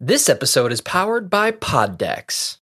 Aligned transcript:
This 0.00 0.28
episode 0.28 0.70
is 0.70 0.80
powered 0.80 1.28
by 1.28 1.50
Poddex. 1.50 2.58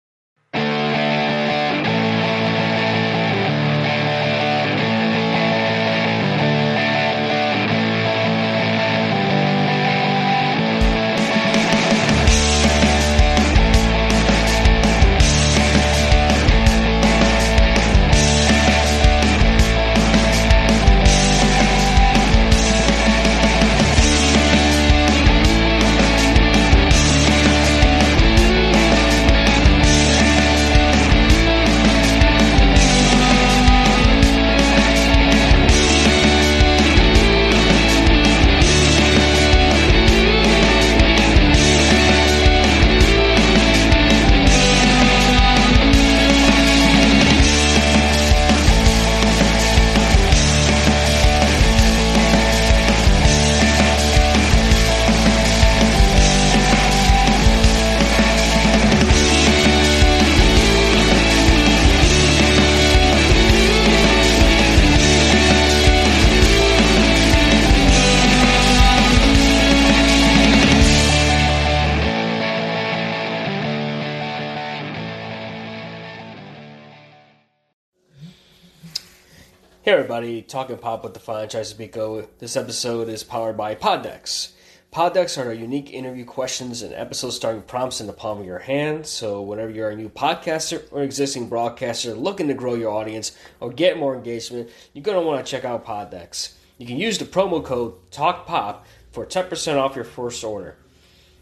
Everybody, 80.16 80.40
Talking 80.40 80.78
Pop 80.78 81.04
with 81.04 81.12
the 81.12 81.20
franchise 81.20 81.74
Biko. 81.74 82.26
This 82.38 82.56
episode 82.56 83.10
is 83.10 83.22
powered 83.22 83.54
by 83.54 83.74
Poddex. 83.74 84.52
Poddex 84.90 85.36
are 85.36 85.48
our 85.48 85.52
unique 85.52 85.92
interview 85.92 86.24
questions 86.24 86.80
and 86.80 86.94
episodes 86.94 87.36
starting 87.36 87.60
prompts 87.60 88.00
in 88.00 88.06
the 88.06 88.14
palm 88.14 88.40
of 88.40 88.46
your 88.46 88.60
hand. 88.60 89.06
So 89.06 89.42
whenever 89.42 89.70
you're 89.70 89.90
a 89.90 89.96
new 89.96 90.08
podcaster 90.08 90.82
or 90.90 91.02
existing 91.02 91.50
broadcaster 91.50 92.14
looking 92.14 92.48
to 92.48 92.54
grow 92.54 92.76
your 92.76 92.92
audience 92.92 93.36
or 93.60 93.70
get 93.70 93.98
more 93.98 94.16
engagement, 94.16 94.70
you're 94.94 95.02
going 95.02 95.20
to 95.20 95.26
want 95.26 95.44
to 95.44 95.50
check 95.50 95.66
out 95.66 95.84
Poddex. 95.84 96.54
You 96.78 96.86
can 96.86 96.96
use 96.96 97.18
the 97.18 97.26
promo 97.26 97.62
code 97.62 98.10
TALKPOP 98.10 98.84
for 99.12 99.26
10% 99.26 99.76
off 99.76 99.96
your 99.96 100.06
first 100.06 100.42
order. 100.42 100.78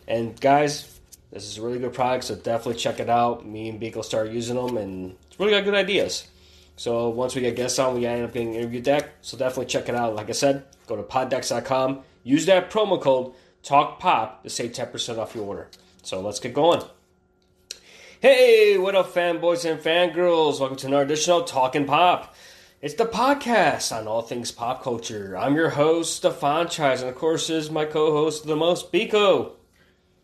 And 0.09 0.41
guys, 0.41 0.99
this 1.31 1.45
is 1.45 1.59
a 1.59 1.63
really 1.63 1.79
good 1.79 1.95
product, 1.95 2.25
so 2.25 2.35
definitely 2.35 2.81
check 2.81 2.99
it 2.99 3.09
out. 3.09 3.47
Me 3.47 3.69
and 3.69 3.81
Biko 3.81 4.05
started 4.05 4.35
using 4.35 4.57
them, 4.57 4.77
and 4.79 5.15
it's 5.29 5.39
really 5.39 5.53
got 5.53 5.63
good 5.63 5.75
ideas. 5.75 6.27
So 6.77 7.09
once 7.09 7.35
we 7.35 7.41
get 7.41 7.57
guests 7.57 7.79
on, 7.79 7.95
we 7.95 8.07
end 8.07 8.25
up 8.25 8.33
getting 8.33 8.49
an 8.51 8.55
interview 8.55 8.81
deck. 8.81 9.11
So 9.21 9.37
definitely 9.37 9.67
check 9.67 9.89
it 9.89 9.95
out. 9.95 10.15
Like 10.15 10.29
I 10.29 10.33
said, 10.33 10.65
go 10.87 10.97
to 10.97 11.03
poddex.com. 11.03 12.03
Use 12.25 12.47
that 12.47 12.71
promo 12.71 13.01
code 13.01 13.33
TALKPOP 13.63 14.43
to 14.43 14.51
save 14.51 14.73
10% 14.73 15.19
off 15.19 15.35
your 15.35 15.45
order. 15.45 15.69
So 16.03 16.21
let's 16.21 16.41
get 16.41 16.55
going. 16.55 16.83
Hey, 18.21 18.79
what 18.79 18.95
up, 18.95 19.13
fanboys 19.13 19.71
and 19.71 19.79
fangirls? 19.81 20.59
Welcome 20.59 20.79
to 20.79 20.87
another 20.87 21.05
edition 21.05 21.35
of 21.35 21.47
Talking 21.47 21.85
Pop. 21.85 22.35
It's 22.81 22.95
the 22.95 23.07
podcast 23.07 23.97
on 23.97 24.07
all 24.09 24.23
things 24.23 24.51
pop 24.51 24.83
culture. 24.83 25.37
I'm 25.37 25.55
your 25.55 25.71
host, 25.71 26.17
Stefan 26.17 26.67
Chise, 26.67 27.01
and 27.01 27.09
of 27.09 27.15
course 27.15 27.49
is 27.49 27.71
my 27.71 27.85
co-host, 27.85 28.47
the 28.47 28.57
most 28.57 28.93
Biko. 28.93 29.53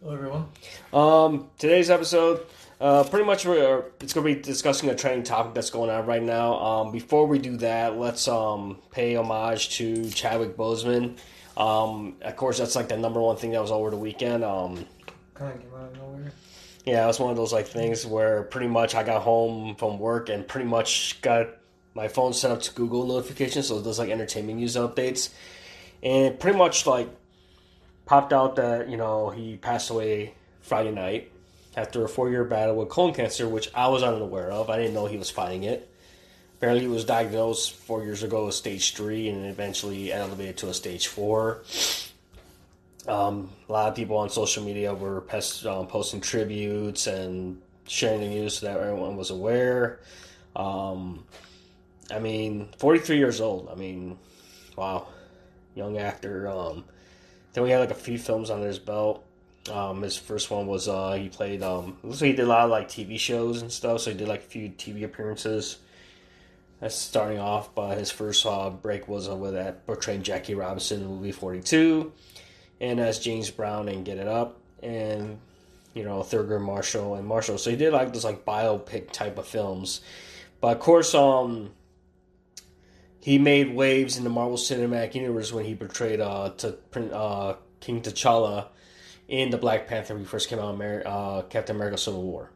Hello, 0.02 0.14
everyone. 0.14 0.48
Um, 0.92 1.50
today's 1.58 1.90
episode, 1.90 2.46
uh, 2.80 3.04
pretty 3.04 3.26
much 3.26 3.44
we're, 3.44 3.84
it's 4.00 4.14
going 4.14 4.26
to 4.26 4.34
be 4.34 4.40
discussing 4.40 4.88
a 4.88 4.94
trending 4.94 5.22
topic 5.22 5.52
that's 5.54 5.70
going 5.70 5.90
on 5.90 6.06
right 6.06 6.22
now. 6.22 6.54
Um, 6.54 6.92
before 6.92 7.26
we 7.26 7.38
do 7.38 7.56
that, 7.58 7.98
let's 7.98 8.26
um, 8.26 8.78
pay 8.90 9.16
homage 9.16 9.76
to 9.76 10.08
Chadwick 10.10 10.56
Boseman. 10.56 11.18
Um, 11.56 12.16
of 12.22 12.36
course, 12.36 12.58
that's 12.58 12.74
like 12.76 12.88
the 12.88 12.96
number 12.96 13.20
one 13.20 13.36
thing 13.36 13.50
that 13.50 13.60
was 13.60 13.70
over 13.70 13.90
the 13.90 13.98
weekend. 13.98 14.44
Um, 14.44 14.86
Kind 15.34 15.54
of 15.54 15.60
came 15.60 15.74
out 15.74 15.92
of 15.92 15.96
nowhere. 15.98 16.32
yeah, 16.86 17.04
it 17.04 17.06
was 17.06 17.20
one 17.20 17.30
of 17.30 17.36
those 17.36 17.52
like 17.52 17.66
things 17.66 18.06
where 18.06 18.44
pretty 18.44 18.68
much 18.68 18.94
I 18.94 19.02
got 19.02 19.22
home 19.22 19.74
from 19.76 19.98
work 19.98 20.30
and 20.30 20.48
pretty 20.48 20.66
much 20.66 21.20
got 21.20 21.48
my 21.92 22.08
phone 22.08 22.32
set 22.32 22.50
up 22.50 22.62
to 22.62 22.72
Google 22.72 23.06
notifications, 23.06 23.68
so 23.68 23.78
it 23.78 23.84
does 23.84 23.98
like 23.98 24.10
entertainment 24.10 24.58
news 24.58 24.76
updates, 24.76 25.30
and 26.02 26.26
it 26.26 26.40
pretty 26.40 26.56
much 26.56 26.86
like 26.86 27.08
popped 28.06 28.32
out 28.32 28.56
that 28.56 28.88
you 28.88 28.96
know 28.96 29.28
he 29.30 29.56
passed 29.56 29.90
away 29.90 30.34
Friday 30.62 30.92
night 30.92 31.30
after 31.76 32.04
a 32.04 32.08
four-year 32.08 32.44
battle 32.44 32.76
with 32.76 32.88
colon 32.88 33.14
cancer, 33.14 33.48
which 33.48 33.70
I 33.74 33.88
was 33.88 34.02
unaware 34.02 34.50
of. 34.50 34.70
I 34.70 34.78
didn't 34.78 34.94
know 34.94 35.06
he 35.06 35.16
was 35.16 35.30
fighting 35.30 35.64
it. 35.64 35.88
Apparently, 36.56 36.82
he 36.84 36.90
was 36.90 37.04
diagnosed 37.04 37.72
four 37.72 38.04
years 38.04 38.22
ago 38.22 38.46
with 38.46 38.54
stage 38.54 38.94
three, 38.94 39.28
and 39.28 39.46
eventually 39.46 40.12
elevated 40.12 40.58
to 40.58 40.68
a 40.68 40.74
stage 40.74 41.06
four. 41.06 41.62
Um, 43.08 43.50
a 43.68 43.72
lot 43.72 43.88
of 43.88 43.94
people 43.94 44.18
on 44.18 44.28
social 44.28 44.62
media 44.62 44.94
were 44.94 45.22
pest, 45.22 45.64
um, 45.64 45.86
posting 45.86 46.20
tributes 46.20 47.06
and 47.06 47.60
sharing 47.86 48.20
the 48.20 48.28
news 48.28 48.58
so 48.58 48.66
that 48.66 48.78
everyone 48.78 49.16
was 49.16 49.30
aware. 49.30 50.00
Um, 50.54 51.24
I 52.10 52.18
mean, 52.18 52.68
43 52.78 53.16
years 53.16 53.40
old. 53.40 53.68
I 53.70 53.74
mean, 53.74 54.18
wow, 54.76 55.06
young 55.74 55.98
actor. 55.98 56.48
Um, 56.48 56.84
then 57.52 57.64
we 57.64 57.70
had 57.70 57.80
like 57.80 57.90
a 57.90 57.94
few 57.94 58.18
films 58.18 58.50
under 58.50 58.66
his 58.66 58.78
belt. 58.78 59.24
Um, 59.70 60.02
his 60.02 60.16
first 60.16 60.50
one 60.50 60.66
was 60.66 60.88
uh, 60.88 61.12
he 61.12 61.28
played. 61.28 61.62
Um, 61.62 61.96
he 62.02 62.32
did 62.32 62.40
a 62.40 62.46
lot 62.46 62.64
of 62.64 62.70
like 62.70 62.88
TV 62.88 63.18
shows 63.18 63.62
and 63.62 63.70
stuff. 63.72 64.02
So 64.02 64.10
he 64.10 64.16
did 64.16 64.28
like 64.28 64.40
a 64.40 64.46
few 64.46 64.68
TV 64.70 65.04
appearances. 65.04 65.78
That's 66.80 66.94
starting 66.94 67.38
off, 67.38 67.74
but 67.74 67.98
his 67.98 68.10
first 68.10 68.44
uh, 68.46 68.70
break 68.70 69.06
was 69.06 69.28
uh, 69.28 69.36
with 69.36 69.52
that 69.52 69.86
portraying 69.86 70.22
Jackie 70.22 70.54
Robinson 70.54 71.02
in 71.02 71.04
the 71.04 71.10
movie 71.10 71.32
42 71.32 72.10
and 72.80 72.98
as 72.98 73.18
James 73.18 73.50
Brown 73.50 73.88
and 73.88 74.04
Get 74.04 74.18
On 74.18 74.28
Up, 74.28 74.58
and 74.82 75.38
you 75.94 76.04
know 76.04 76.20
Thurgood 76.20 76.62
Marshall 76.62 77.14
and 77.14 77.26
Marshall. 77.26 77.58
So 77.58 77.70
he 77.70 77.76
did 77.76 77.92
like 77.92 78.12
those 78.12 78.24
like 78.24 78.44
biopic 78.44 79.12
type 79.12 79.38
of 79.38 79.46
films, 79.46 80.00
but 80.60 80.76
of 80.76 80.82
course, 80.82 81.14
um, 81.14 81.70
he 83.20 83.38
made 83.38 83.74
waves 83.74 84.16
in 84.16 84.24
the 84.24 84.30
Marvel 84.30 84.56
Cinematic 84.56 85.14
Universe 85.14 85.52
when 85.52 85.64
he 85.64 85.74
portrayed 85.74 86.20
uh, 86.20 86.50
to 86.58 86.78
uh, 87.14 87.56
King 87.80 88.00
T'Challa 88.00 88.68
in 89.30 89.50
the 89.50 89.56
Black 89.56 89.86
Panther 89.86 90.12
when 90.14 90.24
he 90.24 90.28
first 90.28 90.48
came 90.48 90.58
out, 90.58 90.74
Amer- 90.74 91.04
uh, 91.06 91.42
Captain 91.42 91.76
America: 91.76 91.96
Civil 91.96 92.22
War. 92.22 92.50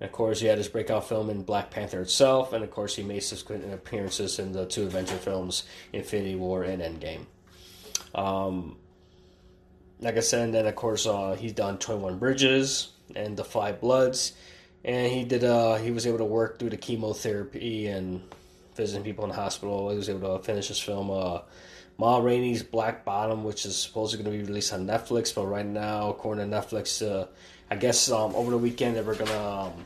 And 0.00 0.08
of 0.08 0.12
course, 0.12 0.40
he 0.40 0.46
had 0.48 0.58
his 0.58 0.68
breakout 0.68 1.08
film 1.08 1.30
in 1.30 1.44
Black 1.44 1.70
Panther 1.70 2.02
itself, 2.02 2.52
and 2.52 2.62
of 2.62 2.70
course, 2.70 2.96
he 2.96 3.02
made 3.02 3.20
subsequent 3.20 3.72
appearances 3.72 4.38
in 4.38 4.52
the 4.52 4.66
two 4.66 4.82
Avenger 4.82 5.16
films, 5.16 5.62
Infinity 5.92 6.34
War 6.34 6.64
and 6.64 6.82
Endgame. 6.82 7.26
Um, 8.14 8.76
like 10.00 10.16
I 10.16 10.20
said, 10.20 10.42
and 10.42 10.54
then 10.54 10.66
of 10.66 10.74
course 10.74 11.06
uh, 11.06 11.36
he's 11.38 11.52
done 11.52 11.78
Twenty 11.78 12.02
One 12.02 12.18
Bridges 12.18 12.88
and 13.14 13.36
The 13.36 13.44
Five 13.44 13.80
Bloods, 13.80 14.32
and 14.84 15.10
he 15.10 15.24
did. 15.24 15.44
Uh, 15.44 15.76
he 15.76 15.92
was 15.92 16.08
able 16.08 16.18
to 16.18 16.24
work 16.24 16.58
through 16.58 16.70
the 16.70 16.76
chemotherapy 16.76 17.86
and 17.86 18.20
visiting 18.74 19.04
people 19.04 19.24
in 19.24 19.30
the 19.30 19.36
hospital. 19.36 19.90
He 19.90 19.96
was 19.96 20.10
able 20.10 20.36
to 20.36 20.44
finish 20.44 20.66
his 20.68 20.80
film. 20.80 21.08
Uh, 21.08 21.42
Ma 21.98 22.18
Rainey's 22.18 22.62
Black 22.62 23.04
Bottom, 23.04 23.44
which 23.44 23.64
is 23.64 23.76
supposedly 23.76 24.24
going 24.24 24.36
to 24.36 24.42
be 24.42 24.48
released 24.48 24.72
on 24.72 24.86
Netflix, 24.86 25.34
but 25.34 25.46
right 25.46 25.64
now, 25.64 26.10
according 26.10 26.50
to 26.50 26.56
Netflix, 26.56 27.06
uh, 27.06 27.26
I 27.70 27.76
guess 27.76 28.10
um, 28.10 28.34
over 28.34 28.50
the 28.50 28.58
weekend 28.58 28.96
they 28.96 29.02
were 29.02 29.14
gonna 29.14 29.72
um, 29.72 29.84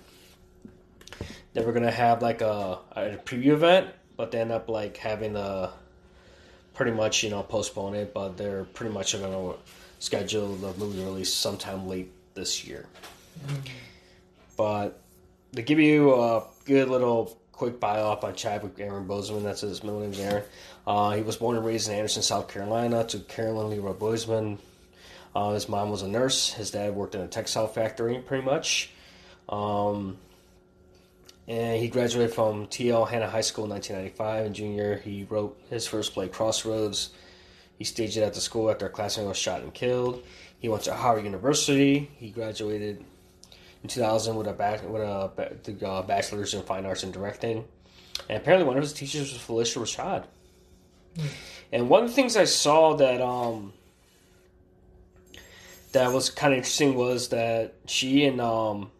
they 1.53 1.65
were 1.65 1.73
gonna 1.73 1.91
have 1.91 2.21
like 2.21 2.41
a, 2.41 2.79
a 2.93 3.01
preview 3.25 3.53
event, 3.53 3.89
but 4.17 4.33
they 4.33 4.41
end 4.41 4.53
up 4.53 4.69
like 4.69 4.97
having 4.97 5.37
a 5.37 5.71
pretty 6.75 6.93
much 6.93 7.23
you 7.23 7.31
know 7.31 7.43
postpone 7.43 7.95
it, 7.95 8.15
but 8.15 8.37
they're 8.37 8.65
pretty 8.65 8.93
much 8.93 9.13
going 9.13 9.33
to 9.33 9.59
schedule 9.99 10.57
the 10.57 10.73
movie 10.75 11.03
release 11.05 11.33
sometime 11.33 11.87
late 11.87 12.11
this 12.35 12.65
year. 12.67 12.87
But 14.57 15.01
to 15.55 15.63
give 15.63 15.79
you 15.79 16.15
a 16.15 16.45
good 16.65 16.89
little 16.89 17.39
quick 17.53 17.79
bio 17.81 18.11
up 18.11 18.25
on 18.25 18.35
Chadwick 18.35 18.79
Aaron 18.79 19.07
Boseman, 19.07 19.43
that's 19.43 19.61
his 19.61 19.83
middle 19.83 20.01
name's 20.01 20.19
Aaron. 20.19 20.43
Uh, 20.87 21.13
he 21.13 21.23
was 21.23 21.37
born 21.37 21.57
and 21.57 21.65
raised 21.65 21.89
in 21.89 21.95
Anderson, 21.95 22.23
South 22.23 22.49
Carolina, 22.49 23.05
to 23.05 23.19
Carolyn 23.21 23.71
Leroy 23.71 23.93
Boseman. 23.93 24.59
Uh, 25.35 25.53
his 25.53 25.69
mom 25.69 25.91
was 25.91 26.03
a 26.03 26.09
nurse. 26.09 26.53
His 26.53 26.71
dad 26.71 26.95
worked 26.95 27.15
in 27.15 27.21
a 27.21 27.29
textile 27.29 27.69
factory, 27.69 28.19
pretty 28.19 28.45
much. 28.45 28.91
Um, 29.49 30.19
and 31.47 31.81
he 31.81 31.89
graduated 31.89 32.35
from 32.35 32.67
TL 32.67 33.09
Hanna 33.09 33.29
High 33.29 33.41
School 33.41 33.65
in 33.65 33.71
1995. 33.71 34.47
In 34.47 34.55
junior, 34.55 34.97
he 34.99 35.25
wrote 35.25 35.61
his 35.69 35.87
first 35.87 36.15
play, 36.15 36.29
Crossroads. 36.29 37.11
He 37.79 37.85
staged 37.85 38.17
it 38.17 38.23
at 38.23 38.35
the 38.35 38.41
school 38.41 38.71
after 38.71 38.87
a 38.87 38.91
classmate 38.91 39.27
was 39.27 39.37
shot 39.37 39.63
and 39.63 39.73
killed. 39.73 40.23
He 40.59 40.69
went 40.69 40.83
to 40.85 40.95
Howard 40.95 41.25
University. 41.25 42.11
He 42.19 42.31
graduated 42.31 43.05
in 43.83 43.89
2000 43.89 44.37
with 44.37 44.47
a 44.47 44.53
bac- 44.53 44.89
with 44.89 45.03
a 45.03 45.59
the, 45.65 45.89
uh, 45.89 46.03
bachelor's 46.03 46.53
in 46.55 46.63
fine 46.63 46.85
arts 46.85 47.03
and 47.03 47.13
directing. 47.13 47.65
And 48.29 48.39
apparently, 48.39 48.67
one 48.67 48.77
of 48.77 48.83
his 48.83 48.93
teachers 48.93 49.33
was 49.33 49.41
Phylicia 49.41 49.81
Rashad. 49.81 50.25
And 51.73 51.89
one 51.89 52.05
of 52.05 52.11
the 52.11 52.15
things 52.15 52.37
I 52.37 52.45
saw 52.45 52.95
that 52.97 53.21
um 53.21 53.73
that 55.93 56.13
was 56.13 56.31
kind 56.31 56.53
of 56.53 56.59
interesting 56.59 56.95
was 56.95 57.29
that 57.29 57.75
she 57.87 58.25
and 58.27 58.41
um 58.41 58.91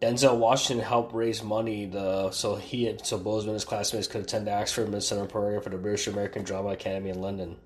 Denzel 0.00 0.36
Washington 0.36 0.84
helped 0.84 1.14
raise 1.14 1.42
money 1.44 1.86
the 1.86 2.30
so 2.32 2.56
he 2.56 2.84
had, 2.84 3.06
so 3.06 3.18
Boseman 3.18 3.44
and 3.44 3.52
his 3.52 3.64
classmates 3.64 4.08
could 4.08 4.22
attend 4.22 4.46
the 4.48 4.52
Oxford 4.52 4.88
Midsummer 4.88 5.26
program 5.26 5.62
for 5.62 5.70
the 5.70 5.76
British 5.76 6.08
American 6.08 6.42
Drama 6.42 6.70
Academy 6.70 7.10
in 7.10 7.20
London 7.20 7.56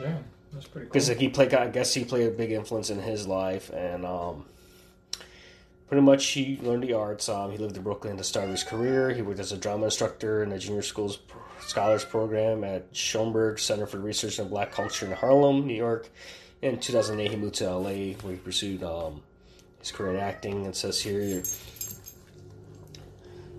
Yeah, 0.00 0.18
that's 0.52 0.66
pretty 0.66 0.86
cool. 0.86 0.92
because 0.92 1.08
like, 1.08 1.18
he 1.18 1.28
played 1.28 1.54
I 1.54 1.68
guess 1.68 1.92
he 1.92 2.04
played 2.04 2.28
a 2.28 2.30
big 2.30 2.52
influence 2.52 2.90
in 2.90 3.00
his 3.00 3.26
life 3.26 3.70
and 3.70 4.04
um 4.06 4.44
pretty 5.88 6.02
much 6.02 6.26
he 6.26 6.58
learned 6.62 6.82
the 6.82 6.92
arts 6.92 7.28
um, 7.28 7.50
he 7.50 7.58
lived 7.58 7.76
in 7.76 7.82
Brooklyn 7.82 8.16
to 8.16 8.24
start 8.24 8.48
his 8.48 8.62
career 8.62 9.10
he 9.10 9.22
worked 9.22 9.40
as 9.40 9.52
a 9.52 9.56
drama 9.56 9.86
instructor 9.86 10.42
in 10.42 10.50
the 10.50 10.58
junior 10.58 10.82
schools 10.82 11.18
scholars 11.60 12.04
program 12.04 12.64
at 12.64 12.92
Schomburg 12.92 13.58
Center 13.58 13.86
for 13.86 13.98
Research 13.98 14.38
in 14.38 14.48
Black 14.48 14.72
Culture 14.72 15.06
in 15.06 15.12
Harlem 15.12 15.66
New 15.66 15.74
York 15.74 16.08
in 16.62 16.78
2008 16.78 17.30
he 17.30 17.36
moved 17.36 17.56
to 17.56 17.70
LA 17.70 18.14
where 18.22 18.32
he 18.32 18.36
pursued 18.36 18.82
um, 18.82 19.22
his 19.80 19.90
career 19.90 20.12
in 20.12 20.20
acting 20.20 20.64
it 20.64 20.76
says 20.76 21.00
here 21.00 21.42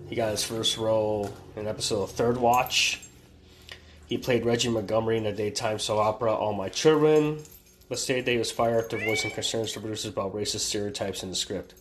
he 0.08 0.16
got 0.16 0.30
his 0.30 0.42
first 0.42 0.76
role 0.76 1.32
in 1.56 1.66
episode 1.66 2.02
of 2.02 2.10
Third 2.10 2.36
Watch 2.36 3.00
he 4.10 4.18
played 4.18 4.44
Reggie 4.44 4.68
Montgomery 4.68 5.18
in 5.18 5.22
the 5.22 5.30
daytime 5.30 5.78
soap 5.78 6.00
opera 6.00 6.34
All 6.34 6.52
My 6.52 6.68
Children. 6.68 7.38
But 7.88 8.00
stated 8.00 8.24
that 8.24 8.32
he 8.32 8.38
was 8.38 8.50
fired 8.50 8.82
after 8.82 8.98
voicing 8.98 9.30
concerns 9.30 9.72
to 9.72 9.80
producers 9.80 10.10
about 10.10 10.34
racist 10.34 10.60
stereotypes 10.60 11.22
in 11.22 11.30
the 11.30 11.36
script. 11.36 11.74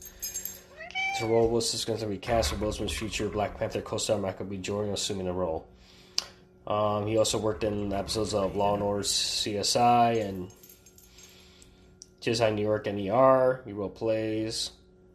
His 1.19 1.27
role 1.27 1.49
was 1.49 1.71
just 1.73 1.85
going 1.85 1.99
to 1.99 2.05
be 2.05 2.17
cast 2.17 2.49
for 2.49 2.55
Boseman's 2.55 2.93
future 2.93 3.27
Black 3.27 3.57
Panther 3.57 3.81
co-star 3.81 4.17
Michael 4.17 4.45
B. 4.45 4.55
Jordan 4.55 4.93
assuming 4.93 5.25
the 5.25 5.33
role. 5.33 5.67
Um, 6.65 7.07
he 7.07 7.17
also 7.17 7.37
worked 7.37 7.65
in 7.65 7.91
episodes 7.91 8.33
of 8.33 8.55
Law 8.55 8.75
and 8.75 8.83
Order 8.83 9.03
CSI 9.03 10.25
and 10.25 10.49
CSI 12.21 12.55
New 12.55 12.61
York 12.61 12.87
and 12.87 12.97
ER. 13.05 13.61
He 13.65 13.73
wrote 13.73 13.95
plays. 13.95 14.71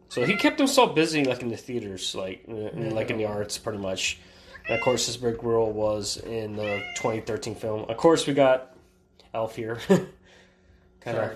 So 0.09 0.23
he 0.23 0.35
kept 0.35 0.59
himself 0.59 0.93
busy, 0.93 1.23
like 1.23 1.41
in 1.41 1.49
the 1.49 1.57
theaters, 1.57 2.13
like 2.13 2.45
in, 2.45 2.93
like 2.93 3.09
in 3.09 3.17
the 3.17 3.25
arts, 3.25 3.57
pretty 3.57 3.79
much. 3.79 4.19
And 4.67 4.77
of 4.77 4.81
course, 4.81 5.07
his 5.07 5.17
big 5.17 5.41
role 5.43 5.71
was 5.71 6.17
in 6.17 6.55
the 6.55 6.83
2013 6.97 7.55
film. 7.55 7.89
Of 7.89 7.97
course, 7.97 8.27
we 8.27 8.35
got 8.35 8.77
Elf 9.33 9.55
here. 9.55 9.79
kind 10.99 11.17
of. 11.17 11.31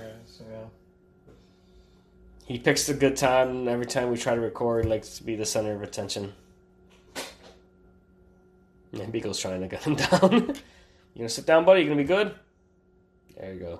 He 2.49 2.57
picks 2.57 2.89
a 2.89 2.95
good 2.95 3.15
time 3.15 3.67
every 3.67 3.85
time 3.85 4.09
we 4.09 4.17
try 4.17 4.33
to 4.33 4.41
record. 4.41 4.85
Likes 4.87 5.19
to 5.19 5.23
be 5.23 5.35
the 5.35 5.45
center 5.45 5.71
of 5.71 5.83
attention. 5.83 6.33
Yeah, 8.91 9.05
Beagle's 9.05 9.39
trying 9.39 9.61
to 9.61 9.67
get 9.67 9.83
him 9.83 9.95
down. 9.95 10.31
you 11.13 11.19
gonna 11.19 11.29
sit 11.29 11.45
down, 11.45 11.63
buddy? 11.63 11.81
You 11.81 11.89
gonna 11.89 12.01
be 12.01 12.07
good? 12.07 12.33
There 13.37 13.53
you 13.53 13.59
go. 13.59 13.79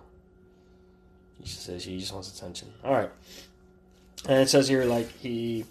He 1.40 1.46
just 1.46 1.64
says 1.66 1.84
he 1.84 1.98
just 1.98 2.14
wants 2.14 2.32
attention. 2.38 2.72
All 2.84 2.94
right. 2.94 3.10
And 4.28 4.38
it 4.38 4.50
says 4.50 4.68
here 4.68 4.86
like 4.86 5.12
he 5.18 5.66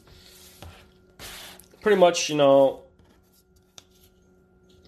pretty 1.81 2.01
much, 2.01 2.29
you 2.29 2.35
know, 2.35 2.81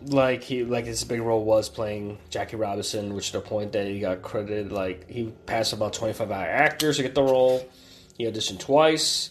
like 0.03 0.43
he 0.43 0.65
like 0.65 0.85
his 0.85 1.05
big 1.05 1.21
role 1.21 1.45
was 1.45 1.69
playing 1.69 2.19
Jackie 2.29 2.57
Robinson, 2.57 3.15
which 3.15 3.31
to 3.31 3.35
the 3.35 3.41
point 3.41 3.71
that 3.71 3.87
he 3.87 4.01
got 4.01 4.21
credited 4.23 4.73
like 4.73 5.09
he 5.09 5.33
passed 5.47 5.73
about 5.73 5.93
twenty 5.93 6.13
five 6.13 6.33
actors 6.33 6.97
to 6.97 7.05
get 7.05 7.15
the 7.15 7.23
role. 7.23 7.71
He 8.21 8.27
auditioned 8.27 8.59
twice, 8.59 9.31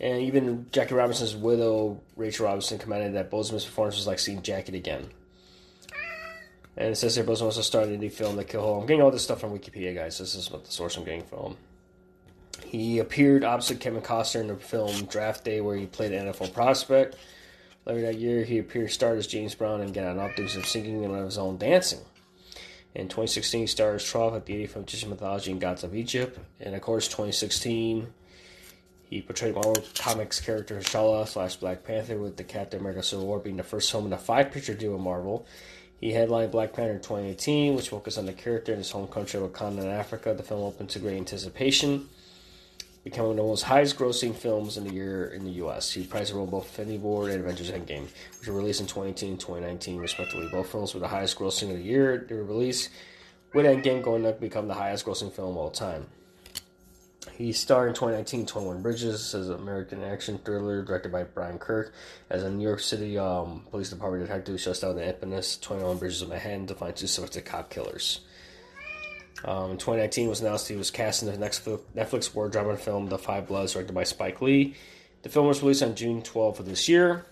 and 0.00 0.22
even 0.22 0.66
Jackie 0.72 0.96
Robinson's 0.96 1.36
widow, 1.36 2.00
Rachel 2.16 2.46
Robinson, 2.46 2.78
commented 2.78 3.14
that 3.14 3.30
Boseman's 3.30 3.64
performance 3.64 3.94
was 3.94 4.08
like 4.08 4.18
seeing 4.18 4.42
Jackie 4.42 4.76
again. 4.76 5.08
And 6.76 6.88
it 6.88 6.96
says 6.96 7.14
here 7.14 7.22
Boseman 7.22 7.42
also 7.42 7.60
started 7.60 8.00
indie 8.00 8.10
film 8.10 8.34
The 8.34 8.42
Kill 8.42 8.60
Hole. 8.60 8.80
I'm 8.80 8.86
getting 8.86 9.02
all 9.02 9.12
this 9.12 9.22
stuff 9.22 9.40
from 9.40 9.56
Wikipedia, 9.56 9.94
guys. 9.94 10.18
This 10.18 10.34
is 10.34 10.50
what 10.50 10.64
the 10.64 10.72
source 10.72 10.96
I'm 10.96 11.04
getting 11.04 11.22
from. 11.22 11.56
He 12.64 12.98
appeared 12.98 13.44
opposite 13.44 13.78
Kevin 13.78 14.02
Costner 14.02 14.40
in 14.40 14.48
the 14.48 14.56
film 14.56 15.04
Draft 15.04 15.44
Day, 15.44 15.60
where 15.60 15.76
he 15.76 15.86
played 15.86 16.10
an 16.10 16.26
NFL 16.26 16.52
prospect. 16.52 17.14
Later 17.84 18.00
that 18.00 18.18
year, 18.18 18.42
he 18.42 18.58
appeared 18.58 18.90
starred 18.90 19.18
as 19.18 19.28
James 19.28 19.54
Brown 19.54 19.80
and 19.80 19.94
Get 19.94 20.08
On 20.08 20.18
Up, 20.18 20.34
doing 20.34 20.48
some 20.48 20.64
singing 20.64 21.04
and 21.04 21.14
of 21.14 21.24
his 21.24 21.38
own 21.38 21.56
dancing. 21.56 22.00
In 22.96 23.06
2016, 23.06 23.60
he 23.60 23.66
starred 23.68 23.96
as 23.96 24.10
Thoth 24.10 24.34
at 24.34 24.46
the 24.46 24.54
85th 24.54 24.82
Egyptian 24.82 25.10
Mythology 25.10 25.52
and 25.52 25.60
Gods 25.60 25.82
of 25.82 25.94
Egypt. 25.94 26.38
And 26.60 26.74
of 26.74 26.80
course, 26.80 27.08
2016, 27.08 28.06
he 29.14 29.22
portrayed 29.22 29.54
Marvel 29.54 29.76
Comics 29.96 30.40
character 30.40 30.80
T'Challa 30.80 31.28
slash 31.28 31.54
Black 31.54 31.84
Panther 31.84 32.18
with 32.18 32.36
the 32.36 32.42
Captain 32.42 32.80
America 32.80 33.00
Civil 33.00 33.26
War 33.26 33.38
being 33.38 33.56
the 33.56 33.62
first 33.62 33.88
film 33.92 34.06
in 34.06 34.12
a 34.12 34.18
five 34.18 34.50
picture 34.50 34.74
deal 34.74 34.90
with 34.90 35.02
Marvel. 35.02 35.46
He 36.00 36.10
headlined 36.10 36.50
Black 36.50 36.72
Panther 36.72 36.98
2018, 36.98 37.76
which 37.76 37.90
focused 37.90 38.18
on 38.18 38.26
the 38.26 38.32
character 38.32 38.72
in 38.72 38.78
his 38.78 38.90
home 38.90 39.06
country 39.06 39.40
of 39.40 39.52
Wakanda 39.52 39.82
in 39.82 39.88
Africa. 39.88 40.34
The 40.34 40.42
film 40.42 40.62
opened 40.62 40.88
to 40.90 40.98
great 40.98 41.16
anticipation, 41.16 42.08
becoming 43.04 43.28
one 43.28 43.38
of 43.38 43.44
the 43.44 43.48
most 43.50 43.62
highest 43.62 43.96
grossing 43.96 44.34
films 44.34 44.76
in 44.76 44.82
the 44.82 44.92
year 44.92 45.28
in 45.28 45.44
the 45.44 45.52
U.S. 45.62 45.92
He 45.92 46.04
prized 46.04 46.32
the 46.32 46.36
role 46.36 46.46
both 46.48 46.66
Infinity 46.66 46.98
War 46.98 47.28
and 47.28 47.38
Avengers 47.38 47.70
Endgame, 47.70 48.08
which 48.40 48.48
were 48.48 48.56
released 48.56 48.80
in 48.80 48.88
2018 48.88 49.30
and 49.30 49.38
2019, 49.38 50.00
respectively. 50.00 50.48
Both 50.50 50.72
films 50.72 50.92
were 50.92 50.98
the 50.98 51.06
highest 51.06 51.38
grossing 51.38 51.70
of 51.70 51.76
the 51.76 51.84
year 51.84 52.26
they 52.28 52.34
were 52.34 52.42
released, 52.42 52.90
with 53.52 53.64
Endgame 53.64 54.02
going 54.02 54.24
to 54.24 54.32
become 54.32 54.66
the 54.66 54.74
highest 54.74 55.06
grossing 55.06 55.32
film 55.32 55.50
of 55.50 55.56
all 55.56 55.70
time. 55.70 56.08
He 57.32 57.52
starred 57.52 57.88
in 57.88 57.94
2019 57.94 58.46
21 58.46 58.82
Bridges 58.82 59.34
as 59.34 59.48
an 59.48 59.56
American 59.56 60.02
action 60.02 60.38
thriller 60.44 60.82
directed 60.82 61.10
by 61.10 61.24
Brian 61.24 61.58
Kirk 61.58 61.92
as 62.30 62.42
a 62.42 62.50
New 62.50 62.62
York 62.62 62.80
City 62.80 63.18
um, 63.18 63.64
Police 63.70 63.90
Department 63.90 64.26
detective 64.26 64.60
shuts 64.60 64.80
down 64.80 64.96
the 64.96 65.06
infamous 65.06 65.56
21 65.58 65.98
Bridges 65.98 66.22
of 66.22 66.28
Manhattan 66.28 66.66
to 66.66 66.74
find 66.74 66.94
two 66.94 67.06
suspected 67.06 67.44
cop 67.44 67.70
killers. 67.70 68.20
Um, 69.44 69.72
in 69.72 69.78
2019, 69.78 70.28
was 70.28 70.40
announced 70.40 70.68
he 70.68 70.76
was 70.76 70.90
cast 70.90 71.22
in 71.22 71.30
the 71.30 71.36
next 71.36 71.64
Netflix 71.64 72.34
war 72.34 72.48
drama 72.48 72.76
film 72.76 73.08
The 73.08 73.18
Five 73.18 73.48
Bloods, 73.48 73.72
directed 73.72 73.92
by 73.92 74.04
Spike 74.04 74.40
Lee. 74.40 74.74
The 75.22 75.28
film 75.28 75.46
was 75.46 75.60
released 75.60 75.82
on 75.82 75.94
June 75.94 76.22
12th 76.22 76.60
of 76.60 76.66
this 76.66 76.88
year. 76.88 77.26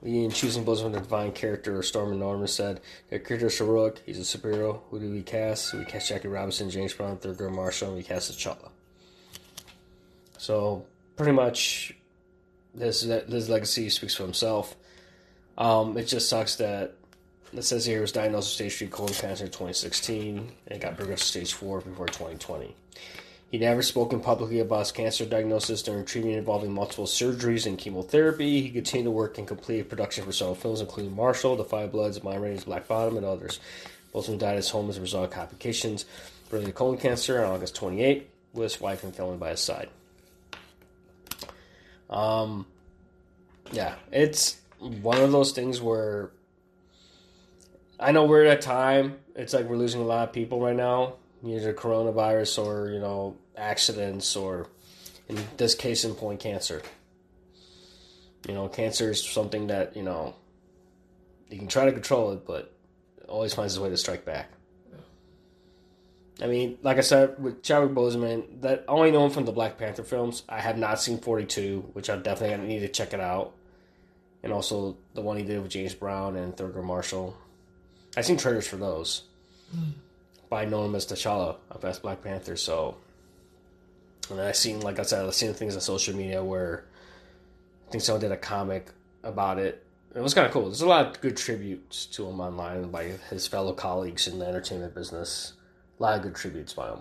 We 0.00 0.24
in 0.24 0.30
choosing 0.30 0.64
Boseman 0.64 0.92
the 0.92 1.00
divine 1.00 1.32
character, 1.32 1.82
Storm 1.82 2.18
Norman 2.18 2.46
said, 2.46 2.80
Their 3.08 3.18
character 3.18 3.46
is 3.46 3.58
heroic, 3.58 4.02
he's 4.06 4.18
a 4.18 4.38
superhero. 4.38 4.80
Who 4.90 5.00
do 5.00 5.10
we 5.10 5.22
cast? 5.22 5.74
We 5.74 5.84
cast 5.84 6.08
Jackie 6.08 6.28
Robinson, 6.28 6.70
James 6.70 6.92
Brown, 6.92 7.16
Thurgood 7.16 7.54
Marshall, 7.54 7.88
and 7.88 7.96
we 7.96 8.02
cast 8.02 8.30
T'Challa. 8.30 8.70
So, 10.44 10.84
pretty 11.16 11.32
much, 11.32 11.94
this, 12.74 13.00
this 13.00 13.48
legacy 13.48 13.88
speaks 13.88 14.14
for 14.14 14.24
himself. 14.24 14.76
Um, 15.56 15.96
it 15.96 16.04
just 16.04 16.28
sucks 16.28 16.56
that 16.56 16.96
it 17.54 17.62
says 17.62 17.86
here 17.86 17.96
he 17.96 18.00
was 18.02 18.12
diagnosed 18.12 18.48
with 18.48 18.70
stage 18.70 18.76
3 18.76 18.88
colon 18.88 19.14
cancer 19.14 19.44
in 19.46 19.50
2016 19.50 20.52
and 20.66 20.80
got 20.82 20.98
progressed 20.98 21.22
to 21.22 21.28
stage 21.28 21.54
4 21.54 21.80
before 21.80 22.08
2020. 22.08 22.76
He 23.52 23.58
never 23.58 23.80
spoken 23.80 24.20
publicly 24.20 24.60
about 24.60 24.80
his 24.80 24.92
cancer 24.92 25.24
diagnosis 25.24 25.82
during 25.82 26.04
treatment 26.04 26.36
involving 26.36 26.74
multiple 26.74 27.06
surgeries 27.06 27.64
and 27.64 27.78
chemotherapy. 27.78 28.60
He 28.60 28.70
continued 28.70 29.04
to 29.04 29.12
work 29.12 29.38
and 29.38 29.48
completed 29.48 29.88
production 29.88 30.26
for 30.26 30.32
several 30.32 30.56
films, 30.56 30.82
including 30.82 31.16
Marshall, 31.16 31.56
The 31.56 31.64
Five 31.64 31.90
Bloods, 31.90 32.22
My 32.22 32.36
Rain's 32.36 32.64
Black 32.64 32.86
Bottom, 32.86 33.16
and 33.16 33.24
others. 33.24 33.60
Boseman 34.12 34.40
died 34.40 34.50
at 34.50 34.56
his 34.56 34.68
home 34.68 34.90
as 34.90 34.98
a 34.98 35.00
result 35.00 35.24
of 35.24 35.30
complications 35.30 36.04
related 36.50 36.66
to 36.66 36.72
colon 36.74 36.98
cancer 36.98 37.42
on 37.42 37.50
August 37.50 37.74
28, 37.76 38.28
with 38.52 38.72
his 38.72 38.80
wife 38.82 39.04
and 39.04 39.16
family 39.16 39.38
by 39.38 39.48
his 39.48 39.60
side. 39.60 39.88
Um, 42.14 42.66
yeah, 43.72 43.96
it's 44.12 44.60
one 44.78 45.20
of 45.20 45.32
those 45.32 45.50
things 45.50 45.80
where 45.80 46.30
I 47.98 48.12
know 48.12 48.24
we're 48.24 48.44
at 48.44 48.58
a 48.58 48.62
time. 48.62 49.18
It's 49.34 49.52
like 49.52 49.66
we're 49.66 49.76
losing 49.76 50.00
a 50.00 50.04
lot 50.04 50.28
of 50.28 50.32
people 50.32 50.60
right 50.60 50.76
now, 50.76 51.14
either 51.44 51.74
coronavirus 51.74 52.64
or 52.64 52.90
you 52.90 53.00
know 53.00 53.36
accidents 53.56 54.36
or, 54.36 54.68
in 55.28 55.38
this 55.56 55.74
case, 55.74 56.04
in 56.04 56.14
point, 56.14 56.38
cancer. 56.38 56.82
You 58.46 58.54
know, 58.54 58.68
cancer 58.68 59.10
is 59.10 59.22
something 59.22 59.66
that 59.66 59.96
you 59.96 60.04
know 60.04 60.36
you 61.50 61.58
can 61.58 61.66
try 61.66 61.86
to 61.86 61.92
control 61.92 62.30
it, 62.32 62.46
but 62.46 62.72
it 63.18 63.28
always 63.28 63.54
finds 63.54 63.74
its 63.74 63.80
way 63.80 63.90
to 63.90 63.96
strike 63.96 64.24
back. 64.24 64.50
I 66.42 66.46
mean, 66.46 66.78
like 66.82 66.98
I 66.98 67.02
said, 67.02 67.40
with 67.42 67.62
Chadwick 67.62 67.92
Boseman, 67.92 68.60
that 68.62 68.84
I 68.88 68.92
only 68.92 69.12
know 69.12 69.24
him 69.24 69.30
from 69.30 69.44
the 69.44 69.52
Black 69.52 69.78
Panther 69.78 70.02
films. 70.02 70.42
I 70.48 70.60
have 70.60 70.76
not 70.76 71.00
seen 71.00 71.18
Forty 71.18 71.46
Two, 71.46 71.88
which 71.92 72.10
I 72.10 72.16
definitely 72.16 72.66
need 72.66 72.80
to 72.80 72.88
check 72.88 73.12
it 73.14 73.20
out, 73.20 73.52
and 74.42 74.52
also 74.52 74.96
the 75.14 75.22
one 75.22 75.36
he 75.36 75.44
did 75.44 75.62
with 75.62 75.70
James 75.70 75.94
Brown 75.94 76.36
and 76.36 76.56
Thurgood 76.56 76.84
Marshall. 76.84 77.36
I've 78.16 78.26
seen 78.26 78.36
trailers 78.36 78.66
for 78.66 78.76
those, 78.76 79.22
hmm. 79.72 79.90
but 80.50 80.56
I 80.56 80.64
know 80.64 80.84
him 80.84 80.94
as 80.96 81.06
T'Challa 81.06 81.56
of 81.70 81.80
Best 81.80 82.02
Black 82.02 82.22
Panther. 82.22 82.56
So, 82.56 82.96
and 84.28 84.40
I've 84.40 84.56
seen, 84.56 84.80
like 84.80 84.98
I 84.98 85.02
said, 85.02 85.24
I've 85.24 85.34
seen 85.34 85.54
things 85.54 85.76
on 85.76 85.80
social 85.80 86.16
media 86.16 86.42
where 86.42 86.84
I 87.86 87.92
think 87.92 88.02
someone 88.02 88.20
did 88.20 88.32
a 88.32 88.36
comic 88.36 88.90
about 89.22 89.58
it. 89.58 89.84
It 90.14 90.20
was 90.20 90.34
kind 90.34 90.46
of 90.46 90.52
cool. 90.52 90.64
There's 90.64 90.80
a 90.80 90.86
lot 90.86 91.06
of 91.06 91.20
good 91.20 91.36
tributes 91.36 92.06
to 92.06 92.26
him 92.28 92.40
online 92.40 92.90
by 92.90 93.04
his 93.30 93.46
fellow 93.46 93.72
colleagues 93.72 94.28
in 94.28 94.38
the 94.38 94.46
entertainment 94.46 94.94
business. 94.94 95.54
A 95.98 96.02
lot 96.02 96.16
of 96.16 96.22
good 96.22 96.34
tributes 96.34 96.72
by 96.72 96.90
him. 96.90 96.98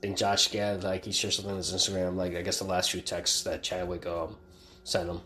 Think 0.00 0.16
Josh 0.16 0.50
Gad 0.50 0.84
like 0.84 1.04
he 1.04 1.12
shared 1.12 1.34
something 1.34 1.52
on 1.52 1.56
his 1.56 1.72
Instagram. 1.72 2.16
Like 2.16 2.36
I 2.36 2.42
guess 2.42 2.58
the 2.58 2.64
last 2.64 2.90
few 2.90 3.00
texts 3.00 3.42
that 3.42 3.62
Chadwick 3.62 4.06
um 4.06 4.36
sent 4.84 5.08
him 5.08 5.20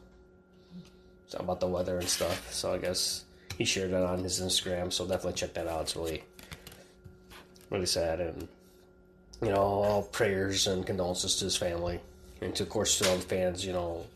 so 1.29 1.39
about 1.39 1.61
the 1.61 1.67
weather 1.67 1.99
and 1.99 2.09
stuff. 2.09 2.53
So 2.53 2.73
I 2.73 2.79
guess 2.79 3.25
he 3.59 3.65
shared 3.65 3.91
that 3.93 4.03
on 4.03 4.23
his 4.23 4.41
Instagram. 4.41 4.93
So 4.93 5.07
definitely 5.07 5.35
check 5.35 5.55
that 5.55 5.67
out. 5.67 5.83
It's 5.83 5.97
really 5.97 6.25
really 7.71 7.87
sad 7.87 8.21
and 8.21 8.49
you 9.41 9.49
know 9.49 9.63
all 9.63 10.03
prayers 10.03 10.67
and 10.67 10.87
condolences 10.87 11.37
to 11.37 11.45
his 11.47 11.57
family 11.57 12.01
and 12.43 12.55
to 12.55 12.63
of 12.65 12.69
course 12.69 12.99
to 12.99 13.09
all 13.09 13.17
the 13.17 13.23
fans. 13.23 13.65
You 13.65 13.73
know 13.73 14.07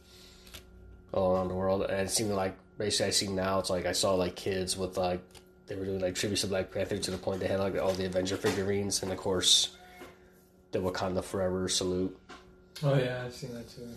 all 1.13 1.37
around 1.37 1.49
the 1.49 1.55
world. 1.55 1.83
And 1.83 2.01
it 2.01 2.11
seemed 2.11 2.33
like 2.33 2.55
basically 2.79 3.07
I 3.07 3.11
see 3.11 3.29
now 3.29 3.59
it's 3.59 3.71
like 3.71 3.87
I 3.87 3.93
saw 3.93 4.15
like 4.15 4.37
kids 4.37 4.77
with 4.77 4.97
like 4.97 5.21
they 5.67 5.75
were 5.75 5.85
doing 5.85 6.01
like 6.01 6.15
tributes 6.15 6.43
to 6.43 6.47
Black 6.47 6.71
Panther 6.71 6.99
to 6.99 7.11
the 7.11 7.19
point 7.19 7.41
they 7.41 7.49
had 7.49 7.61
like 7.61 7.77
all 7.77 7.93
the 7.93 8.07
Avenger 8.07 8.37
figurines 8.37 9.03
and 9.03 9.11
of 9.13 9.19
course 9.19 9.77
the 10.73 10.79
Wakanda 10.79 11.23
Forever 11.23 11.69
salute. 11.69 12.17
Oh 12.83 12.95
yeah, 12.95 13.23
I've 13.25 13.35
seen 13.35 13.55
that 13.55 13.69
too. 13.69 13.89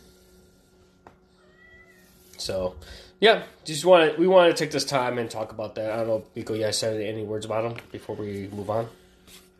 So 2.37 2.75
yeah, 3.19 3.43
just 3.65 3.85
wanted 3.85 4.17
we 4.17 4.27
wanted 4.27 4.55
to 4.55 4.63
take 4.63 4.71
this 4.71 4.85
time 4.85 5.17
and 5.17 5.29
talk 5.29 5.51
about 5.51 5.75
that. 5.75 5.91
I 5.91 5.97
don't 5.97 6.07
know, 6.07 6.25
Biko, 6.35 6.55
you 6.55 6.63
guys 6.63 6.77
said 6.77 7.01
any 7.01 7.23
words 7.23 7.45
about 7.45 7.63
them 7.63 7.83
before 7.91 8.15
we 8.15 8.49
move 8.51 8.69
on? 8.69 8.87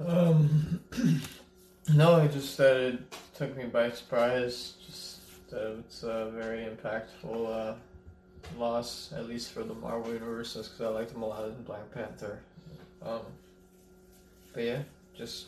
Um, 0.06 0.80
no, 1.94 2.16
I 2.16 2.28
just 2.28 2.56
said 2.56 2.94
it 2.94 3.16
took 3.36 3.56
me 3.58 3.66
by 3.66 3.92
surprise. 3.92 4.74
Just 4.86 5.50
that 5.50 5.78
it's 5.80 6.04
a 6.04 6.32
very 6.34 6.66
impactful 6.66 7.48
uh, 7.48 7.74
loss, 8.58 9.14
at 9.16 9.28
least 9.28 9.52
for 9.52 9.64
the 9.64 9.74
Marvel 9.74 10.14
universe, 10.14 10.54
because 10.54 10.82
I 10.82 10.88
liked 10.88 11.12
him 11.12 11.22
a 11.22 11.28
lot 11.28 11.46
in 11.46 11.62
Black 11.64 11.92
Panther. 11.94 12.40
Um, 13.06 13.22
but 14.54 14.64
yeah, 14.64 14.82
just 15.18 15.48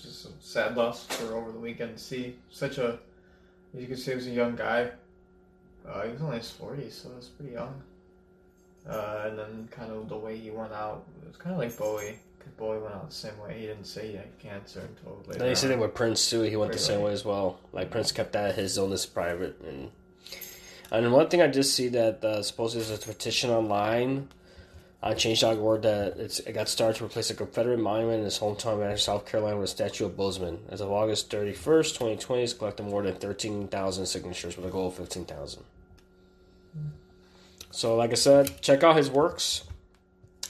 just 0.00 0.26
a 0.26 0.28
sad 0.40 0.76
loss 0.76 1.06
for 1.06 1.34
over 1.34 1.50
the 1.52 1.58
weekend 1.58 1.96
to 1.96 2.02
see 2.02 2.36
such 2.50 2.78
a. 2.78 2.98
As 3.74 3.80
you 3.80 3.86
can 3.86 3.96
see, 3.96 4.12
he 4.12 4.16
was 4.16 4.26
a 4.26 4.30
young 4.30 4.54
guy. 4.54 4.90
Uh, 5.88 6.02
he 6.02 6.12
was 6.12 6.22
only 6.22 6.38
his 6.38 6.50
forties, 6.50 6.94
so 7.02 7.08
he 7.10 7.16
was 7.16 7.26
pretty 7.28 7.52
young. 7.52 7.74
Uh, 8.88 9.24
and 9.26 9.38
then 9.38 9.68
kind 9.70 9.90
of 9.90 10.08
the 10.08 10.16
way 10.16 10.36
he 10.36 10.50
went 10.50 10.72
out, 10.72 11.04
it 11.22 11.28
was 11.28 11.36
kind 11.36 11.54
of 11.54 11.58
like 11.58 11.76
Bowie. 11.76 12.18
Because 12.38 12.52
Bowie 12.52 12.78
went 12.78 12.94
out 12.94 13.08
the 13.08 13.14
same 13.14 13.38
way. 13.38 13.58
He 13.58 13.66
didn't 13.66 13.84
say 13.84 14.08
he 14.08 14.16
had 14.16 14.38
cancer 14.38 14.80
until 14.80 15.22
later. 15.26 15.38
They 15.38 15.54
said 15.54 15.70
it 15.70 15.78
with 15.78 15.94
Prince 15.94 16.28
too. 16.28 16.42
He 16.42 16.56
went 16.56 16.72
the 16.72 16.78
same 16.78 16.96
Really? 16.98 17.06
way 17.08 17.12
as 17.14 17.24
well. 17.24 17.58
Like 17.72 17.90
Prince 17.90 18.12
kept 18.12 18.32
that 18.32 18.54
his 18.54 18.76
illness 18.76 19.06
private, 19.06 19.58
and 19.66 19.90
and 20.90 21.12
one 21.12 21.28
thing 21.28 21.42
I 21.42 21.48
just 21.48 21.74
see 21.74 21.88
that 21.88 22.24
uh, 22.24 22.42
supposedly 22.42 22.86
there's 22.86 23.04
a 23.04 23.06
petition 23.06 23.50
online 23.50 24.28
on 25.04 25.16
Change.org 25.16 25.82
that 25.82 26.16
it 26.18 26.52
got 26.54 26.66
started 26.66 26.96
to 26.96 27.04
replace 27.04 27.28
a 27.28 27.34
Confederate 27.34 27.78
monument 27.78 28.20
in 28.20 28.24
his 28.24 28.38
hometown 28.38 28.90
of 28.90 29.00
South 29.00 29.26
Carolina 29.26 29.58
with 29.58 29.68
a 29.68 29.70
statue 29.70 30.06
of 30.06 30.12
Boseman. 30.12 30.60
As 30.70 30.80
of 30.80 30.90
August 30.90 31.30
31st, 31.30 31.92
2020, 31.92 32.42
it's 32.42 32.54
collected 32.54 32.84
more 32.84 33.02
than 33.02 33.14
13,000 33.14 34.06
signatures 34.06 34.56
with 34.56 34.64
a 34.64 34.70
goal 34.70 34.88
of 34.88 34.94
15,000. 34.94 35.62
So, 37.70 37.96
like 37.96 38.12
I 38.12 38.14
said, 38.14 38.62
check 38.62 38.82
out 38.82 38.96
his 38.96 39.10
works. 39.10 39.64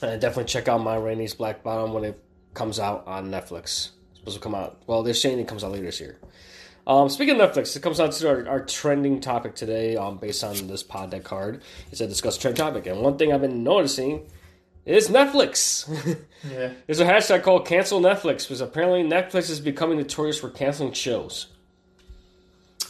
And 0.01 0.21
definitely 0.21 0.45
check 0.45 0.69
out 0.69 0.81
My 0.81 0.95
Rainey's 0.95 1.33
Black 1.33 1.61
Bottom 1.61 1.91
when 1.93 2.05
it 2.05 2.21
comes 2.53 2.79
out 2.79 3.05
on 3.07 3.29
Netflix. 3.29 3.89
It's 4.11 4.19
supposed 4.19 4.37
to 4.37 4.43
come 4.43 4.55
out. 4.55 4.81
Well, 4.87 5.03
they're 5.03 5.13
saying 5.13 5.39
it 5.39 5.47
comes 5.47 5.65
out 5.65 5.71
later 5.71 5.85
this 5.85 5.99
year. 5.99 6.17
Um, 6.87 7.09
speaking 7.09 7.39
of 7.39 7.51
Netflix, 7.51 7.75
it 7.75 7.81
comes 7.81 7.99
out 7.99 8.11
to 8.11 8.29
our, 8.29 8.47
our 8.47 8.65
trending 8.65 9.19
topic 9.19 9.55
today, 9.55 9.95
um, 9.95 10.17
based 10.17 10.43
on 10.43 10.67
this 10.67 10.83
pod 10.83 11.09
deck 11.09 11.23
card. 11.23 11.61
It's 11.91 12.01
a 12.01 12.07
discuss 12.07 12.37
trend 12.37 12.57
topic, 12.57 12.85
and 12.85 13.01
one 13.01 13.17
thing 13.17 13.33
I've 13.33 13.41
been 13.41 13.63
noticing 13.63 14.27
is 14.85 15.09
Netflix. 15.09 15.89
Yeah. 16.47 16.73
There's 16.85 16.99
a 16.99 17.05
hashtag 17.05 17.41
called 17.41 17.65
cancel 17.65 17.99
Netflix 17.99 18.43
because 18.43 18.61
apparently 18.61 19.01
Netflix 19.01 19.49
is 19.49 19.59
becoming 19.59 19.97
notorious 19.97 20.37
for 20.37 20.51
canceling 20.51 20.93
shows. 20.93 21.47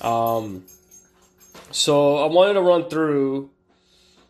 Um, 0.01 0.65
so 1.71 2.17
I 2.17 2.25
wanted 2.25 2.55
to 2.55 2.61
run 2.61 2.89
through 2.89 3.49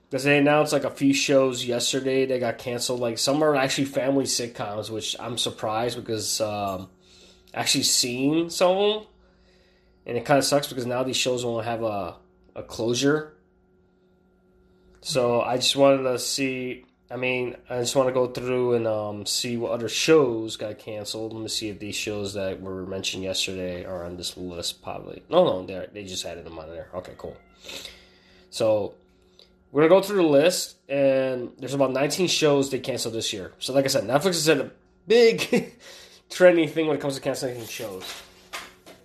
because 0.09 0.25
they 0.25 0.37
announced 0.37 0.73
like 0.73 0.83
a 0.83 0.91
few 0.91 1.13
shows 1.13 1.65
yesterday 1.65 2.27
that 2.27 2.39
got 2.39 2.59
canceled. 2.59 2.99
Like 2.99 3.17
some 3.17 3.41
are 3.43 3.55
actually 3.55 3.85
family 3.85 4.25
sitcoms, 4.25 4.91
which 4.91 5.15
I'm 5.19 5.39
surprised 5.39 5.97
because 5.97 6.39
um, 6.39 6.87
actually 7.53 7.83
seen 7.83 8.49
some 8.51 8.77
of 8.77 8.93
them, 8.93 9.07
and 10.05 10.17
it 10.17 10.25
kind 10.25 10.37
of 10.37 10.43
sucks 10.43 10.67
because 10.67 10.85
now 10.85 11.03
these 11.03 11.17
shows 11.17 11.45
won't 11.45 11.65
have 11.65 11.83
a 11.83 12.15
a 12.55 12.63
closure. 12.63 13.33
So 15.01 15.41
I 15.41 15.57
just 15.57 15.75
wanted 15.75 16.03
to 16.03 16.17
see. 16.19 16.85
I 17.11 17.17
mean, 17.17 17.55
I 17.69 17.79
just 17.81 17.95
want 17.95 18.09
to 18.09 18.13
go 18.13 18.25
through 18.25 18.73
and 18.73 18.87
um, 18.87 19.25
see 19.27 19.57
what 19.57 19.71
other 19.71 19.87
shows 19.87 20.57
got 20.57 20.79
canceled. 20.79 21.33
Let 21.33 21.41
me 21.43 21.47
see 21.49 21.69
if 21.69 21.77
these 21.77 21.95
shows 21.95 22.33
that 22.33 22.59
were 22.59 22.87
mentioned 22.87 23.23
yesterday 23.23 23.85
are 23.85 24.03
on 24.03 24.17
this 24.17 24.35
list. 24.35 24.81
Probably 24.81 25.21
no, 25.29 25.43
no, 25.43 25.65
they 25.65 25.87
they 25.93 26.03
just 26.03 26.25
added 26.25 26.45
them 26.45 26.57
on 26.57 26.69
there. 26.69 26.89
Okay, 26.95 27.13
cool. 27.17 27.37
So 28.49 28.95
we're 29.71 29.87
gonna 29.87 30.01
go 30.01 30.07
through 30.07 30.23
the 30.23 30.29
list, 30.29 30.77
and 30.87 31.51
there's 31.59 31.73
about 31.73 31.91
19 31.91 32.27
shows 32.27 32.69
they 32.69 32.79
canceled 32.79 33.13
this 33.13 33.33
year. 33.33 33.51
So, 33.59 33.73
like 33.73 33.85
I 33.85 33.89
said, 33.89 34.05
Netflix 34.05 34.35
has 34.35 34.45
had 34.45 34.59
a 34.61 34.71
big 35.05 35.75
trending 36.29 36.69
thing 36.69 36.87
when 36.87 36.95
it 36.95 37.01
comes 37.01 37.15
to 37.15 37.21
canceling 37.21 37.63
shows. 37.65 38.03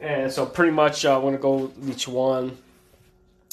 And 0.01 0.33
so, 0.33 0.47
pretty 0.47 0.73
much, 0.73 1.05
uh, 1.05 1.17
I'm 1.17 1.23
gonna 1.23 1.39
go 1.39 1.73
each 1.87 2.09
one. 2.09 2.57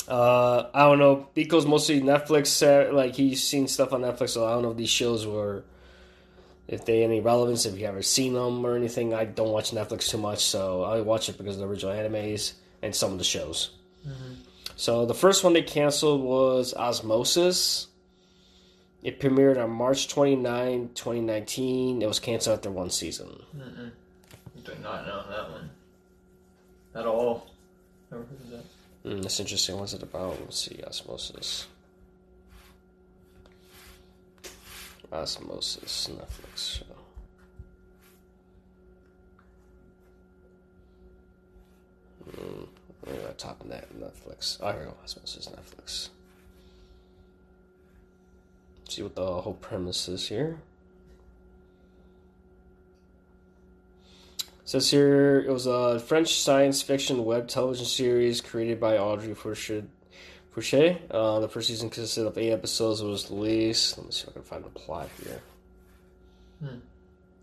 Uh, 0.07 0.69
I 0.73 0.85
don't 0.85 0.99
know. 0.99 1.27
Because 1.33 1.65
mostly 1.65 2.01
Netflix. 2.01 2.93
Like 2.93 3.15
he's 3.15 3.43
seen 3.43 3.67
stuff 3.67 3.93
on 3.93 4.01
Netflix, 4.01 4.29
so 4.29 4.45
I 4.45 4.51
don't 4.51 4.63
know 4.63 4.71
if 4.71 4.77
these 4.77 4.89
shows 4.89 5.27
were, 5.27 5.63
if 6.67 6.85
they 6.85 7.03
any 7.03 7.19
relevance. 7.19 7.65
If 7.65 7.77
you 7.77 7.85
ever 7.85 8.01
seen 8.01 8.33
them 8.33 8.65
or 8.65 8.75
anything, 8.75 9.13
I 9.13 9.25
don't 9.25 9.51
watch 9.51 9.71
Netflix 9.71 10.09
too 10.09 10.17
much, 10.17 10.45
so 10.45 10.83
I 10.83 11.01
watch 11.01 11.27
it 11.27 11.37
because 11.37 11.55
of 11.55 11.61
the 11.61 11.67
original 11.67 11.93
animes 11.93 12.53
and 12.81 12.95
some 12.95 13.11
of 13.11 13.17
the 13.17 13.23
shows. 13.25 13.71
So 14.77 15.05
the 15.05 15.13
first 15.15 15.43
one 15.43 15.53
they 15.53 15.63
canceled 15.63 16.21
was 16.21 16.73
Osmosis. 16.73 17.87
It 19.01 19.19
premiered 19.19 19.61
on 19.61 19.71
March 19.71 20.07
29, 20.07 20.91
2019. 20.93 22.01
It 22.01 22.07
was 22.07 22.19
canceled 22.19 22.57
after 22.57 22.71
one 22.71 22.89
season. 22.91 23.43
Mm-mm. 23.55 23.91
Did 24.63 24.81
not 24.81 25.07
know 25.07 25.23
that 25.29 25.49
one. 25.51 25.69
At 26.97 27.05
all. 27.05 27.45
Never 28.09 28.23
heard 28.23 28.41
of 28.41 28.49
that. 28.49 28.65
Mm, 29.05 29.21
that's 29.21 29.39
interesting. 29.39 29.77
What's 29.77 29.93
it 29.93 30.01
about? 30.01 30.39
Let's 30.41 30.57
see. 30.57 30.81
Osmosis. 30.83 31.67
Osmosis 35.11 36.09
Netflix 36.11 36.79
show. 36.79 36.85
Mm, 42.31 42.67
I 43.07 43.31
top 43.37 43.63
that 43.69 43.93
Netflix? 43.97 44.57
Oh, 44.59 44.71
here 44.71 44.79
we 44.79 44.85
go. 44.87 44.95
Osmosis 45.03 45.47
Netflix. 45.49 46.09
See 48.89 49.03
what 49.03 49.15
the 49.15 49.41
whole 49.41 49.53
premise 49.53 50.07
is 50.07 50.27
here. 50.27 50.57
Says 54.67 54.91
here 54.91 55.39
it 55.39 55.49
was 55.49 55.65
a 55.65 55.97
French 55.97 56.35
science 56.35 56.81
fiction 56.81 57.23
web 57.23 57.47
television 57.47 57.85
series 57.85 58.41
created 58.41 58.81
by 58.81 58.97
Audrey. 58.97 59.33
Fouché. 59.33 60.99
Uh, 61.09 61.39
the 61.39 61.47
first 61.47 61.69
season 61.69 61.89
consisted 61.89 62.27
of 62.27 62.37
eight 62.37 62.51
episodes. 62.51 62.99
It 62.99 63.05
was 63.05 63.31
released. 63.31 63.97
Let 63.97 64.07
me 64.07 64.11
see 64.11 64.23
if 64.23 64.29
I 64.29 64.31
can 64.33 64.41
find 64.43 64.65
the 64.65 64.69
plot 64.69 65.07
here. 65.23 65.41
Hmm. 66.59 66.79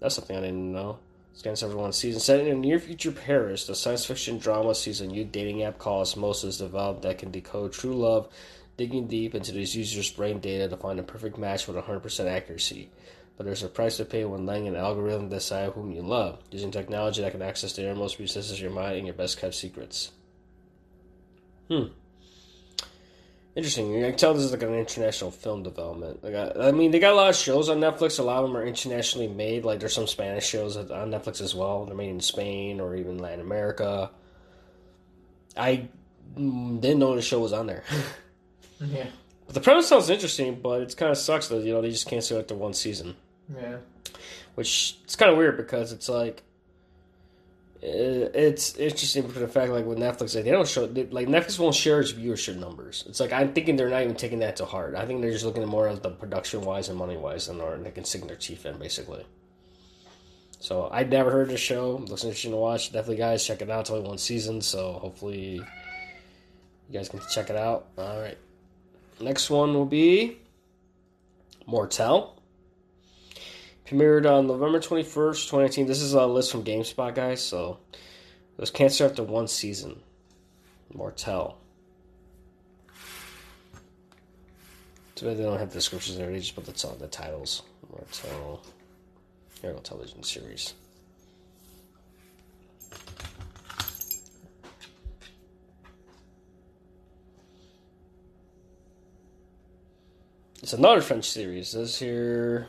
That's 0.00 0.16
something 0.16 0.36
I 0.36 0.40
didn't 0.42 0.70
know. 0.70 0.98
Scans 1.32 1.62
everyone 1.62 1.92
season 1.92 2.20
set 2.20 2.40
in 2.40 2.48
a 2.48 2.54
near 2.54 2.78
future 2.78 3.10
Paris. 3.10 3.66
The 3.66 3.74
science 3.74 4.04
fiction 4.04 4.38
drama 4.38 4.74
sees 4.74 5.00
a 5.00 5.06
new 5.06 5.24
dating 5.24 5.62
app 5.62 5.78
called 5.78 6.02
Osmosis 6.02 6.58
developed 6.58 7.02
that 7.02 7.16
can 7.16 7.30
decode 7.30 7.72
true 7.72 7.94
love, 7.94 8.28
digging 8.76 9.06
deep 9.06 9.34
into 9.34 9.52
these 9.52 9.74
users' 9.74 10.10
brain 10.10 10.40
data 10.40 10.68
to 10.68 10.76
find 10.76 11.00
a 11.00 11.02
perfect 11.02 11.38
match 11.38 11.66
with 11.66 11.76
100% 11.76 12.26
accuracy. 12.26 12.90
But 13.36 13.46
there's 13.46 13.62
a 13.62 13.68
price 13.68 13.96
to 13.96 14.04
pay 14.04 14.24
when 14.24 14.46
letting 14.46 14.68
an 14.68 14.76
algorithm 14.76 15.28
decide 15.28 15.72
whom 15.72 15.90
you 15.90 16.02
love, 16.02 16.38
using 16.50 16.70
technology 16.70 17.22
that 17.22 17.32
can 17.32 17.42
access 17.42 17.72
the 17.72 17.82
innermost 17.82 18.18
recesses 18.18 18.52
of 18.52 18.60
your 18.60 18.70
mind 18.70 18.96
and 18.96 19.06
your 19.06 19.14
best 19.14 19.38
kept 19.38 19.54
secrets. 19.54 20.12
Hmm. 21.68 21.86
Interesting. 23.56 23.92
You 23.92 24.04
can 24.04 24.16
tell 24.16 24.34
this 24.34 24.44
is 24.44 24.52
like 24.52 24.62
an 24.62 24.74
international 24.74 25.30
film 25.30 25.62
development. 25.62 26.22
Like 26.22 26.34
I, 26.34 26.68
I 26.68 26.72
mean, 26.72 26.90
they 26.90 26.98
got 26.98 27.12
a 27.12 27.16
lot 27.16 27.30
of 27.30 27.36
shows 27.36 27.68
on 27.68 27.78
Netflix. 27.78 28.18
A 28.18 28.22
lot 28.22 28.42
of 28.42 28.48
them 28.48 28.56
are 28.56 28.64
internationally 28.64 29.28
made. 29.28 29.64
Like 29.64 29.80
there's 29.80 29.94
some 29.94 30.08
Spanish 30.08 30.46
shows 30.46 30.76
on 30.76 31.10
Netflix 31.10 31.40
as 31.40 31.54
well. 31.54 31.84
They're 31.84 31.96
made 31.96 32.10
in 32.10 32.20
Spain 32.20 32.80
or 32.80 32.96
even 32.96 33.18
Latin 33.18 33.40
America. 33.40 34.10
I 35.56 35.88
didn't 36.34 36.98
know 36.98 37.14
the 37.14 37.22
show 37.22 37.40
was 37.40 37.52
on 37.52 37.66
there. 37.66 37.84
Yeah. 38.80 39.06
But 39.46 39.54
the 39.54 39.60
premise 39.60 39.88
sounds 39.88 40.10
interesting, 40.10 40.60
but 40.60 40.82
it 40.82 40.96
kind 40.96 41.10
of 41.10 41.16
sucks 41.16 41.48
that 41.48 41.64
you 41.64 41.72
know 41.72 41.80
they 41.80 41.90
just 41.90 42.08
canceled 42.08 42.40
after 42.40 42.54
one 42.54 42.74
season, 42.74 43.14
Yeah. 43.52 43.76
which 44.54 44.98
it's 45.04 45.16
kind 45.16 45.30
of 45.30 45.36
weird 45.36 45.56
because 45.56 45.92
it's 45.92 46.08
like 46.08 46.42
it's 47.86 48.76
interesting 48.76 49.28
for 49.28 49.38
the 49.38 49.48
fact 49.48 49.70
like 49.70 49.84
with 49.84 49.98
Netflix 49.98 50.34
like, 50.34 50.44
they 50.44 50.50
don't 50.50 50.66
show 50.66 50.86
they, 50.86 51.04
like 51.06 51.28
Netflix 51.28 51.58
won't 51.58 51.74
share 51.74 52.00
its 52.00 52.12
viewership 52.12 52.56
numbers. 52.56 53.04
It's 53.06 53.20
like 53.20 53.32
I'm 53.32 53.52
thinking 53.52 53.76
they're 53.76 53.90
not 53.90 54.02
even 54.02 54.14
taking 54.16 54.38
that 54.38 54.56
to 54.56 54.64
heart. 54.64 54.94
I 54.94 55.04
think 55.04 55.20
they're 55.20 55.30
just 55.30 55.44
looking 55.44 55.66
more 55.66 55.88
at 55.88 56.02
the 56.02 56.10
production 56.10 56.62
wise 56.62 56.88
and 56.88 56.98
money 56.98 57.18
wise, 57.18 57.48
or 57.50 57.76
they 57.76 57.90
can 57.90 58.04
sink 58.04 58.26
their 58.26 58.36
teeth 58.36 58.64
in 58.64 58.78
basically. 58.78 59.26
So 60.60 60.88
I'd 60.90 61.10
never 61.10 61.30
heard 61.30 61.50
the 61.50 61.58
show. 61.58 61.96
Looks 62.08 62.24
interesting 62.24 62.52
to 62.52 62.56
watch. 62.56 62.90
Definitely, 62.90 63.16
guys, 63.16 63.44
check 63.44 63.60
it 63.60 63.68
out. 63.68 63.80
It's 63.80 63.90
only 63.90 64.08
one 64.08 64.16
season, 64.16 64.62
so 64.62 64.94
hopefully 64.94 65.56
you 65.56 65.64
guys 66.90 67.10
can 67.10 67.20
check 67.30 67.50
it 67.50 67.56
out. 67.56 67.88
All 67.98 68.18
right. 68.18 68.38
Next 69.20 69.50
one 69.50 69.74
will 69.74 69.84
be 69.84 70.38
Mortel. 71.66 72.40
Premiered 73.86 74.24
on 74.24 74.46
November 74.46 74.80
21st, 74.80 75.44
2019. 75.44 75.86
This 75.86 76.00
is 76.00 76.14
a 76.14 76.26
list 76.26 76.50
from 76.50 76.64
GameSpot, 76.64 77.14
guys, 77.14 77.42
so 77.42 77.78
it 77.92 78.60
was 78.60 78.70
canceled 78.70 79.10
after 79.10 79.22
one 79.22 79.46
season. 79.46 80.00
Mortel. 80.94 81.58
Too 85.14 85.26
bad 85.26 85.36
they 85.36 85.42
don't 85.42 85.58
have 85.58 85.68
the 85.68 85.74
descriptions 85.74 86.16
there. 86.16 86.30
They 86.30 86.38
just 86.38 86.54
put 86.54 86.64
the, 86.64 86.96
the 86.98 87.08
titles. 87.08 87.62
Mortel. 87.90 88.62
Here 89.60 89.74
television 89.82 90.22
series. 90.22 90.72
It's 100.62 100.72
another 100.72 101.02
French 101.02 101.28
series. 101.28 101.72
This 101.72 101.98
here. 101.98 102.68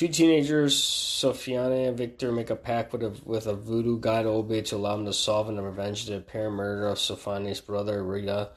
Two 0.00 0.08
teenagers, 0.08 0.80
Sofiane 0.80 1.88
and 1.88 1.98
Victor, 1.98 2.32
make 2.32 2.48
a 2.48 2.56
pact 2.56 2.94
with 2.94 3.02
a, 3.02 3.12
with 3.26 3.46
a 3.46 3.52
voodoo 3.52 3.98
god 3.98 4.24
Obe 4.24 4.64
to 4.64 4.76
allow 4.76 4.96
them 4.96 5.04
to 5.04 5.12
solve 5.12 5.50
and 5.50 5.62
revenge 5.62 6.06
the 6.06 6.16
apparent 6.16 6.54
murder 6.54 6.88
of 6.88 6.96
Sofiane's 6.96 7.60
brother, 7.60 8.02
Rita. 8.02 8.48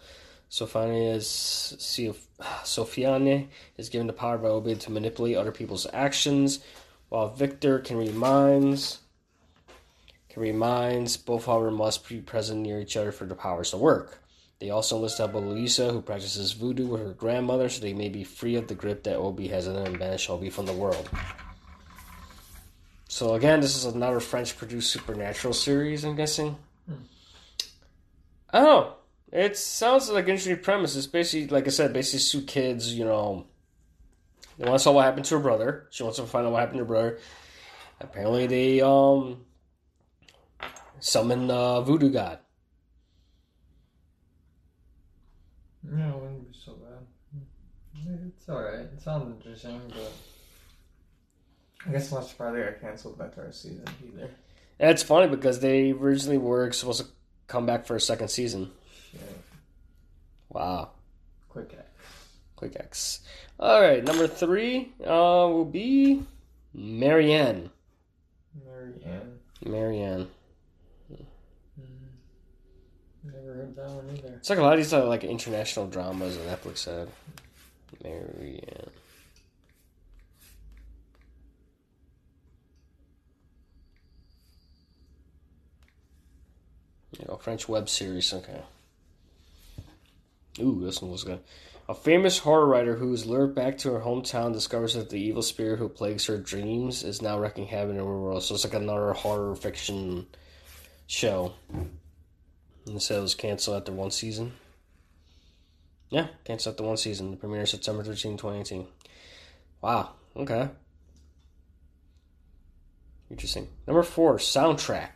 Sofiane 0.49 1.13
is 1.13 1.25
Sofiane 2.63 3.49
is 3.75 3.89
given 3.89 4.07
the 4.07 4.13
power 4.13 4.37
by 4.37 4.47
Obe 4.47 4.79
to 4.79 4.89
manipulate 4.89 5.35
other 5.35 5.51
people's 5.51 5.85
actions, 5.91 6.63
while 7.09 7.27
Victor 7.27 7.79
can 7.79 7.97
reminds 7.97 8.99
can 10.29 10.41
reminds 10.41 11.17
both 11.17 11.47
however 11.47 11.71
must 11.71 12.07
be 12.07 12.21
present 12.21 12.61
near 12.61 12.79
each 12.79 12.95
other 12.95 13.11
for 13.11 13.25
the 13.25 13.35
powers 13.35 13.71
to 13.71 13.77
work. 13.77 14.22
They 14.63 14.69
also 14.69 14.95
enlist 14.95 15.19
Louisa, 15.19 15.91
who 15.91 16.01
practices 16.01 16.53
voodoo 16.53 16.87
with 16.87 17.01
her 17.01 17.11
grandmother, 17.11 17.67
so 17.67 17.81
they 17.81 17.91
may 17.91 18.07
be 18.07 18.23
free 18.23 18.55
of 18.55 18.69
the 18.69 18.75
grip 18.75 19.03
that 19.03 19.17
Obi 19.17 19.49
has 19.49 19.67
on 19.67 19.73
them 19.73 19.87
and 19.87 19.99
banish 19.99 20.29
Obi 20.29 20.49
from 20.49 20.65
the 20.65 20.71
world. 20.71 21.09
So 23.09 23.33
again, 23.33 23.59
this 23.59 23.75
is 23.75 23.83
another 23.83 24.21
French-produced 24.21 24.89
supernatural 24.89 25.53
series. 25.53 26.05
I'm 26.05 26.15
guessing. 26.15 26.55
Hmm. 26.87 26.95
I 28.51 28.59
don't 28.59 28.67
know. 28.67 28.93
It 29.33 29.57
sounds 29.57 30.09
like 30.09 30.23
an 30.23 30.29
interesting 30.29 30.63
premise. 30.63 30.95
It's 30.95 31.07
basically, 31.07 31.49
like 31.49 31.67
I 31.67 31.69
said, 31.69 31.91
basically 31.91 32.39
two 32.39 32.47
kids. 32.47 32.93
You 32.93 33.03
know, 33.03 33.47
they 34.57 34.69
want 34.69 34.81
to 34.81 34.87
know 34.87 34.93
what 34.93 35.03
happened 35.03 35.25
to 35.25 35.35
her 35.35 35.41
brother. 35.41 35.87
She 35.89 36.03
wants 36.03 36.19
to 36.19 36.23
find 36.23 36.47
out 36.47 36.53
what 36.53 36.61
happened 36.61 36.77
to 36.77 36.85
her 36.85 36.87
brother. 36.87 37.19
Apparently, 37.99 38.47
they 38.47 38.79
um 38.79 39.41
summon 41.01 41.51
uh, 41.51 41.81
voodoo 41.81 42.11
god. 42.11 42.39
Yeah, 45.91 46.09
it 46.09 46.15
wouldn't 46.15 46.51
be 46.51 46.57
so 46.57 46.73
bad. 46.73 47.05
It's 48.27 48.49
alright. 48.49 48.79
It 48.79 49.01
sounds 49.01 49.35
interesting, 49.35 49.81
but 49.89 50.11
I 51.87 51.91
guess 51.91 52.11
I'm 52.11 52.19
not 52.19 52.37
got 52.37 52.81
canceled 52.81 53.17
that 53.19 53.35
first 53.35 53.61
season 53.61 53.85
either. 54.05 54.29
And 54.79 54.91
it's 54.91 55.03
funny 55.03 55.27
because 55.27 55.59
they 55.59 55.91
originally 55.91 56.37
were 56.37 56.71
supposed 56.71 57.01
to 57.01 57.07
come 57.47 57.65
back 57.65 57.85
for 57.85 57.95
a 57.95 58.01
second 58.01 58.29
season. 58.29 58.71
Shit. 59.11 59.21
Wow. 60.49 60.91
Quick 61.49 61.73
X. 61.77 61.85
Quick 62.55 62.75
X. 62.79 63.21
Alright, 63.59 64.03
number 64.03 64.27
three 64.27 64.93
uh, 65.05 65.47
will 65.49 65.65
be 65.65 66.23
Marianne. 66.73 67.69
Marianne. 68.65 69.39
Marianne. 69.63 70.27
Never 73.23 73.53
heard 73.53 73.75
that 73.75 73.89
one 73.89 74.09
either. 74.17 74.35
It's 74.35 74.49
like 74.49 74.59
a 74.59 74.61
lot 74.61 74.73
of 74.73 74.79
these 74.79 74.93
are 74.93 75.05
like 75.05 75.23
international 75.23 75.87
dramas 75.87 76.37
that 76.37 76.61
Netflix 76.61 76.79
said. 76.79 77.09
Marianne. 78.03 78.89
You 87.19 87.25
know, 87.27 87.37
French 87.37 87.69
web 87.69 87.87
series. 87.87 88.33
Okay. 88.33 88.61
Ooh, 90.59 90.81
this 90.83 91.01
one 91.01 91.11
was 91.11 91.23
good. 91.23 91.39
A 91.89 91.93
famous 91.93 92.39
horror 92.39 92.65
writer 92.65 92.95
who 92.95 93.13
is 93.13 93.25
lured 93.25 93.55
back 93.55 93.77
to 93.79 93.91
her 93.91 93.99
hometown 93.99 94.53
discovers 94.53 94.93
that 94.93 95.09
the 95.09 95.19
evil 95.19 95.41
spirit 95.41 95.79
who 95.79 95.89
plagues 95.89 96.25
her 96.27 96.37
dreams 96.37 97.03
is 97.03 97.21
now 97.21 97.37
wrecking 97.39 97.67
havoc 97.67 97.91
in 97.91 97.97
her 97.97 98.05
world. 98.05 98.43
So 98.43 98.55
it's 98.55 98.63
like 98.63 98.73
another 98.73 99.13
horror 99.13 99.55
fiction 99.55 100.27
show. 101.07 101.53
And 102.85 103.01
said 103.01 103.19
it 103.19 103.21
was 103.21 103.35
canceled 103.35 103.77
after 103.77 103.91
one 103.91 104.11
season. 104.11 104.53
Yeah, 106.09 106.27
canceled 106.43 106.73
after 106.73 106.83
one 106.83 106.97
season. 106.97 107.31
The 107.31 107.37
premiere 107.37 107.65
September 107.65 108.03
13, 108.03 108.37
2018. 108.37 108.87
Wow, 109.81 110.11
okay. 110.35 110.69
Interesting. 113.29 113.67
Number 113.87 114.03
four, 114.03 114.37
soundtrack. 114.37 115.15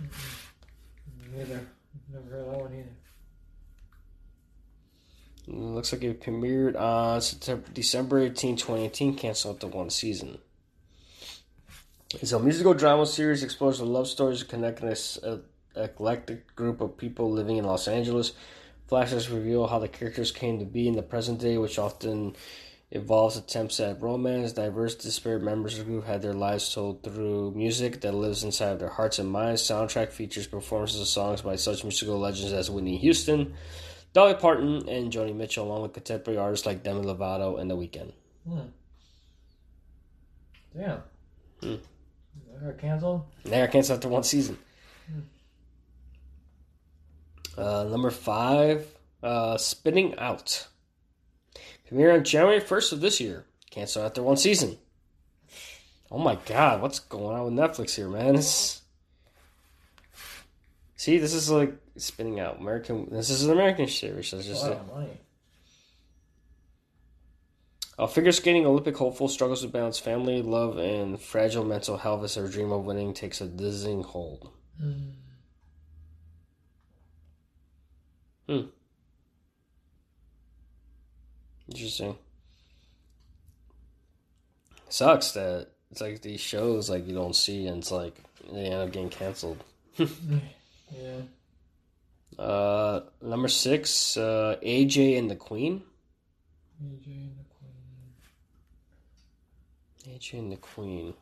Mm-hmm. 0.00 1.36
Neither. 1.36 1.60
Never 2.12 2.30
heard 2.30 2.46
that 2.46 2.60
one 2.60 2.72
either. 2.72 2.88
It 5.46 5.54
looks 5.54 5.92
like 5.92 6.02
it 6.02 6.22
premiered 6.22 6.74
uh, 6.74 7.14
on 7.14 7.20
September, 7.20 7.64
December 7.72 8.20
18, 8.20 8.56
2018, 8.56 9.16
canceled 9.16 9.56
after 9.56 9.66
one 9.66 9.90
season. 9.90 10.38
It's 12.20 12.32
a 12.32 12.38
musical 12.38 12.74
drama 12.74 13.06
series 13.06 13.42
explores 13.42 13.78
the 13.78 13.84
love 13.84 14.06
stories 14.06 14.42
connecting 14.44 14.88
an 14.88 15.42
eclectic 15.74 16.54
group 16.54 16.80
of 16.80 16.96
people 16.96 17.30
living 17.30 17.56
in 17.56 17.64
Los 17.64 17.88
Angeles. 17.88 18.32
Flashes 18.86 19.28
reveal 19.30 19.66
how 19.66 19.78
the 19.78 19.88
characters 19.88 20.30
came 20.30 20.58
to 20.58 20.64
be 20.64 20.86
in 20.86 20.94
the 20.94 21.02
present 21.02 21.40
day, 21.40 21.58
which 21.58 21.78
often 21.78 22.36
involves 22.90 23.36
attempts 23.36 23.80
at 23.80 24.00
romance. 24.00 24.52
Diverse, 24.52 24.94
disparate 24.94 25.42
members 25.42 25.78
of 25.78 25.86
the 25.86 25.90
group 25.90 26.04
had 26.04 26.22
their 26.22 26.34
lives 26.34 26.72
told 26.72 27.02
through 27.02 27.52
music 27.56 28.00
that 28.02 28.14
lives 28.14 28.44
inside 28.44 28.70
of 28.70 28.78
their 28.78 28.90
hearts 28.90 29.18
and 29.18 29.30
minds. 29.30 29.62
Soundtrack 29.62 30.12
features 30.12 30.46
performances 30.46 31.00
of 31.00 31.08
songs 31.08 31.42
by 31.42 31.56
such 31.56 31.82
musical 31.82 32.18
legends 32.18 32.52
as 32.52 32.70
Whitney 32.70 32.96
Houston, 32.98 33.54
Dolly 34.12 34.34
Parton, 34.34 34.88
and 34.88 35.12
Joni 35.12 35.34
Mitchell, 35.34 35.66
along 35.66 35.82
with 35.82 35.94
contemporary 35.94 36.38
artists 36.38 36.64
like 36.64 36.84
Demi 36.84 37.02
Lovato 37.02 37.58
and 37.58 37.68
The 37.68 37.76
Weeknd. 37.76 38.12
Hmm. 38.46 38.60
Yeah. 40.78 40.98
Hmm. 41.60 41.76
They 42.64 42.70
got 42.70 42.80
canceled? 42.80 43.22
They 43.44 43.60
got 43.60 43.72
canceled 43.72 43.98
after 43.98 44.08
one 44.08 44.22
season. 44.22 44.56
Uh, 47.58 47.84
number 47.84 48.10
five, 48.10 48.86
uh, 49.22 49.58
Spinning 49.58 50.18
Out. 50.18 50.66
Premiere 51.86 52.12
on 52.12 52.24
January 52.24 52.60
1st 52.60 52.94
of 52.94 53.00
this 53.02 53.20
year. 53.20 53.44
Canceled 53.70 54.06
after 54.06 54.22
one 54.22 54.38
season. 54.38 54.78
Oh 56.10 56.18
my 56.18 56.38
god, 56.46 56.80
what's 56.80 57.00
going 57.00 57.36
on 57.36 57.44
with 57.44 57.54
Netflix 57.54 57.94
here, 57.96 58.08
man? 58.08 58.36
It's... 58.36 58.80
See, 60.96 61.18
this 61.18 61.34
is 61.34 61.50
like 61.50 61.74
spinning 61.98 62.40
out 62.40 62.60
American. 62.60 63.08
This 63.10 63.28
is 63.28 63.44
an 63.44 63.50
American 63.52 63.88
series. 63.88 64.28
So 64.28 64.38
it's 64.38 64.46
just 64.46 64.64
a 64.64 64.70
lot 64.70 64.78
of 64.78 64.88
money. 64.88 65.10
A 67.98 68.08
figure 68.08 68.32
skating 68.32 68.66
Olympic 68.66 68.96
hopeful 68.96 69.28
struggles 69.28 69.62
to 69.62 69.68
balance 69.68 69.98
family, 69.98 70.42
love, 70.42 70.78
and 70.78 71.20
fragile 71.20 71.64
mental 71.64 71.96
health 71.96 72.24
as 72.24 72.34
her 72.34 72.48
dream 72.48 72.72
of 72.72 72.84
winning 72.84 73.14
takes 73.14 73.40
a 73.40 73.46
dizzying 73.46 74.02
hold. 74.02 74.50
Mm. 74.82 75.12
Hmm. 78.48 78.60
Interesting. 81.68 82.18
Sucks 84.88 85.32
that 85.32 85.68
it's 85.90 86.00
like 86.00 86.20
these 86.20 86.40
shows 86.40 86.90
like 86.90 87.06
you 87.06 87.14
don't 87.14 87.36
see 87.36 87.66
and 87.66 87.78
it's 87.78 87.90
like 87.90 88.16
they 88.52 88.66
end 88.66 88.74
up 88.74 88.92
getting 88.92 89.08
canceled. 89.08 89.62
yeah. 89.98 91.20
Uh, 92.38 93.00
number 93.22 93.48
six, 93.48 94.16
uh, 94.16 94.56
AJ 94.62 95.18
and 95.18 95.30
the 95.30 95.36
Queen. 95.36 95.82
AJ 96.84 97.06
and 97.06 97.38
the 97.38 97.43
AJ 100.06 100.38
and 100.38 100.52
the 100.52 100.56
Queen. 100.56 101.14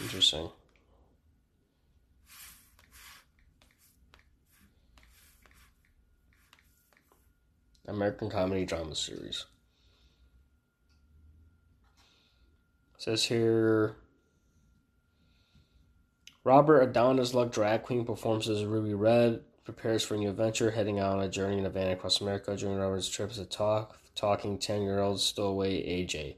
Interesting. 0.00 0.50
American 7.86 8.30
comedy 8.30 8.64
drama 8.64 8.96
series. 8.96 9.44
Says 12.98 13.24
here 13.24 13.94
Robert 16.42 16.80
Adonis 16.80 17.32
Luck 17.32 17.52
drag 17.52 17.82
queen 17.84 18.04
performs 18.04 18.48
as 18.48 18.64
Ruby 18.64 18.94
Red. 18.94 19.42
prepares 19.64 20.02
for 20.02 20.14
a 20.14 20.18
new 20.18 20.30
adventure, 20.30 20.72
heading 20.72 20.98
out 20.98 21.16
on 21.16 21.22
a 21.22 21.28
journey 21.28 21.58
in 21.58 21.66
a 21.66 21.70
van 21.70 21.92
across 21.92 22.20
America. 22.20 22.56
During 22.56 22.76
Robert's 22.76 23.08
trip 23.08 23.30
a 23.36 23.44
talk, 23.44 23.98
talking 24.14 24.58
10 24.58 24.82
year 24.82 25.00
old 25.00 25.20
stowaway 25.20 25.82
AJ. 25.82 26.36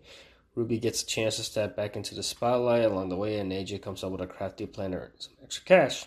Ruby 0.55 0.79
gets 0.79 1.03
a 1.03 1.07
chance 1.07 1.37
to 1.37 1.43
step 1.43 1.77
back 1.77 1.97
into 1.97 2.15
the 2.15 2.23
spotlight 2.23 2.85
along 2.85 3.11
the 3.11 3.17
way, 3.17 3.39
and 3.39 3.53
AJ 3.53 3.83
comes 3.83 4.03
up 4.03 4.11
with 4.11 4.23
a 4.23 4.27
crafty 4.27 4.65
plan 4.67 4.93
to 4.93 4.99
earn 4.99 5.11
some 5.19 5.35
extra 5.43 5.65
cash. 5.65 6.07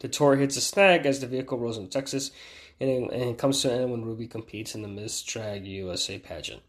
The 0.00 0.08
tour 0.08 0.36
hits 0.36 0.56
a 0.56 0.60
snag 0.60 1.06
as 1.06 1.20
the 1.20 1.26
vehicle 1.26 1.58
rolls 1.58 1.78
into 1.78 1.90
Texas, 1.90 2.30
and 2.78 2.90
it, 2.90 3.12
and 3.12 3.22
it 3.22 3.38
comes 3.38 3.62
to 3.62 3.72
an 3.72 3.80
end 3.80 3.90
when 3.90 4.04
Ruby 4.04 4.26
competes 4.26 4.74
in 4.74 4.82
the 4.82 4.88
Miss 4.88 5.22
Drag 5.22 5.66
USA 5.66 6.18
pageant. 6.18 6.62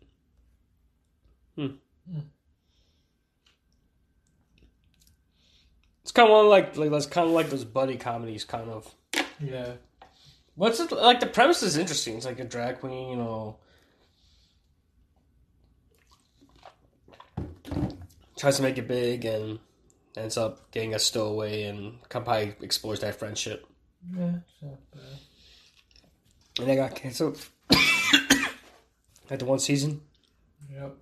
Hmm. 1.55 1.67
It's 6.03 6.13
kind 6.13 6.31
of 6.31 6.45
like 6.45 6.77
like 6.77 6.89
that's 6.89 7.05
kind 7.05 7.27
of 7.27 7.33
like 7.33 7.49
those 7.49 7.65
buddy 7.65 7.97
comedies, 7.97 8.45
kind 8.45 8.69
of. 8.69 8.95
Yeah. 9.41 9.73
What's 10.55 10.79
it 10.79 10.91
like? 10.93 11.19
The 11.19 11.27
premise 11.27 11.61
is 11.63 11.75
interesting. 11.75 12.15
It's 12.15 12.25
like 12.25 12.39
a 12.39 12.45
drag 12.45 12.79
queen, 12.79 13.09
you 13.09 13.17
know, 13.17 13.57
tries 18.37 18.57
to 18.57 18.63
make 18.63 18.77
it 18.77 18.87
big 18.87 19.25
and 19.25 19.59
ends 20.15 20.37
up 20.37 20.71
getting 20.71 20.93
a 20.93 20.99
stowaway 20.99 21.63
and 21.63 21.97
probably 22.09 22.55
explores 22.61 22.99
that 23.01 23.15
friendship. 23.15 23.67
Yeah. 24.15 24.35
It's 24.37 24.61
not 24.61 24.91
bad. 24.91 25.01
And 26.59 26.69
they 26.69 26.75
got 26.75 26.95
canceled 26.95 27.45
at 29.29 29.39
the 29.39 29.45
one 29.45 29.59
season. 29.59 30.01
Yep. 30.71 30.97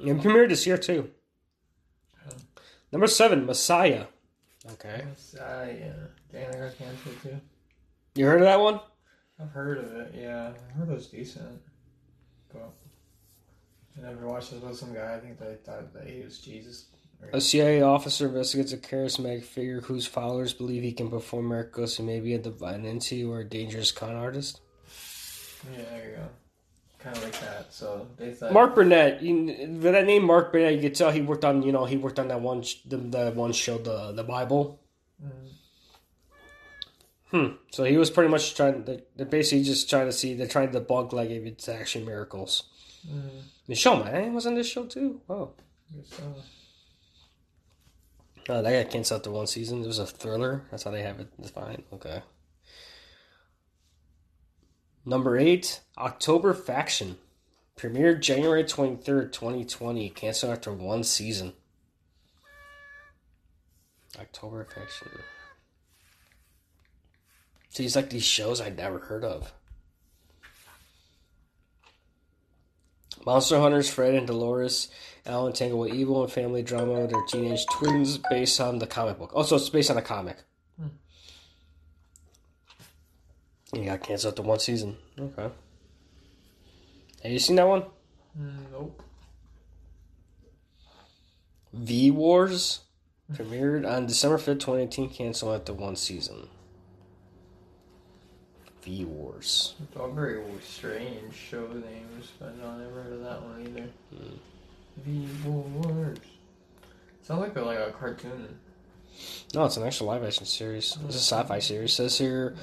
And 0.00 0.20
premiered 0.20 0.48
this 0.48 0.66
year 0.66 0.78
too. 0.78 1.10
Number 2.90 3.06
seven, 3.06 3.46
Messiah. 3.46 4.04
Okay, 4.72 5.02
Messiah. 5.08 5.94
Damn, 6.30 6.50
I 6.50 6.58
got 6.58 6.78
canceled 6.78 7.16
too. 7.22 7.40
you 8.14 8.26
heard 8.26 8.40
of 8.42 8.46
that 8.46 8.60
one? 8.60 8.80
I've 9.40 9.50
heard 9.50 9.78
of 9.78 9.92
it. 9.92 10.14
Yeah, 10.14 10.52
I 10.52 10.72
heard 10.78 10.90
it 10.90 10.94
was 10.94 11.06
decent. 11.06 11.60
But 12.52 12.70
I 13.98 14.06
never 14.06 14.26
watched 14.26 14.52
it 14.52 14.62
with 14.62 14.76
some 14.76 14.94
guy. 14.94 15.14
I 15.14 15.20
think 15.20 15.38
they 15.38 15.56
thought 15.64 15.92
that 15.94 16.08
he 16.08 16.22
was 16.22 16.38
Jesus. 16.38 16.86
A 17.32 17.40
CIA 17.40 17.82
officer 17.82 18.26
investigates 18.26 18.72
a 18.72 18.78
charismatic 18.78 19.44
figure 19.44 19.80
whose 19.82 20.06
followers 20.06 20.52
believe 20.52 20.82
he 20.82 20.92
can 20.92 21.08
perform 21.08 21.48
miracles. 21.48 21.98
and 21.98 22.08
may 22.08 22.18
be 22.18 22.34
a 22.34 22.38
divine 22.38 22.84
entity 22.84 23.22
or 23.22 23.40
a 23.40 23.44
dangerous 23.44 23.92
con 23.92 24.16
artist. 24.16 24.60
Yeah, 25.72 25.84
there 25.90 26.10
you 26.10 26.16
go. 26.16 26.28
Kind 26.98 27.16
of 27.16 27.22
like 27.24 27.40
that. 27.40 27.72
So 27.72 28.08
they 28.16 28.32
thought. 28.32 28.52
Mark 28.52 28.74
Burnett, 28.74 29.22
you, 29.22 29.44
with 29.46 29.82
that 29.82 30.06
name 30.06 30.24
Mark 30.24 30.52
Burnett, 30.52 30.74
you 30.74 30.80
could 30.80 30.94
tell 30.96 31.10
he 31.12 31.20
worked 31.20 31.44
on 31.44 31.62
you 31.62 31.70
know 31.72 31.84
he 31.84 31.96
worked 31.96 32.18
on 32.18 32.28
that 32.28 32.40
one 32.40 32.62
sh- 32.62 32.76
the, 32.86 32.96
the 32.96 33.30
one 33.32 33.52
show 33.52 33.78
the 33.78 34.12
the 34.12 34.24
Bible. 34.24 34.80
Mm, 35.24 35.48
Hmm. 37.30 37.46
So 37.70 37.84
he 37.84 37.96
was 37.96 38.10
pretty 38.10 38.30
much 38.30 38.54
trying. 38.54 38.84
They're 38.84 39.26
basically 39.26 39.64
just 39.64 39.88
trying 39.88 40.06
to 40.06 40.12
see. 40.12 40.34
They're 40.34 40.46
trying 40.46 40.70
to 40.70 40.80
debunk 40.80 41.12
like 41.12 41.30
if 41.30 41.44
it's 41.44 41.68
actually 41.68 42.04
miracles. 42.04 42.64
Mm, 43.08 43.42
Michelle 43.68 44.04
Man 44.04 44.34
was 44.34 44.46
on 44.46 44.54
this 44.54 44.68
show 44.68 44.86
too. 44.86 45.20
Oh, 45.28 45.52
guess 45.92 46.20
oh, 48.48 48.62
that 48.62 48.84
got 48.84 48.92
canceled 48.92 49.20
after 49.20 49.30
one 49.30 49.46
season. 49.46 49.82
It 49.82 49.86
was 49.86 49.98
a 49.98 50.06
thriller. 50.06 50.64
That's 50.70 50.82
how 50.82 50.90
they 50.90 51.02
have 51.02 51.20
it 51.20 51.40
defined. 51.40 51.84
Okay. 51.92 52.22
Number 55.04 55.36
eight, 55.36 55.80
October 55.98 56.54
Faction, 56.54 57.18
premiered 57.76 58.20
January 58.20 58.64
twenty 58.64 58.96
third, 58.96 59.32
twenty 59.32 59.64
twenty. 59.64 60.08
Canceled 60.10 60.52
after 60.52 60.72
one 60.72 61.02
season. 61.04 61.54
October 64.20 64.64
Faction. 64.64 65.08
See, 67.70 67.86
it's 67.86 67.96
like 67.96 68.10
these 68.10 68.24
shows 68.24 68.60
I'd 68.60 68.76
never 68.76 68.98
heard 68.98 69.24
of. 69.24 69.54
Monster 73.24 73.60
Hunters 73.60 73.88
Fred 73.88 74.14
and 74.14 74.26
Dolores 74.26 74.88
Al 75.24 75.46
entangled 75.46 75.80
with 75.80 75.94
evil 75.94 76.24
and 76.24 76.32
family 76.32 76.62
drama 76.62 77.00
with 77.00 77.10
their 77.10 77.22
teenage 77.28 77.64
twins 77.66 78.18
based 78.18 78.60
on 78.60 78.78
the 78.80 78.86
comic 78.86 79.18
book. 79.18 79.32
Also, 79.34 79.56
it's 79.56 79.68
based 79.68 79.90
on 79.90 79.96
a 79.96 80.02
comic. 80.02 80.36
Hmm. 80.76 80.88
It 83.74 83.84
got 83.84 84.02
canceled 84.02 84.32
after 84.32 84.42
one 84.42 84.58
season. 84.58 84.96
Okay. 85.18 85.48
Have 87.22 87.32
you 87.32 87.38
seen 87.38 87.56
that 87.56 87.68
one? 87.68 87.84
Mm, 88.38 88.72
nope. 88.72 89.02
V 91.72 92.10
Wars 92.10 92.80
premiered 93.32 93.88
on 93.88 94.06
December 94.06 94.38
5th, 94.38 94.60
2018, 94.60 95.08
canceled 95.10 95.54
after 95.54 95.72
one 95.72 95.94
season. 95.96 96.48
V 98.82 99.04
Wars. 99.04 99.74
It's 99.82 99.96
all 99.96 100.10
very 100.10 100.42
strange 100.62 101.34
show 101.34 101.66
names, 101.68 102.32
but 102.38 102.56
no, 102.58 102.68
I 102.68 102.78
never 102.78 103.02
heard 103.02 103.12
of 103.12 103.20
that 103.20 103.42
one 103.42 103.66
either. 103.66 103.88
The 105.04 105.48
Wars. 105.48 106.18
Sounds 107.22 107.40
like 107.40 107.56
a, 107.56 107.62
like 107.62 107.78
a 107.78 107.92
cartoon. 107.92 108.58
No, 109.54 109.64
it's 109.64 109.76
an 109.76 109.84
actual 109.84 110.08
live 110.08 110.24
action 110.24 110.46
series. 110.46 110.96
It's 111.06 111.16
a 111.16 111.18
sci 111.18 111.42
fi 111.44 111.58
series. 111.58 111.92
It 111.92 111.94
says 111.94 112.18
here 112.18 112.56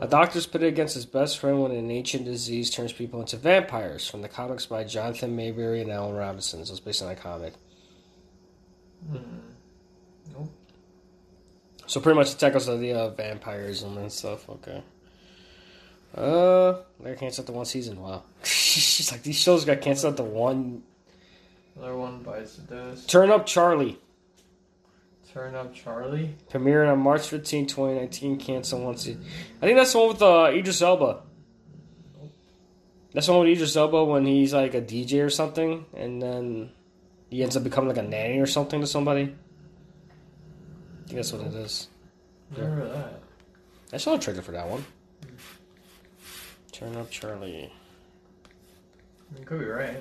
a 0.00 0.06
doctor's 0.06 0.46
pitted 0.46 0.68
against 0.68 0.94
his 0.94 1.04
best 1.04 1.38
friend 1.38 1.60
when 1.62 1.72
an 1.72 1.90
ancient 1.90 2.24
disease 2.24 2.70
turns 2.70 2.92
people 2.92 3.20
into 3.20 3.36
vampires. 3.36 4.08
From 4.08 4.22
the 4.22 4.28
comics 4.28 4.66
by 4.66 4.84
Jonathan 4.84 5.36
Maberry 5.36 5.82
and 5.82 5.90
Alan 5.90 6.14
Robinson. 6.14 6.64
So 6.64 6.72
it's 6.72 6.80
based 6.80 7.02
on 7.02 7.10
a 7.10 7.16
comic. 7.16 7.54
Hmm. 9.10 9.18
Nope. 10.32 10.52
So 11.86 12.00
pretty 12.00 12.16
much 12.16 12.32
it 12.32 12.38
tackles 12.38 12.66
the 12.66 12.72
idea 12.72 12.96
of 12.96 13.16
vampirism 13.16 13.98
and 13.98 14.10
stuff. 14.10 14.48
Okay. 14.48 14.82
Uh, 16.16 16.80
they're 17.00 17.14
canceled 17.14 17.46
the 17.46 17.52
one 17.52 17.66
season. 17.66 18.00
Wow. 18.00 18.24
She's 18.42 19.12
like 19.12 19.22
these 19.22 19.36
shows 19.36 19.64
got 19.64 19.80
canceled 19.80 20.14
at 20.14 20.16
the 20.16 20.22
one. 20.24 20.82
Another 21.76 21.96
one 21.96 22.22
bites 22.22 22.56
the 22.56 22.74
dust. 22.74 23.08
Turn 23.08 23.30
up 23.30 23.44
Charlie. 23.44 23.98
Turn 25.32 25.54
up 25.54 25.74
Charlie. 25.74 26.34
Premiered 26.50 26.90
on 26.90 26.98
March 27.00 27.28
15, 27.28 27.66
2019. 27.66 28.38
Canceled 28.38 28.82
one 28.82 28.96
season. 28.96 29.22
I 29.60 29.66
think 29.66 29.76
that's 29.78 29.92
the 29.92 29.98
one 29.98 30.08
with 30.08 30.22
uh, 30.22 30.50
Idris 30.50 30.80
Elba. 30.80 31.20
That's 33.12 33.26
the 33.26 33.32
one 33.32 33.42
with 33.42 33.50
Idris 33.50 33.76
Elba 33.76 34.04
when 34.04 34.24
he's 34.24 34.54
like 34.54 34.74
a 34.74 34.80
DJ 34.80 35.24
or 35.24 35.30
something, 35.30 35.84
and 35.94 36.22
then 36.22 36.70
he 37.28 37.42
ends 37.42 37.56
up 37.56 37.64
becoming 37.64 37.88
like 37.88 37.98
a 37.98 38.02
nanny 38.02 38.38
or 38.38 38.46
something 38.46 38.80
to 38.80 38.86
somebody. 38.86 39.22
I 41.04 41.08
think 41.08 41.16
that's 41.16 41.32
what 41.32 41.42
it 41.46 41.54
is. 41.54 41.88
Heard 42.56 42.82
of 42.82 42.92
that. 42.92 43.20
I 43.92 43.96
saw 43.98 44.14
a 44.14 44.18
trailer 44.18 44.42
for 44.42 44.52
that 44.52 44.68
one. 44.68 44.84
Turn 46.76 46.94
up 46.96 47.10
Charlie. 47.10 47.72
You 49.38 49.44
could 49.46 49.60
be 49.60 49.64
right. 49.64 49.96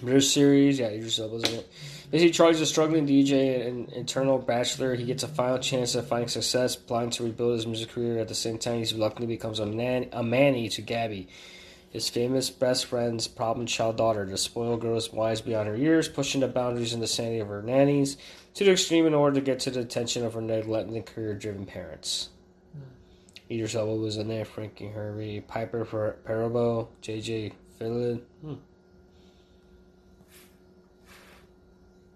British 0.00 0.30
series, 0.30 0.78
yeah, 0.78 0.86
Idris 0.86 1.18
it. 1.18 1.68
Basically, 2.10 2.30
Charlie's 2.30 2.62
a 2.62 2.64
struggling 2.64 3.06
DJ 3.06 3.68
and 3.68 3.92
internal 3.92 4.38
bachelor. 4.38 4.94
He 4.94 5.04
gets 5.04 5.24
a 5.24 5.28
final 5.28 5.58
chance 5.58 5.94
at 5.94 6.06
finding 6.06 6.30
success, 6.30 6.74
planning 6.74 7.10
to 7.10 7.24
rebuild 7.24 7.52
his 7.52 7.66
music 7.66 7.90
career. 7.90 8.18
At 8.18 8.28
the 8.28 8.34
same 8.34 8.56
time, 8.56 8.82
he 8.82 8.94
reluctantly 8.94 9.26
becomes 9.26 9.60
a, 9.60 9.66
nan- 9.66 10.08
a 10.12 10.22
manny 10.22 10.70
to 10.70 10.80
Gabby, 10.80 11.28
his 11.90 12.08
famous 12.08 12.48
best 12.48 12.86
friend's 12.86 13.28
problem 13.28 13.66
child 13.66 13.98
daughter. 13.98 14.24
The 14.24 14.38
spoiled 14.38 14.80
girl 14.80 14.96
is 14.96 15.12
wise 15.12 15.42
beyond 15.42 15.68
her 15.68 15.76
years, 15.76 16.08
pushing 16.08 16.40
the 16.40 16.48
boundaries 16.48 16.94
and 16.94 17.02
the 17.02 17.06
sanity 17.06 17.40
of 17.40 17.48
her 17.48 17.62
nannies 17.62 18.16
to 18.54 18.64
the 18.64 18.72
extreme 18.72 19.04
in 19.04 19.12
order 19.12 19.34
to 19.34 19.44
get 19.44 19.60
to 19.60 19.70
the 19.70 19.80
attention 19.80 20.24
of 20.24 20.32
her 20.32 20.40
neglected 20.40 20.94
and 20.94 21.04
career-driven 21.04 21.66
parents. 21.66 22.30
Idris 23.50 23.74
Elba 23.74 23.94
was 23.94 24.16
in 24.16 24.28
there, 24.28 24.44
Frankie 24.44 24.88
Hervey, 24.88 25.40
Piper 25.40 25.84
Per- 25.84 26.16
Perabo, 26.26 26.88
J.J. 27.00 27.52
Finley. 27.78 28.20
Hmm. 28.42 28.54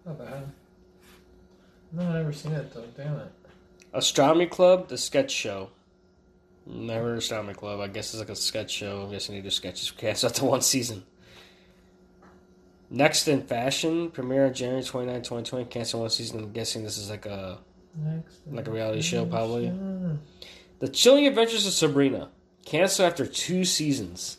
Not 0.05 0.19
bad. 0.19 0.53
No, 1.93 2.03
I've 2.03 2.15
never 2.15 2.33
seen 2.33 2.53
it 2.53 2.73
though. 2.73 2.85
Damn 2.97 3.17
it. 3.19 3.33
Astronomy 3.93 4.47
Club, 4.47 4.89
the 4.89 4.99
sketch 4.99 5.31
show. 5.31 5.71
Never 6.67 7.15
Astronomy 7.17 7.55
Club. 7.55 7.81
I 7.81 7.89
guess 7.89 8.13
it's 8.13 8.21
like 8.21 8.29
a 8.29 8.37
sketch 8.37 8.71
show. 8.71 9.03
I'm 9.03 9.11
guessing 9.11 9.35
they 9.35 9.41
do 9.41 9.51
sketches. 9.51 9.91
Cast 9.91 10.25
out 10.25 10.35
to 10.35 10.45
one 10.45 10.63
season. 10.63 11.05
Next 12.93 13.29
in 13.29 13.43
Fashion, 13.43 14.11
premiere 14.11 14.47
on 14.47 14.55
January 14.55 14.83
29, 14.83 15.15
2020. 15.23 15.65
Cancel 15.67 16.01
one 16.01 16.11
season. 16.11 16.41
I'm 16.41 16.53
guessing 16.53 16.83
this 16.83 16.99
is 16.99 17.09
like 17.09 17.27
a 17.27 17.59
Next. 17.97 18.41
Like 18.51 18.69
a 18.69 18.71
reality 18.71 19.03
show, 19.03 19.27
probably. 19.27 19.73
The 20.81 20.89
Chilling 20.89 21.27
Adventures 21.27 21.67
of 21.67 21.73
Sabrina. 21.73 22.31
Canceled 22.65 23.07
after 23.09 23.27
two 23.27 23.65
seasons. 23.65 24.39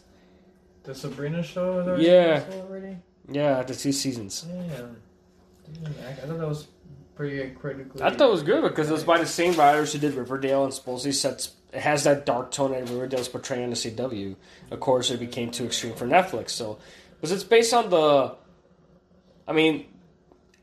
The 0.84 0.94
Sabrina 0.96 1.44
show 1.44 1.80
is 1.80 1.88
already 1.88 2.06
Yeah. 2.06 2.44
already? 2.54 2.98
Yeah, 3.30 3.60
after 3.60 3.74
two 3.76 3.92
seasons. 3.92 4.46
I 4.48 6.10
I 6.10 6.14
thought 6.14 6.38
that 6.40 6.48
was 6.48 6.68
pretty 7.16 7.52
critically. 7.52 8.02
I 8.02 8.10
thought 8.10 8.28
it 8.30 8.32
was 8.32 8.44
good 8.44 8.62
because 8.64 8.90
it 8.90 8.94
was 8.94 9.04
by 9.04 9.18
the 9.20 9.26
same 9.26 9.54
writers 9.54 9.94
who 9.94 10.00
did 10.00 10.14
Riverdale 10.16 10.64
and 10.64 10.74
supposedly 10.74 11.12
sets 11.14 11.54
it 11.74 11.80
has 11.80 12.04
that 12.04 12.26
dark 12.26 12.52
tone 12.52 12.72
that 12.72 12.90
Riverdale's 12.90 13.30
portraying 13.30 13.64
on 13.64 13.70
the 13.70 13.76
CW. 13.78 14.36
Of 14.72 14.80
course, 14.82 15.10
it 15.10 15.20
became 15.20 15.52
too 15.52 15.66
extreme 15.66 15.94
for 15.94 16.06
Netflix. 16.06 16.50
So, 16.50 16.80
because 17.16 17.32
it's 17.32 17.46
based 17.46 17.74
on 17.74 17.90
the, 17.90 18.36
I 19.48 19.54
mean, 19.54 19.86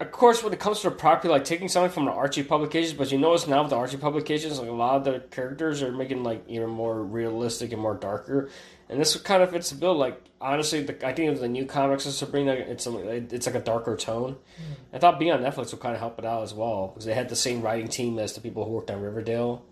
of 0.01 0.13
course, 0.13 0.45
when 0.45 0.53
it 0.53 0.61
comes 0.61 0.81
to 0.81 0.89
a 0.89 0.93
property, 0.93 1.29
like 1.29 1.45
taking 1.45 1.69
something 1.69 1.91
from 1.91 2.05
the 2.05 2.13
Archie 2.13 2.45
publications, 2.45 2.97
but 2.97 3.11
you 3.11 3.19
notice 3.19 3.49
now 3.49 3.63
with 3.63 3.71
the 3.71 3.77
Archie 3.77 3.97
publications, 3.97 4.61
like 4.61 4.69
a 4.69 4.73
lot 4.73 4.97
of 4.97 5.05
the 5.05 5.19
characters 5.31 5.83
are 5.83 5.91
making 5.91 6.23
like 6.23 6.45
even 6.47 6.71
more 6.71 7.03
realistic 7.03 7.73
and 7.73 7.83
more 7.83 7.95
darker. 7.95 8.49
And 8.89 9.01
this 9.01 9.17
kind 9.17 9.43
of 9.43 9.51
fits 9.51 9.71
the 9.71 9.77
bill. 9.77 9.97
Like 9.97 10.23
honestly, 10.41 10.83
the, 10.83 11.05
I 11.05 11.13
think 11.13 11.33
of 11.33 11.41
the 11.41 11.49
new 11.49 11.67
comics 11.67 12.07
of 12.07 12.13
Sabrina, 12.13 12.53
it's 12.53 12.87
a, 12.87 12.97
it's 13.35 13.47
like 13.47 13.57
a 13.57 13.61
darker 13.61 13.97
tone. 13.97 14.37
Hmm. 14.57 14.73
I 14.95 14.99
thought 15.01 15.19
being 15.19 15.33
on 15.33 15.41
Netflix 15.41 15.73
would 15.73 15.81
kind 15.81 15.95
of 15.95 16.01
help 16.01 16.19
it 16.21 16.25
out 16.25 16.45
as 16.45 16.55
well 16.55 16.89
because 16.89 17.05
they 17.05 17.15
had 17.15 17.29
the 17.29 17.37
same 17.37 17.61
writing 17.61 17.89
team 17.89 18.21
as 18.21 18.35
the 18.35 18.41
people 18.41 18.65
who 18.65 18.71
worked 18.71 18.93
on 18.93 19.03
Riverdale, 19.03 19.65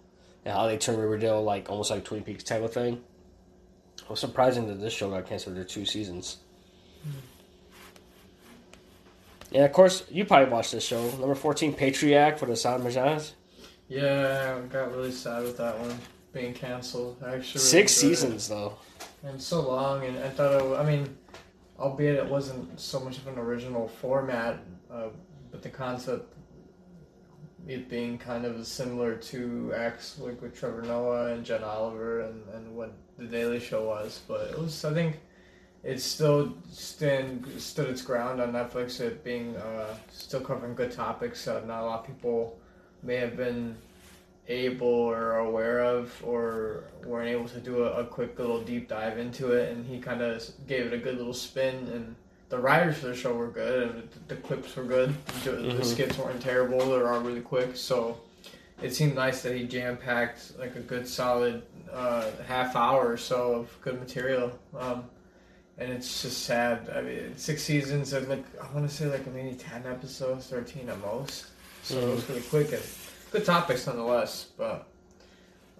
and 0.44 0.52
how 0.52 0.66
they 0.66 0.76
turned 0.76 0.98
Riverdale 0.98 1.42
like 1.42 1.70
almost 1.70 1.92
like 1.92 2.04
Twin 2.04 2.24
Peaks 2.24 2.42
type 2.42 2.62
of 2.62 2.72
thing. 2.72 3.00
It 3.98 4.10
was 4.10 4.18
surprising 4.18 4.66
that 4.66 4.80
this 4.80 4.92
show 4.92 5.08
got 5.08 5.26
canceled 5.26 5.56
after 5.56 5.68
two 5.68 5.84
seasons. 5.86 6.38
Hmm. 7.04 7.10
And 9.52 9.64
of 9.64 9.72
course, 9.72 10.04
you 10.10 10.24
probably 10.24 10.52
watched 10.52 10.72
this 10.72 10.84
show. 10.84 11.02
Number 11.18 11.34
14, 11.34 11.72
Patriot 11.74 12.18
Act 12.18 12.40
with 12.40 12.50
Hasan 12.50 12.82
Minhaj. 12.82 13.32
Yeah, 13.88 14.58
I 14.62 14.66
got 14.66 14.90
really 14.92 15.12
sad 15.12 15.42
with 15.44 15.56
that 15.58 15.78
one 15.78 15.96
being 16.32 16.52
canceled. 16.52 17.18
I 17.24 17.34
actually 17.36 17.60
really 17.60 17.68
Six 17.70 18.02
enjoyed 18.02 18.12
it. 18.12 18.16
seasons, 18.16 18.48
though. 18.48 18.78
and 19.22 19.40
so 19.40 19.60
long, 19.66 20.04
and 20.04 20.18
I 20.18 20.28
thought 20.28 20.60
it. 20.60 20.78
I 20.78 20.84
mean, 20.84 21.16
albeit 21.78 22.16
it 22.16 22.26
wasn't 22.26 22.78
so 22.80 22.98
much 23.00 23.18
of 23.18 23.26
an 23.28 23.38
original 23.38 23.86
format, 23.86 24.58
uh, 24.90 25.08
but 25.52 25.62
the 25.62 25.68
concept, 25.70 26.34
it 27.68 27.88
being 27.88 28.18
kind 28.18 28.44
of 28.44 28.66
similar 28.66 29.14
to 29.14 29.72
X, 29.76 30.18
like 30.18 30.42
with 30.42 30.58
Trevor 30.58 30.82
Noah 30.82 31.32
and 31.32 31.44
John 31.44 31.62
Oliver, 31.62 32.22
and, 32.22 32.42
and 32.54 32.74
what 32.76 32.92
the 33.18 33.24
Daily 33.26 33.60
Show 33.60 33.86
was. 33.86 34.20
But 34.26 34.50
it 34.50 34.58
was, 34.58 34.84
I 34.84 34.92
think, 34.92 35.20
it 35.86 36.00
still 36.00 36.52
stand, 36.72 37.46
stood 37.58 37.88
its 37.88 38.02
ground 38.02 38.40
on 38.40 38.52
Netflix. 38.52 39.00
It 39.00 39.22
being 39.22 39.56
uh, 39.56 39.94
still 40.10 40.40
covering 40.40 40.74
good 40.74 40.90
topics. 40.92 41.46
Uh, 41.46 41.62
not 41.66 41.82
a 41.82 41.86
lot 41.86 42.00
of 42.00 42.06
people 42.06 42.58
may 43.04 43.16
have 43.16 43.36
been 43.36 43.76
able 44.48 44.86
or 44.88 45.36
aware 45.38 45.80
of 45.80 46.12
or 46.24 46.84
weren't 47.04 47.28
able 47.28 47.48
to 47.48 47.60
do 47.60 47.84
a, 47.84 48.00
a 48.00 48.04
quick 48.04 48.38
little 48.38 48.60
deep 48.62 48.88
dive 48.88 49.18
into 49.18 49.52
it 49.52 49.72
and 49.72 49.84
he 49.86 49.98
kind 49.98 50.22
of 50.22 50.40
gave 50.68 50.86
it 50.86 50.92
a 50.92 50.98
good 50.98 51.16
little 51.18 51.34
spin 51.34 51.74
and 51.92 52.14
the 52.48 52.56
writers 52.58 52.96
for 52.98 53.08
the 53.08 53.14
show 53.16 53.32
were 53.34 53.48
good 53.48 53.88
and 53.90 54.08
the, 54.28 54.34
the 54.36 54.40
clips 54.42 54.76
were 54.76 54.84
good 54.84 55.12
the, 55.42 55.50
the 55.50 55.62
Mhm. 55.80 55.84
skits 55.84 56.16
weren't 56.16 56.40
terrible 56.40 56.78
they're 56.90 57.12
all 57.12 57.18
really 57.20 57.40
quick 57.40 57.74
so 57.74 58.20
it 58.80 58.94
seemed 58.94 59.16
nice 59.16 59.42
that 59.42 59.52
he 59.56 59.64
jam-packed 59.66 60.56
like 60.60 60.76
a 60.76 60.80
good 60.80 61.08
solid 61.08 61.62
uh, 61.92 62.30
half 62.46 62.76
hour 62.76 63.04
or 63.10 63.16
so 63.16 63.52
of 63.52 63.76
good 63.80 63.98
material 63.98 64.56
um, 64.78 65.02
and 65.78 65.92
it's 65.92 66.22
just 66.22 66.44
sad 66.44 66.90
i 66.94 67.00
mean 67.00 67.36
six 67.36 67.62
seasons 67.62 68.12
and 68.12 68.28
like 68.28 68.44
i 68.62 68.72
want 68.74 68.88
to 68.88 68.94
say 68.94 69.06
like 69.06 69.26
maybe 69.32 69.54
10 69.54 69.86
episodes 69.86 70.46
13 70.48 70.88
at 70.88 71.00
most 71.00 71.46
so 71.82 72.00
it 72.00 72.14
was 72.14 72.28
really 72.28 72.42
quick 72.42 72.72
and 72.72 72.82
good 73.30 73.44
topics 73.44 73.86
nonetheless. 73.86 74.46
But 74.56 74.88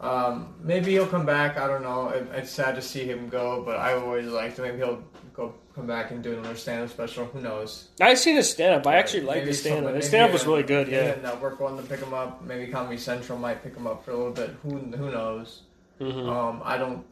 um, 0.01 0.55
maybe 0.63 0.93
he'll 0.93 1.07
come 1.07 1.27
back. 1.27 1.59
I 1.59 1.67
don't 1.67 1.83
know. 1.83 2.09
It, 2.11 2.29
it's 2.33 2.51
sad 2.51 2.75
to 2.77 2.83
see 2.83 3.05
him 3.05 3.29
go, 3.29 3.63
but 3.65 3.77
I 3.77 3.95
always 3.95 4.27
liked 4.27 4.59
him. 4.59 4.67
Maybe 4.67 4.79
he'll 4.79 5.03
go 5.35 5.55
come 5.75 5.87
back 5.87 6.11
and 6.11 6.23
do 6.23 6.33
another 6.33 6.57
stand-up 6.57 6.91
special. 6.91 7.27
Who 7.27 7.41
knows? 7.41 7.89
I've 8.01 8.19
seen 8.19 8.37
his 8.37 8.49
stand 8.51 8.75
up. 8.75 8.87
I 8.87 8.97
actually 8.97 9.23
like 9.23 9.43
his 9.45 9.63
the 9.63 9.69
stand 9.69 9.87
up. 9.87 9.95
His 9.95 10.05
maybe 10.05 10.09
stand 10.09 10.25
up 10.27 10.33
was 10.33 10.47
really 10.47 10.63
good, 10.63 10.89
maybe 10.89 11.07
yeah. 11.07 11.17
network 11.23 11.61
one 11.61 11.77
to 11.77 11.83
pick 11.83 12.01
him 12.01 12.15
up. 12.15 12.43
Maybe 12.43 12.71
Comedy 12.71 12.99
Central 12.99 13.39
might 13.39 13.63
pick 13.63 13.75
him 13.75 13.87
up 13.87 14.05
for 14.05 14.13
a 14.13 14.17
little 14.17 14.33
bit. 14.33 14.51
Who 14.63 14.79
who 14.79 15.11
knows? 15.11 15.63
hmm 15.99 16.29
Um, 16.29 16.63
I 16.65 16.79
don't. 16.79 17.05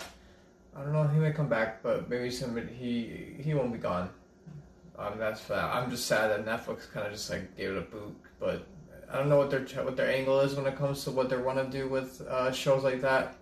I 0.77 0.83
don't 0.83 0.93
know. 0.93 1.05
He 1.07 1.19
may 1.19 1.31
come 1.33 1.49
back, 1.49 1.83
but 1.83 2.09
maybe 2.09 2.31
somebody 2.31 2.67
he 2.73 3.43
he 3.43 3.55
won't 3.55 3.73
be 3.73 3.79
gone. 3.79 4.11
Um, 4.99 5.19
that's 5.19 5.43
that. 5.47 5.65
I'm 5.75 5.91
just 5.91 6.07
sad 6.07 6.29
that 6.31 6.45
Netflix 6.47 6.91
kind 6.93 7.07
of 7.07 7.13
just 7.13 7.31
like 7.31 7.57
gave 7.57 7.71
it 7.71 7.79
a 7.79 7.83
boot, 7.83 8.15
but 8.41 8.67
I 9.13 9.19
don't 9.19 9.29
know 9.29 9.39
what 9.39 9.51
their 9.51 9.61
what 9.85 9.97
their 9.97 10.09
angle 10.11 10.41
is 10.41 10.55
when 10.55 10.67
it 10.67 10.77
comes 10.77 11.05
to 11.05 11.11
what 11.11 11.29
they 11.31 11.37
want 11.37 11.59
to 11.59 11.79
do 11.79 11.89
with 11.89 12.21
uh, 12.23 12.51
shows 12.53 12.83
like 12.85 13.01
that. 13.03 13.37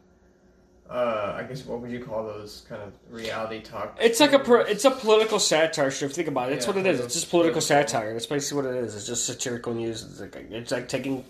Uh, 0.91 1.35
I 1.39 1.45
guess 1.45 1.65
what 1.65 1.81
would 1.81 1.91
you 1.91 2.05
call 2.05 2.25
those 2.27 2.67
kind 2.69 2.83
of 2.83 2.93
reality 3.09 3.61
talk? 3.61 3.97
It's 3.99 4.21
like 4.21 4.35
a 4.35 4.39
pro, 4.39 4.61
it's 4.61 4.85
a 4.85 4.91
political 4.91 5.39
satire 5.39 5.91
show. 5.91 6.05
If 6.05 6.11
you 6.11 6.17
think 6.17 6.29
about 6.29 6.51
it, 6.53 6.57
it's 6.57 6.67
Yeah, 6.67 6.73
what 6.75 6.85
it 6.85 6.87
is. 6.87 7.01
It's 7.01 7.15
just 7.15 7.31
political 7.31 7.61
political. 7.63 7.87
satire. 7.89 8.13
That's 8.13 8.27
basically 8.27 8.63
what 8.63 8.75
it 8.75 8.85
is. 8.85 8.95
It's 8.95 9.07
just 9.07 9.25
satirical 9.25 9.73
news. 9.73 10.03
It's 10.03 10.21
like 10.21 10.37
it's 10.51 10.71
like 10.71 10.89
taking 10.89 11.25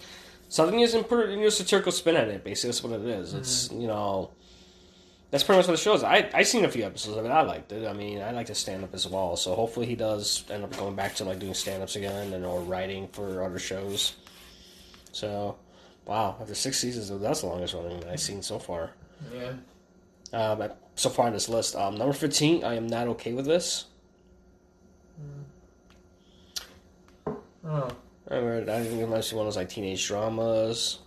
something 0.48 0.76
news 0.76 0.94
and 0.94 1.06
put 1.06 1.28
a 1.28 1.50
satirical 1.50 1.92
spin 1.92 2.16
on 2.16 2.28
it. 2.28 2.42
Basically, 2.42 2.70
that's 2.70 2.82
what 2.82 2.92
it 3.00 3.06
is. 3.06 3.34
It's 3.34 3.68
Mm-hmm. 3.68 3.80
you 3.82 3.86
know, 3.86 4.30
that's 5.32 5.42
pretty 5.42 5.58
much 5.58 5.66
what 5.66 5.72
the 5.72 5.82
show 5.82 5.94
is. 5.94 6.04
I 6.04 6.30
I 6.34 6.42
seen 6.44 6.64
a 6.64 6.68
few 6.68 6.84
episodes 6.84 7.16
of 7.16 7.24
it. 7.24 7.30
I 7.30 7.40
liked 7.42 7.72
it. 7.72 7.88
I 7.88 7.94
mean, 7.94 8.20
I 8.20 8.30
like 8.30 8.46
to 8.46 8.54
stand 8.54 8.84
up 8.84 8.94
as 8.94 9.08
well. 9.08 9.34
So 9.36 9.54
hopefully 9.54 9.86
he 9.86 9.96
does 9.96 10.44
end 10.50 10.62
up 10.62 10.76
going 10.76 10.94
back 10.94 11.14
to 11.16 11.24
like 11.24 11.38
doing 11.40 11.54
stand 11.54 11.82
ups 11.82 11.96
again 11.96 12.32
and 12.34 12.44
or 12.44 12.60
writing 12.60 13.08
for 13.08 13.42
other 13.42 13.58
shows. 13.58 14.14
So, 15.10 15.56
wow, 16.04 16.36
after 16.40 16.54
six 16.54 16.78
seasons, 16.78 17.10
that's 17.20 17.40
the 17.40 17.46
longest 17.46 17.74
running 17.74 18.04
I've 18.08 18.20
seen 18.20 18.42
so 18.42 18.58
far. 18.58 18.90
yeah. 19.34 19.54
Um, 20.34 20.70
so 20.94 21.10
far 21.10 21.26
on 21.26 21.32
this 21.32 21.48
list, 21.48 21.74
um, 21.76 21.96
number 21.96 22.12
fifteen, 22.12 22.62
I 22.64 22.74
am 22.74 22.86
not 22.86 23.08
okay 23.08 23.32
with 23.32 23.46
this. 23.46 23.86
Oh, 27.64 27.88
I 28.30 28.38
read, 28.38 28.68
I 28.68 28.82
think 28.84 29.00
it 29.00 29.08
must 29.08 29.30
be 29.30 29.36
one 29.36 29.46
of 29.46 29.52
those 29.52 29.56
like 29.56 29.68
teenage 29.68 30.06
dramas. 30.06 30.98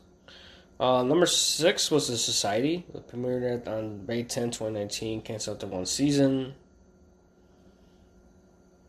Uh, 0.80 1.04
number 1.04 1.26
six 1.26 1.90
was 1.90 2.08
The 2.08 2.18
Society. 2.18 2.86
It 2.94 3.08
premiered 3.08 3.68
on 3.68 4.06
May 4.06 4.24
10, 4.24 4.52
2019. 4.52 5.22
Canceled 5.22 5.58
after 5.58 5.68
one 5.68 5.86
season. 5.86 6.54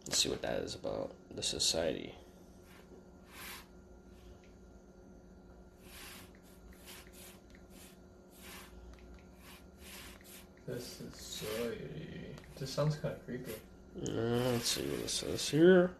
Let's 0.06 0.18
see 0.18 0.28
what 0.28 0.42
that 0.42 0.60
is 0.62 0.74
about. 0.74 1.12
The 1.34 1.42
Society. 1.42 2.14
this 10.66 11.00
is 11.00 11.20
so. 11.20 11.46
This 12.58 12.70
sounds 12.70 12.96
kind 12.96 13.14
of 13.14 13.24
creepy. 13.24 13.52
Uh, 14.08 14.50
let's 14.52 14.68
see 14.68 14.82
what 14.82 15.00
it 15.00 15.10
says 15.10 15.48
here. 15.48 15.90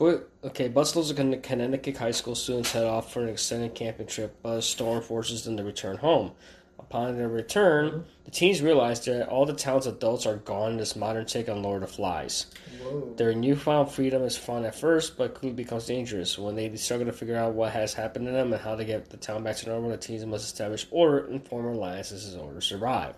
Okay, 0.00 0.68
Bustles 0.68 1.10
and 1.10 1.42
Connecticut 1.42 1.98
high 1.98 2.10
school 2.10 2.34
students 2.34 2.72
head 2.72 2.84
off 2.84 3.12
for 3.12 3.22
an 3.22 3.28
extended 3.28 3.74
camping 3.74 4.06
trip, 4.06 4.34
but 4.42 4.58
a 4.58 4.62
storm 4.62 5.02
forces 5.02 5.44
them 5.44 5.58
to 5.58 5.62
return 5.62 5.98
home. 5.98 6.32
Upon 6.78 7.18
their 7.18 7.28
return, 7.28 8.06
the 8.24 8.30
teens 8.30 8.62
realize 8.62 9.04
that 9.04 9.28
all 9.28 9.44
the 9.44 9.52
town's 9.52 9.86
adults 9.86 10.24
are 10.24 10.36
gone 10.36 10.72
in 10.72 10.76
this 10.78 10.96
modern 10.96 11.26
take 11.26 11.50
on 11.50 11.62
Lord 11.62 11.82
of 11.82 11.90
the 11.90 11.94
Flies. 11.94 12.46
Whoa. 12.82 13.12
Their 13.16 13.34
newfound 13.34 13.90
freedom 13.90 14.22
is 14.22 14.38
fun 14.38 14.64
at 14.64 14.74
first, 14.74 15.18
but 15.18 15.34
quickly 15.34 15.52
becomes 15.52 15.86
dangerous. 15.86 16.38
When 16.38 16.56
they 16.56 16.74
struggle 16.76 17.06
to 17.06 17.12
figure 17.12 17.36
out 17.36 17.52
what 17.52 17.72
has 17.72 17.92
happened 17.92 18.24
to 18.26 18.32
them 18.32 18.54
and 18.54 18.62
how 18.62 18.76
to 18.76 18.84
get 18.86 19.10
the 19.10 19.18
town 19.18 19.44
back 19.44 19.56
to 19.56 19.68
normal, 19.68 19.90
the 19.90 19.98
teens 19.98 20.24
must 20.24 20.46
establish 20.46 20.86
order 20.90 21.26
and 21.26 21.46
form 21.46 21.66
alliances 21.66 22.32
in 22.32 22.40
order 22.40 22.58
to 22.58 22.66
survive. 22.66 23.14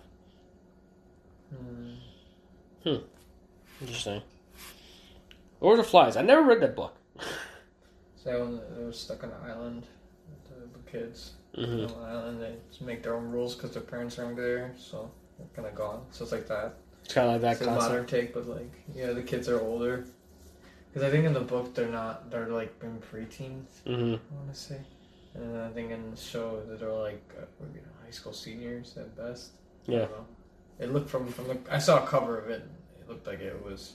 Hmm. 2.83 2.97
Interesting. 3.79 4.21
Lord 5.63 5.79
of 5.79 5.87
Flies. 5.87 6.17
I 6.17 6.21
never 6.21 6.43
read 6.43 6.59
that 6.61 6.75
book. 6.75 6.95
So 8.15 8.43
when 8.43 8.59
they 8.77 8.83
were 8.85 8.91
stuck 8.93 9.23
on 9.23 9.29
an 9.31 9.35
island, 9.49 9.87
the, 10.49 10.77
the 10.77 10.91
kids 10.91 11.31
hmm 11.55 11.85
on 11.85 12.03
an 12.03 12.05
island, 12.05 12.41
they 12.41 12.85
make 12.85 13.01
their 13.03 13.15
own 13.15 13.31
rules 13.31 13.55
because 13.55 13.71
their 13.71 13.81
parents 13.83 14.19
aren't 14.19 14.35
there, 14.37 14.73
so 14.77 15.09
they're 15.37 15.47
kind 15.55 15.67
of 15.67 15.75
gone. 15.75 16.05
So 16.11 16.23
it's 16.23 16.31
like 16.31 16.47
that. 16.47 16.75
It's 17.05 17.13
kind 17.13 17.27
of 17.27 17.33
like 17.33 17.41
that 17.41 17.51
It's 17.53 17.61
a 17.61 17.65
concept. 17.65 17.89
modern 17.89 18.05
take, 18.05 18.33
but 18.33 18.47
like, 18.47 18.71
yeah, 18.93 19.11
the 19.13 19.21
kids 19.21 19.47
are 19.49 19.59
older. 19.61 20.05
Because 20.89 21.07
I 21.07 21.11
think 21.11 21.25
in 21.25 21.33
the 21.33 21.41
book 21.41 21.73
they're 21.73 21.89
not, 21.89 22.29
they're 22.29 22.47
like 22.49 22.73
in 22.83 22.99
preteens, 22.99 23.81
hmm 23.85 24.15
I 24.15 24.35
want 24.35 24.53
to 24.53 24.59
say. 24.59 24.79
And 25.35 25.57
I 25.57 25.69
think 25.69 25.91
in 25.91 26.11
the 26.11 26.17
show 26.17 26.61
that 26.67 26.79
they're 26.79 26.91
like, 26.91 27.23
uh, 27.37 27.45
you 27.73 27.81
know, 27.81 27.87
high 28.03 28.11
school 28.11 28.33
seniors 28.33 28.95
at 28.97 29.15
best. 29.17 29.51
Yeah. 29.87 30.07
It 30.79 30.91
looked 30.93 31.09
from, 31.09 31.27
from 31.27 31.47
the, 31.47 31.57
I 31.71 31.79
saw 31.79 32.03
a 32.03 32.07
cover 32.07 32.37
of 32.37 32.49
it, 32.49 32.63
it 32.99 33.09
looked 33.09 33.25
like 33.27 33.39
it 33.39 33.63
was 33.63 33.93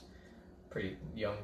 pretty 0.69 0.97
young. 1.15 1.37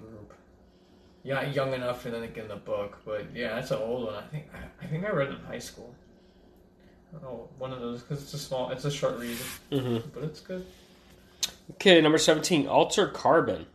Yeah, 1.26 1.42
young 1.50 1.74
enough, 1.74 2.06
and 2.06 2.14
then 2.14 2.22
like 2.22 2.38
in 2.38 2.48
the 2.48 2.56
book, 2.56 3.00
but 3.04 3.26
yeah, 3.36 3.56
that's 3.56 3.72
an 3.72 3.80
old 3.80 4.06
one. 4.06 4.14
I 4.16 4.22
think 4.28 4.46
I, 4.54 4.86
I 4.86 4.88
think 4.88 5.04
I 5.06 5.10
read 5.10 5.30
it 5.30 5.40
in 5.40 5.46
high 5.46 5.60
school. 5.60 5.94
Oh, 7.26 7.50
one 7.58 7.74
of 7.74 7.80
those 7.80 8.02
because 8.04 8.22
it's 8.22 8.34
a 8.34 8.38
small, 8.38 8.70
it's 8.72 8.86
a 8.86 8.92
short 8.92 9.18
read, 9.18 9.38
hmm 9.72 9.98
but 10.14 10.24
it's 10.24 10.40
good. 10.42 10.66
Okay, 11.72 12.00
number 12.02 12.18
17, 12.20 12.68
Altered 12.68 13.14
Carbon. 13.14 13.66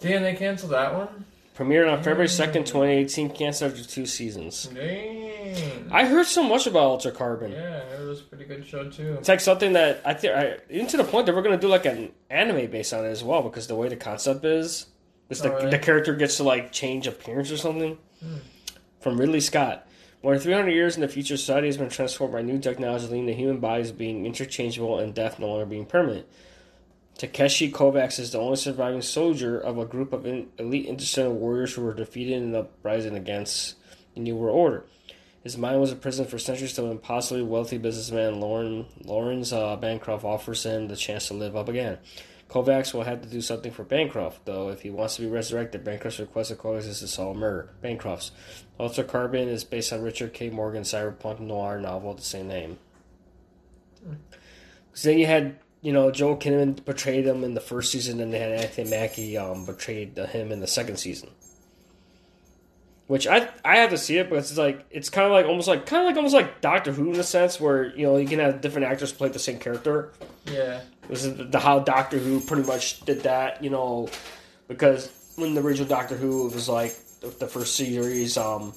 Damn, 0.00 0.22
they 0.22 0.34
canceled 0.34 0.72
that 0.72 0.94
one. 0.94 1.24
Premiered 1.56 1.90
on 1.90 1.98
February 2.02 2.28
Mm. 2.28 2.46
2nd, 2.52 2.66
2018, 2.66 3.30
canceled 3.30 3.72
after 3.72 3.82
two 3.84 4.04
seasons. 4.06 4.66
Dang. 4.66 5.88
I 5.90 6.04
heard 6.04 6.26
so 6.26 6.42
much 6.42 6.66
about 6.66 6.82
Altered 6.84 7.14
Carbon. 7.14 7.50
yeah, 7.52 7.78
it 8.00 8.06
was 8.06 8.20
a 8.20 8.24
pretty 8.24 8.44
good 8.44 8.64
show 8.66 8.88
too. 8.90 9.14
It's 9.18 9.28
like 9.28 9.40
something 9.40 9.72
that 9.72 10.02
I 10.04 10.12
think, 10.14 10.36
I, 10.36 10.58
even 10.68 10.86
to 10.88 10.98
the 10.98 11.04
point 11.04 11.26
that 11.26 11.34
we're 11.34 11.42
going 11.42 11.58
to 11.58 11.60
do 11.60 11.68
like 11.68 11.86
an 11.86 12.12
anime 12.30 12.70
based 12.70 12.92
on 12.92 13.04
it 13.04 13.08
as 13.08 13.24
well, 13.24 13.42
because 13.42 13.66
the 13.66 13.74
way 13.74 13.88
the 13.88 13.96
concept 13.96 14.44
is, 14.44 14.86
is 15.30 15.40
the, 15.40 15.50
really? 15.50 15.70
the 15.70 15.78
character 15.78 16.14
gets 16.14 16.36
to 16.36 16.44
like 16.44 16.72
change 16.72 17.06
appearance 17.06 17.50
or 17.50 17.56
something. 17.56 17.98
Hmm. 18.20 18.36
From 19.00 19.18
Ridley 19.18 19.40
Scott. 19.40 19.86
More 20.22 20.32
than 20.32 20.42
300 20.42 20.70
years 20.70 20.96
in 20.96 21.02
the 21.02 21.08
future, 21.08 21.36
society 21.36 21.68
has 21.68 21.76
been 21.76 21.88
transformed 21.88 22.32
by 22.32 22.42
new 22.42 22.58
technology, 22.58 23.06
leading 23.06 23.26
to 23.26 23.34
human 23.34 23.60
bodies 23.60 23.92
being 23.92 24.26
interchangeable 24.26 24.98
and 24.98 25.14
death 25.14 25.38
no 25.38 25.46
longer 25.46 25.66
being 25.66 25.86
permanent. 25.86 26.26
Takeshi 27.18 27.70
Kovacs 27.70 28.18
is 28.18 28.32
the 28.32 28.38
only 28.38 28.56
surviving 28.56 29.00
soldier 29.00 29.58
of 29.58 29.78
a 29.78 29.86
group 29.86 30.12
of 30.12 30.26
in, 30.26 30.48
elite 30.58 30.86
interstellar 30.86 31.30
warriors 31.30 31.74
who 31.74 31.82
were 31.82 31.94
defeated 31.94 32.34
in 32.34 32.52
the 32.52 32.60
uprising 32.60 33.16
against 33.16 33.76
the 34.14 34.20
New 34.20 34.36
World 34.36 34.56
Order. 34.56 34.84
His 35.42 35.56
mind 35.56 35.80
was 35.80 35.92
a 35.92 35.96
prison 35.96 36.26
for 36.26 36.38
centuries 36.38 36.74
till 36.74 36.86
an 36.86 36.90
impossibly 36.90 37.42
wealthy 37.42 37.78
businessman 37.78 38.40
Lauren, 38.40 38.86
Lawrence 39.04 39.52
uh, 39.52 39.76
Bancroft 39.76 40.24
offers 40.24 40.66
him 40.66 40.88
the 40.88 40.96
chance 40.96 41.28
to 41.28 41.34
live 41.34 41.56
up 41.56 41.68
again. 41.68 41.98
Kovacs 42.48 42.94
will 42.94 43.02
have 43.02 43.22
to 43.22 43.28
do 43.28 43.40
something 43.40 43.72
for 43.72 43.82
Bancroft, 43.82 44.44
though. 44.44 44.68
If 44.68 44.82
he 44.82 44.90
wants 44.90 45.16
to 45.16 45.22
be 45.22 45.28
resurrected, 45.28 45.82
Bancroft's 45.82 46.20
request 46.20 46.52
of 46.52 46.58
Kovacs 46.58 46.86
is 46.86 47.00
to 47.00 47.08
solve 47.08 47.36
murder. 47.36 47.70
Bancroft's. 47.82 48.30
Altered 48.78 49.08
Carbon 49.08 49.48
is 49.48 49.64
based 49.64 49.92
on 49.92 50.02
Richard 50.02 50.32
K. 50.32 50.50
Morgan's 50.50 50.92
cyberpunk 50.92 51.40
noir 51.40 51.80
novel 51.80 52.10
of 52.10 52.18
the 52.18 52.22
same 52.22 52.46
name. 52.46 52.78
So 54.92 55.08
then 55.08 55.18
you 55.18 55.26
had, 55.26 55.58
you 55.80 55.92
know, 55.92 56.10
Joel 56.10 56.36
Kinnaman 56.36 56.84
portrayed 56.84 57.26
him 57.26 57.42
in 57.42 57.54
the 57.54 57.60
first 57.60 57.90
season, 57.90 58.20
and 58.20 58.32
they 58.32 58.38
had 58.38 58.52
Anthony 58.52 58.90
Mackie 58.90 59.36
um, 59.36 59.64
portrayed 59.64 60.16
him 60.16 60.52
in 60.52 60.60
the 60.60 60.66
second 60.66 60.98
season. 60.98 61.30
Which 63.06 63.26
I 63.28 63.48
I 63.64 63.76
have 63.76 63.90
to 63.90 63.98
see 63.98 64.18
it 64.18 64.28
because 64.28 64.50
it's 64.50 64.58
like 64.58 64.84
it's 64.90 65.10
kind 65.10 65.26
of 65.26 65.32
like 65.32 65.46
almost 65.46 65.68
like 65.68 65.86
kind 65.86 66.02
of 66.02 66.06
like 66.06 66.16
almost 66.16 66.34
like 66.34 66.60
Doctor 66.60 66.90
Who 66.90 67.12
in 67.12 67.20
a 67.20 67.22
sense 67.22 67.60
where 67.60 67.94
you 67.96 68.04
know 68.04 68.16
you 68.16 68.26
can 68.26 68.40
have 68.40 68.60
different 68.60 68.88
actors 68.88 69.12
play 69.12 69.28
the 69.28 69.38
same 69.38 69.60
character. 69.60 70.12
Yeah. 70.44 70.80
This 71.08 71.24
is 71.24 71.50
the 71.50 71.58
how 71.58 71.80
Doctor 71.80 72.18
Who 72.18 72.40
pretty 72.40 72.64
much 72.64 73.00
did 73.02 73.22
that, 73.22 73.62
you 73.62 73.70
know, 73.70 74.08
because 74.68 75.10
when 75.36 75.54
the 75.54 75.60
original 75.60 75.88
Doctor 75.88 76.16
Who 76.16 76.48
was 76.48 76.68
like 76.68 76.96
the, 77.20 77.46
first 77.46 77.76
series, 77.76 78.36
um, 78.36 78.72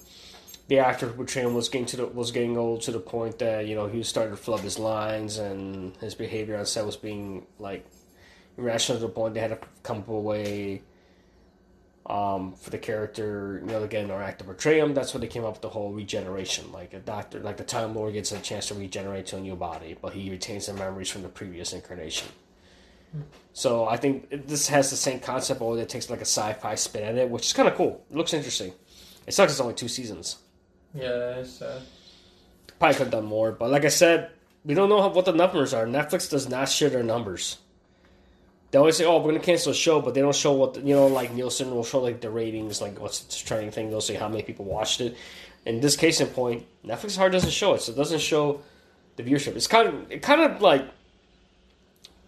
the 0.69 0.79
actor 0.79 1.07
who 1.07 1.13
portrayed 1.13 1.47
was 1.47 1.67
getting 1.67 1.87
to 1.87 1.97
the, 1.97 2.05
was 2.07 2.31
getting 2.31 2.57
old 2.57 2.81
to 2.81 2.91
the 2.91 2.99
point 2.99 3.39
that 3.39 3.67
you 3.67 3.75
know 3.75 3.87
he 3.87 3.97
was 3.97 4.07
starting 4.07 4.35
to 4.35 4.41
flub 4.41 4.61
his 4.61 4.79
lines 4.79 5.37
and 5.37 5.97
his 5.97 6.15
behavior 6.15 6.57
on 6.57 6.65
set 6.65 6.85
was 6.85 6.95
being 6.95 7.45
like 7.57 7.85
irrational 8.57 8.99
to 8.99 9.07
the 9.07 9.11
point 9.11 9.33
they 9.33 9.39
had 9.39 9.49
to 9.49 9.67
come 9.83 9.97
up 9.97 10.07
with 10.07 10.17
a 10.17 10.21
way 10.21 10.81
um, 12.09 12.53
for 12.53 12.71
the 12.71 12.77
character, 12.77 13.61
you 13.63 13.71
know, 13.71 13.85
get 13.85 14.03
an 14.03 14.11
actor 14.11 14.39
to 14.39 14.43
portray 14.45 14.79
him. 14.79 14.93
That's 14.93 15.13
what 15.13 15.21
they 15.21 15.27
came 15.27 15.45
up 15.45 15.53
with 15.53 15.61
the 15.61 15.69
whole 15.69 15.93
regeneration. 15.93 16.71
Like 16.71 16.93
a 16.93 16.99
doctor, 16.99 17.39
like 17.39 17.57
the 17.57 17.63
Time 17.63 17.93
Lord 17.95 18.13
gets 18.13 18.31
a 18.31 18.39
chance 18.39 18.67
to 18.69 18.73
regenerate 18.73 19.27
to 19.27 19.37
a 19.37 19.39
new 19.39 19.55
body, 19.55 19.95
but 20.01 20.13
he 20.13 20.29
retains 20.29 20.65
the 20.65 20.73
memories 20.73 21.09
from 21.09 21.21
the 21.21 21.29
previous 21.29 21.71
incarnation. 21.71 22.27
So 23.53 23.87
I 23.87 23.97
think 23.97 24.47
this 24.47 24.67
has 24.67 24.89
the 24.89 24.95
same 24.95 25.19
concept, 25.19 25.59
but 25.59 25.73
it 25.73 25.89
takes 25.89 26.09
like 26.09 26.19
a 26.19 26.25
sci-fi 26.25 26.75
spin 26.75 27.03
at 27.03 27.15
it, 27.15 27.29
which 27.29 27.45
is 27.45 27.53
kind 27.53 27.67
of 27.67 27.75
cool. 27.75 28.05
It 28.09 28.15
looks 28.15 28.33
interesting. 28.33 28.73
It 29.27 29.33
sucks. 29.33 29.51
It's 29.51 29.61
only 29.61 29.73
two 29.73 29.87
seasons. 29.87 30.37
Yeah, 30.93 31.37
it's 31.37 31.61
uh, 31.61 31.81
Probably 32.79 32.95
could 32.95 33.03
have 33.03 33.11
done 33.11 33.25
more, 33.25 33.51
but 33.51 33.69
like 33.69 33.85
I 33.85 33.89
said, 33.89 34.31
we 34.63 34.73
don't 34.73 34.89
know 34.89 35.07
what 35.09 35.25
the 35.25 35.33
numbers 35.33 35.73
are. 35.73 35.85
Netflix 35.85 36.29
does 36.29 36.49
not 36.49 36.69
share 36.69 36.89
their 36.89 37.03
numbers. 37.03 37.57
They 38.71 38.77
always 38.77 38.97
say, 38.97 39.05
"Oh, 39.05 39.17
we're 39.17 39.31
going 39.31 39.39
to 39.39 39.45
cancel 39.45 39.71
a 39.71 39.75
show," 39.75 40.01
but 40.01 40.13
they 40.13 40.21
don't 40.21 40.35
show 40.35 40.53
what 40.53 40.75
the, 40.75 40.81
you 40.81 40.93
know. 40.93 41.07
Like 41.07 41.33
Nielsen 41.33 41.71
will 41.71 41.83
show 41.83 41.99
like 41.99 42.21
the 42.21 42.29
ratings, 42.29 42.81
like 42.81 42.99
what's 42.99 43.21
the 43.21 43.45
trending 43.45 43.71
thing. 43.71 43.89
They'll 43.89 44.01
say 44.01 44.15
how 44.15 44.27
many 44.27 44.43
people 44.43 44.65
watched 44.65 45.01
it. 45.01 45.17
In 45.65 45.81
this 45.81 45.95
case 45.95 46.21
in 46.21 46.27
point, 46.27 46.65
Netflix 46.85 47.17
hard 47.17 47.31
doesn't 47.31 47.51
show 47.51 47.73
it, 47.73 47.81
so 47.81 47.91
it 47.91 47.95
doesn't 47.95 48.19
show 48.19 48.61
the 49.15 49.23
viewership. 49.23 49.55
It's 49.55 49.67
kind 49.67 49.87
of 49.87 50.11
it 50.11 50.21
kind 50.21 50.41
of 50.41 50.61
like 50.61 50.85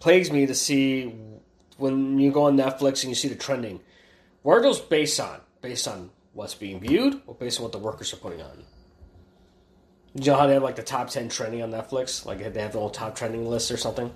plagues 0.00 0.32
me 0.32 0.46
to 0.46 0.54
see 0.54 1.14
when 1.76 2.18
you 2.18 2.32
go 2.32 2.44
on 2.44 2.56
Netflix 2.56 3.02
and 3.02 3.10
you 3.10 3.14
see 3.14 3.28
the 3.28 3.36
trending. 3.36 3.80
What 4.42 4.58
are 4.58 4.62
those 4.62 4.80
based 4.80 5.20
on? 5.20 5.40
Based 5.60 5.86
on 5.86 6.10
what's 6.32 6.54
being 6.54 6.80
viewed, 6.80 7.22
or 7.26 7.34
based 7.34 7.60
on 7.60 7.64
what 7.64 7.72
the 7.72 7.78
workers 7.78 8.12
are 8.12 8.16
putting 8.16 8.42
on? 8.42 8.64
You 10.14 10.32
know 10.32 10.36
how 10.36 10.46
they 10.46 10.54
have 10.54 10.62
like 10.62 10.76
the 10.76 10.82
top 10.82 11.08
ten 11.08 11.28
trending 11.28 11.62
on 11.62 11.70
Netflix? 11.70 12.26
Like 12.26 12.38
they 12.52 12.60
have 12.60 12.72
the 12.72 12.80
whole 12.80 12.90
top 12.90 13.14
trending 13.14 13.48
list 13.48 13.70
or 13.70 13.76
something. 13.76 14.12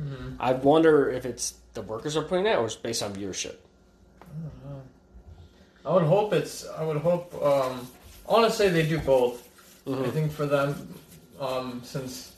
Mm-hmm. 0.00 0.36
I 0.40 0.52
wonder 0.52 1.10
if 1.10 1.24
it's 1.24 1.54
the 1.78 1.82
workers 1.82 2.16
are 2.16 2.22
putting 2.22 2.44
that, 2.44 2.58
or 2.58 2.66
it's 2.66 2.74
based 2.74 3.02
on 3.02 3.14
viewership. 3.14 3.56
I 5.86 5.92
would 5.92 6.02
hope 6.02 6.32
it's. 6.32 6.66
I 6.66 6.84
would 6.84 6.98
hope. 6.98 7.32
Um, 7.42 7.88
I 8.28 8.32
want 8.32 8.50
to 8.50 8.56
say 8.56 8.68
they 8.68 8.86
do 8.86 8.98
both. 8.98 9.48
I 9.86 10.10
think 10.10 10.32
for 10.32 10.44
them, 10.44 10.94
um, 11.40 11.80
since 11.82 12.32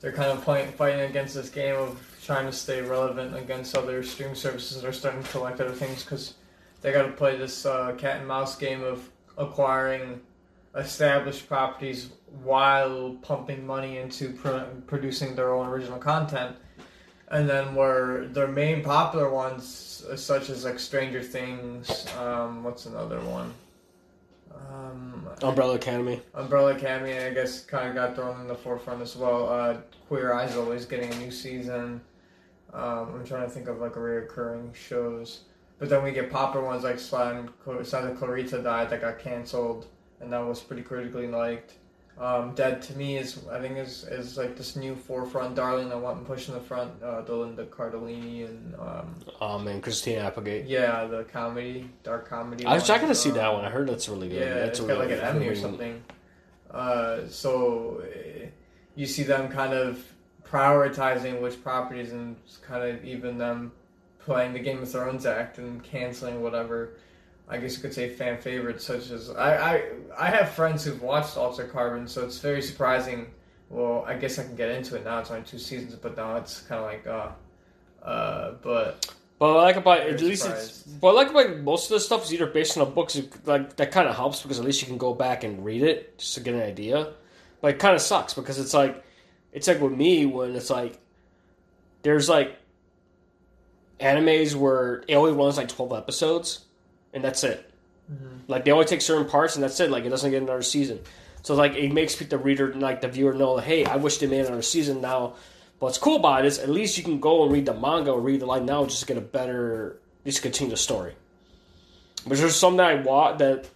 they're 0.00 0.12
kind 0.12 0.30
of 0.30 0.44
playing, 0.44 0.70
fighting 0.72 1.00
against 1.00 1.34
this 1.34 1.48
game 1.48 1.74
of 1.74 2.00
trying 2.24 2.46
to 2.46 2.52
stay 2.52 2.80
relevant 2.80 3.36
against 3.36 3.76
other 3.76 4.04
streaming 4.04 4.36
services 4.36 4.80
that 4.80 4.88
are 4.88 4.92
starting 4.92 5.22
to 5.22 5.28
collect 5.30 5.60
other 5.60 5.72
things 5.72 6.04
because 6.04 6.34
they 6.80 6.92
got 6.92 7.02
to 7.02 7.12
play 7.12 7.36
this 7.36 7.66
uh, 7.66 7.92
cat 7.98 8.18
and 8.18 8.28
mouse 8.28 8.56
game 8.56 8.84
of 8.84 9.08
acquiring 9.36 10.20
established 10.76 11.48
properties 11.48 12.10
while 12.44 13.16
pumping 13.22 13.66
money 13.66 13.98
into 13.98 14.32
pro- 14.32 14.66
producing 14.86 15.34
their 15.34 15.52
own 15.52 15.66
original 15.66 15.98
content. 15.98 16.56
And 17.32 17.48
then 17.48 17.74
where 17.74 18.26
their 18.26 18.46
main 18.46 18.84
popular 18.84 19.30
ones, 19.30 20.04
such 20.16 20.50
as 20.50 20.64
like 20.66 20.78
Stranger 20.78 21.22
Things, 21.22 22.06
um, 22.18 22.62
what's 22.62 22.84
another 22.84 23.20
one? 23.20 23.54
Um, 24.70 25.28
Umbrella 25.42 25.76
Academy. 25.76 26.20
Umbrella 26.34 26.76
Academy, 26.76 27.18
I 27.18 27.30
guess, 27.30 27.64
kind 27.64 27.88
of 27.88 27.94
got 27.94 28.14
thrown 28.14 28.38
in 28.42 28.48
the 28.48 28.54
forefront 28.54 29.00
as 29.00 29.16
well. 29.16 29.48
Uh, 29.48 29.78
Queer 30.08 30.34
Eye 30.34 30.44
is 30.44 30.56
always 30.56 30.84
getting 30.84 31.10
a 31.10 31.16
new 31.16 31.30
season. 31.30 32.02
Um, 32.74 33.14
I'm 33.14 33.24
trying 33.26 33.44
to 33.44 33.50
think 33.50 33.66
of 33.66 33.78
like 33.78 33.94
reoccurring 33.94 34.74
shows, 34.74 35.40
but 35.78 35.88
then 35.88 36.02
we 36.04 36.12
get 36.12 36.30
popular 36.30 36.64
ones 36.64 36.84
like 36.84 36.98
Santa 36.98 37.48
Santa 37.82 38.14
Clarita 38.14 38.62
Diet 38.62 38.90
that 38.90 39.00
got 39.00 39.18
canceled, 39.18 39.86
and 40.20 40.30
that 40.32 40.40
was 40.40 40.60
pretty 40.60 40.82
critically 40.82 41.28
liked. 41.28 41.74
Um, 42.18 42.54
Dead 42.54 42.82
to 42.82 42.96
me 42.96 43.16
is 43.16 43.40
I 43.50 43.58
think 43.58 43.78
is 43.78 44.04
is 44.04 44.36
like 44.36 44.56
this 44.56 44.76
new 44.76 44.94
forefront 44.94 45.56
darling 45.56 45.90
I 45.90 45.94
want 45.94 46.18
to 46.20 46.24
push 46.24 46.46
in 46.48 46.54
the 46.54 46.60
front. 46.60 46.92
Uh, 47.02 47.22
Delinda 47.22 47.66
Cardellini 47.66 48.44
and 48.44 48.74
um, 48.76 49.14
Um, 49.40 49.66
and 49.66 49.82
Christina 49.82 50.20
Applegate. 50.20 50.66
yeah, 50.66 51.06
the 51.06 51.24
comedy, 51.24 51.88
dark 52.02 52.28
comedy. 52.28 52.66
I 52.66 52.74
was 52.74 52.86
checking 52.86 53.08
to 53.08 53.14
see 53.14 53.30
Um, 53.30 53.36
that 53.36 53.52
one. 53.54 53.64
I 53.64 53.70
heard 53.70 53.88
that's 53.88 54.08
really 54.08 54.28
good. 54.28 54.40
yeah, 54.40 54.54
that's 54.54 54.78
it's 54.78 54.80
a 54.80 54.86
got 54.86 54.98
like 54.98 55.10
an 55.10 55.20
Emmy 55.20 55.48
or 55.48 55.56
something. 55.56 56.02
Uh, 56.70 57.26
so 57.28 58.02
eh, 58.14 58.46
you 58.94 59.06
see 59.06 59.22
them 59.22 59.48
kind 59.48 59.72
of 59.72 59.98
prioritizing 60.44 61.40
which 61.40 61.62
properties 61.62 62.12
and 62.12 62.36
kind 62.66 62.84
of 62.84 63.04
even 63.04 63.38
them 63.38 63.72
playing 64.18 64.52
the 64.52 64.58
Game 64.60 64.82
of 64.82 64.90
Thrones 64.90 65.24
act 65.26 65.58
and 65.58 65.82
canceling 65.82 66.42
whatever. 66.42 66.90
I 67.52 67.58
guess 67.58 67.76
you 67.76 67.82
could 67.82 67.92
say 67.92 68.08
fan 68.08 68.40
favorites, 68.40 68.84
such 68.84 69.10
as 69.10 69.30
I 69.30 69.50
I, 69.56 69.82
I 70.18 70.30
have 70.30 70.50
friends 70.50 70.84
who've 70.84 71.02
watched 71.02 71.36
Altered 71.36 71.70
Carbon, 71.70 72.08
so 72.08 72.24
it's 72.24 72.38
very 72.38 72.62
surprising. 72.62 73.26
Well, 73.68 74.04
I 74.06 74.14
guess 74.14 74.38
I 74.38 74.44
can 74.44 74.56
get 74.56 74.70
into 74.70 74.96
it 74.96 75.04
now. 75.04 75.18
It's 75.20 75.30
only 75.30 75.44
two 75.44 75.58
seasons, 75.58 75.94
but 75.94 76.16
now 76.16 76.36
it's 76.36 76.62
kind 76.62 76.80
of 76.80 76.86
like 76.86 77.06
uh, 77.06 78.06
uh, 78.06 78.52
but 78.62 79.14
But 79.42 79.58
I 79.58 79.62
like 79.64 79.76
about 79.76 80.00
at 80.02 80.20
least 80.20 80.46
it's. 80.46 80.82
But 80.82 81.08
I 81.08 81.12
like 81.12 81.30
about 81.30 81.58
most 81.58 81.90
of 81.90 81.94
the 81.94 82.00
stuff 82.00 82.24
is 82.24 82.32
either 82.32 82.46
based 82.46 82.78
on 82.78 82.86
a 82.86 82.88
book, 82.88 83.10
so 83.10 83.22
like 83.44 83.74
that 83.74 83.90
kind 83.90 84.08
of 84.08 84.14
helps 84.14 84.40
because 84.40 84.60
at 84.60 84.64
least 84.64 84.80
you 84.82 84.86
can 84.86 84.98
go 84.98 85.14
back 85.14 85.42
and 85.42 85.64
read 85.64 85.82
it 85.82 86.16
just 86.16 86.34
to 86.34 86.40
get 86.40 86.54
an 86.54 86.62
idea. 86.62 87.14
But 87.60 87.74
it 87.74 87.78
kind 87.80 87.96
of 87.96 88.00
sucks 88.00 88.34
because 88.34 88.60
it's 88.60 88.72
like, 88.72 89.02
it's 89.52 89.66
like 89.66 89.80
with 89.80 89.94
me 89.94 90.26
when 90.26 90.54
it's 90.54 90.70
like, 90.70 90.96
there's 92.02 92.28
like 92.28 92.56
animes 93.98 94.54
where 94.54 95.02
it 95.08 95.16
only 95.16 95.32
runs 95.32 95.56
like 95.56 95.66
twelve 95.66 95.92
episodes, 95.92 96.64
and 97.12 97.22
that's 97.22 97.44
it. 97.44 97.70
Mm-hmm. 98.12 98.36
Like 98.48 98.64
they 98.64 98.70
only 98.70 98.84
take 98.84 99.00
certain 99.00 99.28
parts 99.28 99.54
and 99.54 99.62
that's 99.62 99.78
it. 99.80 99.90
Like 99.90 100.04
it 100.04 100.08
doesn't 100.08 100.30
get 100.30 100.42
another 100.42 100.62
season. 100.62 101.00
So 101.42 101.54
like 101.54 101.74
it 101.74 101.92
makes 101.92 102.14
the 102.16 102.38
reader, 102.38 102.72
like 102.74 103.00
the 103.00 103.08
viewer, 103.08 103.34
know, 103.34 103.58
hey, 103.58 103.84
I 103.84 103.96
wish 103.96 104.18
they 104.18 104.26
made 104.26 104.46
another 104.46 104.62
season 104.62 105.00
now. 105.00 105.34
What's 105.78 105.98
cool 105.98 106.16
about 106.16 106.44
it 106.44 106.46
is 106.46 106.58
at 106.58 106.68
least 106.68 106.96
you 106.96 107.02
can 107.02 107.18
go 107.18 107.42
and 107.42 107.52
read 107.52 107.66
the 107.66 107.74
manga 107.74 108.12
or 108.12 108.20
read 108.20 108.40
the 108.40 108.46
light 108.46 108.62
now 108.62 108.84
just 108.84 109.00
to 109.00 109.06
get 109.06 109.16
a 109.16 109.20
better, 109.20 109.98
just 110.24 110.40
continue 110.40 110.70
the 110.70 110.76
story. 110.76 111.14
But 112.26 112.38
there's 112.38 112.54
some 112.54 112.76
that 112.76 112.86
I 112.86 112.94
watched 113.02 113.38
that 113.40 113.68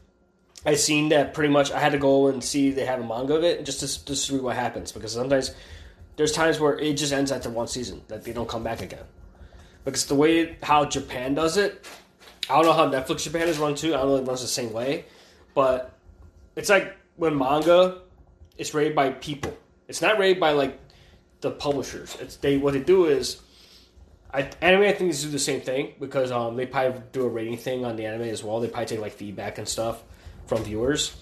I 0.64 0.74
seen 0.74 1.08
that 1.08 1.34
pretty 1.34 1.52
much 1.52 1.72
I 1.72 1.80
had 1.80 1.92
to 1.92 1.98
go 1.98 2.28
and 2.28 2.42
see 2.42 2.70
they 2.70 2.84
have 2.84 3.00
a 3.00 3.04
manga 3.04 3.34
of 3.34 3.44
it 3.44 3.64
just 3.64 3.80
to 3.80 4.04
just 4.04 4.26
to 4.26 4.34
read 4.34 4.42
what 4.42 4.56
happens 4.56 4.92
because 4.92 5.12
sometimes 5.12 5.54
there's 6.16 6.32
times 6.32 6.58
where 6.58 6.78
it 6.78 6.94
just 6.94 7.12
ends 7.12 7.30
after 7.30 7.50
one 7.50 7.68
season 7.68 8.02
that 8.08 8.24
they 8.24 8.32
don't 8.32 8.48
come 8.48 8.64
back 8.64 8.80
again 8.80 9.04
because 9.84 10.06
the 10.06 10.14
way 10.14 10.56
how 10.62 10.84
Japan 10.84 11.34
does 11.34 11.56
it, 11.56 11.86
I 12.48 12.54
don't 12.54 12.64
know 12.64 12.72
how 12.72 12.88
Netflix 12.88 13.24
Japan 13.24 13.48
is 13.48 13.58
run 13.58 13.74
too. 13.74 13.94
I 13.94 13.98
don't 13.98 14.08
know 14.08 14.16
if 14.16 14.22
it 14.22 14.26
runs 14.26 14.42
the 14.42 14.48
same 14.48 14.72
way, 14.72 15.04
but 15.54 15.98
it's 16.54 16.68
like 16.68 16.96
when 17.16 17.36
manga, 17.36 18.02
it's 18.56 18.72
rated 18.74 18.94
by 18.94 19.10
people. 19.10 19.56
It's 19.88 20.00
not 20.00 20.18
rated 20.18 20.40
by 20.40 20.52
like 20.52 20.78
the 21.40 21.50
publishers. 21.50 22.16
It's 22.20 22.36
they 22.36 22.56
what 22.56 22.74
they 22.74 22.80
do 22.80 23.06
is, 23.06 23.40
I 24.32 24.50
anime 24.60 24.82
I 24.82 24.92
think 24.92 25.10
is 25.10 25.22
do 25.22 25.30
the 25.30 25.38
same 25.38 25.60
thing 25.60 25.94
because 25.98 26.30
um 26.30 26.56
they 26.56 26.66
probably 26.66 27.02
do 27.12 27.24
a 27.24 27.28
rating 27.28 27.56
thing 27.56 27.84
on 27.84 27.96
the 27.96 28.06
anime 28.06 28.28
as 28.28 28.44
well. 28.44 28.60
They 28.60 28.68
probably 28.68 28.86
take 28.86 29.00
like 29.00 29.12
feedback 29.12 29.58
and 29.58 29.68
stuff 29.68 30.02
from 30.46 30.62
viewers, 30.62 31.16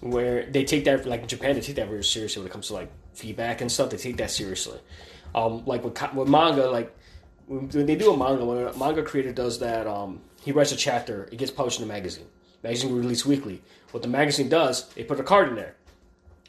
where 0.00 0.46
they 0.46 0.64
take 0.64 0.84
that 0.84 1.06
like 1.06 1.22
in 1.22 1.28
Japan 1.28 1.54
they 1.54 1.60
take 1.60 1.76
that 1.76 1.88
very 1.88 2.04
seriously 2.04 2.42
when 2.42 2.50
it 2.50 2.52
comes 2.52 2.68
to 2.68 2.74
like 2.74 2.90
feedback 3.14 3.60
and 3.60 3.70
stuff. 3.70 3.90
They 3.90 3.96
take 3.96 4.16
that 4.18 4.30
seriously. 4.30 4.78
Um, 5.34 5.64
like 5.64 5.84
with 5.84 6.00
with 6.14 6.28
manga, 6.28 6.70
like 6.70 6.94
when 7.46 7.68
they 7.68 7.96
do 7.96 8.12
a 8.12 8.16
manga, 8.16 8.44
when 8.44 8.66
a 8.66 8.76
manga 8.76 9.02
creator 9.02 9.32
does 9.32 9.58
that, 9.60 9.86
um, 9.86 10.20
he 10.46 10.52
writes 10.52 10.70
a 10.70 10.76
chapter, 10.76 11.28
it 11.32 11.38
gets 11.38 11.50
published 11.50 11.80
in 11.80 11.84
a 11.84 11.88
magazine. 11.88 12.28
Magazine 12.62 12.94
released 12.94 13.26
weekly. 13.26 13.60
What 13.90 14.04
the 14.04 14.08
magazine 14.08 14.48
does, 14.48 14.88
they 14.90 15.02
put 15.02 15.18
a 15.18 15.24
card 15.24 15.48
in 15.48 15.56
there, 15.56 15.74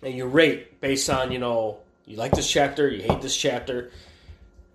and 0.04 0.14
you 0.14 0.28
rate 0.28 0.80
based 0.80 1.10
on 1.10 1.32
you 1.32 1.40
know 1.40 1.80
you 2.06 2.16
like 2.16 2.32
this 2.32 2.48
chapter, 2.48 2.88
you 2.88 3.02
hate 3.02 3.22
this 3.22 3.36
chapter, 3.36 3.90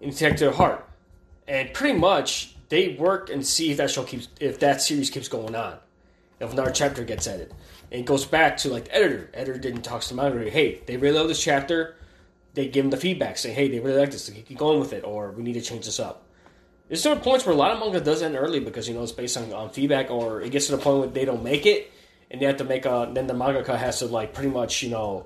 and 0.01 0.14
take 0.14 0.37
to 0.39 0.51
heart. 0.51 0.85
and 1.47 1.73
pretty 1.73 1.97
much 1.97 2.57
they 2.68 2.97
work 2.99 3.31
and 3.31 3.47
see 3.47 3.70
if 3.70 3.77
that 3.77 3.93
show 3.93 4.03
keeps 4.03 4.27
if 4.41 4.59
that 4.59 4.83
series 4.83 5.09
keeps 5.09 5.29
going 5.29 5.55
on, 5.55 5.79
if 6.41 6.53
another 6.53 6.73
chapter 6.73 7.05
gets 7.05 7.29
added. 7.29 7.55
And 7.93 8.01
it 8.01 8.07
goes 8.07 8.25
back 8.25 8.57
to 8.59 8.70
like 8.70 8.87
the 8.87 8.97
editor. 8.97 9.31
Editor 9.35 9.61
didn't 9.61 9.83
talk 9.83 10.03
to 10.03 10.09
the 10.09 10.14
manga. 10.20 10.51
Hey, 10.51 10.81
they 10.87 10.97
really 10.97 11.16
love 11.16 11.29
this 11.29 11.41
chapter. 11.41 11.95
They 12.55 12.66
give 12.66 12.83
them 12.85 12.91
the 12.91 12.97
feedback, 12.97 13.39
say, 13.39 13.53
hey, 13.53 13.68
they 13.68 13.79
really 13.79 14.01
like 14.01 14.11
this. 14.11 14.29
Keep 14.29 14.59
going 14.59 14.81
with 14.81 14.93
it, 14.93 15.05
or 15.05 15.31
we 15.31 15.45
need 15.45 15.55
to 15.55 15.62
change 15.62 15.87
this 15.87 16.01
up. 16.01 16.27
There's 16.93 17.01
certain 17.01 17.22
points 17.22 17.47
where 17.47 17.55
a 17.55 17.57
lot 17.57 17.70
of 17.70 17.78
manga 17.78 18.03
does 18.03 18.20
end 18.20 18.36
early 18.36 18.61
because 18.61 18.86
you 18.86 18.93
know 18.93 19.03
it's 19.03 19.12
based 19.12 19.38
on, 19.38 19.51
on 19.55 19.70
feedback, 19.70 20.11
or 20.11 20.43
it 20.43 20.51
gets 20.51 20.66
to 20.66 20.72
the 20.72 20.76
point 20.76 20.99
where 20.99 21.09
they 21.09 21.24
don't 21.24 21.43
make 21.43 21.64
it, 21.64 21.90
and 22.30 22.38
they 22.38 22.45
have 22.45 22.59
to 22.59 22.64
make 22.64 22.84
a. 22.84 23.11
Then 23.11 23.26
the 23.26 23.32
mangaka 23.32 23.78
has 23.78 24.01
to 24.01 24.05
like 24.05 24.34
pretty 24.34 24.51
much 24.51 24.82
you 24.82 24.90
know 24.90 25.24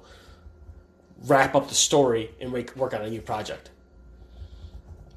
wrap 1.24 1.56
up 1.56 1.68
the 1.68 1.74
story 1.74 2.30
and 2.40 2.52
make, 2.52 2.76
work 2.76 2.94
on 2.94 3.02
a 3.02 3.10
new 3.10 3.20
project. 3.20 3.70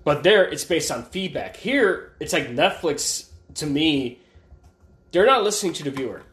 But 0.04 0.24
there, 0.24 0.44
it's 0.44 0.66
based 0.66 0.90
on 0.90 1.04
feedback. 1.04 1.56
Here, 1.56 2.14
it's 2.20 2.34
like 2.34 2.48
Netflix. 2.48 3.30
To 3.54 3.68
me, 3.68 4.18
they're 5.12 5.28
not 5.28 5.44
listening 5.44 5.74
to 5.74 5.84
the 5.84 5.92
viewer. 5.92 6.24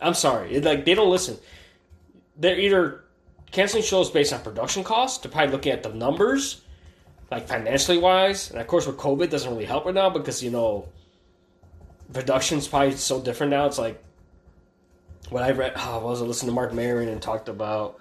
I'm 0.00 0.14
sorry, 0.14 0.54
it, 0.54 0.62
like 0.62 0.84
they 0.84 0.94
don't 0.94 1.10
listen. 1.10 1.38
They're 2.36 2.56
either 2.56 3.02
canceling 3.50 3.82
shows 3.82 4.12
based 4.12 4.32
on 4.32 4.42
production 4.42 4.84
costs. 4.84 5.18
They're 5.18 5.32
probably 5.32 5.50
looking 5.50 5.72
at 5.72 5.82
the 5.82 5.92
numbers, 5.92 6.60
like 7.32 7.48
financially 7.48 7.98
wise. 7.98 8.50
And 8.50 8.60
of 8.60 8.66
course, 8.66 8.86
with 8.86 8.98
COVID, 8.98 9.30
doesn't 9.30 9.50
really 9.50 9.64
help 9.64 9.86
right 9.86 9.94
now 9.94 10.10
because 10.10 10.42
you 10.42 10.50
know, 10.50 10.88
production's 12.12 12.68
probably 12.68 12.92
so 12.92 13.20
different 13.20 13.50
now. 13.50 13.66
It's 13.66 13.78
like 13.78 14.02
what 15.30 15.42
I 15.42 15.50
read. 15.50 15.72
Oh, 15.76 16.00
I 16.00 16.02
was 16.04 16.20
listening 16.20 16.50
to 16.50 16.54
Marc 16.54 16.72
Maron 16.72 17.08
and 17.08 17.20
talked 17.20 17.48
about 17.48 17.98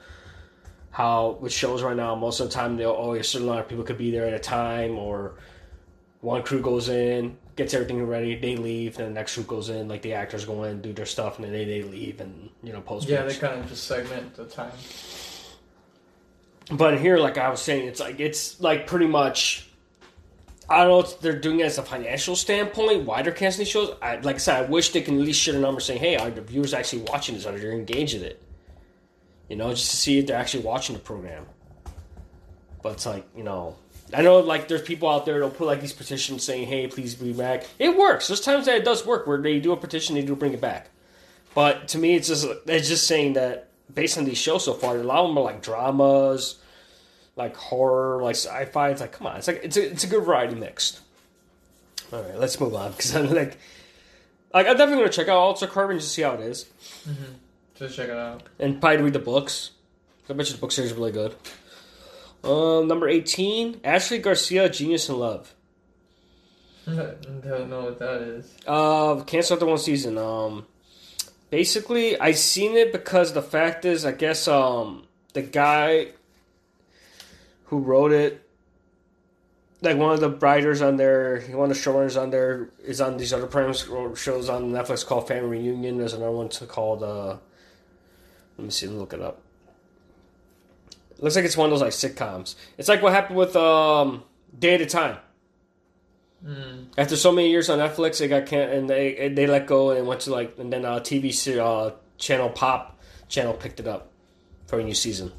how 0.92 1.38
with 1.40 1.54
shows 1.54 1.82
right 1.82 1.96
now, 1.96 2.16
most 2.16 2.40
of 2.40 2.50
the 2.50 2.54
time 2.54 2.76
they'll 2.76 2.92
always 2.92 3.22
a 3.22 3.24
certain 3.24 3.48
amount 3.48 3.62
of 3.62 3.70
people 3.70 3.86
could 3.86 3.98
be 3.98 4.12
there 4.12 4.28
at 4.28 4.34
a 4.34 4.40
time, 4.40 4.98
or 4.98 5.36
one 6.20 6.44
crew 6.44 6.62
goes 6.62 6.90
in, 6.90 7.38
gets 7.56 7.74
everything 7.74 8.06
ready, 8.06 8.36
they 8.36 8.58
leave, 8.58 8.98
then 8.98 9.08
the 9.08 9.14
next 9.14 9.36
crew 9.36 9.44
goes 9.44 9.70
in, 9.70 9.88
like 9.88 10.02
the 10.02 10.14
actors 10.14 10.44
go 10.44 10.64
in, 10.64 10.82
do 10.82 10.92
their 10.92 11.06
stuff, 11.06 11.38
and 11.38 11.46
then 11.46 11.54
they, 11.54 11.64
they 11.64 11.84
leave, 11.84 12.20
and 12.20 12.50
you 12.62 12.74
know 12.74 12.82
post. 12.82 13.08
Yeah, 13.08 13.24
they 13.24 13.36
kind 13.36 13.62
of 13.62 13.70
just 13.70 13.86
segment 13.86 14.36
the 14.36 14.46
time. 14.46 14.74
But 16.72 17.00
here, 17.00 17.18
like 17.18 17.38
I 17.38 17.50
was 17.50 17.62
saying, 17.62 17.88
it's 17.88 18.00
like 18.00 18.20
it's 18.20 18.60
like 18.62 18.88
pretty 18.88 19.08
much. 19.08 19.68
I 20.70 20.86
don't 20.86 21.06
know 21.06 21.18
they're 21.20 21.38
doing 21.38 21.60
it 21.60 21.64
as 21.64 21.78
a 21.78 21.84
financial 21.84 22.38
standpoint. 22.38 23.04
Why 23.04 23.22
they're 23.22 23.34
canceling 23.34 23.68
shows? 23.68 23.94
I, 24.02 24.16
like 24.18 24.36
I 24.36 24.40
said, 24.40 24.66
I 24.66 24.70
wish 24.70 24.92
they 24.92 25.02
can 25.02 25.16
at 25.20 25.26
least 25.26 25.42
share 25.42 25.56
a 25.56 25.60
number 25.60 25.82
saying, 25.82 26.00
"Hey, 26.00 26.16
are 26.16 26.30
the 26.30 26.42
viewers 26.42 26.74
actually 26.74 27.02
watching 27.04 27.36
this? 27.36 27.46
Are 27.46 27.58
they 27.58 27.72
engaged 27.72 28.16
in 28.16 28.24
it?" 28.24 28.42
You 29.50 29.58
know, 29.58 29.72
just 29.72 29.92
to 29.92 29.98
see 29.98 30.20
if 30.20 30.28
they're 30.28 30.38
actually 30.38 30.64
watching 30.64 30.96
the 30.96 31.02
program. 31.02 31.46
But 32.82 32.94
it's 32.94 33.06
like 33.06 33.26
you 33.36 33.44
know, 33.44 33.76
I 34.14 34.22
know 34.22 34.40
like 34.40 34.70
there's 34.70 34.82
people 34.82 35.10
out 35.10 35.26
there 35.26 35.36
that'll 35.36 35.50
put 35.50 35.68
like 35.68 35.82
these 35.82 35.92
petitions 35.92 36.44
saying, 36.44 36.68
"Hey, 36.68 36.88
please 36.88 37.16
bring 37.16 37.34
back." 37.34 37.66
It 37.80 37.98
works. 37.98 38.28
There's 38.28 38.40
times 38.40 38.66
that 38.68 38.78
it 38.78 38.86
does 38.86 39.06
work 39.06 39.28
where 39.28 39.42
they 39.42 39.60
do 39.60 39.74
a 39.74 39.78
petition, 39.78 40.16
they 40.16 40.22
do 40.22 40.38
bring 40.38 40.54
it 40.54 40.62
back. 40.62 40.90
But 41.54 41.90
to 41.90 41.98
me, 41.98 42.16
it's 42.16 42.30
just 42.30 42.48
it's 42.66 42.88
just 42.88 43.08
saying 43.08 43.34
that 43.34 43.68
based 43.94 44.18
on 44.18 44.24
these 44.24 44.38
shows 44.38 44.64
so 44.64 44.74
far, 44.74 44.96
a 44.96 45.04
lot 45.04 45.20
of 45.20 45.28
them 45.28 45.38
are 45.38 45.44
like 45.44 45.62
dramas, 45.62 46.61
like 47.36 47.56
horror, 47.56 48.22
like 48.22 48.36
sci-fi. 48.36 48.90
It's 48.90 49.02
like 49.02 49.12
come 49.14 49.28
on, 49.28 49.38
it's 49.38 49.48
like 49.48 49.62
it's 49.64 49.78
a 49.78 49.92
it's 49.92 50.04
a 50.04 50.08
good 50.08 50.24
variety 50.24 50.56
mixed. 50.56 51.00
All 52.12 52.22
right, 52.22 52.38
let's 52.38 52.60
move 52.60 52.76
on 52.76 52.92
because 52.92 53.16
I'm 53.16 53.34
like, 53.34 53.58
like 54.54 54.68
I'm 54.68 54.76
definitely 54.78 54.98
gonna 55.04 55.10
check 55.14 55.28
out 55.28 55.38
Altered 55.38 55.70
Carbon 55.70 55.98
just 55.98 56.10
to 56.10 56.14
see 56.14 56.22
how 56.24 56.34
it 56.34 56.42
is, 56.42 56.66
Just 57.76 57.96
check 57.96 58.10
it 58.10 58.16
out. 58.18 58.44
and 58.60 58.80
probably 58.82 59.04
read 59.04 59.14
the 59.14 59.20
books. 59.20 59.72
I 60.30 60.34
bet 60.34 60.48
you 60.48 60.56
the 60.56 60.62
book 60.62 60.72
series 60.72 60.92
is 60.92 60.98
really 60.98 61.12
good. 61.12 61.36
Um, 62.44 62.88
number 62.88 63.08
eighteen, 63.08 63.80
Ashley 63.84 64.18
Garcia, 64.20 64.70
Genius 64.70 65.08
in 65.10 65.18
Love. 65.20 65.54
I 66.88 66.92
don't 67.44 67.70
know 67.70 67.84
what 67.86 68.00
that 68.00 68.22
is. 68.22 68.52
Uh, 68.66 69.22
canceled 69.24 69.58
after 69.60 69.68
one 69.68 69.78
season. 69.78 70.18
Um, 70.18 70.66
basically, 71.50 72.20
I 72.20 72.32
seen 72.32 72.76
it 72.76 72.92
because 72.92 73.34
the 73.34 73.42
fact 73.42 73.86
is, 73.86 74.06
I 74.06 74.12
guess 74.12 74.48
um 74.48 75.06
the 75.34 75.42
guy 75.44 76.08
who 77.72 77.80
wrote 77.80 78.12
it, 78.12 78.46
like 79.82 79.96
one 79.96 80.14
of 80.14 80.20
the 80.20 80.30
writers 80.30 80.82
on 80.82 80.98
there, 80.98 81.40
one 81.52 81.72
of 81.72 81.78
the 81.78 81.82
showrunners 81.82 82.22
on 82.22 82.30
there 82.30 82.70
is 82.84 83.00
on 83.00 83.16
these 83.16 83.32
other 83.32 83.48
programs 83.48 83.88
shows 84.20 84.50
on 84.50 84.72
Netflix 84.72 85.06
called 85.06 85.30
Family 85.30 85.58
Reunion. 85.58 85.98
There's 85.98 86.12
another 86.14 86.34
one 86.34 86.50
called 86.50 87.02
uh, 87.02 87.38
let 88.58 88.66
me 88.66 88.70
see, 88.72 88.88
let 88.88 88.94
me 88.94 89.00
look 89.00 89.14
it 89.14 89.22
up. 89.22 89.42
looks 91.20 91.38
like 91.38 91.46
it's 91.46 91.56
one 91.56 91.72
of 91.72 91.80
those 91.80 91.82
like 91.82 91.92
sitcoms. 91.94 92.56
It's 92.78 92.90
like 92.90 93.02
what 93.02 93.14
happened 93.14 93.38
with 93.38 93.56
um 93.56 94.26
Day 94.60 94.76
at 94.76 94.82
a 94.82 94.86
Time. 94.86 95.18
Mm. 96.46 96.88
After 96.98 97.16
so 97.16 97.32
many 97.32 97.52
years 97.52 97.70
on 97.70 97.80
Netflix, 97.80 98.20
they 98.20 98.28
got 98.28 98.48
can't 98.48 98.70
and 98.74 98.90
they 98.90 99.30
they 99.30 99.48
let 99.48 99.66
go 99.66 99.92
and 99.92 100.00
it 100.00 100.06
went 100.06 100.20
to 100.22 100.32
like 100.32 100.56
and 100.60 100.74
then 100.74 100.84
uh, 100.84 101.00
TV 101.00 101.32
uh, 101.58 101.96
channel 102.18 102.50
Pop 102.50 103.00
channel 103.30 103.54
picked 103.54 103.80
it 103.80 103.88
up 103.88 104.12
for 104.68 104.78
a 104.78 104.84
new 104.84 104.94
season, 104.94 105.32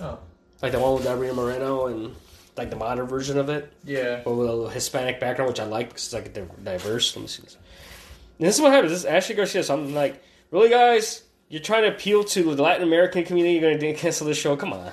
Oh, 0.00 0.18
like 0.62 0.72
the 0.72 0.78
one 0.78 0.94
with 0.94 1.02
Gabriel 1.02 1.34
Moreno 1.34 1.86
and 1.88 2.14
like 2.56 2.70
the 2.70 2.76
modern 2.76 3.06
version 3.06 3.38
of 3.38 3.48
it, 3.48 3.72
yeah. 3.84 4.20
but 4.24 4.34
with 4.34 4.48
a 4.48 4.52
little 4.52 4.68
Hispanic 4.68 5.18
background, 5.18 5.50
which 5.50 5.60
I 5.60 5.64
like 5.64 5.88
because 5.88 6.04
it's 6.04 6.14
like 6.14 6.32
they're 6.32 6.46
diverse. 6.62 7.14
Let 7.16 7.22
me 7.22 7.28
see 7.28 7.42
this. 7.42 7.56
And 8.38 8.48
this 8.48 8.56
is 8.56 8.60
what 8.60 8.72
happens. 8.72 8.92
This 8.92 9.00
is 9.00 9.06
Ashley 9.06 9.34
Garcia. 9.34 9.62
So 9.62 9.74
I'm 9.74 9.94
like, 9.94 10.22
really, 10.50 10.68
guys, 10.68 11.22
you're 11.48 11.62
trying 11.62 11.82
to 11.82 11.88
appeal 11.88 12.24
to 12.24 12.54
the 12.54 12.62
Latin 12.62 12.82
American 12.82 13.24
community. 13.24 13.54
You're 13.54 13.76
going 13.76 13.78
to 13.78 13.94
cancel 13.94 14.26
the 14.26 14.34
show? 14.34 14.56
Come 14.56 14.72
on. 14.72 14.92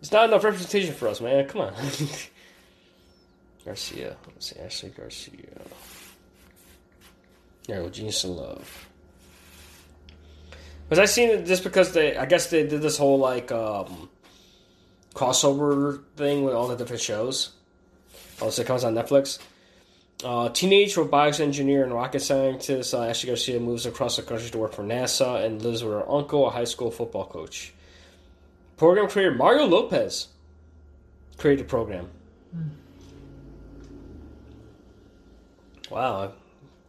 It's 0.00 0.12
not 0.12 0.28
enough 0.28 0.44
representation 0.44 0.94
for 0.94 1.08
us, 1.08 1.20
man. 1.20 1.46
Come 1.46 1.62
on. 1.62 1.74
Garcia. 3.64 4.16
Let's 4.26 4.46
see. 4.46 4.60
Ashley 4.60 4.90
Garcia. 4.90 5.60
There, 7.66 7.88
Genius 7.90 8.24
in 8.24 8.36
Love. 8.36 8.87
Was 10.90 10.98
I 10.98 11.04
seen 11.04 11.30
it 11.30 11.46
just 11.46 11.64
because 11.64 11.92
they? 11.92 12.16
I 12.16 12.26
guess 12.26 12.48
they 12.50 12.66
did 12.66 12.80
this 12.80 12.96
whole 12.96 13.18
like 13.18 13.52
um, 13.52 14.08
crossover 15.14 16.02
thing 16.16 16.44
with 16.44 16.54
all 16.54 16.68
the 16.68 16.76
different 16.76 17.02
shows. 17.02 17.50
All 18.40 18.50
the 18.50 18.64
sitcoms 18.64 18.84
on 18.84 18.94
Netflix. 18.94 19.38
Uh, 20.24 20.48
teenage 20.48 20.96
robotics 20.96 21.38
engineer 21.38 21.84
and 21.84 21.92
rocket 21.92 22.20
scientist 22.20 22.92
uh, 22.92 23.04
Ashley 23.04 23.28
Garcia 23.28 23.60
moves 23.60 23.86
across 23.86 24.16
the 24.16 24.22
country 24.22 24.50
to 24.50 24.58
work 24.58 24.72
for 24.72 24.82
NASA 24.82 25.44
and 25.44 25.62
lives 25.62 25.84
with 25.84 25.92
her 25.92 26.10
uncle, 26.10 26.46
a 26.46 26.50
high 26.50 26.64
school 26.64 26.90
football 26.90 27.26
coach. 27.26 27.72
Program 28.76 29.08
creator 29.08 29.34
Mario 29.34 29.66
Lopez 29.66 30.28
created 31.36 31.66
the 31.66 31.68
program. 31.68 32.08
Wow, 35.90 36.32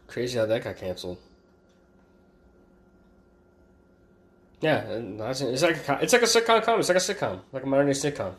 crazy 0.08 0.38
how 0.38 0.46
that 0.48 0.64
got 0.64 0.78
canceled. 0.78 1.20
Yeah, 4.62 4.82
that's- 5.18 5.42
it's 5.42 5.62
like 5.64 5.88
a, 5.88 6.00
it's 6.02 6.12
like 6.14 6.22
a 6.22 6.26
sitcom 6.26 6.62
comedy. 6.64 6.80
It's 6.82 6.90
like 6.90 6.98
a 6.98 7.02
sitcom, 7.02 7.40
like 7.54 7.64
a 7.64 7.66
modern 7.66 7.88
day 7.88 7.94
sitcom. 7.94 8.34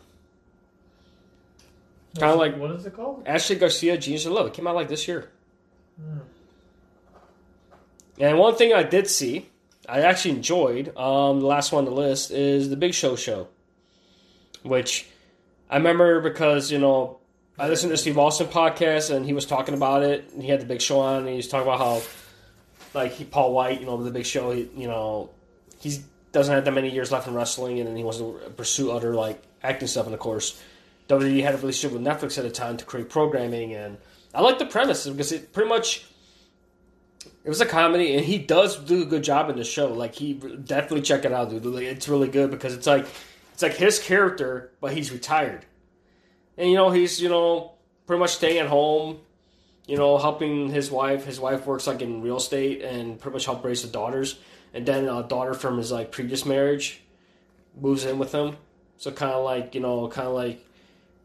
Kinda 2.19 2.35
like- 2.35 2.57
what 2.59 2.71
is 2.73 2.85
it 2.87 2.95
called? 2.95 3.23
Ashley 3.27 3.57
Garcia, 3.57 3.97
Genius 3.97 4.27
of 4.27 4.33
Love. 4.33 4.49
It 4.49 4.53
came 4.55 4.67
out 4.67 4.75
like 4.75 4.89
this 4.89 5.07
year. 5.09 5.31
And 8.19 8.39
one 8.39 8.55
thing 8.57 8.75
I 8.75 8.83
did 8.83 9.09
see, 9.09 9.49
I 9.89 10.01
actually 10.03 10.33
enjoyed, 10.33 10.95
um, 10.97 11.41
the 11.41 11.47
last 11.47 11.73
one 11.73 11.87
on 11.87 11.95
the 11.95 11.99
list 11.99 12.31
is 12.31 12.69
the 12.69 12.77
Big 12.77 12.93
Show 12.95 13.17
show, 13.17 13.49
which 14.63 15.07
I 15.71 15.77
remember 15.77 16.21
because 16.21 16.71
you 16.71 16.79
know 16.79 17.19
I 17.59 17.69
listened 17.69 17.91
to 17.93 17.97
Steve 17.97 18.19
Austin 18.19 18.49
podcast 18.49 19.15
and 19.15 19.25
he 19.25 19.33
was 19.33 19.47
talking 19.47 19.75
about 19.75 20.03
it. 20.03 20.31
And 20.33 20.43
he 20.43 20.49
had 20.51 20.61
the 20.61 20.67
Big 20.67 20.81
Show 20.83 20.99
on, 21.01 21.21
and 21.21 21.29
he 21.29 21.37
was 21.37 21.49
talking 21.49 21.67
about 21.67 21.79
how 21.79 22.03
like 22.93 23.13
he, 23.13 23.25
Paul 23.25 23.55
White, 23.55 23.81
you 23.81 23.87
know, 23.87 24.03
the 24.03 24.11
Big 24.11 24.27
Show, 24.27 24.51
he, 24.51 24.69
you 24.77 24.87
know, 24.89 25.31
he 25.81 25.99
doesn't 26.33 26.55
have 26.55 26.65
that 26.65 26.73
many 26.73 26.91
years 26.91 27.11
left 27.11 27.27
in 27.27 27.35
wrestling, 27.35 27.81
and 27.81 27.89
then 27.89 27.97
he 27.97 28.05
wants 28.05 28.19
to 28.19 28.39
pursue 28.57 28.91
other 28.93 29.15
like 29.15 29.43
acting 29.63 29.89
stuff. 29.89 30.07
And 30.07 30.15
of 30.15 30.21
course, 30.21 30.61
WWE 31.09 31.43
had 31.43 31.55
a 31.55 31.59
relationship 31.59 31.93
with 31.99 32.07
Netflix 32.07 32.39
at 32.39 32.45
the 32.45 32.51
time 32.51 32.77
to 32.77 32.85
create 32.85 33.09
programming, 33.09 33.75
and 33.75 33.99
I 34.35 34.43
like 34.43 34.59
the 34.59 34.67
premise 34.67 35.07
because 35.07 35.33
it 35.33 35.53
pretty 35.53 35.69
much 35.69 36.07
it 37.45 37.49
was 37.49 37.61
a 37.61 37.67
comedy, 37.67 38.15
and 38.15 38.25
he 38.25 38.39
does 38.39 38.77
do 38.77 39.03
a 39.03 39.07
good 39.07 39.25
job 39.25 39.51
in 39.51 39.57
the 39.57 39.65
show. 39.65 39.93
Like 39.93 40.15
he 40.15 40.35
definitely 40.35 41.03
check 41.03 41.25
it 41.25 41.33
out, 41.33 41.51
dude. 41.51 41.65
It's 41.83 42.09
really 42.09 42.29
good 42.29 42.51
because 42.51 42.75
it's 42.75 42.87
like 42.87 43.07
it's 43.53 43.63
like 43.63 43.75
his 43.75 43.99
character, 43.99 44.73
but 44.81 44.93
he's 44.93 45.11
retired, 45.11 45.65
and 46.57 46.69
you 46.69 46.77
know 46.77 46.91
he's 46.91 47.21
you 47.21 47.29
know 47.29 47.73
pretty 48.07 48.21
much 48.21 48.35
staying 48.35 48.59
at 48.59 48.67
home, 48.67 49.19
you 49.87 49.97
know 49.97 50.19
helping 50.19 50.69
his 50.69 50.91
wife. 50.91 51.25
His 51.25 51.41
wife 51.41 51.67
works 51.67 51.87
like 51.87 52.03
in 52.03 52.23
real 52.23 52.37
estate 52.37 52.83
and 52.83 53.19
pretty 53.19 53.35
much 53.35 53.47
help 53.47 53.65
raise 53.65 53.83
the 53.83 53.89
daughters, 53.89 54.39
and 54.75 54.87
then 54.87 55.09
a 55.09 55.23
daughter 55.23 55.55
from 55.55 55.79
his 55.79 55.93
like 55.93 56.13
previous 56.13 56.45
marriage 56.45 57.01
moves 57.81 58.05
in 58.05 58.19
with 58.19 58.33
him. 58.33 58.57
So 58.99 59.11
kind 59.11 59.33
of 59.33 59.45
like 59.45 59.75
you 59.75 59.81
know, 59.81 60.09
kind 60.09 60.29
of 60.29 60.35
like 60.35 60.65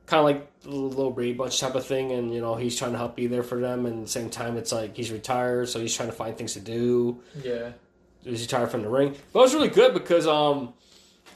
kind 0.06 0.20
of 0.20 0.26
like 0.26 0.52
a 0.66 0.70
little, 0.70 1.12
Brady 1.12 1.34
Bunch 1.34 1.60
type 1.60 1.76
of 1.76 1.86
thing, 1.86 2.12
and 2.12 2.34
you 2.34 2.42
know 2.42 2.56
he's 2.56 2.78
trying 2.78 2.92
to 2.92 2.98
help 2.98 3.16
be 3.16 3.28
there 3.28 3.44
for 3.44 3.60
them, 3.60 3.86
and 3.86 4.00
at 4.00 4.06
the 4.06 4.12
same 4.12 4.30
time 4.30 4.58
it's 4.58 4.72
like 4.72 4.96
he's 4.96 5.12
retired, 5.12 5.70
so 5.70 5.80
he's 5.80 5.96
trying 5.96 6.10
to 6.10 6.16
find 6.16 6.38
things 6.38 6.54
to 6.54 6.60
do. 6.60 7.22
Yeah. 7.44 7.72
He's 8.24 8.42
retired 8.42 8.72
from 8.72 8.82
the 8.82 8.90
ring, 8.90 9.16
but 9.34 9.40
it 9.40 9.44
was 9.44 9.54
really 9.54 9.68
good 9.68 9.94
because 9.94 10.26
um 10.26 10.74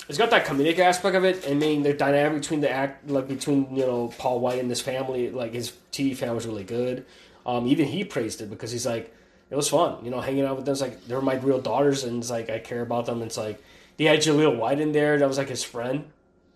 it's 0.08 0.18
got 0.18 0.32
that 0.32 0.46
comedic 0.46 0.80
aspect 0.80 1.16
of 1.16 1.24
it. 1.24 1.46
I 1.48 1.54
mean, 1.54 1.84
the 1.84 1.94
dynamic 1.94 2.42
between 2.42 2.62
the 2.62 2.70
act, 2.70 3.08
like 3.10 3.28
between 3.28 3.76
you 3.76 3.86
know 3.86 4.14
Paul 4.18 4.40
White 4.40 4.60
and 4.60 4.70
his 4.70 4.82
family, 4.82 5.30
like 5.30 5.54
his 5.54 5.72
TV 5.92 6.16
family 6.16 6.36
was 6.36 6.48
really 6.48 6.64
good. 6.64 7.06
Um, 7.46 7.68
even 7.68 7.86
he 7.86 8.04
praised 8.04 8.42
it 8.42 8.50
because 8.50 8.72
he's 8.72 8.86
like, 8.86 9.14
it 9.50 9.56
was 9.56 9.70
fun, 9.70 10.04
you 10.04 10.12
know, 10.12 10.22
hanging 10.22 10.46
out 10.46 10.56
with 10.56 10.66
them. 10.66 10.74
It's 10.74 10.82
like 10.82 11.06
they're 11.06 11.22
my 11.22 11.36
real 11.36 11.60
daughters, 11.62 12.04
and 12.04 12.18
it's 12.22 12.30
like 12.30 12.50
I 12.50 12.60
care 12.60 12.82
about 12.82 13.06
them. 13.06 13.22
It's 13.22 13.38
like 13.38 13.62
he 13.98 14.06
had 14.06 14.20
Jaleel 14.20 14.58
White 14.58 14.80
in 14.80 14.92
there. 14.92 15.18
That 15.18 15.28
was 15.28 15.38
like 15.38 15.50
his 15.50 15.64
friend. 15.64 16.06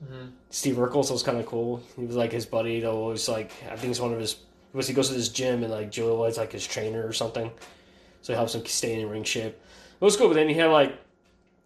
Mhm. 0.03 0.31
Steve 0.49 0.75
Urkel, 0.75 1.03
so 1.03 1.11
it 1.11 1.13
was 1.13 1.23
kind 1.23 1.39
of 1.39 1.45
cool. 1.45 1.81
He 1.95 2.05
was 2.05 2.15
like 2.15 2.31
his 2.31 2.45
buddy. 2.45 2.81
That 2.81 2.93
was 2.93 3.27
like 3.29 3.51
I 3.69 3.75
think 3.75 3.91
it's 3.91 3.99
one 3.99 4.13
of 4.13 4.19
his. 4.19 4.35
Was 4.73 4.87
he 4.87 4.93
goes 4.93 5.09
to 5.09 5.13
this 5.13 5.29
gym 5.29 5.63
and 5.63 5.71
like 5.71 5.91
Jaleel 5.91 6.17
White's 6.17 6.37
like 6.37 6.51
his 6.51 6.65
trainer 6.65 7.05
or 7.07 7.13
something, 7.13 7.51
so 8.21 8.33
he 8.33 8.37
helps 8.37 8.55
him 8.55 8.65
stay 8.65 8.99
in 8.99 9.09
ring 9.09 9.23
shape. 9.23 9.53
It 9.53 10.03
was 10.05 10.17
cool, 10.17 10.27
but 10.27 10.33
then 10.33 10.49
he 10.49 10.55
had 10.55 10.67
like 10.71 10.97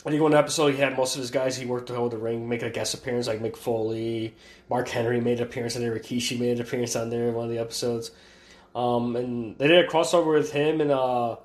I 0.06 0.10
think 0.10 0.22
one 0.22 0.34
episode 0.34 0.74
he 0.74 0.80
had 0.80 0.96
most 0.96 1.16
of 1.16 1.22
his 1.22 1.32
guys 1.32 1.58
he 1.58 1.66
worked 1.66 1.88
to 1.88 1.96
hold 1.96 2.12
the 2.12 2.18
ring 2.18 2.48
make 2.48 2.64
a 2.64 2.70
guest 2.70 2.94
appearance 2.94 3.28
like 3.28 3.40
Mick 3.40 3.58
Foley, 3.58 4.36
Mark 4.70 4.88
Henry 4.90 5.20
made 5.20 5.40
an 5.40 5.48
appearance 5.48 5.76
on 5.76 5.82
there, 5.82 5.94
Rikishi 5.98 6.40
made 6.40 6.58
an 6.58 6.62
appearance 6.62 6.96
on 6.96 7.10
there 7.10 7.28
in 7.30 7.34
one 7.34 7.46
of 7.46 7.52
the 7.52 7.58
episodes. 7.60 8.12
Um, 8.78 9.16
and 9.16 9.58
they 9.58 9.68
did 9.68 9.86
a 9.86 9.88
crossover 9.88 10.36
with 10.36 10.52
him 10.52 10.82
and 10.82 10.92
uh, 10.92 11.38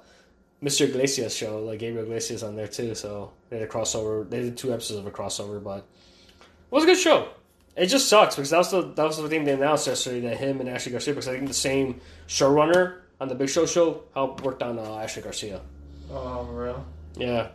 Mr. 0.63 0.87
Iglesias 0.87 1.35
show, 1.35 1.61
like 1.61 1.79
Gabriel 1.79 2.05
Iglesias 2.05 2.43
on 2.43 2.57
there 2.57 2.69
too. 2.69 2.95
So 2.95 3.33
they 3.49 3.59
did 3.59 3.69
a 3.69 3.73
crossover. 3.73 4.29
They 4.29 4.41
did 4.43 4.59
two 4.59 4.71
episodes 4.71 5.01
of 5.01 5.07
a 5.07 5.11
crossover, 5.11 5.63
but 5.63 5.79
it 5.79 6.45
was 6.71 6.85
a 6.85 6.87
good 6.87 6.99
show. 6.99 7.29
It 7.75 7.87
just 7.87 8.11
sucks 8.11 8.37
because 8.37 8.51
that 8.51 8.59
was 8.59 8.71
the 8.71 8.83
that 8.83 9.05
was 9.05 9.17
the 9.17 9.31
thing 9.31 9.45
they 9.45 9.53
announced 9.53 9.87
yesterday 9.87 10.21
that 10.21 10.37
him 10.37 10.61
and 10.61 10.69
Ashley 10.69 10.93
Garcia 10.93 11.15
because 11.15 11.27
I 11.27 11.33
think 11.33 11.49
the 11.49 11.55
same 11.55 12.03
showrunner 12.29 12.99
on 13.19 13.29
the 13.29 13.35
Big 13.35 13.49
Show 13.49 13.65
show 13.65 14.05
helped 14.13 14.45
worked 14.45 14.63
on 14.63 14.79
uh, 14.79 14.97
Ashley 14.97 15.23
Garcia. 15.23 15.63
Oh, 16.11 16.45
real? 16.45 16.85
Yeah. 17.17 17.49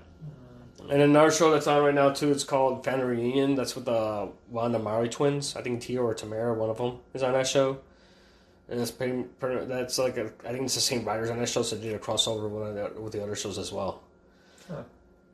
And 0.90 1.04
another 1.04 1.30
show 1.30 1.52
that's 1.52 1.68
on 1.68 1.84
right 1.84 1.94
now 1.94 2.10
too. 2.14 2.32
It's 2.32 2.44
called 2.44 2.84
Family 2.84 3.06
Reunion. 3.06 3.54
That's 3.54 3.76
with 3.76 3.86
the 3.86 4.30
Wanda 4.50 4.80
Mowry 4.80 5.10
twins. 5.10 5.56
I 5.56 5.62
think 5.62 5.82
Tia 5.82 6.02
or 6.02 6.16
Tamera, 6.16 6.56
one 6.56 6.72
of 6.72 6.78
them, 6.80 6.98
is 7.14 7.22
on 7.22 7.34
that 7.34 7.46
show. 7.46 7.78
And 8.70 8.82
it's 8.82 8.92
pretty, 8.92 9.24
pretty 9.40 9.66
that's 9.66 9.98
like 9.98 10.18
a, 10.18 10.32
I 10.46 10.52
think 10.52 10.64
it's 10.64 10.76
the 10.76 10.82
same 10.82 11.06
writers 11.06 11.30
on 11.30 11.40
that 11.40 11.48
show, 11.48 11.62
so 11.62 11.76
they 11.76 11.84
did 11.84 11.96
a 11.96 12.00
crossover 12.00 12.50
with, 12.50 12.76
the, 12.96 13.02
with 13.02 13.14
the 13.14 13.24
other 13.24 13.36
shows 13.36 13.58
as 13.58 13.72
well. 13.72 14.04
Huh. 14.68 14.84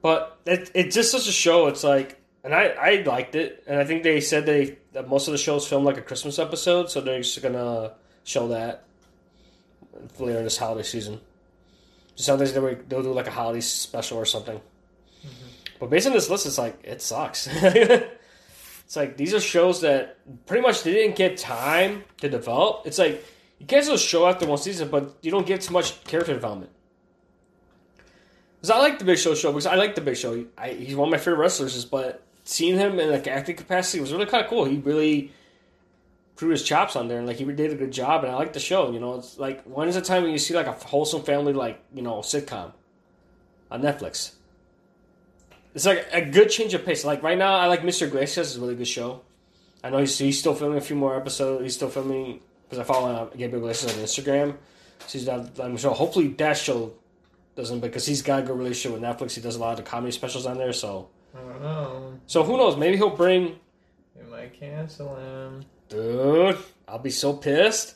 But 0.03 0.37
it, 0.45 0.69
it's 0.75 0.95
just 0.95 1.11
such 1.11 1.27
a 1.27 1.31
show. 1.31 1.67
It's 1.67 1.83
like, 1.83 2.21
and 2.43 2.53
I, 2.53 2.67
I 2.67 3.03
liked 3.03 3.35
it, 3.35 3.63
and 3.65 3.79
I 3.79 3.85
think 3.85 4.03
they 4.03 4.19
said 4.19 4.45
they 4.45 4.77
that 4.91 5.07
most 5.07 5.27
of 5.27 5.31
the 5.31 5.37
shows 5.37 5.65
filmed 5.65 5.85
like 5.85 5.97
a 5.97 6.01
Christmas 6.01 6.37
episode, 6.37 6.91
so 6.91 7.01
they're 7.01 7.19
just 7.19 7.41
gonna 7.41 7.93
show 8.23 8.49
that 8.49 8.83
later 10.19 10.43
this 10.43 10.57
holiday 10.57 10.83
season. 10.83 11.21
Sometimes 12.15 12.53
they'll 12.53 12.75
they'll 12.87 13.01
do 13.01 13.13
like 13.13 13.27
a 13.27 13.31
holiday 13.31 13.61
special 13.61 14.17
or 14.17 14.25
something. 14.25 14.57
Mm-hmm. 14.57 15.47
But 15.79 15.89
based 15.89 16.05
on 16.05 16.13
this 16.13 16.29
list, 16.29 16.45
it's 16.45 16.57
like 16.57 16.79
it 16.83 17.01
sucks. 17.01 17.47
it's 18.93 18.97
like 18.97 19.17
these 19.17 19.33
are 19.33 19.39
shows 19.39 19.81
that 19.81 20.19
pretty 20.45 20.61
much 20.61 20.83
they 20.83 20.93
didn't 20.93 21.15
get 21.15 21.35
time 21.35 22.03
to 22.17 22.29
develop. 22.29 22.83
It's 22.85 22.99
like 22.99 23.25
you 23.57 23.65
cancel 23.65 23.95
a 23.95 23.97
show 23.97 24.27
after 24.27 24.45
one 24.45 24.59
season, 24.59 24.89
but 24.89 25.17
you 25.23 25.31
don't 25.31 25.47
get 25.47 25.61
too 25.61 25.73
much 25.73 26.03
character 26.03 26.31
development. 26.31 26.69
Because 28.61 28.69
I 28.69 28.77
like 28.77 28.99
the 28.99 29.05
Big 29.05 29.17
Show 29.17 29.33
show 29.33 29.51
because 29.51 29.65
I 29.65 29.77
like 29.77 29.95
the 29.95 30.01
Big 30.01 30.15
Show. 30.15 30.45
I, 30.55 30.73
he's 30.73 30.95
one 30.95 31.07
of 31.07 31.11
my 31.11 31.17
favorite 31.17 31.37
wrestlers, 31.37 31.85
but 31.85 32.21
seeing 32.43 32.77
him 32.77 32.99
in 32.99 33.09
like 33.09 33.25
acting 33.25 33.55
capacity 33.55 33.99
was 33.99 34.13
really 34.13 34.27
kind 34.27 34.43
of 34.43 34.49
cool. 34.51 34.65
He 34.65 34.77
really 34.77 35.31
threw 36.35 36.49
his 36.49 36.61
chops 36.61 36.95
on 36.95 37.07
there 37.07 37.17
and 37.17 37.25
like 37.25 37.37
he 37.37 37.45
did 37.45 37.71
a 37.71 37.75
good 37.75 37.91
job. 37.91 38.23
And 38.23 38.31
I 38.31 38.35
like 38.35 38.53
the 38.53 38.59
show. 38.59 38.91
You 38.91 38.99
know, 38.99 39.15
it's 39.15 39.39
like 39.39 39.63
when 39.63 39.87
is 39.87 39.95
the 39.95 40.01
time 40.01 40.21
when 40.21 40.31
you 40.33 40.37
see 40.37 40.53
like 40.53 40.67
a 40.67 40.73
wholesome 40.73 41.23
family 41.23 41.53
like 41.53 41.83
you 41.95 42.03
know 42.03 42.17
sitcom 42.19 42.73
on 43.71 43.81
Netflix? 43.81 44.33
It's 45.73 45.85
like 45.85 46.07
a 46.11 46.21
good 46.21 46.49
change 46.49 46.73
of 46.73 46.85
pace. 46.85 47.03
Like 47.03 47.23
right 47.23 47.37
now, 47.37 47.55
I 47.55 47.67
like 47.67 47.81
Mr. 47.81 48.07
Iglesias. 48.07 48.49
It's 48.49 48.57
a 48.57 48.61
really 48.61 48.75
good 48.75 48.87
show. 48.87 49.21
I 49.83 49.89
know 49.89 49.97
he's, 49.97 50.17
he's 50.17 50.39
still 50.39 50.55
filming 50.55 50.77
a 50.77 50.81
few 50.81 50.95
more 50.95 51.15
episodes. 51.17 51.63
He's 51.63 51.75
still 51.75 51.89
filming 51.89 52.39
because 52.63 52.79
I 52.79 52.83
follow 52.83 53.11
uh, 53.11 53.25
Gabriel 53.35 53.65
Iglesias 53.65 53.97
on 53.97 54.03
Instagram. 54.03 54.55
So 55.07 55.17
he's 55.19 55.27
on 55.27 55.51
on 55.59 55.73
the 55.73 55.79
show. 55.79 55.91
Hopefully 55.93 56.27
that 56.29 56.57
show 56.57 56.93
doesn't 57.55 57.81
because 57.81 58.05
he's 58.05 58.21
got 58.21 58.43
a 58.43 58.43
good 58.43 58.57
relationship 58.57 58.99
with 58.99 59.01
Netflix. 59.01 59.35
He 59.35 59.41
does 59.41 59.55
a 59.55 59.59
lot 59.59 59.77
of 59.77 59.83
the 59.83 59.89
comedy 59.89 60.11
specials 60.11 60.45
on 60.45 60.57
there. 60.57 60.73
So 60.73 61.09
I 61.35 61.39
don't 61.39 61.61
know. 61.61 62.19
so 62.27 62.43
who 62.43 62.57
knows? 62.57 62.77
Maybe 62.77 62.95
he'll 62.97 63.09
bring. 63.09 63.59
They 64.15 64.23
might 64.29 64.57
cancel 64.57 65.15
him. 65.15 65.65
Dude, 65.89 66.57
I'll 66.87 66.99
be 66.99 67.09
so 67.09 67.33
pissed. 67.33 67.95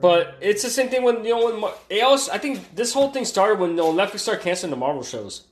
But 0.00 0.34
it's 0.40 0.64
the 0.64 0.70
same 0.70 0.88
thing 0.88 1.04
when 1.04 1.24
you 1.24 1.30
know 1.30 1.44
when 1.46 1.60
Mar- 1.60 1.74
it 1.88 2.02
also, 2.02 2.32
I 2.32 2.38
think 2.38 2.74
this 2.74 2.92
whole 2.92 3.12
thing 3.12 3.24
started 3.24 3.60
when 3.60 3.70
you 3.70 3.76
know, 3.76 3.92
Netflix 3.92 4.18
started 4.18 4.42
canceling 4.42 4.70
the 4.72 4.76
Marvel 4.76 5.04
shows. 5.04 5.44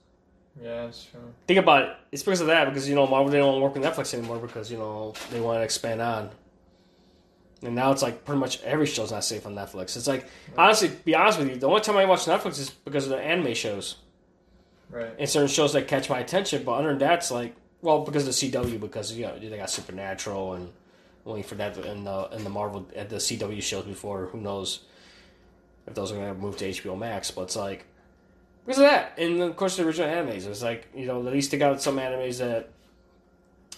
Yeah, 0.62 0.84
that's 0.84 1.04
true. 1.04 1.20
Think 1.46 1.58
about 1.58 1.82
it. 1.82 1.96
It's 2.12 2.22
because 2.22 2.40
of 2.42 2.48
that 2.48 2.66
because 2.66 2.88
you 2.88 2.94
know 2.94 3.06
Marvel 3.06 3.30
they 3.30 3.38
don't 3.38 3.60
work 3.62 3.74
with 3.74 3.82
Netflix 3.82 4.12
anymore 4.12 4.38
because 4.38 4.70
you 4.70 4.78
know 4.78 5.14
they 5.30 5.40
want 5.40 5.58
to 5.60 5.62
expand 5.62 6.00
on. 6.02 6.30
And 7.62 7.74
now 7.74 7.92
it's 7.92 8.02
like 8.02 8.24
pretty 8.24 8.38
much 8.40 8.62
every 8.62 8.86
show's 8.86 9.12
not 9.12 9.24
safe 9.24 9.46
on 9.46 9.54
Netflix. 9.54 9.96
It's 9.96 10.06
like 10.06 10.26
honestly, 10.56 10.88
be 10.88 11.14
honest 11.14 11.38
with 11.38 11.48
you, 11.48 11.56
the 11.56 11.66
only 11.66 11.80
time 11.80 11.96
I 11.96 12.04
watch 12.04 12.20
Netflix 12.26 12.58
is 12.58 12.70
because 12.70 13.04
of 13.04 13.10
the 13.10 13.18
anime 13.18 13.54
shows 13.54 13.96
Right. 14.90 15.14
and 15.18 15.28
certain 15.28 15.48
shows 15.48 15.72
that 15.74 15.86
catch 15.86 16.10
my 16.10 16.18
attention. 16.18 16.62
But 16.64 16.72
other 16.72 16.88
than 16.88 16.98
that, 16.98 17.18
it's 17.20 17.30
like 17.30 17.54
well 17.82 18.04
because 18.04 18.26
of 18.28 18.34
the 18.34 18.50
CW 18.50 18.80
because 18.80 19.12
you 19.12 19.26
know 19.26 19.38
they 19.38 19.56
got 19.56 19.70
Supernatural 19.70 20.54
and 20.54 20.70
waiting 21.24 21.44
for 21.44 21.54
that 21.56 21.76
in 21.78 22.04
the 22.04 22.28
in 22.32 22.44
the 22.44 22.50
Marvel 22.50 22.86
at 22.96 23.08
the 23.08 23.16
CW 23.16 23.62
shows 23.62 23.84
before. 23.84 24.26
Who 24.26 24.40
knows 24.40 24.80
if 25.86 25.94
those 25.94 26.12
are 26.12 26.16
going 26.16 26.34
to 26.34 26.38
move 26.40 26.56
to 26.58 26.68
HBO 26.68 26.98
Max? 26.98 27.30
But 27.30 27.42
it's 27.42 27.56
like 27.56 27.86
because 28.64 28.78
of 28.78 28.84
that, 28.84 29.14
and 29.18 29.40
of 29.40 29.56
course 29.56 29.76
the 29.76 29.84
original 29.84 30.08
animes. 30.08 30.46
It's 30.46 30.62
like 30.62 30.88
you 30.94 31.06
know 31.06 31.26
at 31.26 31.32
least 31.32 31.50
they 31.50 31.58
got 31.58 31.80
some 31.82 31.96
animes 31.96 32.38
that 32.38 32.70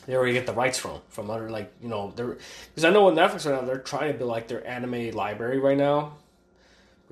they 0.07 0.15
already 0.15 0.33
get 0.33 0.47
the 0.47 0.53
rights 0.53 0.79
from 0.79 1.01
from 1.09 1.31
other 1.31 1.49
like 1.51 1.73
you 1.81 1.89
know 1.89 2.09
because 2.09 2.85
I 2.85 2.91
know 2.91 3.07
with 3.07 3.15
Netflix 3.15 3.47
right 3.47 3.61
now 3.61 3.67
they're 3.67 3.79
trying 3.79 4.13
to 4.13 4.19
build 4.19 4.31
like 4.31 4.49
their 4.49 4.67
anime 4.67 5.11
library 5.13 5.59
right 5.59 5.79
now 5.79 6.15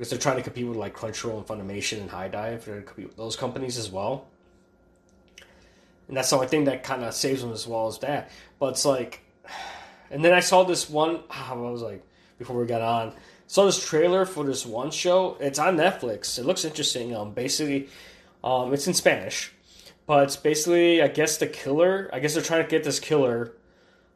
because 0.01 0.09
they're 0.09 0.19
trying 0.19 0.37
to 0.37 0.43
compete 0.43 0.67
with 0.67 0.79
like 0.79 0.97
Crunchyroll 0.97 1.37
and 1.37 1.47
Funimation 1.47 2.01
and 2.01 2.11
HIDIVE. 2.11 2.65
They're 2.65 2.81
compete 2.81 3.09
with 3.09 3.19
those 3.19 3.37
companies 3.37 3.77
as 3.77 3.91
well. 3.91 4.27
And 6.09 6.17
that's 6.17 6.31
the 6.31 6.37
only 6.37 6.49
thing 6.49 6.65
that 6.65 6.83
kind 6.83 7.05
of 7.05 7.13
saves 7.13 7.43
them 7.43 7.53
as 7.53 7.67
well 7.67 7.87
as 7.87 7.99
that. 7.99 8.31
But 8.59 8.71
it's 8.71 8.87
like, 8.87 9.21
and 10.11 10.25
then 10.25 10.33
I 10.33 10.41
saw 10.41 10.65
this 10.65 10.89
one. 10.89 11.21
I 11.31 11.53
was 11.53 11.83
like, 11.83 12.03
before 12.39 12.57
we 12.59 12.67
got 12.67 12.81
on, 12.81 13.13
saw 13.51 13.67
this 13.67 13.85
trailer 13.85 14.25
for 14.25 14.45
this 14.45 14.65
one 14.65 14.93
show. 14.93 15.37
It's 15.41 15.59
on 15.59 15.77
Netflix. 15.77 16.39
It 16.39 16.47
looks 16.47 16.65
interesting. 16.65 17.17
Um, 17.17 17.33
basically, 17.33 17.89
um, 18.45 18.73
it's 18.73 18.87
in 18.87 18.95
Spanish, 18.95 19.53
but 20.07 20.23
it's 20.23 20.37
basically, 20.37 21.03
I 21.03 21.09
guess, 21.09 21.37
the 21.37 21.49
killer. 21.49 22.09
I 22.13 22.21
guess 22.21 22.35
they're 22.35 22.45
trying 22.45 22.63
to 22.63 22.71
get 22.71 22.85
this 22.85 23.01
killer 23.01 23.53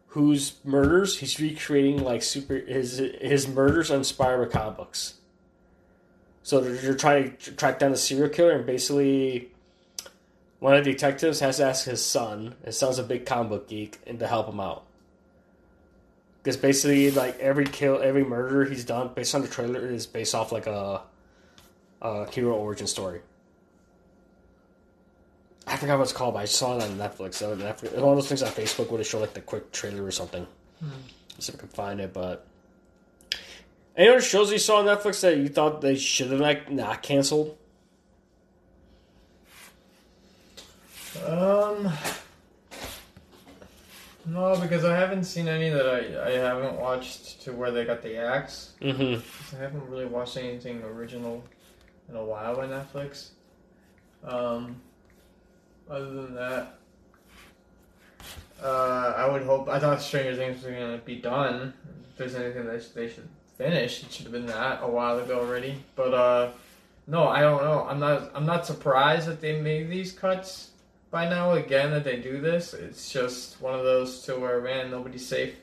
whose 0.07 0.61
murders 0.63 1.19
he's 1.19 1.41
recreating 1.41 2.01
like 2.05 2.23
super 2.23 2.55
his 2.55 2.99
his 3.21 3.49
murders 3.49 3.91
inspired 3.91 4.47
by 4.47 4.53
comic 4.57 4.77
books. 4.77 5.15
So 6.45 6.61
they're, 6.61 6.75
they're 6.75 6.95
trying 6.95 7.37
to 7.39 7.57
track 7.57 7.81
down 7.81 7.91
the 7.91 7.97
serial 7.97 8.29
killer, 8.29 8.53
and 8.53 8.65
basically, 8.65 9.51
one 10.61 10.77
of 10.77 10.85
the 10.85 10.93
detectives 10.93 11.41
has 11.41 11.57
to 11.57 11.65
ask 11.65 11.87
his 11.87 12.07
son. 12.07 12.55
His 12.65 12.79
son's 12.79 13.01
a 13.01 13.03
big 13.03 13.27
comic 13.27 13.49
book 13.49 13.69
geek, 13.69 13.99
and 14.07 14.21
to 14.21 14.29
help 14.29 14.49
him 14.49 14.61
out. 14.61 14.85
Because 16.45 16.59
basically, 16.59 17.11
like 17.11 17.41
every 17.41 17.65
kill, 17.65 18.03
every 18.03 18.23
murder 18.23 18.67
he's 18.67 18.85
done, 18.85 19.13
based 19.15 19.35
on 19.35 19.41
the 19.41 19.49
trailer, 19.49 19.89
is 19.89 20.07
based 20.07 20.35
off 20.35 20.53
like 20.53 20.67
a, 20.67 21.01
a 22.03 22.31
hero 22.31 22.53
origin 22.55 22.87
story. 22.87 23.23
I 25.67 25.79
forgot 25.79 25.97
what 25.97 26.05
it's 26.05 26.13
called, 26.13 26.35
but 26.35 26.41
I 26.41 26.45
saw 26.45 26.77
it 26.77 26.83
on 26.83 26.99
Netflix. 26.99 27.37
So 27.37 27.57
Netflix 27.57 27.85
it's 27.85 27.95
one 27.95 28.11
of 28.11 28.17
those 28.17 28.29
things 28.29 28.43
on 28.43 28.51
Facebook 28.51 28.91
where 28.91 28.99
they 28.99 29.05
show 29.05 29.21
like 29.21 29.33
the 29.33 29.41
quick 29.41 29.73
trailer 29.73 30.05
or 30.05 30.11
something. 30.11 30.47
See 31.39 31.51
if 31.51 31.57
I 31.57 31.61
can 31.61 31.69
find 31.69 31.99
it, 31.99 32.13
but 32.13 32.47
any 33.97 34.11
other 34.11 34.21
shows 34.21 34.53
you 34.53 34.59
saw 34.59 34.81
on 34.81 34.85
Netflix 34.85 35.23
that 35.23 35.39
you 35.39 35.49
thought 35.49 35.81
they 35.81 35.97
should 35.97 36.31
have 36.31 36.41
like 36.41 36.71
not 36.71 37.03
canceled? 37.03 37.57
Um. 41.27 41.91
No, 44.27 44.59
because 44.59 44.85
I 44.85 44.97
haven't 44.97 45.25
seen 45.25 45.49
any 45.49 45.69
that 45.69 45.87
I, 45.87 46.29
I 46.29 46.31
haven't 46.33 46.81
watched 46.81 47.43
to 47.43 47.53
where 47.53 47.71
they 47.71 47.85
got 47.85 48.03
the 48.03 48.17
axe. 48.17 48.73
Mm-hmm. 48.81 49.57
I 49.57 49.61
haven't 49.61 49.89
really 49.89 50.07
watched 50.07 50.37
anything 50.37 50.83
original 50.83 51.45
in 52.09 52.17
a 52.17 52.25
while 52.25 52.61
on 52.61 52.71
Netflix. 52.71 53.31
Um, 54.25 54.81
other 55.91 56.11
than 56.11 56.35
that, 56.35 56.79
uh, 58.63 59.15
I 59.17 59.29
would 59.31 59.43
hope. 59.43 59.69
I 59.69 59.79
thought 59.79 60.01
Stranger 60.01 60.35
Things 60.35 60.65
was 60.65 60.73
gonna 60.73 60.99
be 61.05 61.17
done. 61.17 61.75
If 62.11 62.17
there's 62.17 62.35
anything 62.35 62.65
that 62.65 62.95
they 62.95 63.09
should 63.09 63.29
finish, 63.59 64.03
it 64.03 64.13
should 64.13 64.25
have 64.25 64.33
been 64.33 64.47
that 64.47 64.81
a 64.83 64.89
while 64.89 65.19
ago 65.19 65.41
already. 65.41 65.77
But 65.97 66.15
uh, 66.15 66.51
no, 67.07 67.29
I 67.29 67.41
don't 67.41 67.63
know. 67.63 67.87
I'm 67.89 68.01
not. 68.01 68.31
I'm 68.35 68.47
not 68.47 68.65
surprised 68.65 69.29
that 69.29 69.43
they 69.43 69.61
made 69.61 69.91
these 69.91 70.13
cuts 70.13 70.71
by 71.15 71.29
now. 71.29 71.53
Again, 71.53 71.93
that 71.93 72.03
they 72.03 72.17
do 72.17 72.41
this. 72.41 72.75
It's 72.75 73.13
just 73.13 73.61
one 73.61 73.75
of 73.79 73.85
those 73.85 74.23
to 74.23 74.37
where 74.37 74.61
man, 74.61 74.91
nobody's 74.91 75.25
safe. 75.25 75.55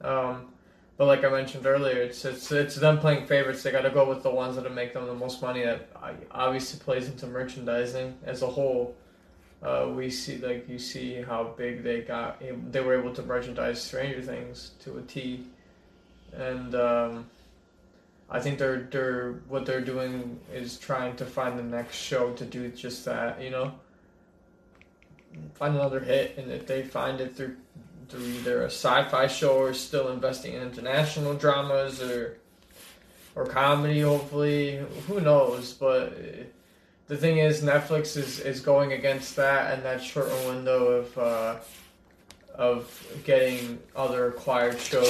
Um, 0.00 0.46
but 0.96 1.06
like 1.06 1.24
I 1.24 1.28
mentioned 1.28 1.66
earlier, 1.66 2.00
it's 2.00 2.24
it's 2.24 2.52
it's 2.52 2.76
them 2.76 3.00
playing 3.00 3.26
favorites. 3.26 3.64
They 3.64 3.72
got 3.72 3.82
to 3.82 3.90
go 3.90 4.08
with 4.08 4.22
the 4.22 4.30
ones 4.30 4.54
that 4.54 4.72
make 4.72 4.92
them 4.94 5.06
the 5.06 5.14
most 5.14 5.42
money. 5.42 5.64
That 5.64 5.88
obviously 6.30 6.78
plays 6.78 7.08
into 7.08 7.26
merchandising 7.26 8.16
as 8.24 8.42
a 8.42 8.46
whole. 8.46 8.94
uh, 9.62 9.88
we 9.94 10.10
see 10.10 10.38
like 10.38 10.68
you 10.68 10.78
see 10.78 11.22
how 11.22 11.54
big 11.56 11.82
they 11.82 12.00
got. 12.00 12.40
They 12.72 12.80
were 12.80 12.98
able 12.98 13.14
to 13.14 13.22
merchandise 13.22 13.80
Stranger 13.80 14.20
Things 14.20 14.72
to 14.84 14.98
a 14.98 15.02
T, 15.02 15.44
and 16.32 16.74
um, 16.74 17.26
I 18.28 18.40
think 18.40 18.58
they're 18.58 18.88
they're 18.90 19.32
what 19.48 19.66
they're 19.66 19.80
doing 19.80 20.40
is 20.52 20.78
trying 20.78 21.16
to 21.16 21.24
find 21.24 21.58
the 21.58 21.62
next 21.62 21.96
show 21.96 22.32
to 22.34 22.44
do 22.44 22.68
just 22.70 23.04
that. 23.04 23.40
You 23.40 23.50
know, 23.50 23.72
find 25.54 25.74
another 25.74 26.00
hit, 26.00 26.38
and 26.38 26.50
if 26.50 26.66
they 26.66 26.82
find 26.82 27.20
it 27.20 27.36
through 27.36 27.56
through 28.08 28.26
either 28.26 28.62
a 28.62 28.66
sci-fi 28.66 29.26
show 29.26 29.56
or 29.56 29.72
still 29.72 30.08
investing 30.10 30.52
in 30.52 30.62
international 30.62 31.34
dramas 31.34 32.02
or 32.02 32.38
or 33.34 33.46
comedy, 33.46 34.00
hopefully, 34.00 34.84
who 35.06 35.20
knows, 35.20 35.72
but 35.72 36.18
the 37.06 37.16
thing 37.16 37.38
is, 37.38 37.62
Netflix 37.62 38.16
is, 38.16 38.40
is 38.40 38.60
going 38.60 38.92
against 38.92 39.36
that 39.36 39.74
and 39.74 39.82
that 39.82 40.02
short 40.02 40.28
window 40.46 40.86
of 40.86 41.18
uh, 41.18 41.56
of 42.54 43.22
getting 43.24 43.78
other 43.96 44.28
acquired 44.28 44.78
shows 44.78 45.08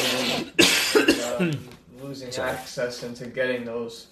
and 0.96 1.52
um, 1.54 1.68
losing 2.00 2.30
Sorry. 2.30 2.50
access 2.50 3.02
into 3.02 3.26
getting 3.26 3.64
those 3.64 4.08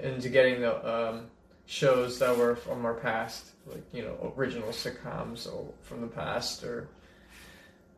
into 0.00 0.28
getting 0.28 0.60
the 0.60 1.08
um, 1.10 1.22
shows 1.66 2.18
that 2.18 2.36
were 2.36 2.54
from 2.56 2.84
our 2.84 2.94
past, 2.94 3.52
like 3.66 3.84
you 3.92 4.02
know 4.02 4.32
original 4.36 4.68
sitcoms 4.68 5.52
or 5.52 5.72
from 5.82 6.00
the 6.00 6.06
past 6.06 6.64
or 6.64 6.88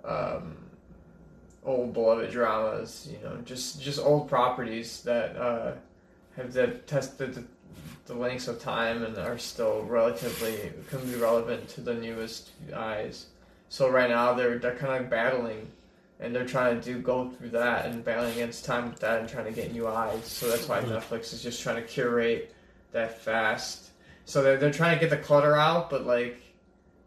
um, 0.04 0.56
old 1.64 1.92
beloved 1.92 2.30
dramas. 2.30 3.08
You 3.10 3.18
know, 3.22 3.36
just 3.44 3.80
just 3.80 4.00
old 4.00 4.28
properties 4.28 5.02
that 5.02 5.36
uh, 5.36 5.72
have 6.36 6.52
that 6.54 6.86
tested 6.86 7.34
the 7.34 7.44
the 8.06 8.14
lengths 8.14 8.48
of 8.48 8.58
time 8.58 9.02
and 9.02 9.16
are 9.18 9.38
still 9.38 9.82
relatively 9.82 10.72
can 10.88 11.06
be 11.06 11.16
relevant 11.16 11.68
to 11.68 11.80
the 11.82 11.94
newest 11.94 12.50
eyes. 12.74 13.26
So 13.68 13.90
right 13.90 14.08
now 14.08 14.32
they're 14.32 14.58
they're 14.58 14.76
kind 14.76 14.94
of 14.94 15.00
like 15.02 15.10
battling, 15.10 15.68
and 16.18 16.34
they're 16.34 16.46
trying 16.46 16.80
to 16.80 16.84
do 16.84 17.00
go 17.00 17.28
through 17.28 17.50
that 17.50 17.86
and 17.86 18.02
battling 18.02 18.32
against 18.32 18.64
time 18.64 18.90
with 18.90 19.00
that 19.00 19.20
and 19.20 19.28
trying 19.28 19.44
to 19.44 19.52
get 19.52 19.72
new 19.72 19.86
eyes. 19.86 20.24
So 20.24 20.48
that's 20.48 20.66
why 20.66 20.80
Netflix 20.80 21.34
is 21.34 21.42
just 21.42 21.62
trying 21.62 21.76
to 21.76 21.82
curate 21.82 22.54
that 22.92 23.20
fast. 23.20 23.87
So 24.28 24.42
they're 24.42 24.58
they're 24.58 24.70
trying 24.70 24.94
to 24.94 25.00
get 25.00 25.08
the 25.08 25.16
clutter 25.16 25.56
out, 25.56 25.88
but 25.88 26.04
like 26.04 26.38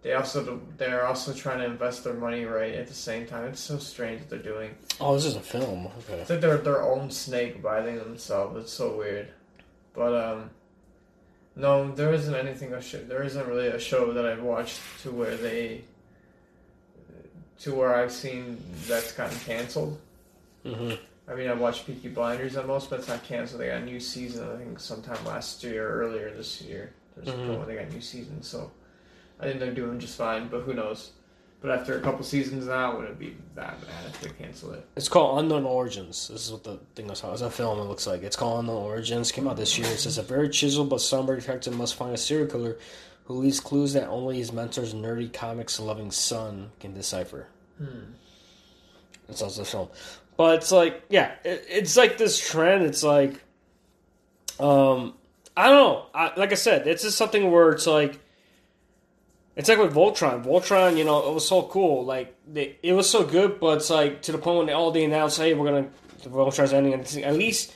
they 0.01 0.13
also 0.13 0.59
they're 0.77 1.05
also 1.05 1.33
trying 1.33 1.59
to 1.59 1.65
invest 1.65 2.03
their 2.03 2.15
money 2.15 2.45
right 2.45 2.73
at 2.73 2.87
the 2.87 2.95
same 2.95 3.27
time. 3.27 3.45
It's 3.45 3.59
so 3.59 3.77
strange 3.77 4.21
what 4.21 4.29
they're 4.31 4.39
doing. 4.39 4.73
Oh, 4.99 5.13
this 5.13 5.25
is 5.25 5.35
a 5.35 5.39
film. 5.39 5.85
Okay. 5.99 6.15
It's 6.15 6.31
like 6.31 6.41
they're 6.41 6.57
their 6.57 6.81
own 6.81 7.11
snake 7.11 7.61
biting 7.61 7.97
themselves. 7.99 8.57
It's 8.57 8.73
so 8.73 8.97
weird. 8.97 9.27
But 9.93 10.15
um, 10.15 10.49
no, 11.55 11.91
there 11.91 12.11
isn't 12.11 12.33
anything. 12.33 12.73
A 12.73 12.81
sh- 12.81 13.05
there 13.07 13.21
isn't 13.21 13.47
really 13.47 13.67
a 13.67 13.79
show 13.79 14.13
that 14.13 14.25
I've 14.25 14.41
watched 14.41 14.79
to 15.03 15.11
where 15.11 15.37
they, 15.37 15.83
to 17.59 17.75
where 17.75 17.93
I've 17.93 18.11
seen 18.11 18.57
that's 18.87 19.11
gotten 19.11 19.37
canceled. 19.41 19.99
hmm 20.65 20.93
I 21.27 21.35
mean, 21.35 21.49
I 21.49 21.53
watched 21.53 21.85
Peaky 21.85 22.09
Blinders 22.09 22.57
at 22.57 22.65
most, 22.65 22.89
but 22.89 22.97
it's 22.99 23.07
not 23.07 23.23
canceled. 23.23 23.61
They 23.61 23.67
got 23.67 23.83
a 23.83 23.85
new 23.85 23.99
season. 23.99 24.49
I 24.51 24.57
think 24.57 24.79
sometime 24.79 25.23
last 25.23 25.63
year 25.63 25.87
or 25.87 26.01
earlier 26.01 26.31
this 26.31 26.61
year. 26.63 26.93
There's 27.23 27.35
Mhm. 27.37 27.57
where 27.57 27.65
they 27.65 27.75
got 27.75 27.91
new 27.91 28.01
seasons, 28.01 28.47
so 28.47 28.71
I 29.39 29.43
think 29.45 29.59
they're 29.59 29.73
doing 29.73 29.99
just 29.99 30.17
fine. 30.17 30.47
But 30.47 30.61
who 30.61 30.73
knows? 30.73 31.11
But 31.61 31.69
after 31.71 31.95
a 31.95 32.01
couple 32.01 32.23
seasons 32.23 32.65
now, 32.65 32.93
it 32.93 32.97
wouldn't 32.99 33.19
be 33.19 33.37
that 33.53 33.79
bad 33.81 34.05
if 34.07 34.19
they 34.21 34.29
cancel 34.29 34.73
it. 34.73 34.83
It's 34.95 35.07
called 35.07 35.37
Unknown 35.39 35.63
Origins. 35.63 36.27
This 36.29 36.47
is 36.47 36.51
what 36.51 36.63
the 36.63 36.79
thing 36.95 37.07
was. 37.07 37.23
It's 37.23 37.41
a 37.41 37.51
film. 37.51 37.79
It 37.79 37.83
looks 37.83 38.07
like 38.07 38.23
it's 38.23 38.35
called 38.35 38.61
Unknown 38.61 38.81
Origins. 38.81 39.31
Came 39.31 39.47
out 39.47 39.57
this 39.57 39.77
year. 39.77 39.87
It 39.87 39.99
says 39.99 40.17
a 40.17 40.23
very 40.23 40.49
chiseled 40.49 40.89
but 40.89 41.01
somber 41.01 41.35
detective 41.35 41.75
must 41.77 41.93
find 41.93 42.15
a 42.15 42.17
serial 42.17 42.47
killer 42.47 42.77
who 43.25 43.35
leaves 43.35 43.59
clues 43.59 43.93
that 43.93 44.07
only 44.07 44.37
his 44.37 44.51
mentor's 44.51 44.95
nerdy 44.95 45.31
comics 45.31 45.79
loving 45.79 46.09
son 46.09 46.71
can 46.79 46.95
decipher. 46.95 47.45
Hmm. 47.77 48.13
That's 49.27 49.43
also 49.43 49.61
a 49.61 49.65
film. 49.65 49.89
But 50.37 50.55
it's 50.57 50.71
like, 50.71 51.03
yeah, 51.09 51.33
it, 51.45 51.63
it's 51.69 51.95
like 51.95 52.17
this 52.17 52.39
trend. 52.39 52.83
It's 52.85 53.03
like, 53.03 53.39
um, 54.59 55.13
I 55.55 55.67
don't 55.67 55.75
know. 55.75 56.05
I, 56.13 56.33
like 56.37 56.51
I 56.51 56.55
said, 56.55 56.87
it's 56.87 57.03
just 57.03 57.17
something 57.17 57.51
where 57.51 57.71
it's 57.71 57.87
like, 57.87 58.19
it's 59.55 59.67
like 59.67 59.77
with 59.77 59.93
Voltron. 59.93 60.45
Voltron, 60.45 60.97
you 60.97 61.03
know, 61.03 61.29
it 61.29 61.33
was 61.33 61.47
so 61.47 61.63
cool. 61.63 62.05
Like, 62.05 62.35
they, 62.51 62.77
it 62.81 62.93
was 62.93 63.09
so 63.09 63.25
good, 63.25 63.59
but 63.59 63.77
it's 63.77 63.89
like 63.89 64.21
to 64.23 64.31
the 64.31 64.37
point 64.37 64.59
when 64.59 64.67
they 64.67 64.73
all 64.73 64.91
they 64.91 65.03
announced, 65.03 65.37
hey, 65.37 65.53
we're 65.53 65.65
gonna 65.65 65.89
the 66.23 66.29
Voltron's 66.29 66.71
ending, 66.71 66.93
and 66.93 67.17
at 67.23 67.33
least 67.33 67.73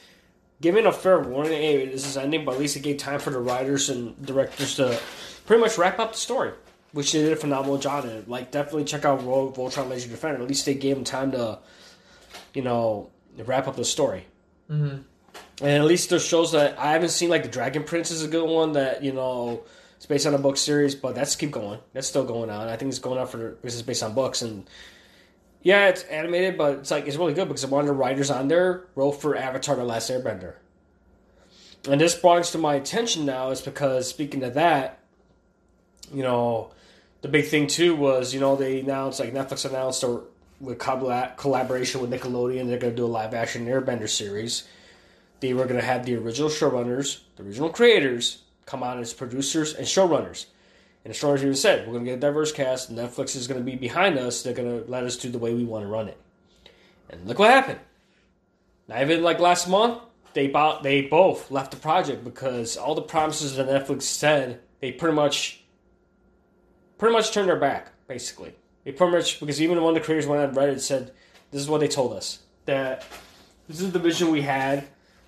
giving 0.61 0.85
a 0.85 0.91
fair 0.91 1.19
warning, 1.19 1.51
hey, 1.51 1.85
this 1.85 2.07
is 2.07 2.15
ending. 2.15 2.45
But 2.45 2.53
at 2.53 2.59
least 2.59 2.77
it 2.77 2.81
gave 2.81 2.97
time 2.97 3.19
for 3.19 3.29
the 3.29 3.39
writers 3.39 3.89
and 3.89 4.25
directors 4.25 4.75
to 4.75 4.97
pretty 5.45 5.61
much 5.61 5.77
wrap 5.77 5.99
up 5.99 6.13
the 6.13 6.17
story, 6.17 6.53
which 6.93 7.11
they 7.11 7.21
did 7.21 7.33
a 7.33 7.35
phenomenal 7.35 7.77
job 7.77 8.05
in. 8.05 8.23
Like, 8.27 8.51
definitely 8.51 8.85
check 8.85 9.03
out 9.03 9.25
Ro- 9.25 9.51
Voltron: 9.51 9.89
Laser 9.89 10.09
Defender. 10.09 10.41
At 10.41 10.47
least 10.47 10.65
they 10.65 10.75
gave 10.75 10.95
them 10.95 11.03
time 11.03 11.31
to, 11.31 11.59
you 12.53 12.61
know, 12.61 13.09
wrap 13.37 13.67
up 13.67 13.75
the 13.75 13.83
story. 13.83 14.25
Mm-hmm. 14.71 15.01
And 15.61 15.69
at 15.69 15.85
least 15.85 16.09
there's 16.09 16.25
shows 16.25 16.51
that 16.51 16.77
I 16.77 16.91
haven't 16.91 17.09
seen, 17.09 17.29
like 17.29 17.43
the 17.43 17.49
Dragon 17.49 17.83
Prince 17.83 18.11
is 18.11 18.23
a 18.23 18.27
good 18.27 18.47
one 18.47 18.73
that 18.73 19.03
you 19.03 19.13
know 19.13 19.63
it's 19.95 20.05
based 20.05 20.27
on 20.27 20.33
a 20.33 20.37
book 20.37 20.57
series, 20.57 20.95
but 20.95 21.15
that's 21.15 21.35
keep 21.35 21.51
going. 21.51 21.79
That's 21.93 22.07
still 22.07 22.25
going 22.25 22.49
on. 22.49 22.67
I 22.67 22.75
think 22.75 22.89
it's 22.89 22.99
going 22.99 23.19
on 23.19 23.27
for 23.27 23.51
because 23.51 23.75
it's 23.75 23.81
based 23.81 24.03
on 24.03 24.13
books 24.13 24.41
and 24.41 24.67
yeah, 25.65 25.87
it's 25.87 26.03
animated, 26.03 26.59
but 26.59 26.79
it's 26.79 26.91
like 26.91 27.07
it's 27.07 27.17
really 27.17 27.33
good 27.33 27.47
because 27.47 27.65
one 27.65 27.81
of 27.81 27.87
the 27.87 27.93
writers 27.93 28.29
on 28.29 28.49
there 28.49 28.85
wrote 28.93 29.13
for 29.13 29.35
Avatar: 29.35 29.75
The 29.75 29.83
Last 29.83 30.11
Airbender. 30.11 30.53
And 31.89 31.99
this 31.99 32.23
us 32.23 32.51
to 32.51 32.57
my 32.57 32.75
attention 32.75 33.25
now 33.25 33.51
is 33.51 33.61
because 33.61 34.07
speaking 34.07 34.43
of 34.43 34.55
that, 34.55 34.99
you 36.13 36.23
know, 36.23 36.71
the 37.21 37.27
big 37.27 37.47
thing 37.47 37.65
too 37.65 37.95
was 37.95 38.31
you 38.31 38.39
know 38.39 38.55
they 38.55 38.81
announced 38.81 39.19
like 39.19 39.33
Netflix 39.33 39.67
announced 39.67 40.03
a 40.03 40.21
with 40.59 40.77
collab- 40.77 41.37
collaboration 41.37 41.99
with 41.99 42.11
Nickelodeon 42.11 42.67
they're 42.67 42.77
going 42.77 42.93
to 42.93 42.95
do 42.95 43.05
a 43.05 43.07
live 43.07 43.33
action 43.33 43.65
Airbender 43.65 44.07
series. 44.07 44.67
They 45.39 45.53
were 45.53 45.65
going 45.65 45.79
to 45.79 45.85
have 45.85 46.05
the 46.05 46.15
original 46.15 46.49
showrunners, 46.49 47.21
the 47.35 47.43
original 47.43 47.69
creators, 47.69 48.43
come 48.65 48.83
on 48.83 48.99
as 48.99 49.13
producers 49.13 49.73
and 49.73 49.85
showrunners. 49.85 50.45
And 51.03 51.13
the 51.13 51.17
showrunners 51.17 51.41
even 51.41 51.55
said, 51.55 51.85
we're 51.85 51.93
going 51.93 52.05
to 52.05 52.11
get 52.11 52.17
a 52.17 52.21
diverse 52.21 52.51
cast. 52.51 52.93
Netflix 52.93 53.35
is 53.35 53.47
going 53.47 53.59
to 53.59 53.65
be 53.65 53.75
behind 53.75 54.17
us. 54.17 54.41
They're 54.41 54.53
going 54.53 54.83
to 54.83 54.89
let 54.89 55.03
us 55.03 55.17
do 55.17 55.29
the 55.29 55.37
way 55.37 55.53
we 55.53 55.63
want 55.63 55.83
to 55.83 55.87
run 55.87 56.07
it. 56.07 56.19
And 57.09 57.27
look 57.27 57.37
what 57.37 57.51
happened. 57.51 57.79
Not 58.87 59.01
even 59.01 59.21
like 59.23 59.39
last 59.39 59.67
month, 59.67 60.01
they 60.33 60.47
bought, 60.47 60.83
they 60.83 61.01
both 61.01 61.51
left 61.51 61.71
the 61.71 61.77
project 61.77 62.23
because 62.23 62.75
all 62.75 62.95
the 62.95 63.01
promises 63.01 63.55
that 63.55 63.67
Netflix 63.67 64.03
said, 64.03 64.61
they 64.79 64.91
pretty 64.91 65.15
much, 65.15 65.63
pretty 66.97 67.13
much 67.13 67.31
turned 67.31 67.49
their 67.49 67.55
back. 67.55 67.91
Basically, 68.07 68.53
they 68.83 68.91
pretty 68.91 69.13
much 69.13 69.39
because 69.39 69.61
even 69.61 69.81
one 69.81 69.95
of 69.95 70.01
the 70.01 70.05
creators 70.05 70.27
went 70.27 70.43
on 70.43 70.53
Reddit 70.53 70.79
said, 70.79 71.11
"This 71.49 71.61
is 71.61 71.67
what 71.67 71.79
they 71.79 71.87
told 71.87 72.13
us 72.13 72.39
that 72.65 73.03
this 73.67 73.81
is 73.81 73.91
the 73.91 73.99
vision 73.99 74.29
we 74.29 74.41
had." 74.41 74.87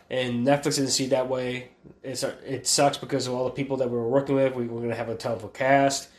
And 0.09 0.47
Netflix 0.47 0.75
didn't 0.75 0.91
see 0.91 1.07
that 1.07 1.27
way. 1.27 1.69
It's 2.01 2.23
it 2.23 2.65
sucks 2.65 2.97
because 2.97 3.27
of 3.27 3.33
all 3.33 3.45
the 3.45 3.51
people 3.51 3.77
that 3.77 3.89
we 3.89 3.97
were 3.97 4.07
working 4.07 4.35
with. 4.35 4.55
We 4.55 4.67
were 4.67 4.77
going 4.77 4.89
to 4.89 4.95
have 4.95 5.09
a 5.09 5.13
a 5.13 5.49
cast, 5.49 6.09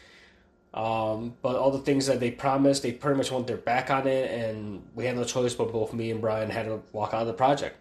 um, 0.74 1.34
but 1.40 1.56
all 1.56 1.70
the 1.70 1.78
things 1.78 2.06
that 2.06 2.20
they 2.20 2.30
promised, 2.30 2.82
they 2.82 2.92
pretty 2.92 3.16
much 3.16 3.30
want 3.30 3.46
their 3.46 3.56
back 3.56 3.90
on 3.90 4.06
it, 4.06 4.30
and 4.30 4.82
we 4.94 5.06
had 5.06 5.16
no 5.16 5.24
choice. 5.24 5.54
But 5.54 5.72
both 5.72 5.94
me 5.94 6.10
and 6.10 6.20
Bryan 6.20 6.50
had 6.50 6.66
to 6.66 6.82
walk 6.92 7.14
out 7.14 7.22
of 7.22 7.26
the 7.28 7.32
project. 7.32 7.76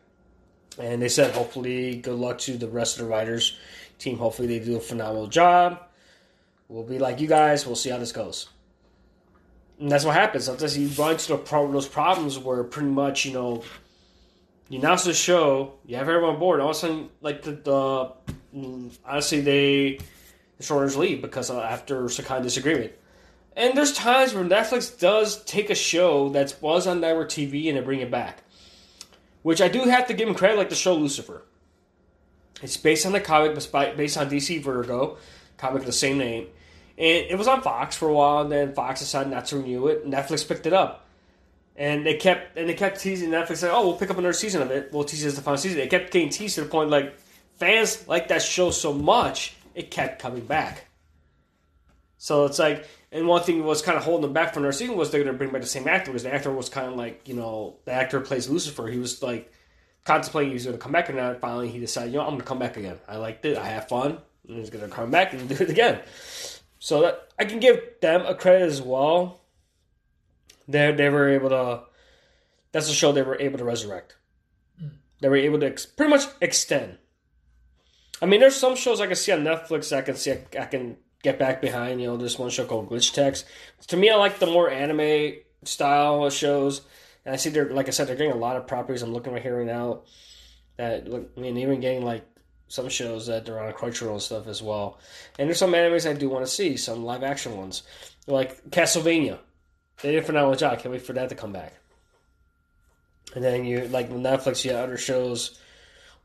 And 0.79 1.01
they 1.01 1.09
said, 1.09 1.33
hopefully, 1.33 1.95
good 1.97 2.15
luck 2.15 2.37
to 2.39 2.57
the 2.57 2.67
rest 2.67 2.97
of 2.99 3.05
the 3.05 3.11
writers 3.11 3.57
team. 3.99 4.17
Hopefully, 4.17 4.47
they 4.47 4.63
do 4.63 4.77
a 4.77 4.79
phenomenal 4.79 5.27
job. 5.27 5.81
We'll 6.69 6.83
be 6.83 6.99
like 6.99 7.19
you 7.19 7.27
guys. 7.27 7.65
We'll 7.65 7.75
see 7.75 7.89
how 7.89 7.97
this 7.97 8.11
goes. 8.11 8.47
And 9.79 9.91
that's 9.91 10.05
what 10.05 10.15
happens. 10.15 10.45
Sometimes 10.45 10.77
you 10.77 10.87
run 11.01 11.13
into 11.13 11.37
those 11.37 11.87
problems 11.87 12.39
where 12.39 12.63
pretty 12.63 12.89
much 12.89 13.25
you 13.25 13.33
know 13.33 13.63
you 14.69 14.79
announce 14.79 15.03
the 15.03 15.13
show, 15.13 15.73
you 15.85 15.95
have 15.95 16.09
everyone 16.09 16.35
on 16.35 16.39
board. 16.39 16.59
All 16.59 16.69
of 16.69 16.75
a 16.75 16.79
sudden, 16.79 17.09
like 17.21 17.41
the, 17.41 17.51
the 17.51 18.11
mm, 18.55 18.97
honestly, 19.05 19.41
they 19.41 19.99
the 20.57 20.63
showrunners 20.63 20.97
leave 20.97 21.21
because 21.21 21.49
after 21.49 22.09
some 22.09 22.25
kind 22.25 22.39
of 22.39 22.43
disagreement. 22.43 22.93
And 23.55 23.75
there's 23.75 23.93
times 23.93 24.33
where 24.33 24.43
Netflix 24.43 24.97
does 24.99 25.43
take 25.45 25.69
a 25.69 25.75
show 25.75 26.29
that 26.29 26.55
was 26.61 26.85
on 26.85 27.01
network 27.01 27.29
TV 27.29 27.67
and 27.69 27.77
they 27.77 27.81
bring 27.81 28.01
it 28.01 28.11
back, 28.11 28.43
which 29.41 29.61
I 29.61 29.67
do 29.67 29.81
have 29.81 30.07
to 30.07 30.13
give 30.13 30.27
them 30.27 30.35
credit, 30.35 30.57
like 30.57 30.69
the 30.69 30.75
show 30.75 30.95
Lucifer. 30.95 31.43
It's 32.61 32.77
based 32.77 33.05
on 33.05 33.13
the 33.13 33.19
comic, 33.19 33.55
based 33.55 34.17
on 34.17 34.29
DC 34.29 34.61
Vertigo 34.61 35.17
comic 35.57 35.81
of 35.81 35.85
the 35.87 35.91
same 35.91 36.17
name, 36.19 36.47
and 36.97 37.25
it 37.29 37.37
was 37.37 37.47
on 37.47 37.61
Fox 37.61 37.95
for 37.95 38.09
a 38.09 38.13
while. 38.13 38.41
And 38.41 38.51
then 38.51 38.73
Fox 38.73 38.99
decided 38.99 39.31
not 39.31 39.45
to 39.47 39.57
renew 39.57 39.87
it. 39.87 40.07
Netflix 40.07 40.47
picked 40.47 40.65
it 40.65 40.73
up. 40.73 41.06
And 41.77 42.05
they 42.05 42.15
kept 42.15 42.57
and 42.57 42.67
they 42.67 42.73
kept 42.73 42.99
teasing 42.99 43.29
Netflix 43.29 43.61
like, 43.61 43.71
oh, 43.71 43.87
we'll 43.87 43.97
pick 43.97 44.09
up 44.09 44.17
another 44.17 44.33
season 44.33 44.63
of 44.63 44.71
it. 44.71 44.91
We'll 44.91 45.03
tease 45.03 45.23
it 45.23 45.27
as 45.27 45.35
the 45.35 45.41
final 45.41 45.57
season. 45.57 45.77
They 45.77 45.87
kept 45.87 46.11
getting 46.11 46.29
teased 46.29 46.55
to 46.55 46.61
the 46.61 46.69
point 46.69 46.89
like 46.89 47.15
fans 47.55 48.07
like 48.07 48.29
that 48.29 48.41
show 48.41 48.71
so 48.71 48.93
much 48.93 49.55
it 49.75 49.91
kept 49.91 50.19
coming 50.19 50.45
back. 50.45 50.85
So 52.17 52.45
it's 52.45 52.57
like, 52.57 52.87
and 53.11 53.27
one 53.27 53.43
thing 53.43 53.63
was 53.63 53.83
kind 53.83 53.95
of 53.95 54.03
holding 54.03 54.23
them 54.23 54.33
back 54.33 54.55
from 54.55 54.63
their 54.63 54.71
season 54.71 54.97
was 54.97 55.11
they're 55.11 55.23
going 55.23 55.31
to 55.31 55.37
bring 55.37 55.51
back 55.51 55.61
the 55.61 55.67
same 55.67 55.87
actor 55.87 56.11
because 56.11 56.23
the 56.23 56.33
actor 56.33 56.51
was 56.51 56.67
kind 56.67 56.87
of 56.87 56.95
like 56.95 57.27
you 57.27 57.35
know 57.35 57.77
the 57.85 57.91
actor 57.91 58.19
plays 58.21 58.49
Lucifer. 58.49 58.87
He 58.87 58.97
was 58.97 59.21
like 59.21 59.51
contemplating 60.07 60.49
he 60.49 60.53
was 60.55 60.65
going 60.65 60.77
to 60.77 60.81
come 60.81 60.91
back 60.91 61.09
or 61.09 61.13
not. 61.13 61.39
Finally, 61.39 61.69
he 61.69 61.79
decided, 61.79 62.11
you 62.11 62.17
know, 62.17 62.23
I'm 62.23 62.29
going 62.29 62.41
to 62.41 62.47
come 62.47 62.59
back 62.59 62.77
again. 62.77 62.97
I 63.07 63.17
liked 63.17 63.45
it. 63.45 63.57
I 63.57 63.67
had 63.67 63.87
fun. 63.87 64.17
And 64.47 64.57
he's 64.57 64.69
going 64.69 64.87
to 64.87 64.89
come 64.89 65.11
back 65.11 65.33
and 65.33 65.47
do 65.47 65.55
it 65.55 65.69
again. 65.69 65.99
So 66.79 67.01
that 67.01 67.27
I 67.37 67.45
can 67.45 67.59
give 67.59 67.79
them 68.01 68.25
a 68.25 68.33
credit 68.33 68.63
as 68.63 68.81
well. 68.81 69.41
They 70.67 70.91
they 70.91 71.09
were 71.09 71.29
able 71.29 71.49
to. 71.49 71.83
That's 72.71 72.89
a 72.89 72.93
show 72.93 73.11
they 73.11 73.21
were 73.21 73.39
able 73.39 73.57
to 73.57 73.63
resurrect. 73.63 74.15
Hmm. 74.79 74.87
They 75.21 75.29
were 75.29 75.37
able 75.37 75.59
to 75.59 75.67
ex- 75.67 75.85
pretty 75.85 76.09
much 76.09 76.25
extend. 76.41 76.97
I 78.21 78.25
mean, 78.25 78.39
there's 78.39 78.55
some 78.55 78.75
shows 78.75 78.99
I 78.99 79.07
can 79.07 79.15
see 79.15 79.31
on 79.31 79.43
Netflix. 79.43 79.95
I 79.95 80.01
can 80.01 80.15
see 80.15 80.31
I, 80.31 80.41
I 80.59 80.65
can 80.65 80.97
get 81.23 81.39
back 81.39 81.61
behind. 81.61 82.01
You 82.01 82.07
know, 82.07 82.17
there's 82.17 82.39
one 82.39 82.49
show 82.49 82.65
called 82.65 82.89
Glitch 82.89 83.13
Techs. 83.13 83.45
To 83.87 83.97
me, 83.97 84.09
I 84.09 84.15
like 84.15 84.39
the 84.39 84.47
more 84.47 84.69
anime 84.69 85.37
style 85.63 86.29
shows. 86.29 86.81
And 87.25 87.33
I 87.33 87.37
see 87.37 87.49
they're 87.49 87.69
like 87.69 87.87
I 87.87 87.91
said, 87.91 88.07
they're 88.07 88.15
getting 88.15 88.31
a 88.31 88.37
lot 88.37 88.57
of 88.57 88.67
properties. 88.67 89.01
I'm 89.01 89.13
looking 89.13 89.33
right 89.33 89.41
here 89.41 89.57
right 89.57 89.65
now. 89.65 90.03
That 90.77 91.07
look, 91.07 91.31
I 91.37 91.39
mean, 91.39 91.57
even 91.57 91.79
getting 91.79 92.03
like 92.03 92.25
some 92.67 92.89
shows 92.89 93.27
that 93.27 93.45
they're 93.45 93.59
on 93.59 93.73
Crunchyroll 93.73 94.13
and 94.13 94.21
stuff 94.21 94.47
as 94.47 94.61
well. 94.61 94.99
And 95.39 95.47
there's 95.47 95.59
some 95.59 95.71
animes 95.71 96.09
I 96.09 96.13
do 96.13 96.29
want 96.29 96.45
to 96.45 96.51
see, 96.51 96.77
some 96.77 97.03
live 97.03 97.23
action 97.23 97.57
ones, 97.57 97.83
like 98.27 98.69
Castlevania. 98.69 99.39
They 100.01 100.11
did 100.11 100.23
a 100.23 100.25
phenomenal 100.25 100.55
job. 100.55 100.73
I 100.73 100.75
can't 100.75 100.91
wait 100.91 101.01
for 101.01 101.13
that 101.13 101.29
to 101.29 101.35
come 101.35 101.51
back. 101.51 101.73
And 103.35 103.43
then 103.43 103.65
you 103.65 103.87
like 103.87 104.09
Netflix, 104.09 104.63
you 104.63 104.71
have 104.71 104.83
other 104.83 104.97
shows 104.97 105.59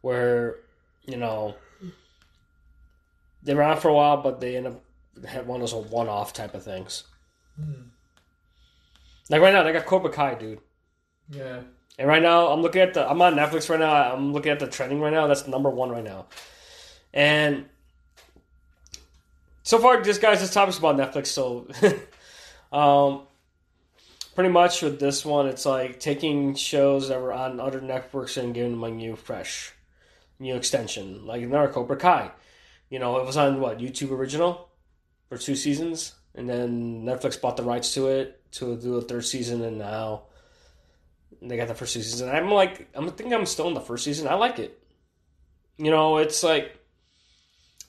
where 0.01 0.57
you 1.05 1.17
know 1.17 1.57
they 3.43 3.55
were 3.55 3.63
on 3.63 3.79
for 3.81 3.89
a 3.89 3.95
while, 3.95 4.23
but 4.23 4.41
they 4.41 4.57
end 4.57 4.67
up 4.67 4.83
had 5.27 5.47
one 5.47 5.61
of 5.61 5.71
those 5.71 5.91
one-off 5.91 6.33
type 6.33 6.55
of 6.55 6.63
things. 6.63 7.05
Like 9.29 9.41
right 9.41 9.53
now, 9.53 9.63
they 9.63 9.73
got 9.73 9.87
Cobra 9.87 10.11
Kai, 10.11 10.35
dude. 10.35 10.61
Yeah. 11.31 11.61
And 11.99 12.09
right 12.09 12.23
now, 12.23 12.49
I'm 12.49 12.63
looking 12.63 12.83
at 12.83 12.95
the. 12.95 13.09
I'm 13.09 13.21
on 13.21 13.35
Netflix 13.35 13.69
right 13.69 13.79
now. 13.79 14.13
I'm 14.13 14.33
looking 14.33 14.53
at 14.53 14.59
the 14.59 14.67
trending 14.67 15.01
right 15.01 15.13
now. 15.13 15.27
That's 15.27 15.47
number 15.47 15.71
one 15.71 15.91
right 15.91 16.05
now. 16.05 16.27
And 17.13 17.67
so 19.63 19.79
far, 19.79 20.03
this 20.03 20.19
guys, 20.19 20.41
this 20.41 20.53
topic's 20.53 20.79
about 20.79 20.97
Netflix. 20.97 21.27
So, 21.27 21.67
um, 22.77 23.27
pretty 24.35 24.51
much 24.51 24.83
with 24.83 24.99
this 24.99 25.25
one, 25.25 25.47
it's 25.47 25.67
like 25.67 26.01
taking 26.01 26.55
shows 26.55 27.09
that 27.09 27.21
were 27.21 27.33
on 27.33 27.61
other 27.61 27.81
networks 27.81 28.37
and 28.37 28.55
giving 28.55 28.73
them 28.73 28.85
a 28.85 28.91
new, 28.91 29.17
fresh, 29.17 29.73
new 30.39 30.57
extension. 30.57 31.27
Like 31.27 31.43
another 31.43 31.69
Cobra 31.69 31.97
Kai. 31.97 32.31
You 32.89 32.99
know, 32.99 33.19
it 33.19 33.27
was 33.27 33.37
on 33.37 33.61
what 33.61 33.79
YouTube 33.79 34.11
original 34.11 34.69
for 35.29 35.39
two 35.39 35.57
seasons, 35.57 36.15
and 36.35 36.49
then 36.49 37.05
Netflix 37.05 37.41
bought 37.41 37.57
the 37.57 37.63
rights 37.63 37.95
to 37.95 38.09
it 38.09 38.43
to 38.53 38.77
do 38.77 38.97
a 38.97 39.01
third 39.01 39.25
season, 39.25 39.63
and 39.63 39.79
now 39.79 40.25
they 41.41 41.57
got 41.57 41.69
the 41.69 41.75
first 41.75 41.95
season. 41.95 42.29
And 42.29 42.37
I'm 42.37 42.51
like, 42.51 42.89
I'm 42.95 43.09
thinking 43.09 43.33
I'm 43.33 43.47
still 43.47 43.69
in 43.69 43.75
the 43.75 43.81
first 43.81 44.05
season. 44.05 44.29
I 44.29 44.35
like 44.35 44.59
it. 44.59 44.79
You 45.79 45.91
know, 45.91 46.19
it's 46.19 46.43
like, 46.43 46.79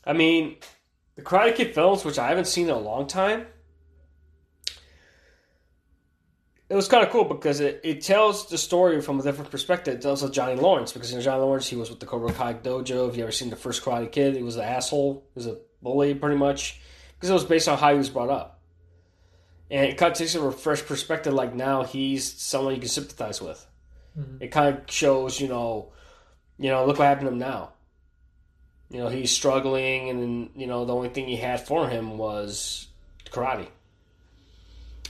I 0.05 0.13
mean, 0.13 0.57
the 1.15 1.21
Karate 1.21 1.55
Kid 1.55 1.75
films, 1.75 2.03
which 2.03 2.17
I 2.17 2.29
haven't 2.29 2.47
seen 2.47 2.69
in 2.69 2.75
a 2.75 2.79
long 2.79 3.07
time. 3.07 3.45
It 6.69 6.75
was 6.75 6.87
kind 6.87 7.05
of 7.05 7.11
cool 7.11 7.25
because 7.25 7.59
it, 7.59 7.81
it 7.83 8.01
tells 8.01 8.49
the 8.49 8.57
story 8.57 9.01
from 9.01 9.19
a 9.19 9.23
different 9.23 9.51
perspective. 9.51 9.95
It 9.95 10.01
tells 10.01 10.23
of 10.23 10.31
Johnny 10.31 10.55
Lawrence 10.55 10.93
because 10.93 11.11
you 11.11 11.17
know 11.17 11.23
Johnny 11.23 11.41
Lawrence 11.41 11.67
he 11.67 11.75
was 11.75 11.89
with 11.89 11.99
the 11.99 12.05
Cobra 12.05 12.33
Kai 12.33 12.53
dojo. 12.55 13.09
If 13.09 13.17
you 13.17 13.23
ever 13.23 13.31
seen 13.31 13.49
the 13.49 13.55
first 13.55 13.83
Karate 13.83 14.11
Kid, 14.11 14.35
he 14.35 14.43
was 14.43 14.55
an 14.55 14.63
asshole. 14.63 15.23
He 15.33 15.39
was 15.39 15.47
a 15.47 15.57
bully 15.81 16.15
pretty 16.15 16.37
much 16.37 16.79
because 17.15 17.29
it 17.29 17.33
was 17.33 17.43
based 17.43 17.67
on 17.67 17.77
how 17.77 17.91
he 17.91 17.97
was 17.97 18.09
brought 18.09 18.29
up. 18.29 18.61
And 19.69 19.85
it 19.85 19.97
kind 19.97 20.11
of 20.11 20.17
takes 20.17 20.35
a 20.35 20.51
fresh 20.51 20.85
perspective. 20.85 21.33
Like 21.33 21.53
now 21.53 21.83
he's 21.83 22.31
someone 22.41 22.73
you 22.73 22.79
can 22.79 22.89
sympathize 22.89 23.41
with. 23.41 23.65
Mm-hmm. 24.17 24.43
It 24.43 24.51
kind 24.51 24.77
of 24.77 24.89
shows 24.89 25.39
you 25.39 25.49
know, 25.49 25.91
you 26.57 26.69
know, 26.69 26.85
look 26.85 26.97
what 26.97 27.05
happened 27.05 27.27
to 27.27 27.33
him 27.33 27.39
now. 27.39 27.73
You 28.89 28.99
know 28.99 29.09
he's 29.09 29.31
struggling, 29.31 30.09
and 30.09 30.21
then 30.21 30.49
you 30.55 30.67
know 30.67 30.85
the 30.85 30.95
only 30.95 31.09
thing 31.09 31.27
he 31.27 31.35
had 31.35 31.65
for 31.65 31.89
him 31.89 32.17
was 32.17 32.87
karate. 33.31 33.67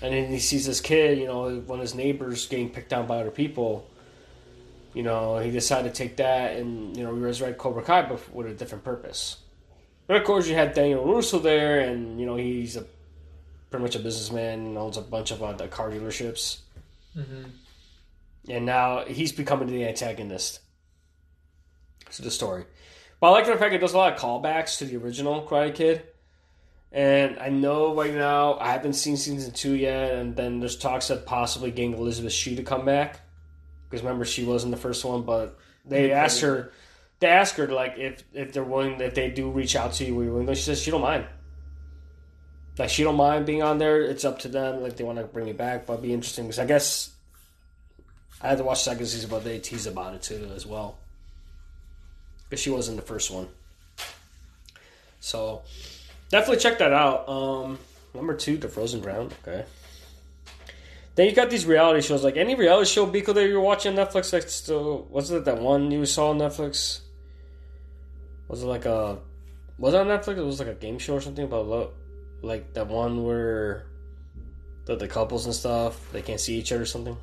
And 0.04 0.14
then 0.14 0.30
he 0.30 0.40
sees 0.40 0.66
this 0.66 0.82
kid, 0.82 1.18
you 1.18 1.26
know, 1.26 1.60
one 1.62 1.80
of 1.80 1.82
his 1.82 1.96
neighbors 1.96 2.46
getting 2.48 2.70
picked 2.70 2.92
on 2.92 3.08
by 3.08 3.22
other 3.22 3.32
people. 3.32 3.90
You 4.94 5.02
know, 5.02 5.40
he 5.40 5.50
decided 5.50 5.94
to 5.94 5.98
take 5.98 6.18
that 6.18 6.58
and 6.58 6.96
you 6.96 7.04
know 7.04 7.12
resurrect 7.12 7.58
Cobra 7.58 7.82
Kai, 7.82 8.04
but 8.04 8.34
with 8.36 8.48
a 8.48 8.54
different 8.54 8.84
purpose. 8.84 9.38
But 10.06 10.18
of 10.18 10.26
course, 10.26 10.48
you 10.48 10.56
had 10.56 10.74
Daniel 10.74 11.06
Russo 11.06 11.40
there, 11.40 11.80
and 11.80 12.20
you 12.20 12.26
know 12.26 12.36
he's 12.36 12.76
a 12.76 12.86
pretty 13.72 13.84
much 13.84 13.96
a 13.96 14.00
businessman 14.00 14.78
owns 14.78 14.98
a 14.98 15.02
bunch 15.02 15.32
of 15.32 15.42
uh, 15.42 15.54
the 15.54 15.68
car 15.68 15.90
dealerships. 15.90 16.60
Mm-hmm. 17.18 17.44
And 18.50 18.66
now 18.66 19.06
he's 19.06 19.32
becoming 19.32 19.68
the 19.68 19.88
antagonist 19.88 20.60
to 22.12 22.22
the 22.22 22.30
story. 22.30 22.66
But 23.20 23.28
I 23.28 23.30
like 23.32 23.46
the 23.46 23.56
fact 23.56 23.74
it 23.74 23.80
does 23.80 23.94
a 23.94 23.98
lot 23.98 24.14
of 24.14 24.20
callbacks 24.20 24.78
to 24.80 24.86
the 24.86 24.98
original 24.98 25.48
Karate 25.48 25.74
Kid. 25.74 26.04
And 26.94 27.40
I 27.40 27.50
know 27.50 27.96
right 27.96 28.14
now 28.14 28.60
I 28.60 28.72
haven't 28.72 28.94
seen 28.94 29.18
season 29.18 29.52
two 29.52 29.74
yet, 29.74 30.14
and 30.14 30.36
then 30.36 30.60
there's 30.60 30.78
talks 30.78 31.10
of 31.10 31.26
possibly 31.26 31.72
getting 31.72 31.94
Elizabeth 31.94 32.32
Shue 32.32 32.56
to 32.56 32.64
come 32.64 32.86
back 32.86 33.20
because 33.90 34.04
remember 34.04 34.26
she 34.26 34.44
was 34.44 34.64
in 34.64 34.72
the 34.72 34.78
first 34.78 35.04
one, 35.04 35.24
but 35.24 35.58
they 35.86 36.10
mm-hmm. 36.10 36.18
asked 36.18 36.42
her, 36.42 36.72
they 37.20 37.28
asked 37.28 37.58
her 37.58 37.68
like 37.68 37.96
if 37.98 38.24
if 38.34 38.54
they're 38.54 38.64
willing, 38.64 39.02
if 39.02 39.16
they 39.16 39.32
do 39.32 39.50
reach 39.50 39.76
out 39.76 39.94
to 39.94 40.06
you, 40.06 40.16
we 40.16 40.30
willing. 40.30 40.48
She 40.54 40.62
says 40.62 40.82
she 40.82 40.92
don't 40.92 41.02
mind. 41.02 41.26
Like 42.78 42.90
she 42.90 43.04
don't 43.04 43.16
mind 43.18 43.46
being 43.46 43.64
on 43.64 43.80
there. 43.80 44.02
It's 44.02 44.26
up 44.26 44.40
to 44.40 44.48
them. 44.48 44.82
Like 44.82 44.96
they 44.96 45.04
want 45.04 45.18
to 45.18 45.26
bring 45.26 45.46
me 45.46 45.54
back, 45.54 45.86
but 45.86 45.94
it'd 45.94 46.04
be 46.04 46.14
interesting 46.14 46.46
because 46.46 46.60
I 46.60 46.66
guess 46.66 47.12
I 48.42 48.50
had 48.50 48.58
to 48.60 48.64
watch 48.64 48.84
second 48.84 49.06
season, 49.06 49.30
but 49.30 49.44
they 49.44 49.60
tease 49.60 49.88
about 49.88 50.16
it 50.16 50.22
too 50.22 50.52
as 50.56 50.66
well 50.66 50.98
because 52.50 52.62
she 52.62 52.70
was 52.70 52.90
in 52.90 52.96
the 52.96 53.02
first 53.02 53.32
one. 53.32 53.48
So 55.20 55.62
definitely 56.34 56.62
check 56.62 56.80
that 56.80 56.92
out. 56.92 57.30
Um, 57.30 57.78
number 58.14 58.34
two, 58.36 58.58
The 58.58 58.68
Frozen 58.68 59.02
Ground. 59.02 59.34
Okay. 59.42 59.66
Then 61.16 61.28
you 61.28 61.36
got 61.36 61.52
these 61.52 61.66
reality 61.66 62.02
shows. 62.02 62.24
Like 62.24 62.38
any 62.38 62.56
reality 62.56 62.90
show, 62.90 63.06
Biko, 63.06 63.36
that 63.36 63.48
you're 63.48 63.62
watching 63.62 63.98
on 63.98 64.06
Netflix. 64.06 64.34
Like 64.34 64.50
still, 64.50 65.08
was 65.12 65.30
it 65.30 65.46
that 65.46 65.60
one 65.60 65.92
you 65.92 66.06
saw 66.08 66.32
on 66.32 66.40
Netflix? 66.40 67.02
Was 68.48 68.64
it 68.64 68.66
like 68.66 68.86
a? 68.86 69.20
Was 69.78 69.94
it 69.94 70.00
on 70.02 70.08
Netflix? 70.08 70.38
It 70.38 70.44
was 70.44 70.60
like 70.60 70.70
a 70.70 70.74
game 70.74 70.98
show 70.98 71.14
or 71.14 71.22
something 71.22 71.46
about 71.46 71.68
lo- 71.68 71.94
like 72.42 72.74
that 72.74 72.88
one 72.88 73.24
where 73.24 73.86
the 74.86 74.96
the 74.96 75.08
couples 75.08 75.46
and 75.46 75.54
stuff 75.54 76.12
they 76.12 76.22
can't 76.24 76.40
see 76.40 76.58
each 76.58 76.72
other 76.72 76.82
or 76.82 76.86
something. 76.86 77.16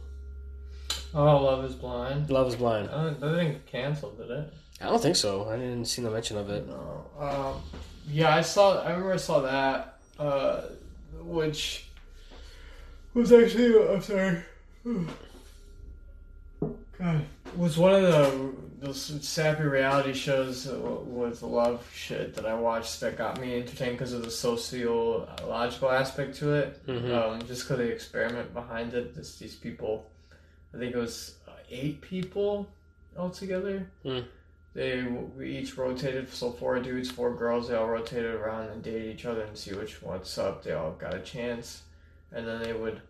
Oh, 1.13 1.43
Love 1.43 1.65
is 1.65 1.75
Blind. 1.75 2.31
Love 2.31 2.47
is 2.47 2.55
Blind. 2.55 2.89
Uh, 2.89 3.11
that 3.11 3.21
didn't 3.21 3.53
get 3.53 3.67
canceled, 3.67 4.19
did 4.19 4.31
it? 4.31 4.55
I 4.81 4.85
don't 4.87 5.03
think 5.03 5.17
so. 5.17 5.49
I 5.49 5.57
didn't 5.57 5.87
see 5.87 6.01
no 6.01 6.11
mention 6.11 6.39
of 6.39 6.49
it. 6.49 6.67
No. 6.69 7.11
Um, 7.19 7.81
yeah, 8.09 8.35
I 8.35 8.41
saw. 8.41 8.81
I 8.83 8.91
remember 8.91 9.13
I 9.13 9.17
saw 9.17 9.41
that, 9.41 9.99
uh, 10.19 10.63
which 11.21 11.87
was 13.15 13.33
actually. 13.33 13.89
I'm 13.89 14.03
sorry. 14.03 14.43
God, 16.99 17.25
was 17.57 17.79
one 17.79 17.95
of 17.95 18.03
the 18.03 18.53
those 18.81 19.27
sappy 19.29 19.65
reality 19.65 20.15
shows 20.15 20.67
with 20.67 21.41
the 21.41 21.47
love 21.47 21.87
shit 21.95 22.35
that 22.35 22.47
I 22.47 22.55
watched 22.55 23.01
that 23.01 23.19
got 23.19 23.39
me 23.39 23.57
entertained 23.57 23.99
because 23.99 24.15
of 24.15 24.23
the 24.25 24.31
sociological 24.31 25.91
aspect 25.91 26.37
to 26.37 26.55
it. 26.55 26.87
Mhm. 26.87 27.13
Um, 27.15 27.47
just 27.47 27.65
because 27.65 27.79
the 27.79 27.93
experiment 27.93 28.55
behind 28.55 28.95
it. 28.95 29.15
Just 29.15 29.39
these 29.39 29.55
people. 29.55 30.11
I 30.75 30.79
think 30.79 30.95
it 30.95 30.99
was 30.99 31.35
eight 31.71 32.01
people 32.01 32.69
altogether. 33.17 33.87
Hmm. 34.03 34.21
They 34.73 35.03
we 35.03 35.59
each 35.59 35.77
rotated, 35.77 36.33
so 36.33 36.53
four 36.53 36.79
dudes, 36.79 37.11
four 37.11 37.35
girls. 37.35 37.69
They 37.69 37.75
all 37.75 37.89
rotated 37.89 38.35
around 38.35 38.69
and 38.69 38.83
dated 38.83 39.15
each 39.15 39.25
other 39.27 39.43
and 39.43 39.57
see 39.57 39.75
which 39.75 40.01
what's 40.03 40.39
up. 40.39 40.63
They 40.63 40.73
all 40.73 40.93
got 40.93 41.15
a 41.15 41.21
chance, 41.21 41.83
and 42.33 42.47
then 42.47 42.63
they 42.63 42.73
would 42.73 43.01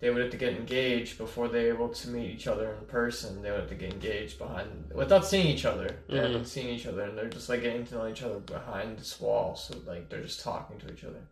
they 0.00 0.10
would 0.10 0.22
have 0.22 0.30
to 0.30 0.36
get 0.36 0.52
engaged 0.54 1.18
before 1.18 1.48
they 1.48 1.64
were 1.64 1.74
able 1.74 1.88
to 1.88 2.08
meet 2.10 2.30
each 2.30 2.46
other 2.46 2.72
in 2.78 2.84
person. 2.86 3.42
They 3.42 3.50
would 3.50 3.60
have 3.60 3.68
to 3.70 3.74
get 3.74 3.92
engaged 3.94 4.38
behind 4.38 4.92
without 4.94 5.26
seeing 5.26 5.46
each 5.48 5.64
other. 5.64 5.96
They 6.08 6.18
Mhm. 6.18 6.22
haven't 6.22 6.44
seen 6.46 6.68
each 6.68 6.86
other, 6.86 7.02
and 7.02 7.16
they're 7.18 7.28
just 7.28 7.48
like 7.48 7.62
getting 7.62 7.84
to 7.86 7.94
know 7.96 8.06
each 8.06 8.22
other 8.22 8.38
behind 8.38 8.98
this 8.98 9.18
wall. 9.18 9.56
So 9.56 9.74
like 9.86 10.08
they're 10.08 10.22
just 10.22 10.40
talking 10.40 10.78
to 10.80 10.92
each 10.92 11.04
other. 11.04 11.22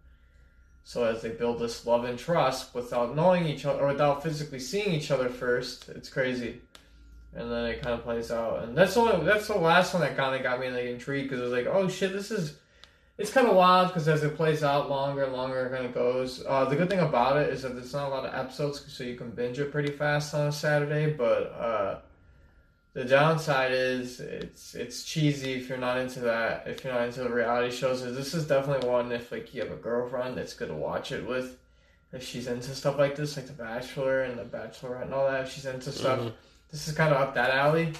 So 0.85 1.05
as 1.05 1.20
they 1.22 1.31
build 1.31 1.59
this 1.61 1.85
love 1.85 2.05
and 2.05 2.18
trust 2.18 2.74
without 2.74 3.14
knowing 3.14 3.47
each 3.47 3.64
other 3.66 3.81
or 3.83 3.89
without 3.89 4.22
physically 4.22 4.61
seeing 4.61 4.93
each 4.95 5.11
other 5.11 5.29
first, 5.29 5.89
it's 5.91 6.09
crazy. 6.09 6.61
And 7.37 7.51
then 7.53 7.66
it 7.66 7.82
kind 7.82 7.95
of 7.95 8.03
plays 8.03 8.30
out, 8.30 8.62
and 8.64 8.76
that's 8.76 8.95
the 8.95 9.20
that's 9.22 9.47
the 9.49 9.59
last 9.59 9.93
one 9.93 10.01
that 10.01 10.16
kind 10.16 10.34
of 10.34 10.43
got 10.43 10.59
me 10.59 10.70
like 10.70 10.87
intrigued 10.87 11.28
because 11.28 11.41
it 11.41 11.45
was 11.45 11.53
like, 11.53 11.66
oh 11.66 11.87
shit, 11.87 12.12
this 12.12 12.30
is 12.30 12.57
it's 13.18 13.30
kind 13.30 13.47
of 13.47 13.55
wild 13.55 13.89
because 13.89 14.09
as 14.09 14.22
it 14.24 14.37
plays 14.37 14.62
out 14.64 14.89
longer 14.89 15.24
and 15.24 15.34
longer, 15.34 15.66
it 15.66 15.70
kind 15.72 15.84
of 15.84 15.93
goes. 15.93 16.43
Uh, 16.49 16.64
the 16.64 16.76
good 16.76 16.89
thing 16.89 17.01
about 17.01 17.37
it 17.37 17.51
is 17.51 17.61
that 17.62 17.74
there's 17.74 17.93
not 17.93 18.07
a 18.07 18.11
lot 18.11 18.24
of 18.24 18.34
episodes, 18.34 18.82
so 18.91 19.05
you 19.05 19.16
can 19.16 19.30
binge 19.30 19.59
it 19.59 19.70
pretty 19.70 19.93
fast 19.93 20.34
on 20.34 20.47
a 20.47 20.53
Saturday. 20.53 21.12
But 21.12 21.43
uh, 21.53 21.99
the 22.95 23.05
downside 23.05 23.72
is 23.72 24.18
it's 24.20 24.74
it's 24.74 25.05
cheesy 25.05 25.55
if 25.55 25.68
you're 25.68 25.76
not 25.76 25.99
into 25.99 26.20
that. 26.20 26.66
If 26.66 26.84
you're 26.84 26.95
not 26.95 27.05
into 27.07 27.20
the 27.22 27.28
reality 27.30 27.74
shows, 27.74 28.03
this 28.03 28.32
is 28.32 28.47
definitely 28.47 28.89
one 28.89 29.12
if 29.12 29.30
like 29.30 29.53
you 29.55 29.61
have 29.62 29.70
a 29.72 29.76
girlfriend 29.76 30.39
that's 30.39 30.55
good 30.55 30.68
to 30.68 30.74
watch 30.74 31.12
it 31.12 31.26
with. 31.28 31.59
If 32.12 32.22
she's 32.26 32.47
into 32.47 32.74
stuff 32.74 32.97
like 32.99 33.14
this, 33.14 33.37
like 33.37 33.47
The 33.47 33.53
Bachelor 33.53 34.22
and 34.22 34.39
The 34.39 34.45
Bachelorette 34.45 35.03
and 35.03 35.12
all 35.12 35.28
that, 35.30 35.43
if 35.45 35.53
she's 35.53 35.66
into 35.66 35.93
stuff, 35.93 36.20
Mhm. 36.20 36.32
This 36.71 36.89
is 36.89 36.95
kind 36.95 37.12
of 37.14 37.21
up 37.21 37.35
that 37.35 37.51
alley. 37.51 37.93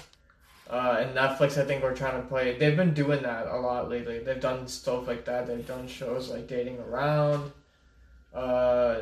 Uh, 0.69 0.97
and 0.99 1.15
Netflix, 1.15 1.57
I 1.57 1.63
think, 1.65 1.81
we're 1.81 1.95
trying 1.95 2.21
to 2.21 2.27
play. 2.27 2.57
They've 2.57 2.75
been 2.75 2.93
doing 2.93 3.21
that 3.23 3.47
a 3.47 3.55
lot 3.57 3.89
lately. 3.89 4.19
They've 4.19 4.39
done 4.39 4.67
stuff 4.67 5.07
like 5.07 5.23
that. 5.25 5.47
They've 5.47 5.65
done 5.65 5.87
shows 5.87 6.29
like 6.29 6.45
Dating 6.47 6.77
Around. 6.79 7.51
Uh, 8.33 8.99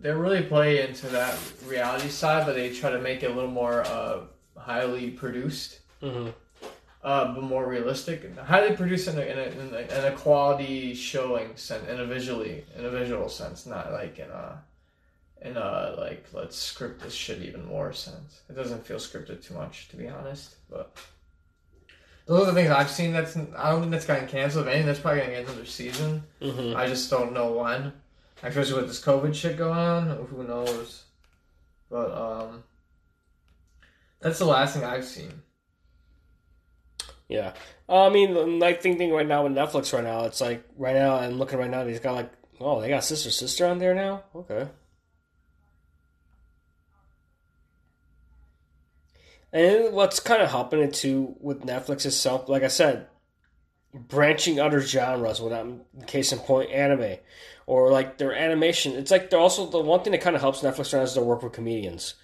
they 0.00 0.12
really 0.12 0.42
play 0.42 0.86
into 0.86 1.08
that 1.08 1.36
reality 1.66 2.08
side, 2.08 2.46
but 2.46 2.54
they 2.54 2.70
try 2.72 2.90
to 2.90 3.00
make 3.00 3.22
it 3.22 3.30
a 3.30 3.34
little 3.34 3.50
more 3.50 3.82
uh, 3.86 4.20
highly 4.56 5.10
produced, 5.10 5.80
Mm-hmm. 6.02 6.28
uh, 7.02 7.34
but 7.34 7.42
more 7.42 7.66
realistic. 7.66 8.36
Highly 8.38 8.76
produced 8.76 9.08
in 9.08 9.18
a, 9.18 9.22
in 9.22 9.38
a, 9.38 9.42
in 9.42 9.74
a, 9.74 9.98
in 9.98 10.12
a 10.12 10.16
quality 10.16 10.94
showing 10.94 11.56
sense, 11.56 11.88
in 11.88 11.98
a 11.98 12.06
visually, 12.06 12.64
in 12.78 12.84
a 12.84 12.90
visual 12.90 13.28
sense, 13.28 13.66
not 13.66 13.92
like 13.92 14.18
in 14.18 14.30
a 14.30 14.62
in 15.42 15.56
a 15.56 15.94
like 15.98 16.26
let's 16.32 16.56
script 16.56 17.02
this 17.02 17.14
shit 17.14 17.42
even 17.42 17.64
more 17.66 17.92
sense. 17.92 18.40
It 18.48 18.54
doesn't 18.56 18.86
feel 18.86 18.98
scripted 18.98 19.46
too 19.46 19.54
much, 19.54 19.88
to 19.88 19.96
be 19.96 20.08
honest. 20.08 20.56
But 20.70 20.96
those 22.26 22.42
are 22.42 22.46
the 22.46 22.54
things 22.54 22.70
I've 22.70 22.90
seen. 22.90 23.12
That's 23.12 23.36
I 23.36 23.70
don't 23.70 23.80
think 23.80 23.92
that's 23.92 24.06
gotten 24.06 24.28
canceled. 24.28 24.66
If 24.66 24.72
anything, 24.72 24.86
that's 24.86 25.00
probably 25.00 25.20
gonna 25.20 25.32
get 25.32 25.44
another 25.44 25.66
season. 25.66 26.22
Mm-hmm. 26.40 26.76
I 26.76 26.86
just 26.86 27.10
don't 27.10 27.32
know 27.32 27.52
when. 27.52 27.92
Especially 28.42 28.74
with 28.74 28.88
this 28.88 29.02
COVID 29.02 29.34
shit 29.34 29.56
going 29.56 29.78
on, 29.78 30.26
who 30.26 30.44
knows? 30.44 31.04
But 31.90 32.12
um, 32.12 32.64
that's 34.20 34.38
the 34.38 34.44
last 34.44 34.74
thing 34.74 34.84
I've 34.84 35.04
seen. 35.04 35.42
Yeah. 37.28 37.54
Uh, 37.88 38.06
I 38.06 38.10
mean, 38.10 38.58
like 38.58 38.82
thinking 38.82 39.10
right 39.10 39.26
now 39.26 39.44
with 39.44 39.52
Netflix 39.52 39.92
right 39.92 40.04
now, 40.04 40.24
it's 40.24 40.40
like 40.40 40.64
right 40.76 40.94
now 40.94 41.16
I'm 41.16 41.38
looking 41.38 41.58
right 41.58 41.70
now. 41.70 41.84
They've 41.84 42.02
got 42.02 42.14
like, 42.14 42.32
oh, 42.60 42.80
they 42.80 42.88
got 42.88 43.04
Sister 43.04 43.30
Sister 43.30 43.66
on 43.66 43.78
there 43.78 43.94
now. 43.94 44.24
Okay. 44.34 44.68
And 49.56 49.94
what's 49.94 50.20
kind 50.20 50.42
of 50.42 50.50
happening 50.50 50.92
too 50.92 51.34
with 51.40 51.62
Netflix 51.62 52.04
itself, 52.04 52.46
like 52.46 52.62
I 52.62 52.68
said, 52.68 53.06
branching 53.94 54.60
other 54.60 54.82
genres. 54.82 55.40
When 55.40 55.54
I'm 55.54 55.80
case 56.06 56.30
in 56.30 56.40
point, 56.40 56.70
anime 56.70 57.16
or 57.66 57.90
like 57.90 58.18
their 58.18 58.34
animation. 58.34 58.92
It's 58.92 59.10
like 59.10 59.30
they're 59.30 59.38
also 59.38 59.64
the 59.64 59.80
one 59.80 60.02
thing 60.02 60.10
that 60.10 60.20
kind 60.20 60.36
of 60.36 60.42
helps 60.42 60.60
Netflix 60.60 60.92
now 60.92 61.00
is 61.00 61.14
their 61.14 61.24
work 61.24 61.42
with 61.42 61.54
comedians, 61.54 62.16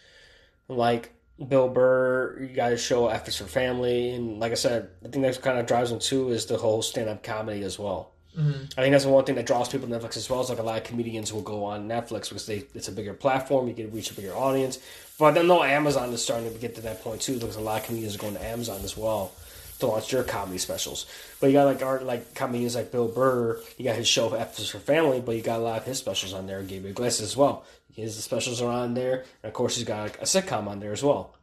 like 0.69 1.15
Bill 1.49 1.71
Burr. 1.71 2.39
You 2.43 2.55
got 2.55 2.69
to 2.69 2.77
show 2.77 3.09
F 3.09 3.35
for 3.35 3.45
Family, 3.45 4.11
and 4.11 4.39
like 4.39 4.53
I 4.53 4.57
said, 4.57 4.91
I 5.03 5.09
think 5.09 5.25
that 5.25 5.41
kind 5.41 5.59
of 5.59 5.65
drives 5.65 5.89
them 5.89 6.01
too 6.01 6.29
is 6.29 6.45
the 6.45 6.59
whole 6.59 6.83
stand 6.83 7.09
up 7.09 7.23
comedy 7.23 7.63
as 7.63 7.79
well. 7.79 8.13
Mm-hmm. 8.39 8.65
I 8.79 8.83
think 8.83 8.93
that's 8.93 9.05
the 9.05 9.11
one 9.11 9.25
thing 9.25 9.35
that 9.35 9.47
draws 9.47 9.69
people 9.69 9.89
to 9.89 9.95
Netflix 9.95 10.17
as 10.17 10.29
well. 10.31 10.41
Is 10.41 10.49
like 10.49 10.59
a 10.59 10.63
lot 10.63 10.79
of 10.79 10.85
comedians 10.85 11.33
will 11.33 11.43
go 11.43 11.65
on 11.65 11.89
Netflix 11.89 12.29
because 12.29 12.47
they 12.47 12.65
it's 12.75 12.89
a 12.89 12.93
bigger 12.93 13.13
platform. 13.13 13.69
You 13.69 13.75
can 13.75 13.93
reach 13.93 14.11
a 14.11 14.15
bigger 14.15 14.35
audience. 14.35 14.79
But 15.19 15.37
I 15.37 15.43
know 15.43 15.63
Amazon 15.63 16.13
is 16.13 16.23
starting 16.23 16.53
to 16.53 16.59
get 16.59 16.75
to 16.77 16.81
that 16.83 17.03
point 17.03 17.21
too 17.21 17.35
because 17.35 17.57
a 17.57 17.61
lot 17.61 17.81
of 17.81 17.87
comedians 17.87 18.15
are 18.15 18.19
going 18.19 18.35
to 18.35 18.45
Amazon 18.45 18.81
as 18.83 18.97
well 18.97 19.33
to 19.81 19.87
launch 19.87 20.11
their 20.11 20.25
comedy 20.25 20.59
specials. 20.59 21.07
But 21.41 21.49
you 21.49 21.55
got 21.55 21.67
like 21.67 21.83
art 21.83 22.05
like 22.05 22.35
comedians 22.35 22.75
like 22.75 22.91
Bill 22.91 23.09
Burr. 23.09 23.61
You 23.77 23.85
got 23.85 23.97
his 23.97 24.09
show 24.09 24.33
is 24.35 24.71
for 24.71 24.79
Family, 24.79 25.21
but 25.21 25.37
you 25.37 25.43
got 25.43 25.61
a 25.61 25.63
lot 25.63 25.79
of 25.79 25.85
his 25.85 25.99
specials 25.99 26.33
on 26.33 26.47
there. 26.47 26.63
Gabriel 26.63 26.93
Iglesias 26.93 27.31
as 27.31 27.37
well. 27.37 27.65
His 27.93 28.17
specials 28.25 28.63
are 28.63 28.71
on 28.73 28.95
there, 28.95 29.25
and 29.43 29.51
of 29.51 29.53
course 29.53 29.77
he's 29.77 29.85
got 29.85 30.03
like, 30.03 30.19
a 30.19 30.25
sitcom 30.25 30.67
on 30.67 30.81
there 30.81 30.93
as 30.93 31.03
well. 31.03 31.35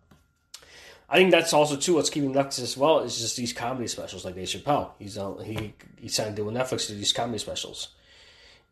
I 1.09 1.17
think 1.17 1.31
that's 1.31 1.53
also 1.53 1.75
too 1.75 1.95
what's 1.95 2.09
keeping 2.09 2.33
Netflix 2.33 2.61
as 2.61 2.77
well 2.77 2.99
is 2.99 3.17
just 3.17 3.35
these 3.35 3.51
comedy 3.51 3.87
specials 3.87 4.25
like 4.25 4.35
Dave 4.35 4.47
Chappelle. 4.47 4.91
He's 4.99 5.17
on 5.17 5.43
he 5.43 5.73
he 5.99 6.07
signed 6.07 6.37
with 6.37 6.53
Netflix 6.53 6.85
to 6.85 6.93
do 6.93 6.99
these 6.99 7.13
comedy 7.13 7.39
specials 7.39 7.89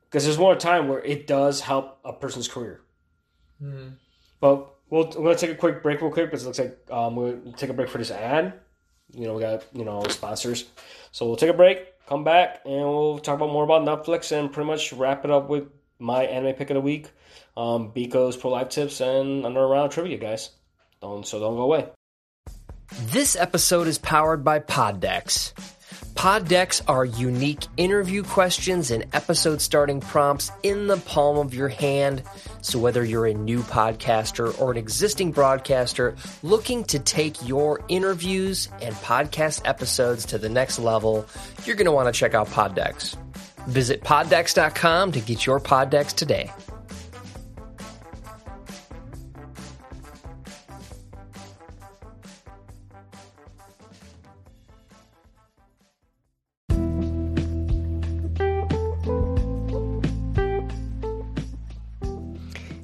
because 0.05 0.23
there's 0.23 0.38
more 0.38 0.55
time 0.55 0.88
where 0.88 0.99
it 0.99 1.25
does 1.25 1.61
help 1.61 1.99
a 2.05 2.13
person's 2.13 2.47
career. 2.47 2.81
Mm-hmm. 3.61 3.89
But 4.39 4.75
we'll 4.89 5.05
we're 5.05 5.23
gonna 5.23 5.35
take 5.35 5.51
a 5.51 5.55
quick 5.55 5.81
break 5.81 5.99
real 5.99 6.11
quick 6.11 6.27
because 6.27 6.43
it 6.43 6.45
looks 6.45 6.59
like 6.59 6.77
um, 6.91 7.15
we'll 7.15 7.53
take 7.53 7.71
a 7.71 7.73
break 7.73 7.89
for 7.89 7.97
this 7.97 8.11
ad. 8.11 8.53
You 9.13 9.25
know 9.25 9.33
we 9.33 9.41
got 9.41 9.65
you 9.73 9.83
know 9.83 10.03
sponsors, 10.09 10.65
so 11.11 11.25
we'll 11.25 11.38
take 11.38 11.49
a 11.49 11.53
break, 11.53 12.05
come 12.07 12.23
back, 12.23 12.61
and 12.65 12.73
we'll 12.73 13.17
talk 13.19 13.35
about 13.35 13.51
more 13.51 13.63
about 13.63 13.83
Netflix 13.83 14.38
and 14.38 14.51
pretty 14.51 14.67
much 14.67 14.93
wrap 14.93 15.25
it 15.25 15.31
up 15.31 15.49
with 15.49 15.63
my 15.97 16.23
anime 16.25 16.53
pick 16.53 16.69
of 16.69 16.75
the 16.75 16.81
week, 16.81 17.09
um, 17.55 17.91
Biko's 17.91 18.38
pro 18.38 18.51
life 18.51 18.69
tips, 18.69 19.01
and 19.01 19.45
another 19.45 19.67
round 19.67 19.88
of 19.88 19.93
trivia, 19.93 20.17
guys. 20.17 20.51
Don't 21.01 21.25
so 21.25 21.39
don't 21.39 21.55
go 21.55 21.63
away. 21.63 21.88
This 22.91 23.35
episode 23.35 23.88
is 23.88 23.97
powered 23.97 24.43
by 24.43 24.59
PodDecks. 24.59 25.53
PodDecks 26.15 26.81
are 26.88 27.05
unique 27.05 27.65
interview 27.75 28.23
questions 28.23 28.89
and 28.89 29.05
episode 29.13 29.61
starting 29.61 29.99
prompts 29.99 30.51
in 30.63 30.88
the 30.88 30.97
palm 30.97 31.38
of 31.38 31.53
your 31.53 31.67
hand. 31.67 32.23
So, 32.61 32.79
whether 32.79 33.03
you're 33.05 33.27
a 33.27 33.33
new 33.33 33.59
podcaster 33.59 34.59
or 34.59 34.71
an 34.71 34.77
existing 34.77 35.31
broadcaster 35.31 36.15
looking 36.41 36.85
to 36.85 36.97
take 36.97 37.47
your 37.47 37.81
interviews 37.88 38.69
and 38.81 38.95
podcast 38.95 39.61
episodes 39.65 40.25
to 40.27 40.38
the 40.38 40.49
next 40.49 40.79
level, 40.79 41.27
you're 41.65 41.75
going 41.75 41.85
to 41.85 41.91
want 41.91 42.11
to 42.11 42.17
check 42.17 42.33
out 42.33 42.47
PodDecks. 42.47 43.15
Visit 43.67 44.01
poddecks.com 44.01 45.11
to 45.11 45.19
get 45.19 45.45
your 45.45 45.59
PodDecks 45.59 46.13
today. 46.15 46.49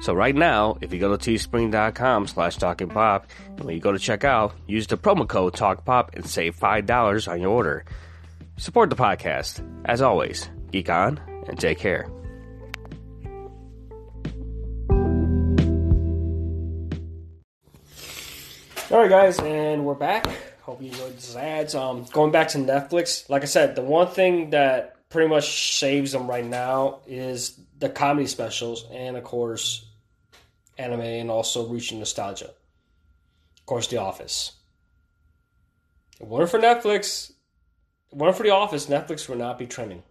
So 0.00 0.14
right 0.14 0.34
now, 0.34 0.78
if 0.80 0.92
you 0.92 1.00
go 1.00 1.16
to 1.16 1.30
teespring.com 1.30 2.28
slash 2.28 2.56
talking 2.56 2.88
pop, 2.88 3.26
and 3.48 3.64
when 3.64 3.74
you 3.74 3.80
go 3.80 3.92
to 3.92 3.98
checkout, 3.98 4.52
use 4.66 4.86
the 4.86 4.96
promo 4.96 5.28
code 5.28 5.54
TalkPop 5.54 6.14
and 6.14 6.24
save 6.24 6.56
$5 6.56 7.28
on 7.28 7.40
your 7.40 7.50
order. 7.50 7.84
Support 8.58 8.90
the 8.90 8.96
podcast. 8.96 9.64
As 9.84 10.00
always, 10.00 10.48
geek 10.70 10.88
on 10.88 11.20
and 11.48 11.58
take 11.58 11.78
care. 11.78 12.08
All 18.90 18.98
right, 18.98 19.10
guys, 19.10 19.38
and 19.40 19.84
we're 19.84 19.94
back. 19.94 20.26
Hope 20.62 20.80
you 20.80 20.88
enjoyed 20.88 21.14
these 21.14 21.36
ads. 21.36 21.74
Um, 21.74 22.06
going 22.12 22.30
back 22.30 22.48
to 22.48 22.58
Netflix, 22.58 23.28
like 23.28 23.42
I 23.42 23.46
said, 23.46 23.74
the 23.74 23.82
one 23.82 24.08
thing 24.08 24.50
that 24.50 24.96
pretty 25.10 25.28
much 25.28 25.78
saves 25.78 26.12
them 26.12 26.26
right 26.26 26.44
now 26.44 27.00
is 27.06 27.58
the 27.78 27.88
comedy 27.90 28.26
specials, 28.26 28.86
and 28.90 29.16
of 29.16 29.24
course, 29.24 29.87
anime, 30.78 31.00
and 31.00 31.30
also 31.30 31.66
reaching 31.66 31.98
nostalgia. 31.98 32.48
Of 33.58 33.66
course, 33.66 33.86
The 33.88 33.98
Office. 33.98 34.52
If 36.16 36.22
it 36.22 36.28
weren't 36.28 36.50
for 36.50 36.58
Netflix, 36.58 37.30
if 37.30 38.12
it 38.12 38.18
weren't 38.18 38.36
for 38.36 38.42
The 38.42 38.50
Office, 38.50 38.86
Netflix 38.86 39.28
would 39.28 39.38
not 39.38 39.58
be 39.58 39.66
trending. 39.66 40.02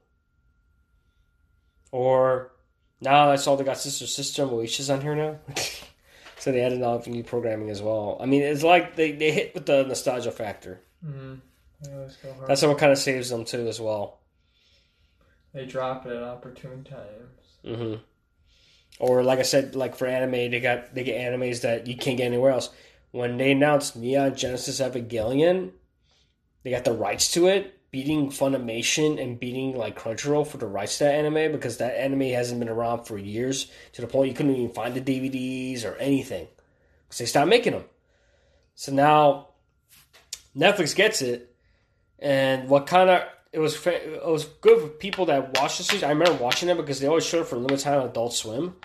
Or 1.91 2.51
now 3.01 3.32
I 3.32 3.38
saw 3.38 3.55
they 3.55 3.63
got 3.63 3.78
Sister 3.78 4.07
Sister 4.07 4.45
Moesha's 4.45 4.89
on 4.89 5.01
here 5.01 5.15
now. 5.15 5.39
So 6.39 6.51
they 6.51 6.61
added 6.61 6.84
all 6.84 6.99
the 6.99 7.09
new 7.09 7.24
programming 7.24 7.70
as 7.72 7.82
well. 7.82 8.18
I 8.22 8.26
mean, 8.26 8.43
it's 8.43 8.63
like 8.63 8.95
they, 8.95 9.11
they 9.11 9.32
hit 9.32 9.53
with 9.55 9.65
the 9.65 9.84
nostalgia 9.84 10.32
factor. 10.32 10.80
Mm-hmm. 11.05 11.36
Go. 11.84 12.09
That's 12.47 12.61
what 12.61 12.78
kind 12.78 12.91
of 12.91 12.97
saves 12.97 13.30
them 13.30 13.43
too 13.43 13.68
as 13.68 13.82
well. 13.82 14.20
They 15.53 15.65
drop 15.65 16.05
it 16.05 16.15
at 16.15 16.24
opportune 16.24 16.84
times. 16.84 17.39
hmm 17.65 17.95
Or 18.99 19.23
like 19.23 19.39
I 19.39 19.43
said, 19.43 19.75
like 19.75 19.95
for 19.95 20.07
anime, 20.07 20.31
they 20.31 20.59
got 20.59 20.93
they 20.93 21.03
get 21.03 21.19
animes 21.21 21.61
that 21.61 21.87
you 21.87 21.95
can't 21.95 22.17
get 22.17 22.25
anywhere 22.25 22.51
else. 22.51 22.69
When 23.11 23.37
they 23.37 23.51
announced 23.51 23.95
Neon 23.95 24.35
Genesis 24.35 24.79
Evangelion, 24.79 25.71
they 26.63 26.71
got 26.71 26.83
the 26.83 26.93
rights 26.93 27.31
to 27.31 27.47
it, 27.47 27.79
beating 27.91 28.29
Funimation 28.29 29.21
and 29.21 29.39
beating 29.39 29.75
like 29.75 29.99
Crunchyroll 29.99 30.47
for 30.47 30.57
the 30.57 30.67
rights 30.67 30.97
to 30.97 31.05
that 31.05 31.15
anime 31.15 31.51
because 31.51 31.77
that 31.77 31.99
anime 31.99 32.21
hasn't 32.21 32.59
been 32.59 32.69
around 32.69 33.05
for 33.05 33.17
years 33.17 33.71
to 33.93 34.01
the 34.01 34.07
point 34.07 34.29
you 34.29 34.35
couldn't 34.35 34.55
even 34.55 34.73
find 34.73 34.93
the 34.93 35.01
DVDs 35.01 35.85
or 35.85 35.95
anything 35.95 36.47
because 37.07 37.19
they 37.19 37.25
stopped 37.25 37.49
making 37.49 37.73
them. 37.73 37.85
So 38.75 38.91
now 38.91 39.49
Netflix 40.55 40.95
gets 40.95 41.21
it, 41.21 41.55
and 42.19 42.67
what 42.67 42.87
kind 42.87 43.09
of 43.09 43.23
it 43.58 43.60
was 43.60 43.88
it 43.88 44.24
was 44.24 44.45
good 44.62 44.80
for 44.80 44.88
people 44.88 45.26
that 45.26 45.60
watched 45.60 45.80
the 45.80 45.84
series. 45.84 46.03
I 46.03 46.10
remember 46.10 46.36
watching 46.36 46.70
it 46.70 46.78
because 46.78 46.99
they 46.99 47.08
always 47.08 47.26
showed 47.26 47.41
it 47.41 47.47
for 47.47 47.55
a 47.55 47.58
limited 47.58 47.80
time 47.80 48.01
on 48.01 48.08
Adult 48.08 48.34
Swim. 48.34 48.76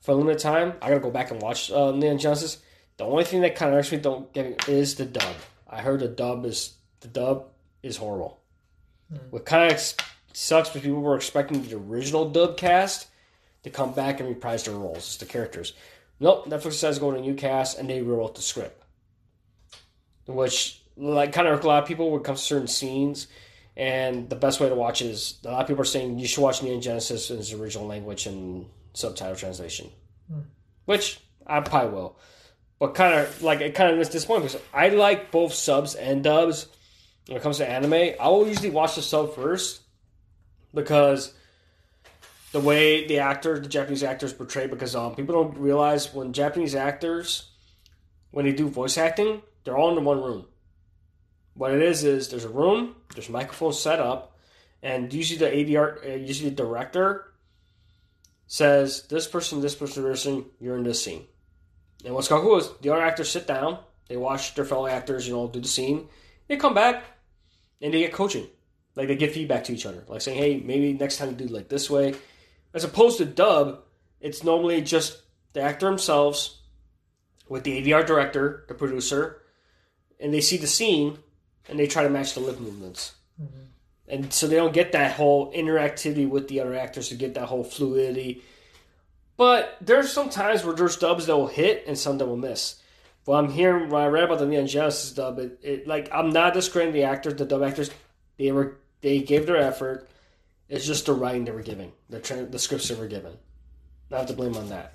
For 0.00 0.12
a 0.12 0.14
limited 0.14 0.38
time, 0.38 0.72
I 0.80 0.88
gotta 0.88 1.00
go 1.00 1.10
back 1.10 1.30
and 1.30 1.42
watch 1.42 1.70
uh, 1.70 1.92
Neon 1.92 2.16
Genesis. 2.16 2.56
The 2.96 3.04
only 3.04 3.24
thing 3.24 3.42
that 3.42 3.54
kind 3.54 3.70
of 3.70 3.76
hurts 3.76 3.92
me 3.92 3.98
don't 3.98 4.32
get 4.32 4.66
is 4.66 4.94
the 4.94 5.04
dub. 5.04 5.34
I 5.68 5.82
heard 5.82 6.00
the 6.00 6.08
dub 6.08 6.46
is 6.46 6.72
the 7.00 7.08
dub 7.08 7.48
is 7.82 7.98
horrible. 7.98 8.40
What 9.28 9.44
kind 9.44 9.70
of 9.70 9.78
sucks 10.32 10.70
because 10.70 10.80
people 10.80 11.02
were 11.02 11.16
expecting 11.16 11.62
the 11.62 11.76
original 11.76 12.30
dub 12.30 12.56
cast 12.56 13.08
to 13.64 13.68
come 13.68 13.92
back 13.92 14.20
and 14.20 14.28
reprise 14.30 14.64
their 14.64 14.74
roles 14.74 15.06
as 15.06 15.16
the 15.18 15.26
characters. 15.26 15.74
Nope, 16.18 16.46
Netflix 16.46 16.70
decides 16.70 16.96
to 16.96 17.00
go 17.02 17.10
to 17.10 17.18
a 17.18 17.20
new 17.20 17.34
cast 17.34 17.78
and 17.78 17.90
they 17.90 18.00
rewrote 18.00 18.36
the 18.36 18.42
script. 18.42 18.82
Which, 20.26 20.80
like, 20.96 21.34
kind 21.34 21.46
of 21.46 21.62
a 21.62 21.66
lot 21.66 21.82
of 21.82 21.88
people 21.88 22.10
when 22.10 22.20
it 22.20 22.24
comes 22.24 22.40
to 22.40 22.46
certain 22.46 22.68
scenes, 22.68 23.28
and 23.78 24.28
the 24.28 24.34
best 24.34 24.58
way 24.58 24.68
to 24.68 24.74
watch 24.74 25.00
it 25.00 25.06
is 25.06 25.38
a 25.44 25.52
lot 25.52 25.62
of 25.62 25.68
people 25.68 25.82
are 25.82 25.86
saying 25.86 26.18
you 26.18 26.26
should 26.26 26.42
watch 26.42 26.64
Neon 26.64 26.80
Genesis 26.80 27.30
in 27.30 27.38
its 27.38 27.52
original 27.52 27.86
language 27.86 28.26
and 28.26 28.66
subtitle 28.92 29.36
translation. 29.36 29.88
Which 30.84 31.20
I 31.46 31.60
probably 31.60 31.92
will. 31.92 32.18
But 32.80 32.94
kind 32.94 33.14
of, 33.14 33.40
like, 33.40 33.60
it 33.60 33.76
kind 33.76 33.92
of 33.92 34.00
is 34.00 34.08
disappointing 34.08 34.48
because 34.48 34.60
I 34.74 34.88
like 34.88 35.30
both 35.30 35.54
subs 35.54 35.94
and 35.94 36.24
dubs 36.24 36.66
when 37.28 37.36
it 37.36 37.42
comes 37.42 37.58
to 37.58 37.68
anime. 37.68 38.14
I 38.20 38.28
will 38.28 38.48
usually 38.48 38.70
watch 38.70 38.96
the 38.96 39.02
sub 39.02 39.36
first 39.36 39.80
because 40.74 41.32
the 42.50 42.60
way 42.60 43.06
the 43.06 43.20
actor, 43.20 43.60
the 43.60 43.68
Japanese 43.68 44.02
actors 44.02 44.32
portray, 44.32 44.66
because 44.66 44.96
um, 44.96 45.14
people 45.14 45.34
don't 45.34 45.56
realize 45.56 46.12
when 46.12 46.32
Japanese 46.32 46.74
actors, 46.74 47.50
when 48.32 48.44
they 48.44 48.52
do 48.52 48.68
voice 48.68 48.98
acting, 48.98 49.42
they're 49.62 49.76
all 49.76 49.96
in 49.96 50.04
one 50.04 50.20
room. 50.20 50.46
What 51.58 51.72
it 51.72 51.82
is 51.82 52.04
is 52.04 52.28
there's 52.28 52.44
a 52.44 52.48
room, 52.48 52.94
there's 53.14 53.28
microphones 53.28 53.80
set 53.80 53.98
up, 53.98 54.38
and 54.80 55.12
usually 55.12 55.38
the 55.38 55.74
ADR, 55.74 56.06
uh, 56.06 56.14
usually 56.14 56.50
the 56.50 56.56
director 56.56 57.32
says 58.46 59.02
this 59.08 59.26
person, 59.26 59.60
this 59.60 59.74
person, 59.74 60.04
this 60.04 60.22
person, 60.22 60.44
you're 60.60 60.76
in 60.76 60.84
this 60.84 61.02
scene. 61.02 61.26
And 62.04 62.14
what's 62.14 62.28
cool 62.28 62.58
is 62.58 62.70
the 62.80 62.90
other 62.90 63.02
actors 63.02 63.28
sit 63.28 63.48
down, 63.48 63.80
they 64.08 64.16
watch 64.16 64.54
their 64.54 64.64
fellow 64.64 64.86
actors, 64.86 65.26
you 65.26 65.34
know, 65.34 65.48
do 65.48 65.58
the 65.58 65.66
scene, 65.66 66.08
they 66.46 66.56
come 66.56 66.74
back, 66.74 67.02
and 67.82 67.92
they 67.92 67.98
get 67.98 68.12
coaching. 68.12 68.46
Like 68.94 69.08
they 69.08 69.16
give 69.16 69.32
feedback 69.32 69.64
to 69.64 69.72
each 69.72 69.84
other, 69.84 70.04
like 70.06 70.20
saying, 70.20 70.38
"Hey, 70.38 70.60
maybe 70.64 70.92
next 70.92 71.16
time 71.16 71.30
you 71.30 71.34
do 71.34 71.44
it 71.44 71.50
like 71.50 71.68
this 71.68 71.90
way." 71.90 72.14
As 72.72 72.84
opposed 72.84 73.18
to 73.18 73.24
dub, 73.24 73.82
it's 74.20 74.44
normally 74.44 74.80
just 74.80 75.22
the 75.54 75.60
actor 75.60 75.86
themselves 75.86 76.62
with 77.48 77.64
the 77.64 77.78
ADR 77.78 78.04
director, 78.04 78.64
the 78.68 78.74
producer, 78.74 79.42
and 80.20 80.32
they 80.32 80.40
see 80.40 80.56
the 80.56 80.66
scene 80.68 81.18
and 81.68 81.78
they 81.78 81.86
try 81.86 82.02
to 82.02 82.10
match 82.10 82.34
the 82.34 82.40
lip 82.40 82.60
movements. 82.60 83.14
Mm-hmm. 83.40 83.62
And 84.08 84.32
so 84.32 84.46
they 84.46 84.56
don't 84.56 84.72
get 84.72 84.92
that 84.92 85.12
whole 85.12 85.52
interactivity 85.52 86.28
with 86.28 86.48
the 86.48 86.60
other 86.60 86.74
actors 86.74 87.08
to 87.08 87.14
get 87.14 87.34
that 87.34 87.46
whole 87.46 87.64
fluidity. 87.64 88.42
But 89.36 89.76
there's 89.80 90.12
some 90.12 90.30
times 90.30 90.64
where 90.64 90.74
there's 90.74 90.96
dubs 90.96 91.26
that 91.26 91.36
will 91.36 91.46
hit 91.46 91.84
and 91.86 91.96
some 91.96 92.18
that 92.18 92.26
will 92.26 92.36
miss. 92.36 92.80
Well, 93.26 93.38
I'm 93.38 93.50
hearing 93.50 93.90
when 93.90 94.02
I 94.02 94.06
read 94.06 94.24
about 94.24 94.38
the 94.38 94.46
Neon 94.46 94.66
Genesis 94.66 95.12
dub, 95.12 95.38
it, 95.38 95.60
it 95.62 95.86
like 95.86 96.08
I'm 96.12 96.30
not 96.30 96.54
discrediting 96.54 96.94
the 96.94 97.04
actors, 97.04 97.34
the 97.34 97.44
dub 97.44 97.62
actors. 97.62 97.90
They 98.38 98.50
were 98.52 98.78
they 99.02 99.20
gave 99.20 99.46
their 99.46 99.58
effort. 99.58 100.08
It's 100.68 100.86
just 100.86 101.06
the 101.06 101.12
writing 101.12 101.44
they 101.44 101.52
were 101.52 101.62
giving, 101.62 101.92
the 102.08 102.20
tra- 102.20 102.46
the 102.46 102.58
scripts 102.58 102.88
they 102.88 102.94
were 102.94 103.06
given. 103.06 103.34
I 104.10 104.16
have 104.16 104.26
to 104.26 104.32
blame 104.32 104.56
on 104.56 104.70
that. 104.70 104.94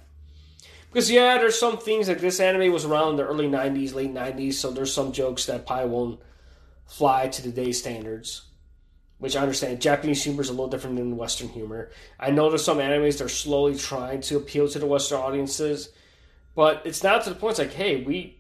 Because 0.92 1.10
yeah, 1.10 1.38
there's 1.38 1.60
some 1.60 1.78
things 1.78 2.08
like 2.08 2.20
this 2.20 2.40
anime 2.40 2.74
was 2.74 2.86
around 2.86 3.12
in 3.12 3.16
the 3.18 3.28
early 3.28 3.48
'90s, 3.48 3.94
late 3.94 4.14
'90s, 4.14 4.54
so 4.56 4.72
there's 4.72 4.94
some 4.94 5.12
jokes 5.12 5.46
that 5.46 5.68
probably 5.68 5.90
won't 5.90 6.20
fly 6.94 7.28
to 7.28 7.42
today's 7.42 7.80
standards. 7.80 8.44
Which 9.18 9.38
I 9.38 9.42
understand. 9.42 9.82
Japanese 9.82 10.22
humor 10.22 10.42
is 10.42 10.50
a 10.50 10.52
little 10.52 10.68
different 10.68 10.98
than 10.98 11.16
Western 11.16 11.48
humor. 11.48 11.92
I 12.20 12.30
there's 12.32 12.66
some 12.66 12.80
animes 12.80 13.18
that 13.18 13.26
are 13.26 13.30
slowly 13.30 13.78
trying 13.78 14.20
to 14.22 14.36
appeal 14.36 14.68
to 14.68 14.80
the 14.80 14.86
Western 14.86 15.20
audiences, 15.20 15.90
but 16.56 16.82
it's 16.84 17.04
now 17.04 17.20
to 17.20 17.30
the 17.30 17.36
point. 17.36 17.52
It's 17.52 17.60
like, 17.60 17.74
hey, 17.74 18.04
we 18.04 18.38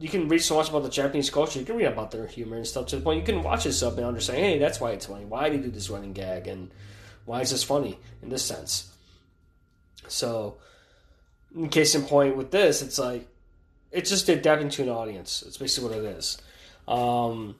you 0.00 0.08
can 0.08 0.28
read 0.28 0.38
so 0.38 0.56
much 0.56 0.70
about 0.70 0.82
the 0.82 0.88
Japanese 0.88 1.28
culture. 1.28 1.58
You 1.58 1.66
can 1.66 1.76
read 1.76 1.86
about 1.86 2.10
their 2.10 2.26
humor 2.26 2.56
and 2.56 2.66
stuff 2.66 2.86
to 2.86 2.96
the 2.96 3.02
point 3.02 3.20
you 3.20 3.26
can 3.26 3.42
watch 3.42 3.64
this 3.64 3.82
up 3.82 3.98
and 3.98 4.06
understand. 4.06 4.38
Hey, 4.38 4.58
that's 4.58 4.80
why 4.80 4.92
it's 4.92 5.06
funny. 5.06 5.26
Why 5.26 5.50
do 5.50 5.56
he 5.56 5.62
do 5.62 5.70
this 5.70 5.90
running 5.90 6.14
gag 6.14 6.46
and 6.48 6.70
why 7.26 7.42
is 7.42 7.50
this 7.50 7.62
funny 7.62 7.98
in 8.22 8.30
this 8.30 8.44
sense? 8.44 8.94
So, 10.08 10.56
in 11.54 11.68
case 11.68 11.94
in 11.94 12.02
point 12.02 12.36
with 12.36 12.50
this, 12.50 12.80
it's 12.80 12.98
like 12.98 13.28
it's 13.92 14.08
just 14.08 14.28
adapting 14.28 14.70
to 14.70 14.82
an 14.82 14.88
audience. 14.88 15.44
It's 15.46 15.58
basically 15.58 15.90
what 15.90 15.98
it 15.98 16.16
is. 16.16 16.38
Um, 16.88 17.56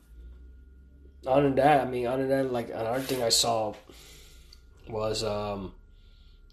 other 1.27 1.43
than 1.43 1.55
that, 1.57 1.87
I 1.87 1.91
mean, 1.91 2.07
other 2.07 2.27
than 2.27 2.53
like 2.53 2.69
another 2.71 3.01
thing 3.01 3.23
I 3.23 3.29
saw 3.29 3.75
was 4.89 5.25
um, 5.25 5.73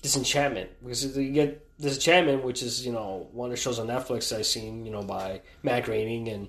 Disenchantment 0.01 0.69
because 0.81 1.17
you 1.17 1.31
get 1.31 1.67
Disenchantment, 1.79 2.43
which 2.43 2.63
is 2.63 2.85
you 2.85 2.91
know 2.91 3.27
one 3.31 3.49
of 3.49 3.51
the 3.51 3.61
shows 3.61 3.79
on 3.79 3.87
Netflix 3.87 4.35
I've 4.35 4.45
seen, 4.45 4.85
you 4.85 4.91
know, 4.91 5.03
by 5.03 5.41
Matt 5.63 5.85
Groening 5.85 6.27
and 6.29 6.47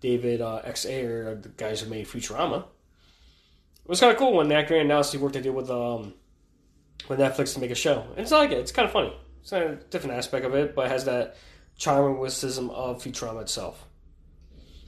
David 0.00 0.40
uh, 0.40 0.62
X. 0.64 0.86
Ayer, 0.86 1.34
the 1.34 1.48
guys 1.50 1.80
who 1.80 1.90
made 1.90 2.06
Futurama. 2.06 2.64
It 3.84 3.88
was 3.88 4.00
kind 4.00 4.12
of 4.12 4.18
cool 4.18 4.34
when 4.34 4.48
Matt 4.48 4.68
Groening 4.68 4.86
announced 4.86 5.12
he 5.12 5.18
worked 5.18 5.34
to 5.34 5.42
do 5.42 5.52
with 5.52 5.70
um, 5.70 6.14
with 7.08 7.18
Netflix 7.18 7.54
to 7.54 7.60
make 7.60 7.70
a 7.70 7.76
show. 7.76 8.04
And 8.10 8.20
it's 8.20 8.32
like 8.32 8.50
it; 8.50 8.58
it's 8.58 8.72
kind 8.72 8.86
of 8.86 8.92
funny. 8.92 9.14
It's 9.42 9.52
a 9.52 9.78
different 9.90 10.16
aspect 10.16 10.46
of 10.46 10.54
it, 10.54 10.74
but 10.74 10.86
it 10.86 10.90
has 10.90 11.04
that 11.04 11.36
charm 11.76 12.12
and 12.12 12.18
witticism 12.18 12.70
of 12.70 13.02
Futurama 13.02 13.42
itself. 13.42 13.86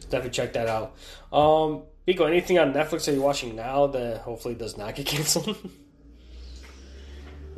Definitely 0.03 0.31
check 0.31 0.53
that 0.55 0.69
out. 0.69 0.97
Um, 1.33 1.83
Biko, 2.07 2.29
anything 2.29 2.59
on 2.59 2.73
Netflix 2.73 3.07
that 3.07 3.13
you're 3.15 3.23
watching 3.23 3.57
now 3.57 3.89
that 3.89 4.19
hopefully 4.19 4.55
does 4.55 4.77
not 4.77 4.95
get 4.95 5.07
canceled? 5.15 5.57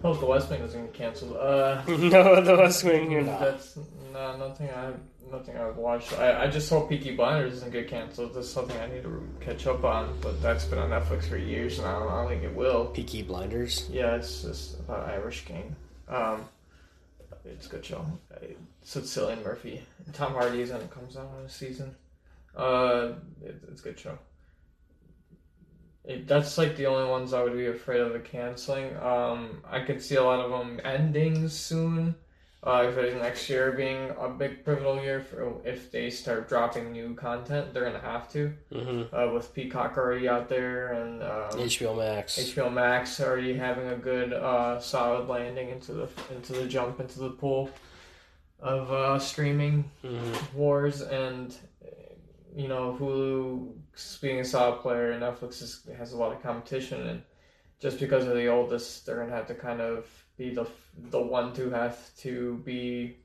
Hope 0.02 0.20
the 0.20 0.26
West 0.26 0.48
Wing 0.48 0.60
doesn't 0.60 0.86
get 0.86 0.94
canceled. 0.94 1.36
Uh, 1.36 1.82
no, 1.88 2.40
the 2.40 2.56
West 2.56 2.84
Wing, 2.84 3.10
you're 3.10 3.22
not. 3.22 3.40
That's 3.40 3.76
no, 4.12 4.36
nothing. 4.36 4.70
I 4.70 4.92
nothing 5.30 5.56
I've 5.56 5.76
watched. 5.76 6.12
I, 6.14 6.44
I 6.44 6.46
just 6.46 6.70
hope 6.70 6.88
Peaky 6.88 7.14
Blinders 7.14 7.54
doesn't 7.54 7.70
get 7.70 7.88
canceled. 7.88 8.34
That's 8.34 8.48
something 8.48 8.78
I 8.78 8.86
need 8.86 9.02
to 9.02 9.28
catch 9.40 9.66
up 9.66 9.84
on. 9.84 10.18
But 10.20 10.40
that's 10.42 10.64
been 10.64 10.78
on 10.78 10.90
Netflix 10.90 11.24
for 11.24 11.36
years 11.36 11.78
and 11.78 11.86
I 11.86 11.98
don't 11.98 12.28
think 12.28 12.42
it 12.42 12.54
will. 12.54 12.86
Peaky 12.86 13.22
Blinders. 13.22 13.88
Yeah, 13.90 14.14
it's 14.14 14.42
just 14.42 14.78
about 14.80 15.08
Irish 15.08 15.44
gang. 15.44 15.74
Um, 16.08 16.48
it's 17.44 17.66
a 17.66 17.70
good 17.70 17.84
show. 17.84 18.04
It's 18.82 18.94
with 18.94 19.04
Cillian 19.04 19.44
Murphy. 19.44 19.82
Tom 20.12 20.32
Hardy's 20.32 20.70
and 20.70 20.82
it 20.82 20.90
comes 20.90 21.16
out 21.16 21.28
in 21.38 21.46
a 21.46 21.48
season. 21.48 21.94
Uh, 22.56 23.12
it, 23.42 23.62
it's 23.70 23.80
a 23.80 23.84
good 23.84 23.98
show. 23.98 24.18
It, 26.08 26.26
that's 26.26 26.56
like 26.58 26.76
the 26.76 26.86
only 26.86 27.08
ones 27.08 27.32
I 27.32 27.42
would 27.42 27.52
be 27.56 27.66
afraid 27.66 28.00
of 28.00 28.12
the 28.12 28.18
canceling. 28.18 28.96
Um, 28.96 29.62
I 29.70 29.80
could 29.80 30.02
see 30.02 30.16
a 30.16 30.22
lot 30.24 30.40
of 30.40 30.50
them 30.50 30.80
ending 30.84 31.48
soon. 31.48 32.14
Uh, 32.60 32.86
if 32.88 32.96
it's 32.98 33.14
next 33.22 33.48
year 33.48 33.70
being 33.70 34.10
a 34.18 34.28
big 34.28 34.64
pivotal 34.64 35.00
year 35.00 35.20
for 35.20 35.54
if 35.64 35.92
they 35.92 36.10
start 36.10 36.48
dropping 36.48 36.90
new 36.90 37.14
content, 37.14 37.72
they're 37.72 37.84
gonna 37.84 38.00
have 38.00 38.28
to. 38.32 38.52
Mm-hmm. 38.72 39.14
Uh, 39.14 39.32
with 39.32 39.54
Peacock 39.54 39.96
already 39.96 40.28
out 40.28 40.48
there 40.48 40.92
and 40.94 41.22
um, 41.22 41.50
HBO 41.52 41.96
Max. 41.96 42.36
HBO 42.36 42.72
Max 42.72 43.20
already 43.20 43.54
having 43.54 43.86
a 43.88 43.96
good 43.96 44.32
uh, 44.32 44.80
solid 44.80 45.28
landing 45.28 45.68
into 45.68 45.92
the 45.92 46.08
into 46.34 46.52
the 46.54 46.66
jump 46.66 46.98
into 46.98 47.20
the 47.20 47.30
pool 47.30 47.70
of 48.60 48.90
uh, 48.90 49.18
streaming 49.20 49.88
Mm-hmm. 50.04 50.56
wars 50.58 51.00
and 51.02 51.54
you 52.56 52.66
know 52.66 52.96
Hulu 52.98 53.72
being 54.20 54.40
a 54.40 54.44
solid 54.44 54.80
player 54.80 55.10
and 55.12 55.22
Netflix 55.22 55.62
is, 55.62 55.86
has 55.96 56.12
a 56.12 56.16
lot 56.16 56.32
of 56.32 56.42
competition 56.42 57.06
and 57.08 57.22
just 57.80 58.00
because 58.00 58.26
of 58.26 58.34
the 58.34 58.46
oldest 58.48 59.06
they're 59.06 59.20
gonna 59.20 59.34
have 59.34 59.46
to 59.46 59.54
kind 59.54 59.80
of 59.80 60.06
be 60.36 60.50
the 60.50 60.66
the 61.10 61.20
one 61.20 61.52
to 61.54 61.70
have 61.70 61.96
to 62.18 62.60
be 62.64 63.16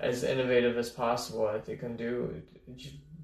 as 0.00 0.24
innovative 0.24 0.76
as 0.76 0.90
possible 0.90 1.46
that 1.46 1.64
they 1.64 1.76
can 1.76 1.96
do 1.96 2.42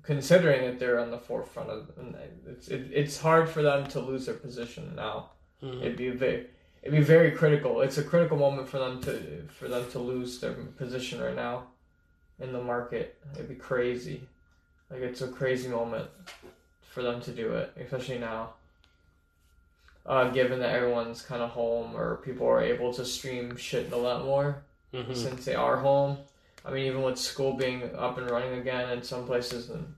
considering 0.03 0.65
that 0.65 0.79
they're 0.79 0.99
on 1.01 1.11
the 1.11 1.19
forefront 1.19 1.71
of 1.71 1.91
and 1.99 2.17
it's 2.47 2.69
it, 2.69 2.91
it's 2.93 3.19
hard 3.21 3.49
for 3.49 3.63
them 3.63 3.87
to 3.87 4.01
lose 4.01 4.27
their 4.27 4.35
position 4.35 4.95
now. 4.97 5.31
Mhm. 5.63 5.81
it'd 5.83 5.97
be 5.97 6.11
very 6.11 6.47
it'd 6.83 6.99
be 6.99 7.05
very 7.05 7.31
critical. 7.33 7.83
It's 7.83 7.99
a 7.99 8.03
critical 8.03 8.39
moment 8.39 8.69
for 8.69 8.79
them 8.79 9.01
to 9.03 9.47
for 9.49 9.69
them 9.69 9.91
to 9.91 9.99
lose 9.99 10.41
their 10.41 10.55
position 10.55 11.21
right 11.21 11.37
now 11.37 11.69
in 12.39 12.53
the 12.53 12.63
market. 12.63 13.19
It'd 13.35 13.49
be 13.49 13.55
crazy 13.55 14.23
like 14.91 15.01
it's 15.01 15.21
a 15.23 15.29
crazy 15.29 15.69
moment 15.69 16.09
for 16.91 17.03
them 17.03 17.21
to 17.21 17.31
do 17.33 17.53
it 17.55 17.73
especially 17.81 18.19
now 18.19 18.51
uh, 20.07 20.29
given 20.31 20.59
that 20.61 20.75
everyone's 20.75 21.23
kind 21.23 21.43
of 21.43 21.51
home 21.51 21.95
or 21.95 22.17
people 22.25 22.47
are 22.47 22.63
able 22.63 22.93
to 22.93 23.05
stream 23.05 23.57
shit 23.57 23.93
a 23.93 23.97
lot 23.97 24.25
more 24.25 24.63
Mm-hmm. 24.93 25.15
since 25.15 25.45
they 25.45 25.55
are 25.55 25.77
home. 25.77 26.19
I 26.65 26.73
mean, 26.73 26.87
even 26.87 27.03
with 27.03 27.17
school 27.17 27.53
being 27.53 27.95
up 27.95 28.19
and 28.19 28.29
running 28.29 28.59
again 28.59 28.91
in 28.91 29.05
some 29.05 29.25
places 29.25 29.71
and 29.71 29.95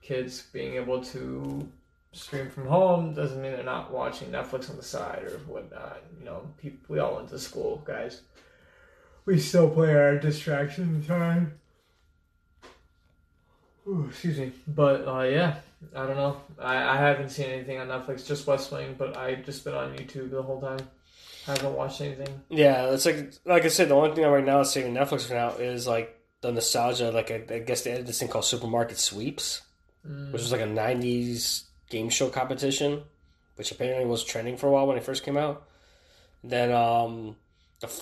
kids 0.00 0.44
being 0.50 0.76
able 0.76 1.04
to 1.04 1.68
stream 2.12 2.48
from 2.48 2.66
home 2.66 3.12
doesn't 3.12 3.42
mean 3.42 3.52
they're 3.52 3.62
not 3.62 3.92
watching 3.92 4.30
Netflix 4.30 4.70
on 4.70 4.78
the 4.78 4.82
side 4.82 5.24
or 5.24 5.36
whatnot. 5.46 6.00
You 6.18 6.24
know, 6.24 6.48
people, 6.56 6.78
we 6.88 7.00
all 7.00 7.16
went 7.16 7.28
to 7.28 7.38
school, 7.38 7.82
guys. 7.86 8.22
We 9.26 9.38
still 9.38 9.68
play 9.68 9.94
our 9.94 10.16
distraction 10.16 11.04
time. 11.04 11.59
Ooh, 13.90 14.06
excuse 14.08 14.38
me. 14.38 14.52
But 14.68 15.06
uh, 15.08 15.22
yeah, 15.22 15.56
I 15.96 16.06
don't 16.06 16.16
know. 16.16 16.40
I, 16.58 16.76
I 16.94 16.96
haven't 16.96 17.30
seen 17.30 17.50
anything 17.50 17.78
on 17.78 17.88
Netflix, 17.88 18.26
just 18.26 18.46
West 18.46 18.70
Wing, 18.72 18.94
but 18.96 19.16
I've 19.16 19.44
just 19.44 19.64
been 19.64 19.74
on 19.74 19.96
YouTube 19.96 20.30
the 20.30 20.42
whole 20.42 20.60
time. 20.60 20.78
I 21.48 21.52
haven't 21.52 21.74
watched 21.74 22.00
anything. 22.00 22.40
Yeah, 22.48 22.92
it's 22.92 23.04
like 23.06 23.32
like 23.44 23.64
I 23.64 23.68
said, 23.68 23.88
the 23.88 23.94
only 23.96 24.14
thing 24.14 24.22
that 24.22 24.30
right 24.30 24.44
now 24.44 24.58
that's 24.58 24.70
saving 24.72 24.94
Netflix 24.94 25.26
for 25.26 25.34
now 25.34 25.50
is 25.52 25.86
like 25.86 26.16
the 26.40 26.52
nostalgia. 26.52 27.10
Like 27.10 27.30
I, 27.30 27.42
I 27.54 27.58
guess 27.58 27.82
they 27.82 27.90
had 27.90 28.06
this 28.06 28.20
thing 28.20 28.28
called 28.28 28.44
Supermarket 28.44 28.98
Sweeps, 28.98 29.62
Mm. 30.06 30.32
which 30.32 30.40
was 30.40 30.50
like 30.52 30.62
a 30.62 30.64
'90s 30.64 31.64
game 31.90 32.08
show 32.08 32.30
competition 32.30 33.02
which 33.56 33.72
apparently 33.72 34.06
was 34.06 34.24
trending 34.24 34.56
for 34.56 34.68
a 34.68 34.70
while 34.70 34.86
when 34.86 34.96
it 34.96 35.04
first 35.04 35.22
came 35.22 35.36
out. 35.36 35.64
Then, 36.42 36.72
um, 36.72 37.36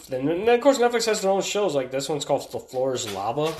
then, 0.08 0.26
then 0.26 0.48
of 0.48 0.60
course 0.60 0.78
Netflix 0.78 1.06
has 1.06 1.20
their 1.20 1.32
own 1.32 1.42
shows. 1.42 1.74
Like 1.74 1.90
this 1.90 2.08
one's 2.08 2.24
called 2.24 2.48
The 2.52 2.60
Floor 2.60 2.94
Is 2.94 3.12
Lava. 3.12 3.52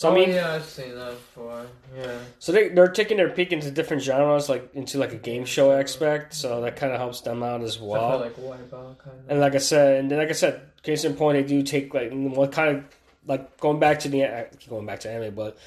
So 0.00 0.08
oh 0.08 0.12
I 0.12 0.14
mean, 0.14 0.30
yeah, 0.30 0.54
I've 0.54 0.64
seen 0.64 0.94
that 0.94 1.10
before. 1.10 1.66
Yeah. 1.94 2.20
so 2.38 2.52
they 2.52 2.70
they're 2.70 2.88
taking 2.88 3.18
their 3.18 3.28
peek 3.28 3.52
into 3.52 3.70
different 3.70 4.02
genres, 4.02 4.48
like 4.48 4.74
into 4.74 4.96
like 4.96 5.12
a 5.12 5.16
game 5.16 5.44
show 5.44 5.78
aspect. 5.78 6.32
So 6.32 6.62
that 6.62 6.76
kind 6.76 6.94
of 6.94 6.98
helps 6.98 7.20
them 7.20 7.42
out 7.42 7.60
as 7.60 7.78
well. 7.78 8.18
like 8.18 8.34
Wipeout 8.34 8.96
kind 8.96 9.18
of. 9.18 9.28
And 9.28 9.40
like 9.40 9.54
I 9.54 9.58
said, 9.58 9.98
and 9.98 10.10
then 10.10 10.16
like 10.16 10.30
I 10.30 10.32
said, 10.32 10.62
case 10.82 11.04
in 11.04 11.16
point, 11.16 11.36
they 11.36 11.42
do 11.42 11.62
take 11.62 11.92
like 11.92 12.12
what 12.12 12.50
kind 12.50 12.78
of 12.78 12.84
like 13.26 13.60
going 13.60 13.78
back 13.78 14.00
to 14.00 14.08
the 14.08 14.24
uh, 14.24 14.44
going 14.70 14.86
back 14.86 15.00
to 15.00 15.10
anime, 15.10 15.34
but 15.34 15.58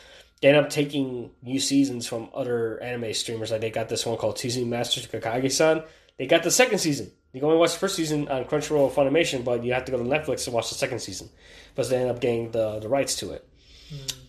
they 0.42 0.48
end 0.48 0.58
up 0.58 0.72
taking 0.72 1.30
new 1.44 1.60
seasons 1.60 2.08
from 2.08 2.28
other 2.34 2.82
anime 2.82 3.14
streamers. 3.14 3.52
Like 3.52 3.62
they 3.62 3.70
got 3.70 3.88
this 3.88 4.04
one 4.04 4.18
called 4.18 4.38
Teasing 4.38 4.68
Masters 4.68 5.06
Takagi-san. 5.06 5.84
They 6.18 6.26
got 6.26 6.42
the 6.42 6.50
second 6.50 6.80
season. 6.80 7.12
You 7.34 7.40
can 7.40 7.50
only 7.50 7.60
watch 7.60 7.74
the 7.74 7.80
first 7.80 7.98
season 7.98 8.28
on 8.30 8.46
Crunchyroll 8.46 8.80
or 8.80 8.90
Funimation, 8.90 9.46
but 9.46 9.64
you 9.64 9.74
have 9.74 9.86
to 9.86 9.92
go 9.92 10.00
to 10.00 10.04
Netflix 10.04 10.46
to 10.46 10.52
watch 10.52 10.70
the 10.70 10.76
second 10.76 11.02
season 11.02 11.30
because 11.70 11.92
they 11.92 11.98
end 11.98 12.10
up 12.10 12.20
getting 12.20 12.50
the 12.50 12.80
the 12.80 12.90
rights 12.90 13.16
to 13.18 13.34
it. 13.34 13.48
Hmm. 13.90 14.23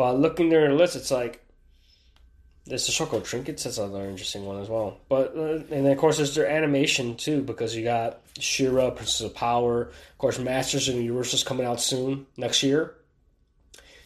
But 0.00 0.18
looking 0.18 0.48
there 0.48 0.64
in 0.64 0.70
the 0.70 0.78
list, 0.78 0.96
it's 0.96 1.10
like 1.10 1.44
there's 2.64 2.86
the 2.86 2.92
Shoko 2.92 3.22
Trinkets. 3.22 3.64
That's 3.64 3.76
another 3.76 4.06
interesting 4.06 4.46
one 4.46 4.62
as 4.62 4.66
well. 4.70 4.96
But 5.10 5.36
uh, 5.36 5.56
and 5.56 5.84
then 5.84 5.92
of 5.92 5.98
course 5.98 6.16
there's 6.16 6.34
their 6.34 6.48
animation 6.48 7.18
too 7.18 7.42
because 7.42 7.76
you 7.76 7.84
got 7.84 8.18
She-Ra, 8.38 8.92
Princess 8.92 9.20
of 9.20 9.34
Power, 9.34 9.82
of 9.82 10.16
course 10.16 10.38
Masters 10.38 10.88
of 10.88 10.94
the 10.94 11.02
Universe 11.02 11.34
is 11.34 11.44
coming 11.44 11.66
out 11.66 11.82
soon 11.82 12.24
next 12.38 12.62
year. 12.62 12.94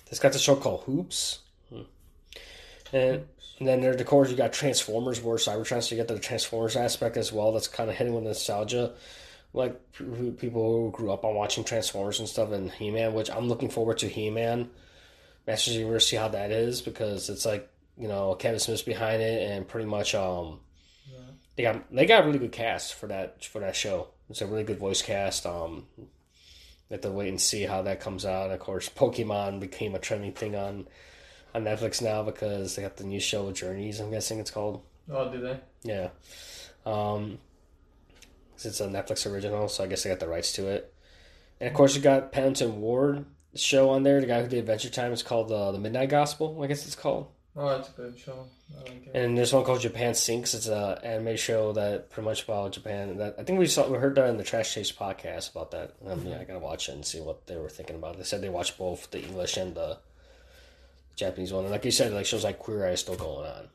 It's 0.08 0.18
got 0.18 0.32
the 0.32 0.40
show 0.40 0.56
called 0.56 0.82
Hoops, 0.82 1.38
Hmm. 1.70 1.82
and, 2.92 3.24
and 3.60 3.68
then 3.68 3.80
there, 3.80 3.92
of 3.92 4.04
course 4.04 4.32
you 4.32 4.36
got 4.36 4.52
Transformers, 4.52 5.22
where 5.22 5.36
Cybertron, 5.36 5.80
so 5.80 5.94
you 5.94 6.00
get 6.02 6.08
the 6.08 6.18
Transformers 6.18 6.74
aspect 6.74 7.16
as 7.16 7.32
well. 7.32 7.52
That's 7.52 7.68
kind 7.68 7.88
of 7.88 7.94
hitting 7.94 8.14
with 8.16 8.24
nostalgia, 8.24 8.94
like 9.52 9.80
people 9.92 10.72
who 10.72 10.90
grew 10.90 11.12
up 11.12 11.24
on 11.24 11.36
watching 11.36 11.62
Transformers 11.62 12.18
and 12.18 12.28
stuff, 12.28 12.50
and 12.50 12.72
He 12.72 12.90
Man, 12.90 13.14
which 13.14 13.30
I'm 13.30 13.46
looking 13.46 13.70
forward 13.70 13.98
to 13.98 14.08
He 14.08 14.28
Man. 14.28 14.70
Masters 15.46 15.74
of 15.74 15.74
the 15.74 15.80
Universe, 15.80 16.08
see 16.08 16.16
how 16.16 16.28
that 16.28 16.50
is 16.50 16.82
because 16.82 17.28
it's 17.28 17.44
like 17.44 17.70
you 17.96 18.08
know 18.08 18.34
Kevin 18.34 18.58
Smith's 18.58 18.82
behind 18.82 19.22
it, 19.22 19.50
and 19.50 19.68
pretty 19.68 19.86
much 19.86 20.14
um 20.14 20.60
they 21.56 21.62
got 21.62 21.94
they 21.94 22.06
got 22.06 22.24
a 22.24 22.26
really 22.26 22.38
good 22.38 22.52
cast 22.52 22.94
for 22.94 23.06
that 23.08 23.44
for 23.44 23.60
that 23.60 23.76
show. 23.76 24.08
It's 24.30 24.40
a 24.40 24.46
really 24.46 24.64
good 24.64 24.78
voice 24.78 25.02
cast. 25.02 25.46
Um, 25.46 25.86
have 26.90 27.00
to 27.00 27.10
wait 27.10 27.28
and 27.28 27.40
see 27.40 27.62
how 27.62 27.82
that 27.82 28.00
comes 28.00 28.24
out. 28.24 28.50
Of 28.50 28.60
course, 28.60 28.88
Pokemon 28.88 29.60
became 29.60 29.94
a 29.94 29.98
trending 29.98 30.32
thing 30.32 30.54
on 30.56 30.86
on 31.54 31.64
Netflix 31.64 32.02
now 32.02 32.22
because 32.22 32.74
they 32.74 32.82
got 32.82 32.96
the 32.96 33.04
new 33.04 33.20
show 33.20 33.50
Journeys. 33.52 34.00
I'm 34.00 34.10
guessing 34.10 34.38
it's 34.38 34.50
called. 34.50 34.82
Oh, 35.10 35.30
do 35.30 35.40
they? 35.40 35.60
Yeah. 35.82 36.08
Um, 36.86 37.38
it's 38.54 38.80
a 38.80 38.88
Netflix 38.88 39.30
original, 39.30 39.68
so 39.68 39.84
I 39.84 39.86
guess 39.86 40.02
they 40.02 40.10
got 40.10 40.20
the 40.20 40.28
rights 40.28 40.52
to 40.54 40.68
it. 40.68 40.92
And 41.60 41.68
of 41.68 41.74
course, 41.74 41.94
you 41.94 42.02
got 42.02 42.32
Pendleton 42.32 42.80
Ward 42.80 43.24
show 43.56 43.90
on 43.90 44.02
there. 44.02 44.20
The 44.20 44.26
guy 44.26 44.42
who 44.42 44.48
did 44.48 44.58
Adventure 44.58 44.90
Time 44.90 45.12
is 45.12 45.22
called 45.22 45.50
uh, 45.50 45.72
the 45.72 45.78
Midnight 45.78 46.08
Gospel. 46.08 46.60
I 46.62 46.66
guess 46.66 46.86
it's 46.86 46.96
called. 46.96 47.28
Oh, 47.56 47.68
that's 47.68 47.88
a 47.88 47.92
good 47.92 48.18
show. 48.18 48.46
I 48.74 48.80
like 48.80 49.06
it. 49.06 49.10
And 49.14 49.38
there's 49.38 49.52
one 49.52 49.64
called 49.64 49.80
Japan 49.80 50.14
Sinks. 50.14 50.54
It's 50.54 50.66
a 50.66 51.00
anime 51.04 51.36
show 51.36 51.72
that 51.74 52.10
pretty 52.10 52.24
much 52.24 52.42
about 52.42 52.72
Japan. 52.72 53.18
That 53.18 53.36
I 53.38 53.44
think 53.44 53.60
we 53.60 53.66
saw 53.66 53.88
we 53.88 53.98
heard 53.98 54.16
that 54.16 54.28
in 54.28 54.38
the 54.38 54.44
Trash 54.44 54.74
Chase 54.74 54.90
podcast 54.90 55.52
about 55.52 55.70
that. 55.70 55.94
Um, 56.04 56.26
yeah, 56.26 56.40
I 56.40 56.44
gotta 56.44 56.58
watch 56.58 56.88
it 56.88 56.92
and 56.92 57.06
see 57.06 57.20
what 57.20 57.46
they 57.46 57.56
were 57.56 57.68
thinking 57.68 57.94
about. 57.94 58.16
They 58.18 58.24
said 58.24 58.40
they 58.40 58.48
watched 58.48 58.76
both 58.76 59.08
the 59.12 59.22
English 59.22 59.56
and 59.56 59.74
the 59.76 59.98
Japanese 61.14 61.52
one. 61.52 61.62
And 61.64 61.70
like 61.70 61.84
you 61.84 61.92
said, 61.92 62.12
like 62.12 62.26
shows 62.26 62.42
like 62.42 62.58
Queer 62.58 62.86
Eye 62.88 62.92
is 62.92 63.00
still 63.00 63.14
going 63.14 63.48
on. 63.48 63.68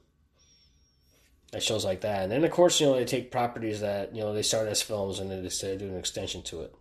Like 1.53 1.61
shows 1.61 1.85
like 1.85 2.01
that, 2.01 2.23
and 2.23 2.31
then 2.31 2.43
of 2.43 2.51
course 2.51 2.81
you 2.81 2.87
know 2.87 2.95
they 2.95 3.05
take 3.05 3.31
properties 3.31 3.79
that 3.79 4.13
you 4.13 4.21
know 4.21 4.33
they 4.33 4.43
start 4.43 4.67
as 4.67 4.81
films 4.81 5.19
and 5.19 5.31
then 5.31 5.37
they 5.37 5.43
decided 5.45 5.79
to 5.79 5.85
do 5.85 5.91
an 5.91 5.97
extension 5.97 6.41
to 6.43 6.63
it. 6.63 6.75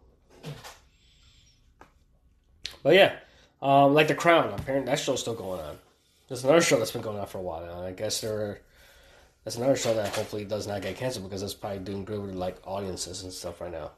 But 2.89 2.95
yeah, 2.95 3.16
um, 3.61 3.93
like 3.93 4.09
The 4.09 4.14
Crown. 4.14 4.51
Apparently 4.59 4.91
that 4.91 4.99
show's 4.99 5.20
still 5.20 5.34
going 5.34 5.61
on. 5.61 5.76
There's 6.26 6.43
another 6.43 6.62
show 6.62 6.78
that's 6.78 6.93
been 6.93 7.03
going 7.03 7.18
on 7.18 7.26
for 7.26 7.36
a 7.36 7.43
while 7.43 7.61
now. 7.61 7.84
I 7.84 7.93
guess 7.93 8.22
there, 8.22 8.61
that's 9.45 9.57
another 9.57 9.76
show 9.76 9.93
that 9.93 10.14
hopefully 10.14 10.47
does 10.47 10.66
not 10.66 10.80
get 10.80 10.97
canceled 10.97 11.28
because 11.28 11.43
it's 11.43 11.53
probably 11.53 11.80
doing 11.80 12.07
good 12.07 12.18
with 12.18 12.34
like 12.34 12.57
audiences 12.66 13.24
and 13.24 13.30
stuff 13.30 13.61
right 13.61 13.70
now. 13.70 13.91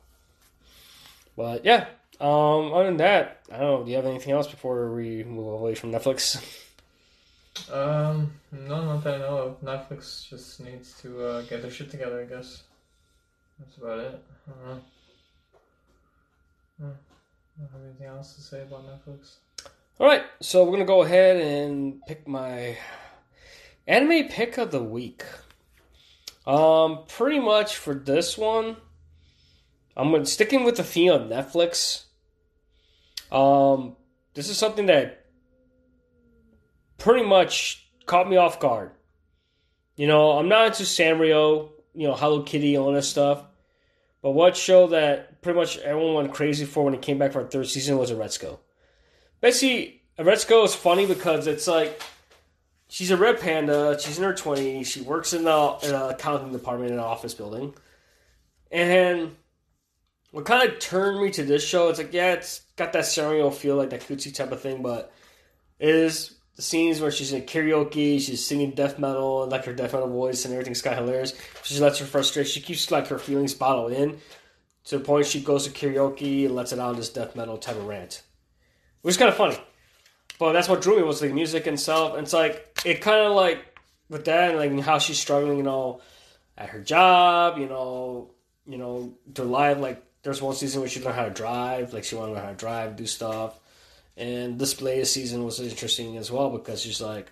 But 1.36 1.64
yeah, 1.64 1.86
um, 2.20 2.72
other 2.72 2.86
than 2.86 2.96
that, 2.96 3.42
I 3.52 3.58
don't 3.58 3.78
know. 3.78 3.84
Do 3.84 3.90
you 3.92 3.96
have 3.96 4.06
anything 4.06 4.32
else 4.32 4.48
before 4.48 4.90
we 4.90 5.22
move 5.22 5.46
away 5.46 5.76
from 5.76 5.92
Netflix? 5.92 6.44
Um, 7.70 8.32
no, 8.50 8.84
not 8.84 9.04
that 9.04 9.14
I 9.14 9.18
know 9.18 9.36
of. 9.36 9.60
Netflix 9.60 10.28
just 10.28 10.58
needs 10.58 11.00
to 11.02 11.24
uh, 11.24 11.42
get 11.42 11.62
their 11.62 11.70
shit 11.70 11.92
together, 11.92 12.22
I 12.22 12.24
guess. 12.24 12.64
That's 13.60 13.76
about 13.76 13.98
it. 14.00 14.22
I 14.48 14.50
don't 14.50 14.66
know. 14.66 14.80
Hmm. 16.80 16.90
Have 17.60 17.82
anything 17.84 18.06
else 18.06 18.34
to 18.36 18.40
say 18.40 18.62
about 18.62 18.86
Netflix. 18.86 19.34
All 19.98 20.06
right, 20.06 20.22
so 20.40 20.64
we're 20.64 20.72
gonna 20.72 20.86
go 20.86 21.02
ahead 21.02 21.36
and 21.36 22.00
pick 22.06 22.26
my 22.26 22.78
anime 23.86 24.28
pick 24.28 24.56
of 24.56 24.70
the 24.70 24.82
week. 24.82 25.24
Um, 26.46 27.00
pretty 27.06 27.38
much 27.38 27.76
for 27.76 27.94
this 27.94 28.38
one, 28.38 28.78
I'm 29.94 30.10
gonna 30.10 30.24
sticking 30.24 30.64
with 30.64 30.76
the 30.78 30.84
theme 30.84 31.12
of 31.12 31.28
Netflix. 31.28 32.04
Um, 33.30 33.96
this 34.32 34.48
is 34.48 34.56
something 34.56 34.86
that 34.86 35.26
pretty 36.96 37.26
much 37.26 37.90
caught 38.06 38.28
me 38.28 38.36
off 38.38 38.58
guard. 38.58 38.92
You 39.96 40.06
know, 40.06 40.32
I'm 40.32 40.48
not 40.48 40.68
into 40.68 40.84
Sanrio, 40.84 41.72
you 41.94 42.08
know, 42.08 42.14
Hello 42.14 42.42
Kitty, 42.42 42.78
all 42.78 42.92
that 42.92 43.02
stuff. 43.02 43.44
But 44.22 44.30
what 44.30 44.56
show 44.56 44.86
that 44.88 45.29
pretty 45.42 45.58
much 45.58 45.78
everyone 45.78 46.14
went 46.14 46.34
crazy 46.34 46.64
for 46.64 46.84
when 46.84 46.94
it 46.94 47.02
came 47.02 47.18
back 47.18 47.32
for 47.32 47.40
a 47.40 47.46
third 47.46 47.68
season 47.68 47.98
was 47.98 48.10
Aggretsuko. 48.10 48.58
Basically, 49.40 50.02
Aggretsuko 50.18 50.64
is 50.64 50.74
funny 50.74 51.06
because 51.06 51.46
it's 51.46 51.66
like 51.66 52.00
she's 52.88 53.10
a 53.10 53.16
red 53.16 53.40
panda. 53.40 53.98
She's 53.98 54.18
in 54.18 54.24
her 54.24 54.34
twenties. 54.34 54.88
She 54.88 55.00
works 55.00 55.32
in 55.32 55.44
the 55.44 55.78
in 55.82 55.94
accounting 55.94 56.52
department 56.52 56.92
in 56.92 56.98
an 56.98 57.04
office 57.04 57.34
building. 57.34 57.74
And 58.70 59.36
what 60.30 60.44
kind 60.44 60.68
of 60.68 60.78
turned 60.78 61.20
me 61.20 61.30
to 61.32 61.42
this 61.42 61.66
show? 61.66 61.88
It's 61.88 61.98
like 61.98 62.12
yeah, 62.12 62.32
it's 62.34 62.60
got 62.76 62.92
that 62.92 63.04
Sanrio 63.04 63.52
feel, 63.52 63.76
like 63.76 63.90
that 63.90 64.02
cutesy 64.02 64.34
type 64.34 64.52
of 64.52 64.60
thing, 64.60 64.82
but 64.82 65.12
it 65.78 65.88
is 65.88 66.36
the 66.56 66.62
scenes 66.62 67.00
where 67.00 67.10
she's 67.10 67.32
in 67.32 67.42
karaoke, 67.42 68.20
she's 68.20 68.44
singing 68.44 68.72
death 68.72 68.98
metal, 68.98 69.46
like 69.48 69.64
her 69.64 69.72
death 69.72 69.94
metal 69.94 70.08
voice, 70.08 70.44
and 70.44 70.52
everything's 70.52 70.82
kind 70.82 70.98
of 70.98 71.06
hilarious. 71.06 71.32
She 71.62 71.78
lets 71.80 71.98
her 71.98 72.04
frustration, 72.04 72.52
she 72.52 72.60
keeps 72.60 72.90
like 72.90 73.08
her 73.08 73.18
feelings 73.18 73.54
bottled 73.54 73.92
in 73.92 74.18
to 74.84 74.98
the 74.98 75.04
point 75.04 75.26
she 75.26 75.40
goes 75.40 75.66
to 75.66 75.70
karaoke 75.70 76.46
and 76.46 76.54
lets 76.54 76.72
it 76.72 76.78
out 76.78 76.96
this 76.96 77.10
death 77.10 77.36
metal 77.36 77.58
type 77.58 77.76
of 77.76 77.86
rant, 77.86 78.22
which 79.02 79.14
is 79.14 79.18
kind 79.18 79.28
of 79.28 79.36
funny. 79.36 79.58
But 80.38 80.52
that's 80.52 80.68
what 80.68 80.80
drew 80.80 80.96
me 80.96 81.02
was 81.02 81.20
the 81.20 81.28
music 81.28 81.68
stuff. 81.78 82.14
And 82.14 82.22
it's 82.22 82.32
like 82.32 82.80
it 82.84 83.02
kind 83.02 83.26
of 83.26 83.32
like 83.32 83.78
with 84.08 84.24
that, 84.24 84.50
and 84.50 84.58
like 84.58 84.84
how 84.84 84.98
she's 84.98 85.18
struggling, 85.18 85.58
you 85.58 85.62
know, 85.62 86.00
at 86.56 86.70
her 86.70 86.80
job, 86.80 87.58
you 87.58 87.66
know, 87.66 88.30
you 88.66 88.78
know, 88.78 89.14
to 89.34 89.44
live. 89.44 89.78
Like 89.78 90.02
there's 90.22 90.40
one 90.40 90.54
season 90.54 90.80
where 90.80 90.88
she 90.88 91.02
learned 91.02 91.16
how 91.16 91.24
to 91.24 91.30
drive, 91.30 91.92
like 91.92 92.04
she 92.04 92.14
wanted 92.14 92.28
to 92.28 92.34
learn 92.34 92.44
how 92.44 92.50
to 92.50 92.56
drive, 92.56 92.96
do 92.96 93.06
stuff. 93.06 93.58
And 94.16 94.58
this 94.58 94.74
Blade 94.74 95.06
season 95.06 95.44
was 95.44 95.60
interesting 95.60 96.16
as 96.16 96.30
well 96.30 96.50
because 96.50 96.82
she's 96.82 97.00
like, 97.00 97.30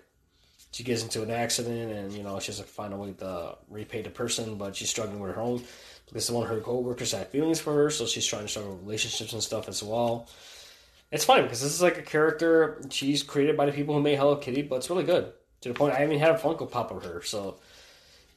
she 0.71 0.83
gets 0.83 1.03
into 1.03 1.23
an 1.23 1.31
accident 1.31 1.91
and 1.91 2.13
you 2.13 2.23
know 2.23 2.39
she 2.39 2.47
has 2.47 2.59
to 2.59 2.63
find 2.63 2.93
a 2.93 2.97
way 2.97 3.11
to 3.13 3.57
repay 3.69 4.01
the 4.01 4.09
person, 4.09 4.55
but 4.55 4.75
she's 4.75 4.89
struggling 4.89 5.19
with 5.19 5.35
her 5.35 5.41
own 5.41 5.63
because 6.09 6.29
one 6.31 6.43
of 6.43 6.49
her 6.49 6.59
coworkers 6.59 7.11
had 7.11 7.27
feelings 7.27 7.59
for 7.59 7.73
her, 7.73 7.89
so 7.89 8.05
she's 8.05 8.25
trying 8.25 8.47
to 8.47 8.59
with 8.59 8.81
relationships 8.81 9.33
and 9.33 9.41
stuff 9.41 9.69
as 9.69 9.81
well. 9.81 10.27
It's 11.11 11.25
funny 11.25 11.43
because 11.43 11.61
this 11.61 11.73
is 11.73 11.81
like 11.81 11.97
a 11.97 12.03
character 12.03 12.81
she's 12.89 13.23
created 13.23 13.57
by 13.57 13.65
the 13.65 13.71
people 13.71 13.95
who 13.95 14.01
made 14.01 14.17
Hello 14.17 14.35
Kitty, 14.35 14.63
but 14.63 14.77
it's 14.77 14.89
really 14.89 15.03
good 15.03 15.31
to 15.61 15.69
the 15.69 15.75
point 15.75 15.93
I 15.93 16.03
even 16.03 16.19
had 16.19 16.31
a 16.31 16.37
Funko 16.37 16.69
Pop 16.69 16.91
of 16.91 17.03
her. 17.03 17.21
So, 17.21 17.57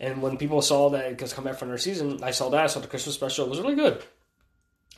and 0.01 0.23
when 0.23 0.37
people 0.37 0.63
saw 0.63 0.91
that 0.91 1.05
it 1.07 1.21
was 1.21 1.33
come 1.33 1.45
back 1.45 1.57
for 1.57 1.65
another 1.65 1.79
season, 1.79 2.23
I 2.23 2.31
saw 2.31 2.49
that. 2.51 2.65
I 2.65 2.67
saw 2.67 2.81
the 2.81 2.89
Christmas 2.89 3.15
special. 3.15 3.47
It 3.47 3.51
was 3.51 3.61
really 3.61 3.75
good. 3.75 4.03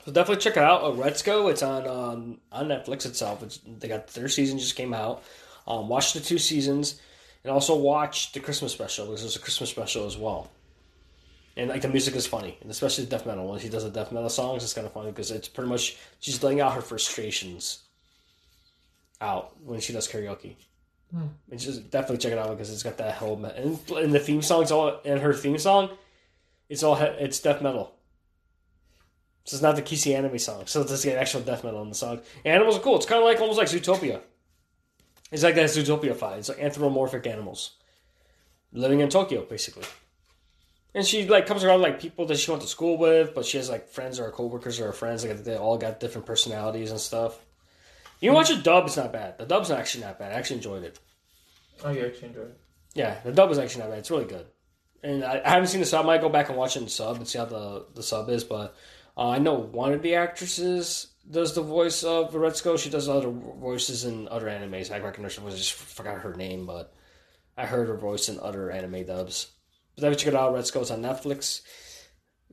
So 0.04 0.12
definitely 0.12 0.42
check 0.42 0.56
it 0.56 0.62
out. 0.62 0.82
Uh, 0.82 0.90
Retsuko. 0.90 1.50
It's 1.50 1.62
on 1.62 1.86
um, 1.86 2.38
on 2.52 2.68
Netflix 2.68 3.06
itself. 3.06 3.42
It's, 3.42 3.60
they 3.66 3.88
got 3.88 4.08
their 4.08 4.28
season 4.28 4.58
just 4.58 4.76
came 4.76 4.94
out. 4.94 5.22
Um, 5.66 5.88
watch 5.88 6.12
the 6.12 6.20
two 6.20 6.38
seasons, 6.38 7.00
and 7.42 7.50
also 7.50 7.74
watch 7.74 8.32
the 8.32 8.40
Christmas 8.40 8.72
special 8.72 9.06
because 9.06 9.22
there's 9.22 9.36
a 9.36 9.40
Christmas 9.40 9.70
special 9.70 10.06
as 10.06 10.16
well. 10.16 10.50
And 11.56 11.70
like 11.70 11.82
the 11.82 11.88
music 11.88 12.16
is 12.16 12.26
funny, 12.26 12.58
and 12.60 12.70
especially 12.70 13.04
the 13.04 13.10
death 13.10 13.26
metal. 13.26 13.46
When 13.48 13.60
she 13.60 13.68
does 13.68 13.84
the 13.84 13.90
death 13.90 14.10
metal 14.10 14.28
songs, 14.28 14.64
it's 14.64 14.72
kind 14.74 14.86
of 14.86 14.92
funny 14.92 15.10
because 15.10 15.30
it's 15.30 15.46
pretty 15.48 15.70
much 15.70 15.96
she's 16.18 16.42
letting 16.42 16.60
out 16.60 16.74
her 16.74 16.80
frustrations 16.80 17.80
out 19.20 19.52
when 19.64 19.80
she 19.80 19.92
does 19.92 20.08
karaoke. 20.08 20.56
Hmm. 21.12 21.26
And 21.50 21.60
just 21.60 21.90
definitely 21.90 22.18
check 22.18 22.32
it 22.32 22.38
out 22.38 22.50
because 22.50 22.72
it's 22.72 22.82
got 22.82 22.96
that 22.98 23.14
whole 23.14 23.36
me- 23.36 23.52
and, 23.56 23.78
and 23.90 24.12
the 24.12 24.18
theme 24.18 24.42
song's 24.42 24.72
all 24.72 25.00
and 25.04 25.20
her 25.20 25.32
theme 25.32 25.58
song, 25.58 25.90
it's 26.68 26.82
all 26.82 26.96
he- 26.96 27.04
it's 27.04 27.38
death 27.38 27.62
metal. 27.62 27.94
So 29.44 29.54
it's 29.56 29.62
not 29.62 29.76
the 29.76 29.82
Kissy 29.82 30.16
anime 30.16 30.38
song. 30.38 30.66
So 30.66 30.80
it's 30.80 31.02
the 31.02 31.16
actual 31.16 31.42
death 31.42 31.62
metal 31.62 31.82
in 31.82 31.90
the 31.90 31.94
song. 31.94 32.20
And 32.44 32.54
animals 32.54 32.78
are 32.78 32.80
cool. 32.80 32.96
It's 32.96 33.06
kind 33.06 33.20
of 33.22 33.26
like 33.26 33.40
almost 33.40 33.58
like 33.58 33.68
Zootopia. 33.68 34.20
It's 35.30 35.42
like 35.42 35.54
that 35.54 35.66
Zootopia 35.68 36.16
fight. 36.16 36.38
It's 36.38 36.48
like 36.48 36.58
anthropomorphic 36.60 37.26
animals 37.26 37.72
living 38.72 39.00
in 39.00 39.08
Tokyo, 39.08 39.42
basically. 39.44 39.84
And 40.94 41.04
she 41.04 41.26
like 41.26 41.46
comes 41.46 41.64
around 41.64 41.82
like 41.82 42.00
people 42.00 42.26
that 42.26 42.38
she 42.38 42.50
went 42.50 42.62
to 42.62 42.68
school 42.68 42.96
with, 42.96 43.34
but 43.34 43.44
she 43.44 43.56
has 43.56 43.68
like 43.68 43.88
friends 43.88 44.20
or 44.20 44.30
coworkers 44.30 44.80
or 44.80 44.92
friends. 44.92 45.24
Like 45.24 45.42
they 45.42 45.56
all 45.56 45.76
got 45.76 45.98
different 45.98 46.26
personalities 46.26 46.90
and 46.90 47.00
stuff. 47.00 47.38
You 48.20 48.32
watch 48.32 48.50
a 48.50 48.56
dub, 48.56 48.86
it's 48.86 48.96
not 48.96 49.12
bad. 49.12 49.38
The 49.38 49.44
dub's 49.44 49.70
actually 49.70 50.04
not 50.04 50.18
bad. 50.18 50.32
I 50.32 50.36
actually 50.36 50.56
enjoyed 50.56 50.84
it. 50.84 50.98
Oh, 51.84 51.90
you 51.90 52.06
actually 52.06 52.28
enjoyed 52.28 52.50
it. 52.50 52.60
Yeah, 52.94 53.18
the 53.24 53.32
dub 53.32 53.50
is 53.50 53.58
actually 53.58 53.82
not 53.82 53.90
bad. 53.90 53.98
It's 53.98 54.10
really 54.10 54.24
good. 54.24 54.46
And 55.02 55.24
I, 55.24 55.42
I 55.44 55.50
haven't 55.50 55.66
seen 55.66 55.80
the 55.80 55.86
sub. 55.86 56.04
I 56.04 56.06
might 56.06 56.20
go 56.20 56.28
back 56.28 56.48
and 56.48 56.56
watch 56.56 56.76
it 56.76 56.82
in 56.82 56.88
sub 56.88 57.16
and 57.16 57.28
see 57.28 57.38
how 57.38 57.44
the, 57.44 57.86
the 57.94 58.02
sub 58.02 58.30
is. 58.30 58.44
But 58.44 58.74
uh, 59.16 59.30
I 59.30 59.38
know 59.38 59.54
one 59.54 59.92
of 59.92 60.00
the 60.00 60.14
actresses 60.14 61.08
does 61.28 61.54
the 61.54 61.62
voice 61.62 62.04
of 62.04 62.34
Red 62.34 62.56
She 62.56 62.90
does 62.90 63.08
other 63.08 63.30
voices 63.30 64.04
in 64.04 64.28
other 64.28 64.46
animes. 64.46 64.90
I 64.90 65.00
recognize 65.00 65.36
her. 65.36 65.46
I 65.46 65.50
just 65.50 65.72
forgot 65.72 66.20
her 66.20 66.34
name, 66.34 66.66
but 66.66 66.94
I 67.56 67.66
heard 67.66 67.88
her 67.88 67.96
voice 67.96 68.28
in 68.28 68.38
other 68.40 68.70
anime 68.70 69.04
dubs. 69.04 69.50
Definitely 69.96 70.16
check 70.16 70.34
it 70.34 70.36
out. 70.36 70.54
Red 70.54 70.66
Skull's 70.66 70.90
on 70.90 71.02
Netflix. 71.02 71.62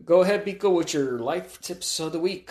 Go 0.05 0.21
ahead, 0.21 0.45
Biko, 0.45 0.75
with 0.75 0.93
your 0.93 1.19
life 1.19 1.59
tips 1.61 1.99
of 1.99 2.11
the 2.11 2.19
week. 2.19 2.49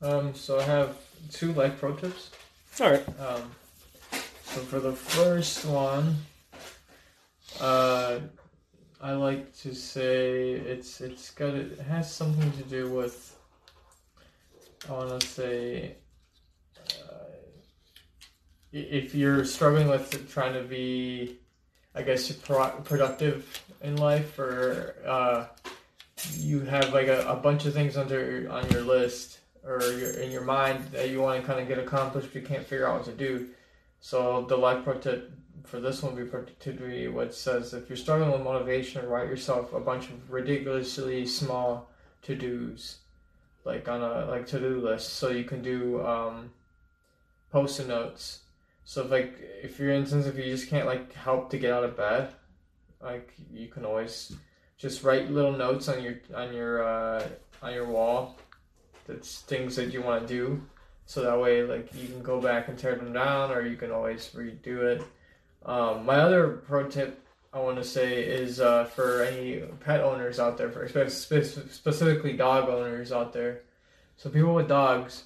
Um, 0.00 0.34
so 0.34 0.58
I 0.58 0.62
have 0.62 0.96
two 1.30 1.52
life 1.52 1.78
pro 1.78 1.94
tips. 1.94 2.30
All 2.80 2.90
right. 2.90 3.06
Um, 3.20 3.50
so 4.44 4.60
for 4.60 4.80
the 4.80 4.92
first 4.92 5.64
one, 5.64 6.16
uh, 7.60 8.18
I 9.00 9.12
like 9.12 9.54
to 9.58 9.74
say 9.74 10.52
it's 10.52 11.00
it's 11.00 11.30
got 11.30 11.54
it 11.54 11.78
has 11.80 12.12
something 12.12 12.50
to 12.52 12.62
do 12.64 12.88
with. 12.88 13.36
I 14.88 14.92
want 14.92 15.20
to 15.20 15.26
say, 15.26 15.96
uh, 17.08 17.36
if 18.72 19.14
you're 19.14 19.44
struggling 19.44 19.86
with 19.88 20.28
trying 20.32 20.54
to 20.54 20.62
be, 20.62 21.38
I 21.94 22.02
guess, 22.02 22.30
pro- 22.32 22.70
productive 22.84 23.64
in 23.82 23.96
life, 23.96 24.38
or 24.38 24.94
uh, 25.06 25.46
you 26.38 26.60
have 26.60 26.92
like 26.92 27.08
a, 27.08 27.26
a 27.28 27.36
bunch 27.36 27.66
of 27.66 27.74
things 27.74 27.96
under 27.96 28.48
on 28.50 28.68
your 28.70 28.82
list 28.82 29.40
or 29.64 29.80
your, 29.92 30.10
in 30.12 30.30
your 30.30 30.44
mind 30.44 30.84
that 30.92 31.10
you 31.10 31.20
want 31.20 31.40
to 31.40 31.46
kind 31.46 31.60
of 31.60 31.68
get 31.68 31.78
accomplished, 31.78 32.28
but 32.32 32.42
you 32.42 32.46
can't 32.46 32.66
figure 32.66 32.88
out 32.88 32.96
what 32.96 33.04
to 33.04 33.12
do. 33.12 33.48
So 34.00 34.42
the 34.48 34.56
life 34.56 34.84
pro 34.84 34.94
tip 34.94 35.32
for 35.64 35.80
this 35.80 36.02
one 36.02 36.14
would 36.14 36.24
be 36.24 36.30
particularly 36.30 37.08
what 37.08 37.34
says 37.34 37.72
if 37.72 37.88
you're 37.88 37.96
struggling 37.96 38.32
with 38.32 38.42
motivation, 38.42 39.06
write 39.06 39.28
yourself 39.28 39.72
a 39.72 39.80
bunch 39.80 40.08
of 40.08 40.30
ridiculously 40.30 41.26
small 41.26 41.88
to 42.22 42.34
dos, 42.34 42.98
like 43.64 43.88
on 43.88 44.02
a 44.02 44.26
like 44.26 44.46
to 44.48 44.58
do 44.58 44.80
list, 44.80 45.14
so 45.14 45.28
you 45.30 45.44
can 45.44 45.62
do 45.62 46.04
um, 46.04 46.50
post-it 47.50 47.88
notes. 47.88 48.40
So 48.92 49.04
if 49.04 49.10
like 49.10 49.38
if 49.62 49.78
you're 49.78 49.90
instance 49.90 50.26
if 50.26 50.36
you 50.36 50.44
just 50.44 50.68
can't 50.68 50.86
like 50.86 51.14
help 51.14 51.48
to 51.50 51.58
get 51.58 51.72
out 51.72 51.82
of 51.82 51.96
bed, 51.96 52.28
like 53.00 53.32
you 53.50 53.68
can 53.68 53.86
always 53.86 54.36
just 54.76 55.02
write 55.02 55.30
little 55.30 55.52
notes 55.52 55.88
on 55.88 56.02
your 56.02 56.16
on 56.34 56.52
your 56.52 56.82
uh, 56.86 57.26
on 57.62 57.72
your 57.72 57.86
wall. 57.86 58.36
That's 59.06 59.40
things 59.40 59.76
that 59.76 59.94
you 59.94 60.02
want 60.02 60.28
to 60.28 60.34
do 60.34 60.62
so 61.06 61.22
that 61.22 61.40
way 61.40 61.62
like 61.62 61.88
you 61.94 62.06
can 62.06 62.22
go 62.22 62.38
back 62.38 62.68
and 62.68 62.78
tear 62.78 62.94
them 62.94 63.14
down 63.14 63.50
or 63.50 63.66
you 63.66 63.76
can 63.76 63.90
always 63.90 64.30
redo 64.34 64.82
it 64.82 65.02
um, 65.64 66.04
my 66.06 66.16
other 66.16 66.48
pro 66.48 66.88
tip 66.88 67.26
i 67.52 67.58
want 67.58 67.76
to 67.76 67.84
say 67.84 68.22
is 68.22 68.60
uh, 68.60 68.84
for 68.84 69.22
any 69.22 69.58
pet 69.80 70.00
owners 70.00 70.38
out 70.38 70.56
there 70.56 70.70
for 70.70 70.88
specifically 70.88 72.34
dog 72.34 72.68
owners 72.68 73.10
out 73.12 73.32
there 73.32 73.62
so 74.16 74.30
people 74.30 74.54
with 74.54 74.68
dogs 74.68 75.24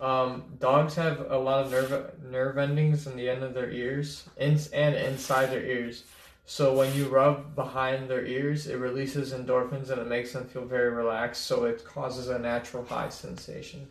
um, 0.00 0.44
dogs 0.58 0.94
have 0.94 1.30
a 1.30 1.38
lot 1.38 1.64
of 1.64 1.70
nerve 1.70 2.12
nerve 2.30 2.58
endings 2.58 3.06
in 3.06 3.16
the 3.16 3.28
end 3.28 3.42
of 3.42 3.54
their 3.54 3.70
ears 3.70 4.28
and 4.36 4.58
inside 4.70 5.46
their 5.46 5.64
ears 5.64 6.04
so 6.44 6.74
when 6.74 6.94
you 6.94 7.08
rub 7.08 7.54
behind 7.54 8.08
their 8.08 8.24
ears 8.24 8.66
it 8.66 8.76
releases 8.76 9.32
endorphins 9.32 9.90
and 9.90 10.00
it 10.00 10.06
makes 10.06 10.32
them 10.32 10.44
feel 10.44 10.64
very 10.64 10.90
relaxed 10.90 11.44
so 11.44 11.64
it 11.64 11.84
causes 11.84 12.28
a 12.28 12.38
natural 12.38 12.84
high 12.84 13.08
sensation 13.08 13.86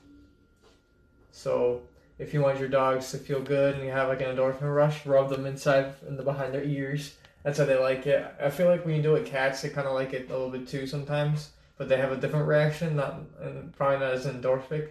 so 1.31 1.81
if 2.17 2.33
you 2.33 2.41
want 2.41 2.59
your 2.59 2.69
dogs 2.69 3.11
to 3.11 3.17
feel 3.17 3.41
good 3.41 3.75
and 3.75 3.83
you 3.83 3.91
have 3.91 4.07
like 4.07 4.21
an 4.21 4.35
endorphin 4.35 4.73
rush, 4.73 5.05
rub 5.05 5.29
them 5.29 5.45
inside 5.45 5.93
in 6.07 6.15
the 6.15 6.23
behind 6.23 6.53
their 6.53 6.63
ears. 6.63 7.15
That's 7.43 7.59
how 7.59 7.65
they 7.65 7.77
like 7.77 8.07
it. 8.07 8.25
I 8.41 8.49
feel 8.49 8.67
like 8.67 8.85
when 8.85 8.95
you 8.95 9.01
do 9.01 9.15
it 9.15 9.25
cats, 9.25 9.61
they 9.61 9.69
kind 9.69 9.87
of 9.87 9.93
like 9.93 10.13
it 10.13 10.29
a 10.29 10.33
little 10.33 10.49
bit 10.49 10.67
too 10.67 10.87
sometimes, 10.87 11.51
but 11.77 11.89
they 11.89 11.97
have 11.97 12.11
a 12.11 12.17
different 12.17 12.47
reaction, 12.47 12.95
not 12.95 13.19
and 13.41 13.75
probably 13.75 13.99
not 13.99 14.13
as 14.13 14.25
endorphic. 14.25 14.89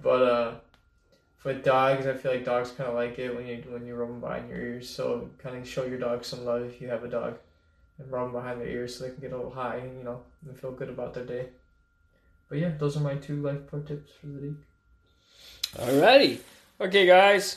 But 0.00 0.22
uh, 0.22 0.54
for 1.38 1.52
dogs, 1.52 2.06
I 2.06 2.14
feel 2.14 2.32
like 2.32 2.44
dogs 2.44 2.70
kind 2.70 2.88
of 2.88 2.94
like 2.94 3.18
it 3.18 3.34
when 3.34 3.46
you 3.46 3.62
when 3.68 3.86
you 3.86 3.94
rub 3.94 4.08
them 4.08 4.20
behind 4.20 4.48
your 4.48 4.58
ears. 4.58 4.88
So 4.88 5.28
kind 5.38 5.56
of 5.56 5.68
show 5.68 5.84
your 5.84 5.98
dog 5.98 6.24
some 6.24 6.44
love 6.44 6.62
if 6.62 6.80
you 6.80 6.88
have 6.88 7.04
a 7.04 7.08
dog, 7.08 7.38
and 7.98 8.10
rub 8.10 8.26
them 8.26 8.32
behind 8.32 8.60
their 8.60 8.68
ears 8.68 8.96
so 8.96 9.04
they 9.04 9.10
can 9.10 9.20
get 9.20 9.32
a 9.32 9.36
little 9.36 9.50
high 9.50 9.76
and 9.76 9.98
you 9.98 10.04
know 10.04 10.20
and 10.46 10.58
feel 10.58 10.72
good 10.72 10.88
about 10.88 11.14
their 11.14 11.24
day. 11.24 11.46
But 12.48 12.58
yeah, 12.58 12.72
those 12.78 12.96
are 12.96 13.00
my 13.00 13.16
two 13.16 13.42
life 13.42 13.66
pro 13.66 13.80
tips 13.80 14.12
for 14.20 14.26
the 14.26 14.40
week. 14.40 14.56
Alrighty. 15.76 16.38
Okay, 16.80 17.06
guys. 17.06 17.56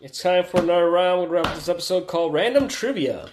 It's 0.00 0.22
time 0.22 0.44
for 0.44 0.60
another 0.60 0.90
round. 0.90 1.20
We'll 1.20 1.30
wrap 1.30 1.54
this 1.54 1.68
episode 1.68 2.06
called 2.06 2.32
Random 2.32 2.68
Trivia. 2.68 3.30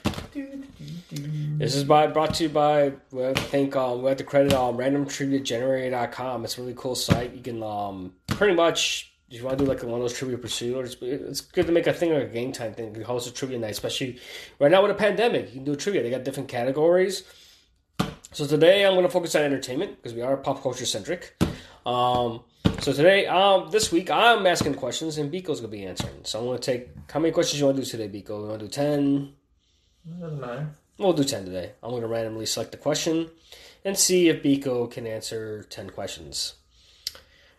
This 1.63 1.75
is 1.75 1.85
by 1.85 2.07
brought 2.07 2.33
to 2.33 2.43
you 2.43 2.49
by 2.49 2.91
we 3.11 3.21
have 3.21 3.35
to 3.35 3.41
thank 3.43 3.73
um 3.77 4.01
we 4.01 4.09
have 4.09 4.17
to 4.17 4.25
credit 4.25 4.51
um 4.51 4.75
randomtriviagenerator.com. 4.77 6.43
It's 6.43 6.57
a 6.57 6.61
really 6.61 6.73
cool 6.75 6.93
site. 6.93 7.33
You 7.33 7.41
can 7.41 7.63
um 7.63 8.11
pretty 8.27 8.53
much 8.53 9.13
if 9.29 9.39
you 9.39 9.45
want 9.45 9.57
to 9.57 9.63
do 9.63 9.69
like 9.71 9.81
one 9.81 9.93
of 9.93 10.01
those 10.01 10.13
trivia 10.13 10.37
pursuits, 10.37 10.97
it's 11.01 11.39
good 11.39 11.65
to 11.67 11.71
make 11.71 11.87
a 11.87 11.93
thing 11.93 12.13
like 12.13 12.23
a 12.23 12.27
game 12.27 12.51
time 12.51 12.73
thing. 12.73 12.93
You 12.93 13.05
host 13.05 13.29
a 13.29 13.33
trivia 13.33 13.57
night, 13.59 13.71
especially 13.71 14.19
right 14.59 14.69
now 14.69 14.81
with 14.81 14.91
a 14.91 14.95
pandemic. 14.95 15.47
You 15.47 15.53
can 15.53 15.63
do 15.63 15.77
trivia. 15.77 16.03
They 16.03 16.09
got 16.09 16.25
different 16.25 16.49
categories. 16.49 17.23
So 18.33 18.45
today 18.45 18.85
I'm 18.85 18.93
going 18.93 19.05
to 19.05 19.11
focus 19.11 19.33
on 19.35 19.43
entertainment 19.43 19.95
because 19.95 20.13
we 20.13 20.21
are 20.21 20.35
pop 20.35 20.61
culture 20.61 20.85
centric. 20.85 21.41
Um, 21.85 22.41
so 22.81 22.91
today, 22.91 23.25
um, 23.27 23.71
this 23.71 23.89
week, 23.89 24.11
I'm 24.11 24.45
asking 24.45 24.73
questions 24.75 25.17
and 25.17 25.31
Biko's 25.31 25.61
gonna 25.61 25.69
be 25.69 25.85
answering. 25.85 26.25
So 26.25 26.39
I'm 26.39 26.45
gonna 26.45 26.59
take 26.59 26.89
how 27.09 27.21
many 27.21 27.31
questions 27.31 27.61
you 27.61 27.67
want 27.67 27.77
to 27.77 27.83
do 27.83 27.89
today, 27.89 28.09
Biko? 28.09 28.41
You 28.41 28.47
want 28.47 28.59
to 28.59 28.65
do 28.65 28.71
ten? 28.71 29.33
Doesn't 30.19 30.41
matter. 30.41 30.69
We'll 31.03 31.11
do 31.11 31.25
ten 31.25 31.43
today. 31.43 31.73
I'm 31.83 31.91
gonna 31.91 32.07
randomly 32.07 32.45
select 32.45 32.73
a 32.73 32.77
question 32.77 33.29
and 33.83 33.97
see 33.97 34.29
if 34.29 34.41
Biko 34.41 34.89
can 34.89 35.05
answer 35.05 35.63
ten 35.63 35.89
questions. 35.89 36.53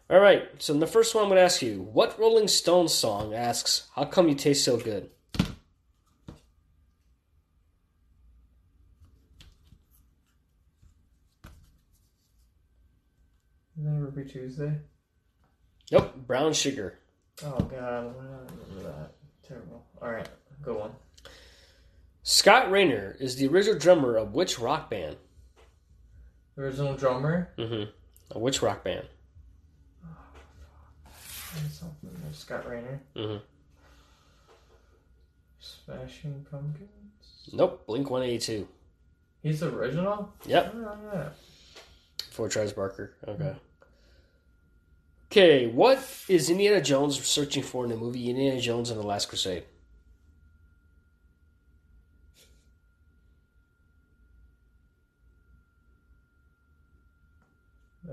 All 0.09 0.19
right. 0.19 0.49
So 0.59 0.73
in 0.73 0.81
the 0.81 0.87
first 0.87 1.15
one, 1.15 1.25
I'm 1.25 1.29
gonna 1.29 1.43
ask 1.43 1.61
you, 1.61 1.83
what 1.83 2.19
Rolling 2.19 2.49
Stones 2.49 2.95
song 2.95 3.35
asks, 3.35 3.91
"How 3.95 4.07
come 4.07 4.31
you 4.31 4.35
taste 4.35 4.65
so 4.65 4.79
good"? 4.79 5.11
Never 13.77 14.07
be 14.07 14.25
Tuesday. 14.25 14.81
Nope, 15.93 16.15
brown 16.27 16.55
sugar. 16.55 16.99
Oh 17.43 17.61
god, 17.61 18.17
why 18.17 18.25
not 18.25 18.51
remember 18.51 18.85
that? 18.85 19.13
Terrible. 19.47 19.85
Alright, 20.01 20.31
go 20.63 20.81
on. 20.81 20.97
Scott 22.27 22.71
Raynor 22.71 23.17
is 23.21 23.37
the 23.37 23.47
original 23.47 23.79
drummer 23.79 24.17
of 24.17 24.33
which 24.33 24.59
rock 24.59 24.89
band? 24.89 25.17
Original 26.57 26.95
drummer? 26.95 27.51
Mm-hmm. 27.59 27.91
A 28.31 28.39
which 28.39 28.63
rock 28.63 28.83
band? 28.83 29.07
Something. 31.71 32.11
Scott 32.33 32.67
Raynor. 32.69 33.01
Mm-hmm. 33.15 33.45
Smashing 35.61 36.47
Pumpkins? 36.51 36.89
Nope, 37.53 37.87
Blink 37.87 38.09
182. 38.09 38.67
He's 39.43 39.61
the 39.61 39.69
original? 39.69 40.33
Yep. 40.47 40.75
Oh, 40.75 40.97
yeah. 41.13 41.29
For 42.31 42.49
Travis 42.49 42.73
Barker. 42.73 43.17
Okay. 43.29 43.55
Okay, 45.31 45.67
what 45.67 45.99
is 46.29 46.49
Indiana 46.49 46.81
Jones 46.81 47.23
searching 47.23 47.63
for 47.63 47.85
in 47.85 47.91
the 47.91 47.97
movie 47.97 48.31
Indiana 48.31 48.59
Jones 48.59 48.89
and 48.89 48.99
the 48.99 49.07
Last 49.07 49.29
Crusade? 49.29 49.65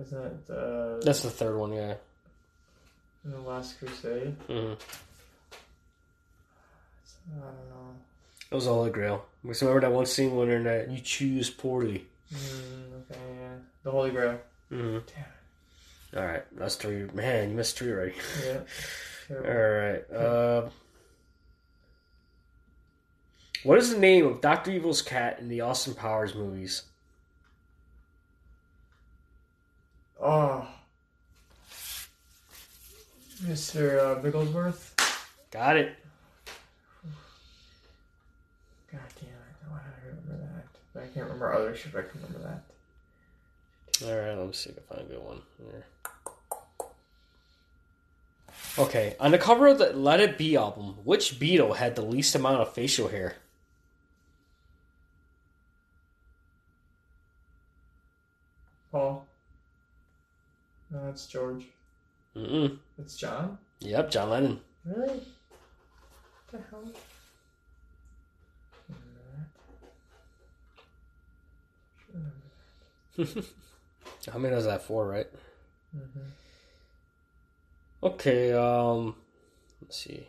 Isn't 0.01 0.47
that 0.47 0.53
uh, 0.53 0.99
That's 1.03 1.21
the 1.23 1.29
third 1.29 1.57
one, 1.57 1.73
yeah. 1.73 1.95
the 3.23 3.37
Last 3.39 3.77
Crusade? 3.79 4.35
Mm-hmm. 4.47 4.73
I 7.33 7.39
don't 7.39 7.69
know. 7.69 7.95
That 8.49 8.55
was 8.55 8.65
the 8.65 8.73
Holy 8.73 8.89
Grail. 8.89 9.25
Because 9.43 9.61
remember 9.61 9.81
that 9.81 9.93
one 9.93 10.05
scene 10.05 10.35
when 10.35 10.49
in 10.49 10.63
that 10.63 10.89
you 10.89 10.99
choose 10.99 11.49
poorly. 11.49 12.05
Mm, 12.33 13.01
okay, 13.11 13.19
yeah. 13.39 13.53
The 13.83 13.91
Holy 13.91 14.11
Grail. 14.11 14.39
Mm-hmm. 14.71 14.99
Damn 16.11 16.21
All 16.21 16.27
right, 16.27 16.43
that's 16.57 16.75
three. 16.75 17.05
Man, 17.13 17.49
you 17.51 17.55
missed 17.55 17.77
three 17.77 17.91
already. 17.91 18.13
Yeah. 18.45 19.37
All 19.37 19.69
right. 19.69 20.11
Uh, 20.11 20.69
what 23.63 23.77
is 23.77 23.91
the 23.93 23.99
name 23.99 24.25
of 24.25 24.41
Doctor 24.41 24.71
Evil's 24.71 25.01
cat 25.01 25.39
in 25.39 25.47
the 25.47 25.61
Austin 25.61 25.93
Powers 25.93 26.35
movies? 26.35 26.83
Oh. 30.21 30.67
Mr. 33.43 33.99
Uh, 33.99 34.21
Bigglesworth? 34.21 34.93
Got 35.49 35.77
it. 35.77 35.95
God 38.91 39.01
damn 39.19 39.29
it. 39.29 39.35
Why 39.67 39.79
did 39.79 39.93
I 39.95 40.07
remember 40.09 40.47
that? 40.93 41.01
I 41.01 41.07
can't 41.07 41.25
remember 41.25 41.53
other 41.53 41.75
shit. 41.75 41.95
I 41.95 42.01
can 42.01 42.21
remember 42.21 42.39
that. 42.39 42.63
All 44.07 44.15
right, 44.15 44.37
let 44.37 44.47
me 44.47 44.53
see 44.53 44.69
if 44.69 44.77
I 44.77 44.95
can 44.95 44.97
find 44.97 45.11
a 45.11 45.13
good 45.13 45.23
one. 45.23 45.41
Here. 45.57 45.85
Okay, 48.77 49.15
on 49.19 49.31
the 49.31 49.37
cover 49.37 49.67
of 49.67 49.79
the 49.79 49.91
Let 49.93 50.19
It 50.19 50.37
Be 50.37 50.55
album, 50.55 50.97
which 51.03 51.39
Beatle 51.39 51.75
had 51.75 51.95
the 51.95 52.01
least 52.03 52.35
amount 52.35 52.61
of 52.61 52.73
facial 52.73 53.07
hair? 53.07 53.35
Paul. 58.91 59.25
No, 60.91 60.99
it's 61.11 61.27
George. 61.27 61.67
Mm-mm. 62.35 62.77
It's 62.97 63.17
John. 63.17 63.57
Yep, 63.79 64.11
John 64.11 64.29
Lennon. 64.29 64.59
Really? 64.85 65.21
What 66.49 66.51
the 66.51 66.59
hell? 66.69 66.91
How 74.31 74.39
many 74.39 74.55
was 74.55 74.65
that 74.65 74.83
for, 74.83 75.07
right? 75.07 75.27
Mm-hmm. 75.95 76.19
Okay, 78.03 78.53
um, 78.53 79.15
let's 79.81 79.97
see. 79.97 80.27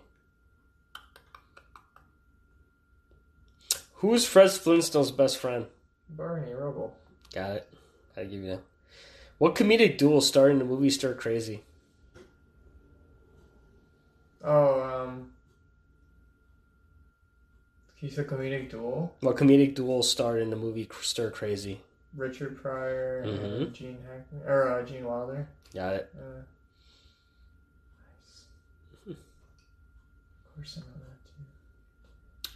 Who's 3.95 4.27
Fred 4.27 4.51
Flintstone's 4.51 5.13
best 5.13 5.39
friend? 5.39 5.67
Barney 6.11 6.53
Rubble. 6.53 6.97
Got 7.33 7.53
it. 7.53 7.69
Gotta 8.15 8.27
give 8.27 8.43
you 8.43 8.51
that. 8.51 8.63
What 9.43 9.57
comedic 9.57 9.99
duel 9.99 10.21
starred 10.21 10.53
in 10.53 10.61
the 10.61 10.65
movie 10.65 10.89
Stir 10.89 11.15
Crazy? 11.15 11.65
Oh, 14.45 14.81
um. 14.81 15.33
He's 17.97 18.17
a 18.19 18.23
comedic 18.23 18.71
duel. 18.71 19.17
What 19.19 19.35
comedic 19.37 19.75
duel 19.75 20.05
starred 20.05 20.43
in 20.43 20.51
the 20.51 20.55
movie 20.55 20.89
Stir 21.01 21.33
Crazy? 21.33 21.81
Richard 22.17 22.57
Pryor 22.63 23.23
and 23.23 23.39
Mhm. 23.41 23.73
Gene 23.73 23.99
Hackman 24.07 24.43
or 24.47 24.69
uh, 24.79 24.85
Gene 24.85 25.05
Wilder. 25.05 25.49
Got 25.75 25.95
it. 25.97 26.09
Uh, 26.17 26.43
nice. 29.09 29.17
of 29.17 29.17
course, 30.55 30.79
I 30.79 30.81
know 30.83 31.01
that 32.45 32.49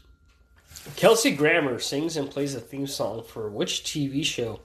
too. 0.84 0.90
Kelsey 0.94 1.34
Grammer 1.34 1.80
sings 1.80 2.16
and 2.16 2.30
plays 2.30 2.54
the 2.54 2.60
theme 2.60 2.86
song 2.86 3.24
for 3.24 3.50
which 3.50 3.82
TV 3.82 4.24
show? 4.24 4.60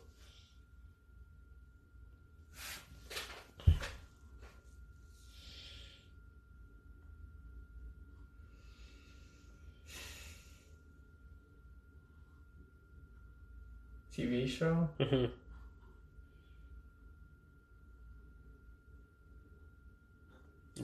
TV 14.46 14.50
show. 14.50 14.90
Mhm. 15.00 15.32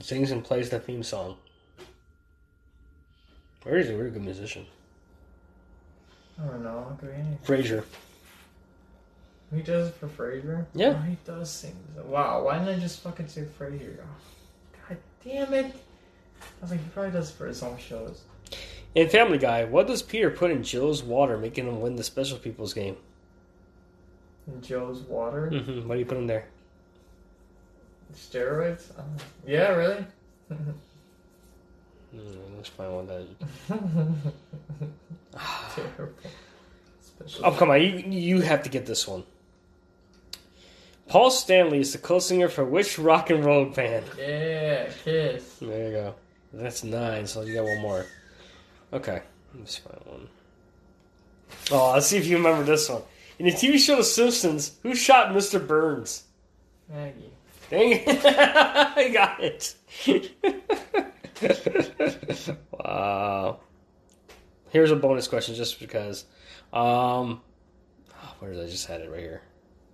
Sings 0.00 0.30
and 0.30 0.44
plays 0.44 0.70
the 0.70 0.78
theme 0.78 1.02
song. 1.02 1.36
Where 3.62 3.78
is 3.78 3.88
he? 3.88 3.94
We're 3.94 4.06
a 4.06 4.10
good 4.10 4.22
musician. 4.24 4.66
I 6.40 6.46
don't 6.46 6.62
know. 6.62 6.92
It 6.92 7.00
could 7.00 7.08
be 7.10 7.14
anything. 7.14 7.38
Frasier. 7.44 7.84
He 9.54 9.62
does 9.62 9.88
it 9.88 9.94
for 9.94 10.08
Frasier. 10.08 10.66
Yeah. 10.74 10.98
Oh, 10.98 11.02
he 11.02 11.16
does 11.24 11.50
sing. 11.50 11.74
Wow. 12.04 12.44
Why 12.44 12.58
didn't 12.58 12.76
I 12.76 12.78
just 12.78 13.00
fucking 13.00 13.28
say 13.28 13.44
Frasier? 13.58 13.96
Oh, 14.02 14.86
God 14.88 14.98
damn 15.24 15.52
it! 15.54 15.74
I 16.40 16.62
was 16.62 16.70
like, 16.70 16.80
he 16.80 16.88
probably 16.90 17.12
does 17.12 17.30
it 17.30 17.34
for 17.34 17.46
his 17.46 17.62
own 17.62 17.76
shows. 17.78 18.22
In 18.94 19.08
Family 19.08 19.38
Guy, 19.38 19.64
what 19.64 19.86
does 19.86 20.02
Peter 20.02 20.30
put 20.30 20.50
in 20.50 20.62
Jill's 20.62 21.02
water, 21.02 21.36
making 21.36 21.66
him 21.66 21.80
win 21.80 21.96
the 21.96 22.04
Special 22.04 22.38
People's 22.38 22.72
game? 22.72 22.96
Joe's 24.60 25.00
water. 25.02 25.48
hmm 25.50 25.86
What 25.88 25.94
do 25.94 26.00
you 26.00 26.06
put 26.06 26.18
in 26.18 26.26
there? 26.26 26.46
Steroids? 28.14 28.84
Yeah, 29.46 29.70
really? 29.74 30.04
Mm, 32.16 32.56
let's 32.56 32.70
find 32.70 32.90
one 32.94 33.06
that. 33.06 33.26
Terrible. 35.74 36.12
Special. 37.02 37.44
Oh 37.44 37.52
come 37.52 37.68
on, 37.70 37.82
you 37.82 37.90
you 38.08 38.40
have 38.40 38.62
to 38.62 38.70
get 38.70 38.86
this 38.86 39.06
one. 39.06 39.24
Paul 41.08 41.30
Stanley 41.30 41.80
is 41.80 41.92
the 41.92 41.98
co-singer 41.98 42.48
for 42.48 42.64
which 42.64 42.98
rock 42.98 43.28
and 43.28 43.44
roll 43.44 43.66
band? 43.66 44.06
Yeah, 44.18 44.88
Kiss. 45.04 45.56
There 45.60 45.86
you 45.88 45.92
go. 45.92 46.14
That's 46.54 46.82
nine, 46.82 47.26
so 47.26 47.42
you 47.42 47.52
got 47.54 47.64
one 47.64 47.80
more. 47.82 48.06
Okay, 48.94 49.20
let's 49.58 49.76
find 49.76 50.00
one. 50.06 50.28
Oh, 51.70 51.92
let's 51.92 52.06
see 52.06 52.16
if 52.16 52.26
you 52.26 52.38
remember 52.38 52.64
this 52.64 52.88
one. 52.88 53.02
In 53.38 53.46
the 53.46 53.52
TV 53.52 53.78
show 53.78 53.96
The 53.96 54.04
Simpsons, 54.04 54.78
who 54.82 54.94
shot 54.94 55.28
Mr. 55.28 55.64
Burns? 55.64 56.24
Maggie. 56.88 57.32
Dang 57.70 57.92
it! 57.92 58.24
I 58.24 59.10
got 59.12 59.38
it. 59.42 59.74
wow. 62.72 63.60
Here's 64.70 64.90
a 64.90 64.96
bonus 64.96 65.28
question, 65.28 65.54
just 65.54 65.78
because. 65.78 66.24
Um, 66.72 67.40
oh, 68.12 68.34
where 68.40 68.52
did 68.52 68.64
I 68.64 68.66
just 68.66 68.86
had 68.86 69.02
it 69.02 69.10
right 69.10 69.20
here? 69.20 69.42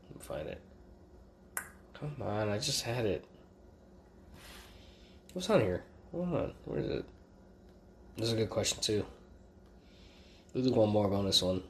Let 0.04 0.14
me 0.14 0.24
find 0.24 0.48
it. 0.48 0.60
Come 1.92 2.16
on, 2.22 2.48
I 2.48 2.58
just 2.58 2.82
had 2.82 3.04
it. 3.04 3.24
What's 5.34 5.50
on 5.50 5.60
here? 5.60 5.84
Hold 6.12 6.34
on, 6.34 6.52
where 6.64 6.80
is 6.80 6.88
it? 6.88 7.04
This 8.16 8.28
is 8.28 8.32
a 8.32 8.36
good 8.36 8.50
question 8.50 8.80
too. 8.80 9.04
We'll 10.54 10.64
do 10.64 10.72
one 10.72 10.90
more 10.90 11.08
bonus 11.08 11.42
one. 11.42 11.62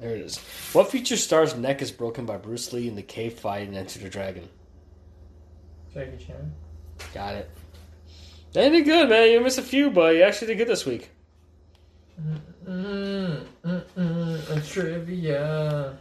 There 0.00 0.14
it 0.14 0.20
is. 0.20 0.38
What 0.72 0.90
feature 0.90 1.16
star's 1.16 1.54
neck 1.54 1.82
is 1.82 1.90
broken 1.90 2.26
by 2.26 2.36
Bruce 2.36 2.72
Lee 2.72 2.88
in 2.88 2.96
the 2.96 3.02
cave 3.02 3.34
fight 3.38 3.68
in 3.68 3.74
Enter 3.74 3.98
the 3.98 4.08
Dragon? 4.08 4.48
Jackie 5.92 6.24
Chan. 6.24 6.52
Got 7.12 7.36
it. 7.36 7.50
They 8.52 8.70
did 8.70 8.84
good, 8.84 9.08
man. 9.08 9.30
You 9.30 9.40
missed 9.40 9.58
a 9.58 9.62
few, 9.62 9.90
but 9.90 10.14
you 10.14 10.22
actually 10.22 10.48
did 10.48 10.58
good 10.58 10.68
this 10.68 10.84
week. 10.86 11.10
Mm, 12.66 13.44
mm, 13.64 13.84
mm, 13.96 14.56
a 14.56 14.60
trivia. 14.60 15.96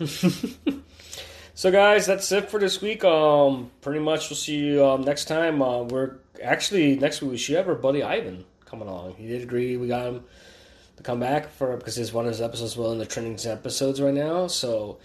So, 1.55 1.71
guys, 1.71 2.07
that's 2.07 2.31
it 2.31 2.49
for 2.49 2.59
this 2.59 2.81
week. 2.81 3.03
Um, 3.03 3.69
pretty 3.81 3.99
much, 3.99 4.29
we'll 4.29 4.37
see 4.37 4.57
you 4.57 4.83
um, 4.83 5.01
next 5.01 5.25
time. 5.25 5.61
Uh, 5.61 5.83
we're 5.83 6.15
actually 6.43 6.95
next 6.95 7.21
week 7.21 7.31
we 7.31 7.37
should 7.37 7.55
have 7.55 7.67
our 7.67 7.75
buddy 7.75 8.01
Ivan 8.01 8.43
coming 8.65 8.87
along. 8.87 9.15
He 9.17 9.27
did 9.27 9.43
agree. 9.43 9.77
We 9.77 9.87
got 9.87 10.07
him 10.07 10.23
come 11.01 11.19
back 11.19 11.49
for 11.49 11.75
because 11.77 11.95
he's 11.95 12.13
one 12.13 12.25
of 12.25 12.31
his 12.31 12.41
episodes 12.41 12.77
well 12.77 12.91
in 12.91 12.99
the 12.99 13.05
trending 13.05 13.39
episodes 13.49 13.99
right 14.01 14.13
now. 14.13 14.47
So, 14.47 14.99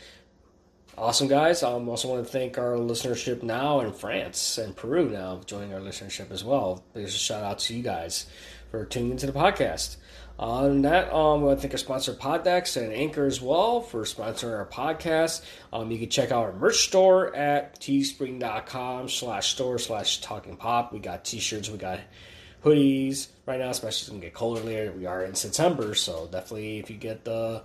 awesome, 0.97 1.29
guys. 1.29 1.63
I 1.63 1.73
um, 1.73 1.89
also 1.89 2.09
want 2.09 2.27
to 2.27 2.31
thank 2.31 2.59
our 2.59 2.77
listenership 2.77 3.43
now 3.43 3.81
in 3.81 3.93
France 3.93 4.59
and 4.59 4.77
Peru 4.77 5.09
now 5.09 5.41
joining 5.47 5.73
our 5.73 5.81
listenership 5.81 6.31
as 6.31 6.45
well. 6.45 6.85
There's 6.93 7.15
a 7.15 7.19
shout 7.19 7.43
out 7.43 7.61
to 7.61 7.75
you 7.75 7.83
guys 7.83 8.27
for 8.71 8.85
tuning 8.85 9.13
into 9.13 9.27
the 9.27 9.33
podcast. 9.33 9.97
On 10.39 10.83
that, 10.83 11.13
um, 11.13 11.41
I 11.41 11.45
want 11.47 11.59
to 11.59 11.63
thank 11.63 11.75
our 11.75 11.79
sponsor 11.79 12.13
PodDecks 12.13 12.81
and 12.81 12.93
Anchor 12.93 13.27
as 13.27 13.41
well 13.41 13.81
for 13.81 14.03
sponsoring 14.05 14.57
our 14.57 14.67
podcast. 14.67 15.45
Um, 15.73 15.91
you 15.91 15.99
can 15.99 16.11
check 16.11 16.31
out 16.31 16.45
our 16.45 16.53
merch 16.53 16.77
store 16.77 17.35
at 17.35 17.81
teespring.com 17.81 19.09
slash 19.09 19.49
store 19.49 19.79
slash 19.81 20.21
talking 20.21 20.57
pop. 20.57 20.93
We 20.93 21.01
got 21.01 21.25
t-shirts, 21.25 21.69
we 21.71 21.79
got 21.79 21.99
hoodies. 22.65 23.29
Right 23.47 23.59
now, 23.59 23.71
especially 23.71 24.15
it's 24.15 24.21
to 24.21 24.27
get 24.27 24.35
colder 24.35 24.61
later. 24.61 24.93
We 24.93 25.07
are 25.07 25.25
in 25.25 25.35
September, 25.35 25.95
so 25.95 26.29
definitely 26.31 26.79
if 26.79 26.91
you 26.91 26.97
get 26.97 27.25
the 27.25 27.63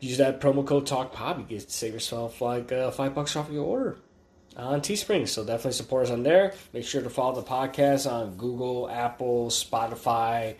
use 0.00 0.18
that 0.18 0.40
promo 0.40 0.66
code 0.66 0.86
talk 0.86 1.12
pop, 1.12 1.38
you 1.38 1.44
can 1.44 1.68
save 1.68 1.92
yourself 1.92 2.40
like 2.40 2.72
uh, 2.72 2.90
five 2.90 3.14
bucks 3.14 3.36
off 3.36 3.50
your 3.50 3.64
order 3.64 3.98
on 4.56 4.80
Teespring. 4.80 5.28
So 5.28 5.44
definitely 5.44 5.72
support 5.72 6.06
us 6.06 6.10
on 6.10 6.22
there. 6.22 6.54
Make 6.72 6.84
sure 6.84 7.02
to 7.02 7.10
follow 7.10 7.40
the 7.40 7.46
podcast 7.46 8.10
on 8.10 8.36
Google, 8.36 8.88
Apple, 8.90 9.48
Spotify, 9.48 10.56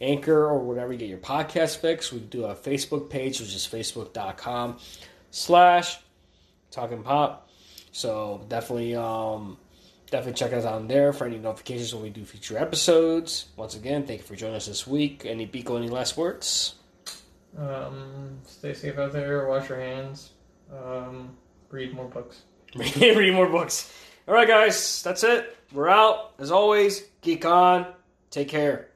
Anchor, 0.00 0.46
or 0.46 0.60
whatever 0.60 0.92
you 0.92 0.98
get 0.98 1.08
your 1.08 1.18
podcast 1.18 1.78
fix. 1.78 2.12
We 2.12 2.20
do 2.20 2.44
a 2.44 2.54
Facebook 2.54 3.10
page, 3.10 3.40
which 3.40 3.54
is 3.54 3.66
facebook.com 3.66 4.78
slash 5.30 5.98
talking 6.70 7.02
pop. 7.02 7.48
So 7.92 8.44
definitely 8.48 8.94
um 8.96 9.58
definitely 10.10 10.38
check 10.38 10.52
us 10.52 10.64
out 10.64 10.74
on 10.74 10.88
there 10.88 11.12
for 11.12 11.26
any 11.26 11.38
notifications 11.38 11.94
when 11.94 12.02
we 12.02 12.10
do 12.10 12.24
future 12.24 12.58
episodes. 12.58 13.46
Once 13.56 13.74
again, 13.74 14.06
thank 14.06 14.20
you 14.20 14.26
for 14.26 14.36
joining 14.36 14.56
us 14.56 14.66
this 14.66 14.86
week. 14.86 15.24
Any 15.24 15.46
Biko, 15.46 15.76
any 15.76 15.88
last 15.88 16.16
words? 16.16 16.74
Um, 17.56 18.38
stay 18.44 18.74
safe 18.74 18.98
out 18.98 19.12
there. 19.12 19.46
Wash 19.46 19.68
your 19.68 19.80
hands. 19.80 20.30
Um, 20.72 21.36
read 21.70 21.94
more 21.94 22.06
books. 22.06 22.42
Read 22.74 23.32
more 23.32 23.48
books. 23.48 23.92
All 24.26 24.34
right, 24.34 24.46
guys, 24.46 25.02
that's 25.02 25.24
it. 25.24 25.56
We're 25.72 25.88
out. 25.88 26.34
As 26.38 26.50
always, 26.50 27.02
geek 27.22 27.46
on. 27.46 27.86
Take 28.30 28.48
care. 28.48 28.87